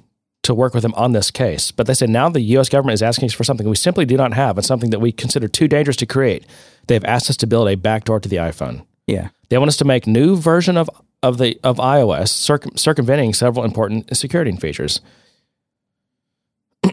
to 0.49 0.55
work 0.55 0.75
with 0.75 0.83
them 0.83 0.93
on 0.95 1.13
this 1.13 1.31
case, 1.31 1.71
but 1.71 1.87
they 1.87 1.95
said 1.95 2.11
now 2.11 2.29
the 2.29 2.41
U.S. 2.41 2.69
government 2.69 2.95
is 2.95 3.03
asking 3.03 3.27
us 3.27 3.33
for 3.33 3.45
something 3.45 3.69
we 3.69 3.77
simply 3.77 4.05
do 4.05 4.17
not 4.17 4.33
have 4.35 4.59
and 4.59 4.65
something 4.67 4.91
that 4.91 4.99
we 5.01 5.13
consider 5.13 5.49
too 5.49 5.69
dangerous 5.69 5.97
to 5.99 6.07
create. 6.07 6.45
They've 6.89 7.05
asked 7.05 7.31
us 7.31 7.37
to 7.39 7.47
build 7.47 7.69
a 7.69 7.77
backdoor 7.77 8.21
to 8.21 8.29
the 8.29 8.37
iPhone. 8.37 8.85
yeah. 9.07 9.29
They 9.51 9.57
want 9.57 9.69
us 9.69 9.77
to 9.79 9.85
make 9.87 10.07
new 10.07 10.37
version 10.37 10.77
of 10.77 10.91
of 11.23 11.39
the 11.39 11.59
of 11.65 11.79
iOS, 11.79 12.29
circum, 12.29 12.77
circumventing 12.77 13.33
several 13.33 13.65
important 13.65 14.15
security 14.17 14.53
features. 14.57 15.01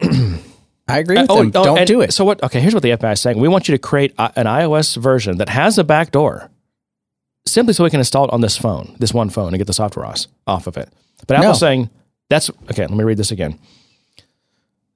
I 0.87 0.99
agree 0.99 1.17
uh, 1.17 1.21
with 1.23 1.31
Oh, 1.31 1.37
them. 1.43 1.51
oh, 1.55 1.63
Don't 1.65 1.77
and 1.79 1.87
do 1.87 2.01
it. 2.01 2.13
So 2.13 2.23
what? 2.25 2.41
Okay, 2.43 2.59
here's 2.59 2.73
what 2.73 2.83
the 2.83 2.91
FBI 2.91 3.13
is 3.13 3.21
saying: 3.21 3.39
We 3.39 3.47
want 3.47 3.67
you 3.67 3.73
to 3.75 3.79
create 3.79 4.13
a, 4.17 4.31
an 4.37 4.45
iOS 4.45 4.95
version 4.97 5.37
that 5.37 5.49
has 5.49 5.77
a 5.77 5.83
backdoor, 5.83 6.49
simply 7.47 7.73
so 7.73 7.83
we 7.83 7.89
can 7.89 7.99
install 7.99 8.25
it 8.25 8.31
on 8.31 8.41
this 8.41 8.57
phone, 8.57 8.95
this 8.99 9.13
one 9.13 9.29
phone, 9.29 9.49
and 9.49 9.57
get 9.57 9.67
the 9.67 9.73
software 9.73 10.05
off, 10.05 10.25
off 10.47 10.67
of 10.67 10.77
it. 10.77 10.89
But 11.27 11.37
Apple's 11.37 11.61
No. 11.61 11.67
saying 11.67 11.89
that's 12.29 12.49
okay. 12.71 12.83
Let 12.83 12.91
me 12.91 13.03
read 13.03 13.17
this 13.17 13.31
again. 13.31 13.59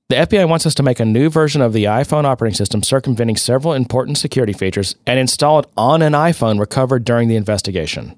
The 0.09 0.15
FBI 0.15 0.49
wants 0.49 0.65
us 0.65 0.73
to 0.75 0.83
make 0.83 0.99
a 0.99 1.05
new 1.05 1.29
version 1.29 1.61
of 1.61 1.71
the 1.71 1.83
iPhone 1.83 2.25
operating 2.25 2.55
system, 2.55 2.81
circumventing 2.81 3.37
several 3.37 3.73
important 3.73 4.17
security 4.17 4.53
features, 4.53 4.95
and 5.05 5.19
install 5.19 5.59
it 5.59 5.67
on 5.77 6.01
an 6.01 6.13
iPhone 6.13 6.59
recovered 6.59 7.05
during 7.05 7.27
the 7.27 7.35
investigation. 7.35 8.17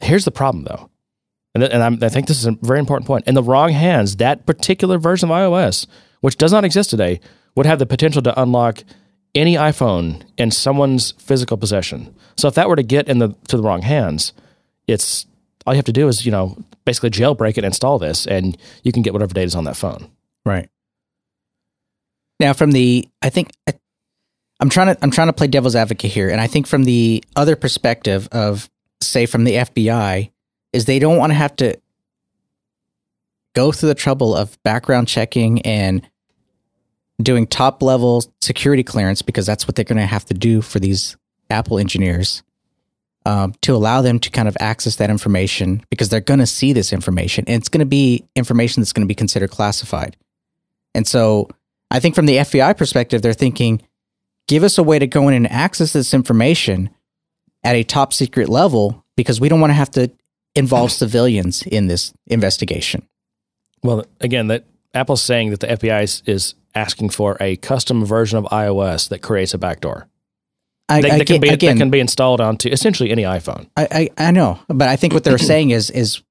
Here's 0.00 0.26
the 0.26 0.30
problem, 0.30 0.64
though, 0.64 0.90
and, 1.54 1.62
th- 1.62 1.72
and 1.72 2.04
I 2.04 2.08
think 2.10 2.26
this 2.26 2.38
is 2.38 2.44
a 2.44 2.58
very 2.60 2.78
important 2.78 3.06
point. 3.06 3.26
In 3.26 3.34
the 3.34 3.42
wrong 3.42 3.70
hands, 3.70 4.16
that 4.16 4.44
particular 4.44 4.98
version 4.98 5.30
of 5.30 5.36
iOS, 5.36 5.86
which 6.20 6.36
does 6.36 6.52
not 6.52 6.66
exist 6.66 6.90
today, 6.90 7.18
would 7.54 7.64
have 7.64 7.78
the 7.78 7.86
potential 7.86 8.20
to 8.20 8.38
unlock 8.38 8.84
any 9.34 9.54
iPhone 9.54 10.22
in 10.36 10.50
someone's 10.50 11.12
physical 11.12 11.56
possession. 11.56 12.14
So 12.36 12.46
if 12.46 12.54
that 12.54 12.68
were 12.68 12.76
to 12.76 12.82
get 12.82 13.08
in 13.08 13.20
the 13.20 13.34
to 13.48 13.56
the 13.56 13.62
wrong 13.62 13.80
hands, 13.80 14.34
it's 14.86 15.26
all 15.66 15.74
you 15.74 15.78
have 15.78 15.84
to 15.86 15.92
do 15.92 16.08
is 16.08 16.24
you 16.24 16.32
know 16.32 16.56
basically 16.84 17.10
jailbreak 17.10 17.50
it, 17.50 17.58
and 17.58 17.66
install 17.66 17.98
this, 17.98 18.26
and 18.26 18.56
you 18.82 18.92
can 18.92 19.02
get 19.02 19.12
whatever 19.12 19.34
data 19.34 19.46
is 19.46 19.54
on 19.54 19.64
that 19.64 19.76
phone. 19.76 20.10
Right. 20.44 20.68
Now, 22.38 22.52
from 22.52 22.72
the, 22.72 23.08
I 23.22 23.30
think 23.30 23.50
I, 23.66 23.74
I'm 24.60 24.68
trying 24.68 24.94
to 24.94 24.98
I'm 25.02 25.10
trying 25.10 25.28
to 25.28 25.32
play 25.32 25.48
devil's 25.48 25.76
advocate 25.76 26.12
here, 26.12 26.28
and 26.30 26.40
I 26.40 26.46
think 26.46 26.66
from 26.66 26.84
the 26.84 27.24
other 27.34 27.56
perspective 27.56 28.28
of, 28.32 28.70
say, 29.02 29.26
from 29.26 29.44
the 29.44 29.54
FBI, 29.54 30.30
is 30.72 30.84
they 30.84 30.98
don't 30.98 31.16
want 31.16 31.30
to 31.30 31.34
have 31.34 31.56
to 31.56 31.78
go 33.54 33.72
through 33.72 33.88
the 33.88 33.94
trouble 33.94 34.36
of 34.36 34.62
background 34.62 35.08
checking 35.08 35.62
and 35.62 36.06
doing 37.22 37.46
top 37.46 37.82
level 37.82 38.22
security 38.42 38.82
clearance 38.82 39.22
because 39.22 39.46
that's 39.46 39.66
what 39.66 39.74
they're 39.74 39.84
going 39.84 39.96
to 39.96 40.04
have 40.04 40.26
to 40.26 40.34
do 40.34 40.60
for 40.60 40.78
these 40.78 41.16
Apple 41.48 41.78
engineers 41.78 42.42
um, 43.26 43.54
to 43.60 43.74
allow 43.74 44.02
them 44.02 44.20
to 44.20 44.30
kind 44.30 44.46
of 44.46 44.56
access 44.60 44.96
that 44.96 45.10
information 45.10 45.84
because 45.90 46.08
they're 46.08 46.20
going 46.20 46.38
to 46.38 46.46
see 46.46 46.72
this 46.72 46.92
information 46.92 47.44
and 47.48 47.60
it's 47.60 47.68
going 47.68 47.80
to 47.80 47.84
be 47.84 48.24
information 48.36 48.80
that's 48.80 48.92
going 48.92 49.04
to 49.04 49.08
be 49.08 49.16
considered 49.16 49.50
classified. 49.50 50.16
And 50.94 51.04
so 51.08 51.48
I 51.90 51.98
think 51.98 52.14
from 52.14 52.26
the 52.26 52.36
FBI 52.36 52.76
perspective, 52.76 53.22
they're 53.22 53.32
thinking, 53.32 53.82
give 54.46 54.62
us 54.62 54.78
a 54.78 54.82
way 54.84 55.00
to 55.00 55.08
go 55.08 55.26
in 55.26 55.34
and 55.34 55.50
access 55.50 55.92
this 55.92 56.14
information 56.14 56.88
at 57.64 57.74
a 57.74 57.82
top 57.82 58.12
secret 58.12 58.48
level 58.48 59.04
because 59.16 59.40
we 59.40 59.48
don't 59.48 59.60
want 59.60 59.70
to 59.70 59.74
have 59.74 59.90
to 59.90 60.08
involve 60.54 60.92
civilians 60.92 61.62
in 61.62 61.88
this 61.88 62.14
investigation. 62.28 63.08
Well, 63.82 64.06
again, 64.20 64.46
that 64.46 64.66
Apple's 64.94 65.22
saying 65.22 65.50
that 65.50 65.58
the 65.58 65.66
FBI 65.66 66.04
is, 66.04 66.22
is 66.26 66.54
asking 66.76 67.10
for 67.10 67.36
a 67.40 67.56
custom 67.56 68.04
version 68.04 68.38
of 68.38 68.44
iOS 68.44 69.08
that 69.08 69.20
creates 69.20 69.52
a 69.52 69.58
backdoor. 69.58 70.06
I, 70.88 71.00
That, 71.00 71.10
I 71.10 71.18
that 71.18 71.26
can 71.26 71.40
be 71.40 71.48
again, 71.48 71.76
that 71.76 71.82
can 71.82 71.90
be 71.90 72.00
installed 72.00 72.40
onto 72.40 72.68
essentially 72.68 73.10
any 73.10 73.22
iPhone. 73.24 73.68
I, 73.76 74.10
I, 74.18 74.28
I 74.28 74.30
know, 74.30 74.60
but 74.68 74.88
I 74.88 74.96
think 74.96 75.14
what 75.14 75.24
they're 75.24 75.38
saying 75.38 75.70
is 75.70 75.90
is 75.90 76.22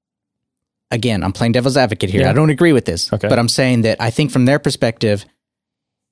again, 0.91 1.23
I'm 1.23 1.33
playing 1.33 1.51
devil's 1.51 1.77
advocate 1.77 2.09
here. 2.09 2.21
Yeah. 2.21 2.29
I 2.29 2.33
don't 2.33 2.49
agree 2.49 2.71
with 2.73 2.85
this, 2.85 3.11
Okay. 3.11 3.27
but 3.27 3.37
I'm 3.37 3.49
saying 3.49 3.81
that 3.81 3.99
I 4.01 4.11
think 4.11 4.31
from 4.31 4.45
their 4.45 4.59
perspective, 4.59 5.25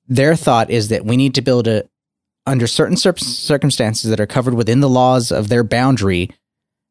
their 0.08 0.36
thought 0.36 0.70
is 0.70 0.88
that 0.88 1.04
we 1.04 1.16
need 1.16 1.34
to 1.36 1.42
build 1.42 1.66
a 1.68 1.84
under 2.46 2.66
certain 2.66 2.96
cir- 2.96 3.16
circumstances 3.16 4.10
that 4.10 4.20
are 4.20 4.26
covered 4.26 4.52
within 4.54 4.80
the 4.80 4.88
laws 4.88 5.32
of 5.32 5.48
their 5.48 5.64
boundary. 5.64 6.30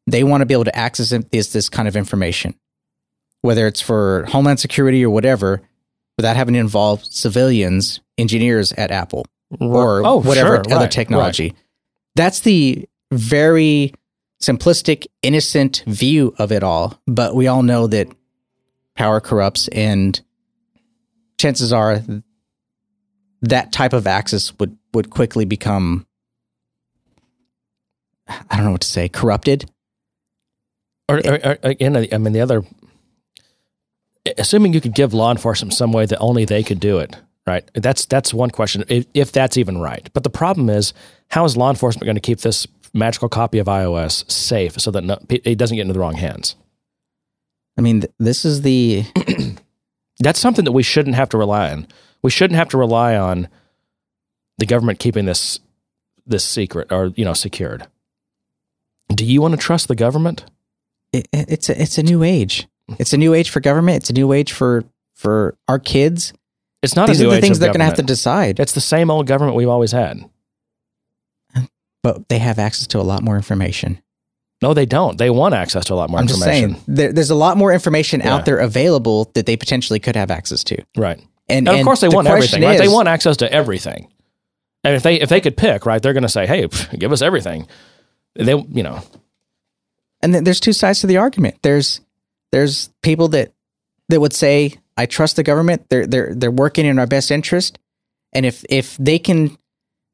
They 0.06 0.24
want 0.24 0.40
to 0.40 0.46
be 0.46 0.54
able 0.54 0.64
to 0.64 0.76
access 0.76 1.10
this 1.30 1.52
this 1.52 1.68
kind 1.68 1.86
of 1.86 1.96
information, 1.96 2.54
whether 3.42 3.66
it's 3.68 3.80
for 3.80 4.24
homeland 4.28 4.58
security 4.58 5.04
or 5.04 5.10
whatever, 5.10 5.62
without 6.18 6.34
having 6.36 6.54
to 6.54 6.60
involve 6.60 7.04
civilians, 7.04 8.00
engineers 8.18 8.72
at 8.72 8.90
Apple 8.90 9.24
or 9.60 10.04
Oh, 10.04 10.20
whatever 10.20 10.56
sure, 10.56 10.72
other 10.72 10.84
right, 10.84 10.90
technology. 10.90 11.54
That's 12.14 12.40
the 12.40 12.88
very 13.12 13.92
simplistic, 14.42 15.06
innocent 15.22 15.82
view 15.86 16.34
of 16.38 16.52
it 16.52 16.62
all. 16.62 17.00
But 17.06 17.34
we 17.34 17.46
all 17.46 17.62
know 17.62 17.86
that 17.86 18.08
power 18.94 19.20
corrupts, 19.20 19.68
and 19.68 20.20
chances 21.38 21.72
are 21.72 22.02
that 23.42 23.72
type 23.72 23.92
of 23.92 24.06
access 24.06 24.56
would 24.58 24.76
would 24.92 25.10
quickly 25.10 25.44
become 25.44 26.06
I 28.28 28.56
don't 28.56 28.64
know 28.66 28.72
what 28.72 28.80
to 28.82 28.88
say 28.88 29.08
corrupted. 29.08 29.70
Or, 31.08 31.18
or, 31.18 31.38
or 31.44 31.58
again, 31.62 31.96
I 31.96 32.16
mean, 32.16 32.32
the 32.32 32.40
other, 32.40 32.62
assuming 34.38 34.72
you 34.72 34.80
could 34.80 34.94
give 34.94 35.12
law 35.12 35.30
enforcement 35.30 35.74
some 35.74 35.92
way 35.92 36.06
that 36.06 36.18
only 36.18 36.46
they 36.46 36.62
could 36.62 36.80
do 36.80 36.98
it, 36.98 37.16
right? 37.46 37.68
That's 37.74 38.04
that's 38.06 38.32
one 38.34 38.50
question, 38.50 38.84
if, 38.88 39.06
if 39.14 39.32
that's 39.32 39.56
even 39.56 39.78
right. 39.78 40.08
But 40.12 40.22
the 40.24 40.30
problem 40.30 40.68
is, 40.70 40.92
how 41.28 41.44
is 41.44 41.56
law 41.56 41.70
enforcement 41.70 42.04
going 42.06 42.16
to 42.16 42.20
keep 42.20 42.40
this 42.40 42.66
magical 42.92 43.28
copy 43.28 43.58
of 43.58 43.66
iOS 43.66 44.30
safe 44.30 44.78
so 44.80 44.90
that 44.92 45.02
no, 45.04 45.18
it 45.28 45.58
doesn't 45.58 45.76
get 45.76 45.82
into 45.82 45.94
the 45.94 46.00
wrong 46.00 46.14
hands? 46.14 46.56
I 47.76 47.80
mean, 47.80 48.02
th- 48.02 48.12
this 48.18 48.44
is 48.44 48.62
the 48.62 49.04
That's 50.20 50.38
something 50.38 50.64
that 50.64 50.72
we 50.72 50.84
shouldn't 50.84 51.16
have 51.16 51.28
to 51.30 51.38
rely 51.38 51.72
on. 51.72 51.88
We 52.22 52.30
shouldn't 52.30 52.56
have 52.56 52.68
to 52.68 52.78
rely 52.78 53.16
on 53.16 53.48
the 54.58 54.66
government 54.66 55.00
keeping 55.00 55.24
this 55.24 55.58
this 56.26 56.44
secret 56.44 56.92
or 56.92 57.06
you 57.16 57.24
know 57.24 57.34
secured. 57.34 57.86
Do 59.08 59.24
you 59.24 59.42
want 59.42 59.52
to 59.52 59.58
trust 59.58 59.88
the 59.88 59.96
government? 59.96 60.44
it, 61.12 61.28
it- 61.32 61.50
it's 61.50 61.68
a, 61.68 61.80
it's 61.80 61.98
a 61.98 62.02
new 62.02 62.22
age. 62.22 62.66
It's 62.98 63.12
a 63.12 63.16
new 63.18 63.34
age 63.34 63.50
for 63.50 63.60
government. 63.60 63.96
It's 63.98 64.10
a 64.10 64.14
new 64.14 64.32
age 64.32 64.52
for 64.52 64.84
for 65.14 65.56
our 65.68 65.78
kids. 65.78 66.32
It's 66.84 66.96
not 66.96 67.08
These 67.08 67.22
are 67.22 67.30
the 67.30 67.40
things 67.40 67.58
they're 67.58 67.70
going 67.70 67.80
to 67.80 67.86
have 67.86 67.94
to 67.94 68.02
decide. 68.02 68.60
It's 68.60 68.72
the 68.72 68.80
same 68.80 69.10
old 69.10 69.26
government 69.26 69.56
we've 69.56 69.68
always 69.68 69.92
had. 69.92 70.20
But 72.02 72.28
they 72.28 72.38
have 72.38 72.58
access 72.58 72.86
to 72.88 72.98
a 72.98 73.02
lot 73.02 73.22
more 73.22 73.36
information. 73.36 74.00
No, 74.62 74.74
they 74.74 74.86
don't. 74.86 75.18
They 75.18 75.30
want 75.30 75.54
access 75.54 75.86
to 75.86 75.94
a 75.94 75.96
lot 75.96 76.10
more 76.10 76.20
I'm 76.20 76.26
just 76.26 76.40
information. 76.40 76.74
saying 76.74 76.84
there, 76.86 77.12
there's 77.12 77.30
a 77.30 77.34
lot 77.34 77.56
more 77.56 77.72
information 77.72 78.20
Yeah. 78.20 78.34
out 78.34 78.44
there 78.44 78.58
available 78.58 79.30
that 79.34 79.46
they 79.46 79.56
potentially 79.56 79.98
could 79.98 80.14
have 80.16 80.30
access 80.30 80.62
to. 80.64 80.82
Right. 80.96 81.18
And, 81.48 81.68
And, 81.68 81.78
of 81.78 81.84
course 81.84 82.00
they 82.00 82.08
the 82.08 82.14
want 82.14 82.28
everything, 82.28 82.62
right? 82.62 82.78
They 82.78 82.88
want 82.88 83.08
access 83.08 83.38
to 83.38 83.52
everything. 83.52 84.08
And 84.84 84.94
if 84.94 85.02
they 85.02 85.20
if 85.20 85.28
they 85.30 85.40
could 85.40 85.56
pick, 85.56 85.86
right, 85.86 86.02
they're 86.02 86.12
going 86.12 86.22
to 86.22 86.28
say, 86.28 86.46
"Hey, 86.46 86.66
pff, 86.68 86.98
give 86.98 87.10
us 87.12 87.22
everything." 87.22 87.66
They, 88.34 88.54
you 88.54 88.82
know, 88.82 89.00
and 90.22 90.34
then 90.34 90.44
there's 90.44 90.60
two 90.60 90.72
sides 90.74 91.00
to 91.00 91.06
the 91.06 91.16
argument. 91.18 91.56
There's 91.62 92.00
there's 92.52 92.90
people 93.02 93.28
that 93.28 93.52
that 94.10 94.20
would 94.20 94.34
say, 94.34 94.74
"I 94.96 95.06
trust 95.06 95.36
the 95.36 95.42
government. 95.42 95.88
They're 95.88 96.06
they're 96.06 96.34
they're 96.34 96.50
working 96.50 96.86
in 96.86 96.98
our 96.98 97.06
best 97.06 97.30
interest." 97.30 97.78
And 98.32 98.44
if 98.46 98.64
if 98.68 98.96
they 98.98 99.18
can 99.18 99.56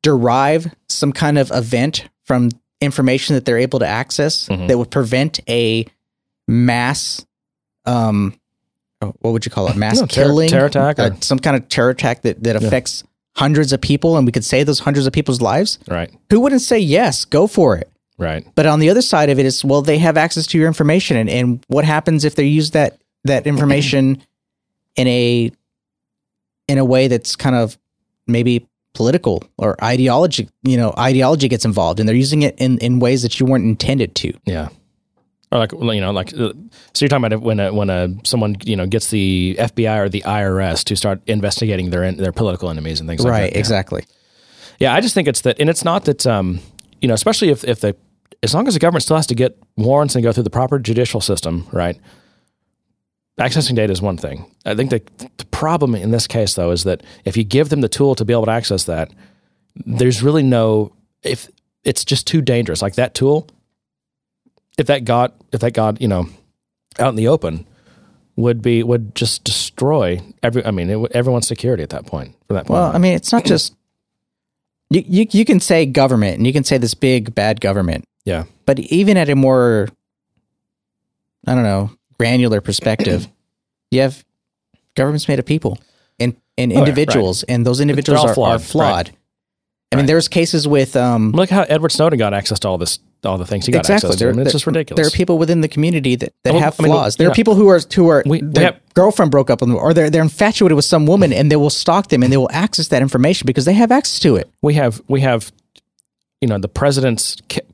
derive 0.02 0.72
some 0.88 1.12
kind 1.12 1.38
of 1.38 1.50
event 1.50 2.08
from 2.24 2.50
information 2.80 3.34
that 3.34 3.44
they're 3.44 3.58
able 3.58 3.78
to 3.78 3.86
access 3.86 4.48
Mhm. 4.48 4.68
that 4.68 4.78
would 4.78 4.90
prevent 4.90 5.40
a 5.48 5.84
mass 6.48 7.24
um 7.86 8.34
oh, 9.02 9.14
what 9.20 9.32
would 9.32 9.44
you 9.44 9.50
call 9.50 9.68
it 9.68 9.76
mass 9.84 10.00
No, 10.00 10.06
killing 10.06 10.48
terror 10.48 10.66
attack 10.66 10.98
uh, 10.98 11.10
some 11.20 11.38
kind 11.38 11.56
of 11.56 11.68
terror 11.68 11.90
attack 11.90 12.22
that, 12.22 12.42
that 12.42 12.56
affects 12.56 13.04
hundreds 13.36 13.72
of 13.72 13.80
people 13.80 14.16
and 14.16 14.26
we 14.26 14.32
could 14.32 14.44
save 14.44 14.66
those 14.66 14.80
hundreds 14.80 15.06
of 15.06 15.12
people's 15.12 15.40
lives 15.40 15.78
right, 15.88 16.10
who 16.30 16.40
wouldn't 16.40 16.62
say 16.62 16.78
yes 16.78 17.24
go 17.24 17.46
for 17.46 17.76
it 17.76 17.90
right. 18.18 18.46
but 18.54 18.66
on 18.66 18.80
the 18.80 18.88
other 18.90 19.02
side 19.02 19.28
of 19.30 19.38
it 19.38 19.46
is, 19.46 19.64
well, 19.64 19.82
they 19.82 19.98
have 19.98 20.16
access 20.16 20.46
to 20.48 20.58
your 20.58 20.66
information, 20.66 21.16
and, 21.16 21.30
and 21.30 21.64
what 21.68 21.84
happens 21.84 22.24
if 22.24 22.34
they 22.34 22.44
use 22.44 22.72
that 22.72 22.98
that 23.24 23.46
information 23.46 24.20
in 24.96 25.06
a 25.06 25.50
in 26.68 26.78
a 26.78 26.84
way 26.84 27.08
that's 27.08 27.36
kind 27.36 27.56
of 27.56 27.78
maybe 28.26 28.66
political 28.94 29.42
or 29.56 29.82
ideology, 29.82 30.48
you 30.62 30.76
know, 30.76 30.94
ideology 30.98 31.48
gets 31.48 31.64
involved, 31.64 32.00
and 32.00 32.08
they're 32.08 32.16
using 32.16 32.42
it 32.42 32.54
in 32.58 32.78
in 32.78 32.98
ways 33.00 33.22
that 33.22 33.38
you 33.40 33.46
weren't 33.46 33.64
intended 33.64 34.14
to. 34.16 34.32
Yeah. 34.44 34.68
Or 35.52 35.58
like 35.58 35.72
you 35.72 36.00
know, 36.00 36.12
like 36.12 36.32
uh, 36.32 36.52
so 36.94 37.04
you're 37.04 37.08
talking 37.08 37.24
about 37.24 37.42
when 37.42 37.58
a, 37.58 37.72
when 37.72 37.90
a 37.90 38.08
someone 38.22 38.56
you 38.64 38.76
know 38.76 38.86
gets 38.86 39.10
the 39.10 39.56
FBI 39.58 39.98
or 39.98 40.08
the 40.08 40.22
IRS 40.22 40.84
to 40.84 40.96
start 40.96 41.20
investigating 41.26 41.90
their 41.90 42.12
their 42.12 42.32
political 42.32 42.70
enemies 42.70 43.00
and 43.00 43.08
things 43.08 43.24
like 43.24 43.32
that. 43.32 43.40
right, 43.40 43.56
exactly. 43.56 44.04
Yeah, 44.78 44.94
I 44.94 45.00
just 45.00 45.14
think 45.14 45.28
it's 45.28 45.42
that, 45.42 45.60
and 45.60 45.68
it's 45.68 45.84
not 45.84 46.06
that, 46.06 46.26
um, 46.26 46.60
you 47.02 47.08
know, 47.08 47.14
especially 47.14 47.50
if 47.50 47.64
if 47.64 47.80
the 47.80 47.96
as 48.42 48.54
long 48.54 48.66
as 48.68 48.74
the 48.74 48.80
government 48.80 49.02
still 49.02 49.16
has 49.16 49.26
to 49.26 49.34
get 49.34 49.58
warrants 49.76 50.14
and 50.14 50.24
go 50.24 50.32
through 50.32 50.44
the 50.44 50.50
proper 50.50 50.78
judicial 50.78 51.20
system, 51.20 51.66
right? 51.72 51.98
Accessing 53.40 53.74
data 53.74 53.90
is 53.92 54.02
one 54.02 54.18
thing. 54.18 54.54
I 54.66 54.74
think 54.74 54.90
the, 54.90 55.02
the 55.38 55.46
problem 55.46 55.94
in 55.94 56.10
this 56.10 56.26
case, 56.26 56.54
though, 56.54 56.70
is 56.70 56.84
that 56.84 57.02
if 57.24 57.36
you 57.38 57.44
give 57.44 57.70
them 57.70 57.80
the 57.80 57.88
tool 57.88 58.14
to 58.16 58.24
be 58.24 58.34
able 58.34 58.44
to 58.44 58.50
access 58.50 58.84
that, 58.84 59.10
there's 59.74 60.22
really 60.22 60.42
no 60.42 60.92
if 61.22 61.48
it's 61.82 62.04
just 62.04 62.26
too 62.26 62.42
dangerous. 62.42 62.82
Like 62.82 62.96
that 62.96 63.14
tool, 63.14 63.48
if 64.76 64.86
that 64.88 65.04
got 65.04 65.34
if 65.52 65.60
that 65.60 65.72
got 65.72 66.00
you 66.02 66.08
know 66.08 66.28
out 66.98 67.08
in 67.08 67.16
the 67.16 67.28
open, 67.28 67.66
would 68.36 68.60
be 68.60 68.82
would 68.82 69.14
just 69.14 69.44
destroy 69.44 70.20
every. 70.42 70.64
I 70.64 70.70
mean, 70.70 70.90
it, 70.90 71.12
everyone's 71.12 71.46
security 71.46 71.82
at 71.82 71.90
that 71.90 72.06
point. 72.06 72.34
From 72.46 72.56
that 72.56 72.66
point, 72.66 72.76
Well, 72.76 72.88
on. 72.88 72.94
I 72.94 72.98
mean, 72.98 73.14
it's 73.14 73.32
not 73.32 73.44
just 73.44 73.74
you, 74.90 75.02
you. 75.06 75.26
You 75.30 75.44
can 75.44 75.60
say 75.60 75.86
government, 75.86 76.36
and 76.36 76.46
you 76.46 76.52
can 76.52 76.64
say 76.64 76.76
this 76.76 76.94
big 76.94 77.34
bad 77.34 77.60
government, 77.60 78.04
yeah, 78.24 78.44
but 78.66 78.78
even 78.78 79.16
at 79.16 79.28
a 79.28 79.36
more, 79.36 79.88
I 81.46 81.54
don't 81.54 81.64
know, 81.64 81.90
granular 82.20 82.60
perspective, 82.60 83.26
you 83.90 84.00
have 84.02 84.24
governments 84.94 85.26
made 85.28 85.38
of 85.38 85.46
people 85.46 85.78
and 86.18 86.36
and 86.58 86.70
Oh, 86.70 86.74
yeah, 86.74 86.80
right. 86.80 86.88
individuals, 86.88 87.42
and 87.44 87.64
those 87.66 87.80
individuals 87.80 88.22
are 88.24 88.34
flawed, 88.34 88.56
are 88.56 88.58
flawed. 88.58 89.06
right. 89.08 89.16
I 89.92 89.96
mean, 89.96 90.02
Right. 90.02 90.06
there's 90.08 90.28
cases 90.28 90.68
with 90.68 90.94
um 90.96 91.32
Look 91.32 91.48
how 91.50 91.62
Edward 91.62 91.92
Snowden 91.92 92.18
got 92.18 92.34
access 92.34 92.58
to 92.60 92.68
all 92.68 92.76
this, 92.78 92.98
all 93.24 93.38
the 93.38 93.46
things 93.46 93.64
he 93.66 93.72
got 93.72 93.78
exactly. 93.80 94.08
access 94.10 94.18
to. 94.18 94.24
There, 94.24 94.28
it's 94.30 94.36
there- 94.36 94.52
just 94.52 94.66
ridiculous. 94.66 94.98
There 94.98 95.06
are 95.06 95.16
people 95.16 95.38
within 95.38 95.62
the 95.62 95.68
community 95.68 96.14
that, 96.16 96.32
that 96.44 96.52
Well, 96.52 96.62
have 96.62 96.78
I 96.78 96.82
mean, 96.82 96.92
flaws. 96.92 97.16
there 97.16 97.26
yeah. 97.26 97.32
are 97.32 97.34
people 97.34 97.54
who 97.54 97.68
are 97.68 97.80
who 97.94 98.08
are 98.08 98.22
We- 98.26 98.42
their 98.42 98.64
have- 98.72 98.80
girlfriend 98.94 99.30
broke 99.30 99.48
up 99.50 99.60
with 99.62 99.70
them, 99.70 99.78
or 99.78 99.94
they're 99.94 100.10
they're 100.10 100.22
infatuated 100.30 100.76
with 100.76 100.84
some 100.84 101.06
woman, 101.06 101.32
and 101.32 101.50
they 101.50 101.56
will 101.56 101.70
stalk 101.70 102.08
them 102.08 102.22
and 102.22 102.30
they 102.32 102.36
will 102.36 102.50
access 102.52 102.88
that 102.88 103.00
information 103.02 103.46
because 103.46 103.64
they 103.64 103.72
have 103.74 103.90
access 103.90 104.18
to 104.20 104.36
it. 104.36 104.48
we 104.62 104.74
have, 104.74 105.00
we 105.08 105.22
have, 105.22 105.50
you 106.42 106.46
know, 106.48 106.58
the 106.58 106.68
president's 106.68 107.36
ca- 107.48 107.66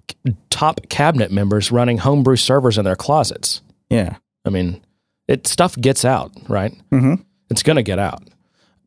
top 0.51 0.81
cabinet 0.89 1.31
members 1.33 1.71
running 1.73 1.99
homebrew 1.99 2.37
servers 2.37 2.79
in 2.79 2.85
their 2.85 2.97
closets. 2.97 3.61
Yeah. 3.91 4.17
I 4.47 4.51
mean, 4.51 4.81
it 5.29 5.47
stuff 5.47 5.77
gets 5.79 6.05
out, 6.05 6.33
right? 6.49 6.73
Mhm. 6.91 7.25
It's 7.51 7.63
going 7.63 7.77
to 7.77 7.83
get 7.83 7.99
out. 7.99 8.23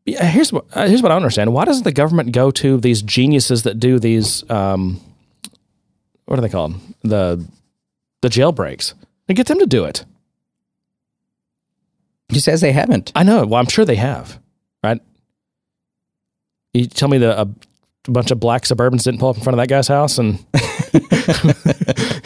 Yeah, 0.06 0.24
here's 0.24 0.52
what 0.52 0.64
uh, 0.72 0.88
here's 0.88 1.02
what 1.02 1.12
I 1.12 1.16
understand. 1.16 1.52
Why 1.52 1.64
doesn't 1.66 1.84
the 1.84 1.92
government 1.92 2.32
go 2.32 2.50
to 2.52 2.78
these 2.78 3.02
geniuses 3.02 3.62
that 3.64 3.78
do 3.78 3.98
these? 3.98 4.48
Um, 4.50 5.00
what 6.24 6.38
are 6.38 6.42
they 6.42 6.48
called? 6.48 6.74
The 7.02 7.44
the 8.22 8.28
jailbreaks 8.28 8.94
and 9.28 9.36
get 9.36 9.46
them 9.46 9.58
to 9.58 9.66
do 9.66 9.84
it. 9.84 10.04
He 12.28 12.40
says 12.40 12.60
they 12.60 12.72
haven't. 12.72 13.12
I 13.14 13.22
know. 13.22 13.44
Well, 13.44 13.60
I'm 13.60 13.68
sure 13.68 13.84
they 13.84 13.96
have, 13.96 14.38
right? 14.82 15.00
You 16.72 16.86
tell 16.86 17.08
me 17.08 17.18
that 17.18 17.38
a 17.40 17.48
bunch 18.10 18.30
of 18.30 18.38
black 18.40 18.62
Suburbans 18.62 19.02
didn't 19.02 19.20
pull 19.20 19.30
up 19.30 19.36
in 19.36 19.42
front 19.42 19.58
of 19.58 19.62
that 19.62 19.68
guy's 19.68 19.88
house 19.88 20.18
and, 20.18 20.38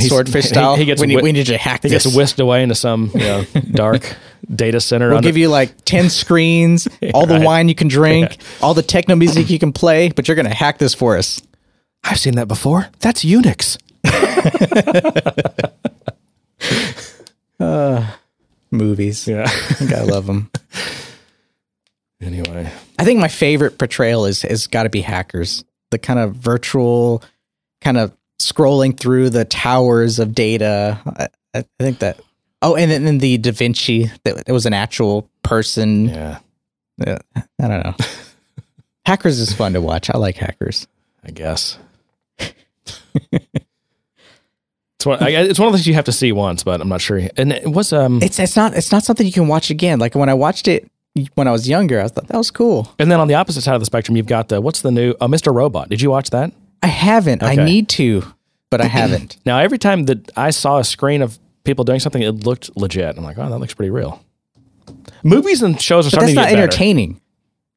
Swordfish 0.00 0.46
style. 0.46 0.76
He, 0.76 0.84
gets 0.84 1.00
we, 1.00 1.08
need, 1.08 1.16
whi- 1.16 1.22
we 1.22 1.32
need 1.32 1.48
you 1.48 1.54
to 1.54 1.58
hack 1.58 1.82
he 1.82 1.88
this. 1.88 2.04
gets 2.04 2.16
whisked 2.16 2.38
away 2.40 2.62
into 2.62 2.74
some 2.76 3.10
you 3.12 3.20
know 3.20 3.44
dark 3.72 4.14
data 4.54 4.80
center. 4.80 5.08
We'll 5.08 5.16
under- 5.18 5.28
give 5.28 5.36
you 5.36 5.48
like 5.48 5.84
10 5.84 6.10
screens, 6.10 6.86
all 7.14 7.26
the 7.26 7.34
Right. 7.34 7.44
wine 7.44 7.68
you 7.68 7.74
can 7.74 7.88
drink, 7.88 8.36
all 8.62 8.72
the 8.74 8.82
techno 8.82 9.16
music 9.16 9.50
you 9.50 9.58
can 9.58 9.72
play, 9.72 10.10
but 10.10 10.28
you're 10.28 10.36
going 10.36 10.48
to 10.48 10.54
hack 10.54 10.78
this 10.78 10.94
for 10.94 11.16
us. 11.18 11.42
I've 12.04 12.18
seen 12.20 12.36
that 12.36 12.46
before. 12.48 12.86
That's 13.00 13.24
Unix. 13.24 13.78
Movies. 18.70 19.28
Yeah. 19.28 19.46
I 19.80 20.02
love 20.02 20.26
them. 20.26 20.50
anyway, 22.20 22.70
I 22.98 23.04
think 23.04 23.20
my 23.20 23.28
favorite 23.28 23.78
portrayal 23.78 24.26
is 24.26 24.42
has 24.42 24.66
got 24.66 24.82
to 24.84 24.90
be 24.90 25.00
hackers. 25.00 25.64
The 25.90 25.98
kind 25.98 26.18
of 26.18 26.34
virtual, 26.34 27.22
kind 27.80 27.96
of 27.98 28.12
scrolling 28.38 28.98
through 28.98 29.30
the 29.30 29.44
towers 29.44 30.18
of 30.18 30.34
data. 30.34 30.98
I, 31.06 31.28
I 31.54 31.64
think 31.78 32.00
that. 32.00 32.20
Oh, 32.62 32.76
and 32.76 32.90
then, 32.90 33.18
the 33.18 33.38
Da 33.38 33.52
Vinci. 33.52 34.10
That 34.24 34.44
it 34.46 34.52
was 34.52 34.66
an 34.66 34.72
actual 34.72 35.28
person. 35.42 36.06
yeah, 36.06 36.38
Yeah, 36.98 37.18
I 37.36 37.68
don't 37.68 37.84
know. 37.84 37.94
hackers 39.06 39.38
is 39.38 39.52
fun 39.52 39.74
to 39.74 39.80
watch. 39.80 40.10
I 40.10 40.18
like 40.18 40.36
hackers. 40.36 40.86
I 41.24 41.30
guess. 41.30 41.78
it's 42.38 43.46
one. 45.04 45.22
I, 45.22 45.30
it's 45.30 45.58
one 45.58 45.68
of 45.68 45.72
those 45.72 45.86
you 45.86 45.94
have 45.94 46.06
to 46.06 46.12
see 46.12 46.32
once, 46.32 46.64
but 46.64 46.80
I'm 46.80 46.88
not 46.88 47.00
sure. 47.00 47.20
And 47.36 47.52
it 47.52 47.68
was 47.68 47.92
um. 47.92 48.22
It's 48.22 48.38
it's 48.38 48.56
not 48.56 48.74
it's 48.74 48.92
not 48.92 49.04
something 49.04 49.26
you 49.26 49.32
can 49.32 49.48
watch 49.48 49.70
again. 49.70 49.98
Like 49.98 50.14
when 50.14 50.28
I 50.28 50.34
watched 50.34 50.68
it 50.68 50.90
when 51.34 51.46
I 51.46 51.52
was 51.52 51.68
younger, 51.68 52.00
I 52.00 52.08
thought 52.08 52.26
that 52.28 52.36
was 52.36 52.50
cool. 52.50 52.92
and 52.98 53.10
then 53.10 53.20
on 53.20 53.28
the 53.28 53.34
opposite 53.34 53.62
side 53.62 53.74
of 53.74 53.80
the 53.80 53.86
spectrum, 53.86 54.16
you've 54.16 54.26
got 54.26 54.48
the 54.48 54.60
what's 54.60 54.80
the 54.80 54.90
new 54.90 55.14
uh, 55.20 55.28
Mr. 55.28 55.54
Robot. 55.54 55.88
Did 55.88 56.00
you 56.00 56.10
watch 56.10 56.30
that? 56.30 56.52
I 56.84 56.88
haven't. 56.88 57.42
I 57.42 57.54
need 57.56 57.88
to, 57.90 58.22
but 58.70 58.80
I 58.80 58.84
haven't. 59.00 59.36
Now, 59.46 59.58
every 59.58 59.78
time 59.78 60.04
that 60.04 60.30
I 60.36 60.50
saw 60.50 60.78
a 60.78 60.84
screen 60.84 61.22
of 61.22 61.38
people 61.64 61.84
doing 61.84 62.00
something, 62.00 62.22
it 62.22 62.44
looked 62.44 62.76
legit. 62.76 63.16
I'm 63.16 63.24
like, 63.24 63.38
oh, 63.38 63.48
that 63.48 63.58
looks 63.58 63.74
pretty 63.74 63.90
real. 63.90 64.22
Movies 65.22 65.62
and 65.62 65.80
shows 65.80 66.06
are 66.06 66.10
But 66.10 66.10
starting 66.10 66.34
that's 66.34 66.34
to 66.34 66.40
not 66.42 66.48
get 66.50 66.56
better. 66.56 66.62
entertaining. 66.64 67.20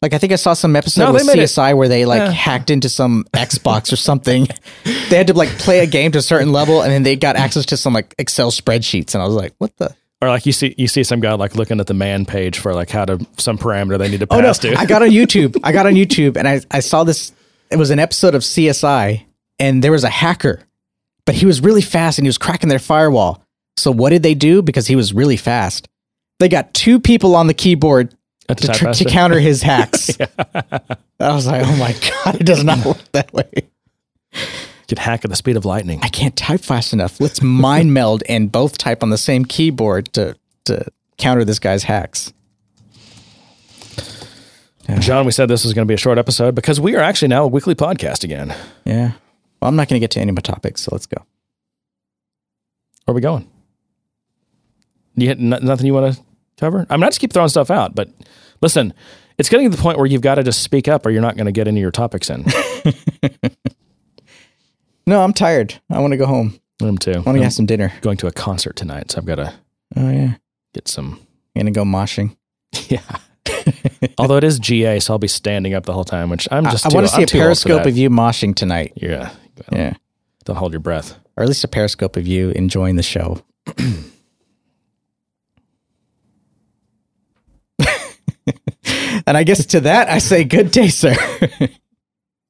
Like 0.02 0.14
I 0.14 0.20
think 0.20 0.32
I 0.32 0.36
saw 0.36 0.54
some 0.54 0.76
episode 0.76 1.06
No, 1.06 1.14
with 1.14 1.26
they 1.26 1.34
it- 1.42 1.50
CSI 1.50 1.76
where 1.76 1.88
they 1.88 2.06
like 2.06 2.20
Yeah. 2.20 2.32
hacked 2.32 2.70
into 2.70 2.88
some 2.90 3.26
Xbox 3.34 3.92
or 3.92 3.96
something. 3.96 4.48
they 5.10 5.18
had 5.18 5.28
to 5.28 5.34
like 5.34 5.50
play 5.58 5.80
a 5.80 5.88
game 5.88 6.12
to 6.12 6.20
a 6.20 6.22
certain 6.22 6.52
level, 6.52 6.82
and 6.84 6.92
then 6.92 7.04
they 7.04 7.16
got 7.16 7.36
access 7.36 7.66
to 7.68 7.78
some 7.78 7.94
like 7.94 8.14
Excel 8.20 8.52
spreadsheets, 8.52 9.16
and 9.16 9.24
I 9.24 9.26
was 9.26 9.34
like, 9.36 9.54
"What 9.58 9.76
the?" 9.78 9.96
Or 10.22 10.30
like 10.30 10.46
you 10.46 10.52
see 10.52 10.76
you 10.78 10.88
see 10.88 11.04
some 11.04 11.20
guy 11.20 11.34
like 11.34 11.56
looking 11.56 11.80
at 11.80 11.88
the 11.88 11.94
man 11.96 12.26
page 12.26 12.60
for 12.60 12.74
like 12.76 12.90
how 12.92 13.06
to 13.06 13.26
some 13.38 13.58
parameter 13.58 13.98
they 13.98 14.10
need 14.10 14.20
to 14.20 14.28
pass 14.28 14.38
Oh 14.38 14.42
no! 14.70 14.76
to. 14.76 14.80
I 14.80 14.86
got 14.86 15.02
on 15.02 15.10
YouTube. 15.20 15.58
I 15.64 15.72
got 15.72 15.88
on 15.88 15.94
YouTube 15.94 16.38
and 16.38 16.48
I, 16.48 16.62
I 16.70 16.80
saw 16.82 17.04
this. 17.04 17.32
It 17.70 17.78
was 17.78 17.90
an 17.90 18.00
episode 18.00 18.36
of 18.36 18.42
CSI, 18.42 19.26
and 19.60 19.84
there 19.84 19.92
was 19.92 20.04
a 20.04 20.10
hacker, 20.10 20.64
but 21.26 21.36
he 21.36 21.46
was 21.46 21.62
really 21.62 21.82
fast 21.82 22.18
and 22.18 22.26
he 22.26 22.30
was 22.30 22.38
cracking 22.38 22.70
their 22.70 22.80
firewall. 22.80 23.44
So 23.76 23.92
what 23.92 24.10
did 24.10 24.24
they 24.24 24.34
do? 24.34 24.62
Because 24.62 24.88
he 24.88 24.96
was 24.96 25.14
really 25.14 25.38
fast, 25.38 25.88
they 26.40 26.50
got 26.50 26.74
two 26.74 27.00
people 27.00 27.36
on 27.36 27.48
the 27.48 27.54
keyboard 27.54 28.16
to, 28.48 28.68
tr- 28.68 28.92
to 28.92 29.06
counter 29.06 29.40
his 29.40 29.62
hacks. 29.64 30.18
I 31.20 31.34
was 31.34 31.48
like, 31.48 31.64
oh 31.66 31.76
my 31.78 31.94
god, 32.24 32.36
it 32.36 32.46
does 32.46 32.64
not 32.64 32.84
work 32.86 33.02
that 33.12 33.34
way. 33.34 33.50
You 34.34 34.96
can 34.96 34.98
hack 34.98 35.26
at 35.26 35.30
the 35.30 35.36
speed 35.36 35.58
of 35.58 35.66
lightning. 35.66 36.00
I 36.02 36.08
can't 36.08 36.36
type 36.36 36.62
fast 36.62 36.94
enough. 36.94 37.20
Let's 37.20 37.42
mind 37.42 37.94
meld 37.94 38.24
and 38.30 38.52
both 38.52 38.78
type 38.78 39.04
on 39.04 39.10
the 39.10 39.18
same 39.18 39.44
keyboard 39.46 40.14
to 40.14 40.36
to 40.66 40.86
counter 41.18 41.44
this 41.44 41.60
guy's 41.60 41.84
hacks. 41.84 42.32
John, 45.00 45.26
we 45.26 45.32
said 45.32 45.48
this 45.50 45.64
was 45.64 45.74
going 45.74 45.86
to 45.86 45.90
be 45.90 45.94
a 45.96 45.98
short 45.98 46.18
episode 46.18 46.56
because 46.56 46.80
we 46.80 46.96
are 46.96 47.02
actually 47.02 47.28
now 47.28 47.44
a 47.44 47.48
weekly 47.48 47.76
podcast 47.76 48.24
again. 48.24 48.56
Yeah. 48.86 49.12
Well, 49.62 49.70
I'm 49.70 49.76
not 49.76 49.88
going 49.90 50.00
to 50.00 50.04
get 50.04 50.12
to 50.12 50.20
any 50.22 50.30
of 50.30 50.36
my 50.36 50.42
topics, 50.42 50.82
so 50.82 50.90
let's 50.94 51.06
go. 51.06 51.18
Where 53.06 53.14
are 53.14 53.16
we 53.16 53.22
going? 53.22 53.50
You 55.16 55.28
had 55.28 55.40
n- 55.40 55.60
nothing 55.62 55.86
you 55.88 55.94
want 55.94 56.16
to 56.16 56.22
cover? 56.58 56.86
I 56.90 56.96
mean, 56.98 57.04
I 57.04 57.08
just 57.08 57.20
keep 57.20 57.34
throwing 57.34 57.50
stuff 57.50 57.70
out, 57.72 57.96
but 57.96 58.10
listen, 58.62 58.94
it's 59.38 59.50
getting 59.50 59.70
to 59.70 59.76
the 59.76 59.82
point 59.82 59.98
where 59.98 60.06
you've 60.08 60.22
got 60.22 60.36
to 60.36 60.44
just 60.44 60.62
speak 60.64 60.88
up 60.88 61.06
or 61.06 61.10
you're 61.10 61.22
not 61.22 61.36
going 61.36 61.48
to 61.48 61.52
get 61.52 61.68
any 61.68 61.80
of 61.80 61.82
your 61.82 61.92
topics 61.92 62.30
in. 62.30 62.46
No, 65.06 65.24
I'm 65.24 65.32
tired. 65.32 65.80
I 65.90 66.00
want 66.02 66.12
to 66.12 66.18
go 66.18 66.26
home. 66.26 66.60
Them 66.80 66.98
too. 66.98 67.12
I 67.14 67.20
want 67.20 67.38
to 67.38 67.44
have 67.44 67.54
some 67.54 67.66
dinner. 67.66 67.94
going 68.02 68.18
to 68.18 68.28
a 68.28 68.32
concert 68.34 68.76
tonight, 68.76 69.12
so 69.12 69.20
I've 69.20 69.26
got 69.26 69.36
to 69.36 69.54
Oh 69.96 70.10
yeah. 70.12 70.34
get 70.74 70.90
some. 70.90 71.20
I'm 71.56 71.62
gonna 71.62 71.72
go 71.72 71.84
moshing. 71.86 72.36
Yeah. 72.90 73.00
Although 74.18 74.38
it 74.38 74.44
is 74.44 74.60
GA, 74.60 75.00
so 75.00 75.14
I'll 75.14 75.20
be 75.20 75.28
standing 75.28 75.74
up 75.74 75.86
the 75.86 75.94
whole 75.94 76.06
time, 76.06 76.30
which 76.30 76.48
I'm 76.52 76.66
just. 76.66 76.86
I 76.86 76.90
too- 76.90 76.96
want 76.96 77.08
to 77.08 77.12
see 77.12 77.18
I'm 77.18 77.24
a 77.24 77.26
too 77.28 77.38
old 77.38 77.42
for 77.42 77.44
periscope 77.46 77.86
of 77.86 77.98
you 77.98 78.10
moshing 78.10 78.56
tonight. 78.56 78.94
Yeah. 78.96 79.32
Yeah. 79.72 79.94
Don't 80.46 80.56
hold 80.56 80.74
your 80.74 80.80
breath. 80.80 81.18
Or 81.36 81.44
at 81.44 81.50
least 81.50 81.64
a 81.64 81.68
periscope 81.68 82.16
of 82.18 82.26
you 82.28 82.52
enjoying 82.52 82.96
the 82.96 83.04
show. 83.04 83.42
and 89.28 89.38
I 89.38 89.44
guess 89.44 89.66
to 89.68 89.82
that 89.82 90.10
I 90.10 90.20
say 90.20 90.44
good 90.44 90.72
day, 90.72 90.90
sir. 90.90 91.16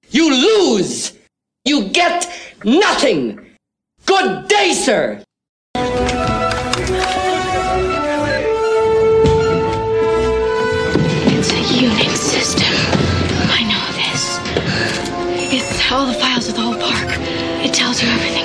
You 0.10 0.32
lose! 0.32 1.14
You 1.66 1.90
get 1.90 2.32
nothing! 2.64 3.46
Good 4.06 4.48
day, 4.48 4.72
sir! 4.74 5.22
All 15.92 16.06
the 16.06 16.14
files 16.14 16.50
of 16.50 16.56
the 16.56 16.62
whole 16.62 16.74
park. 16.74 17.18
It 17.64 17.74
tells 17.74 18.02
you 18.02 18.10
everything. 18.10 18.37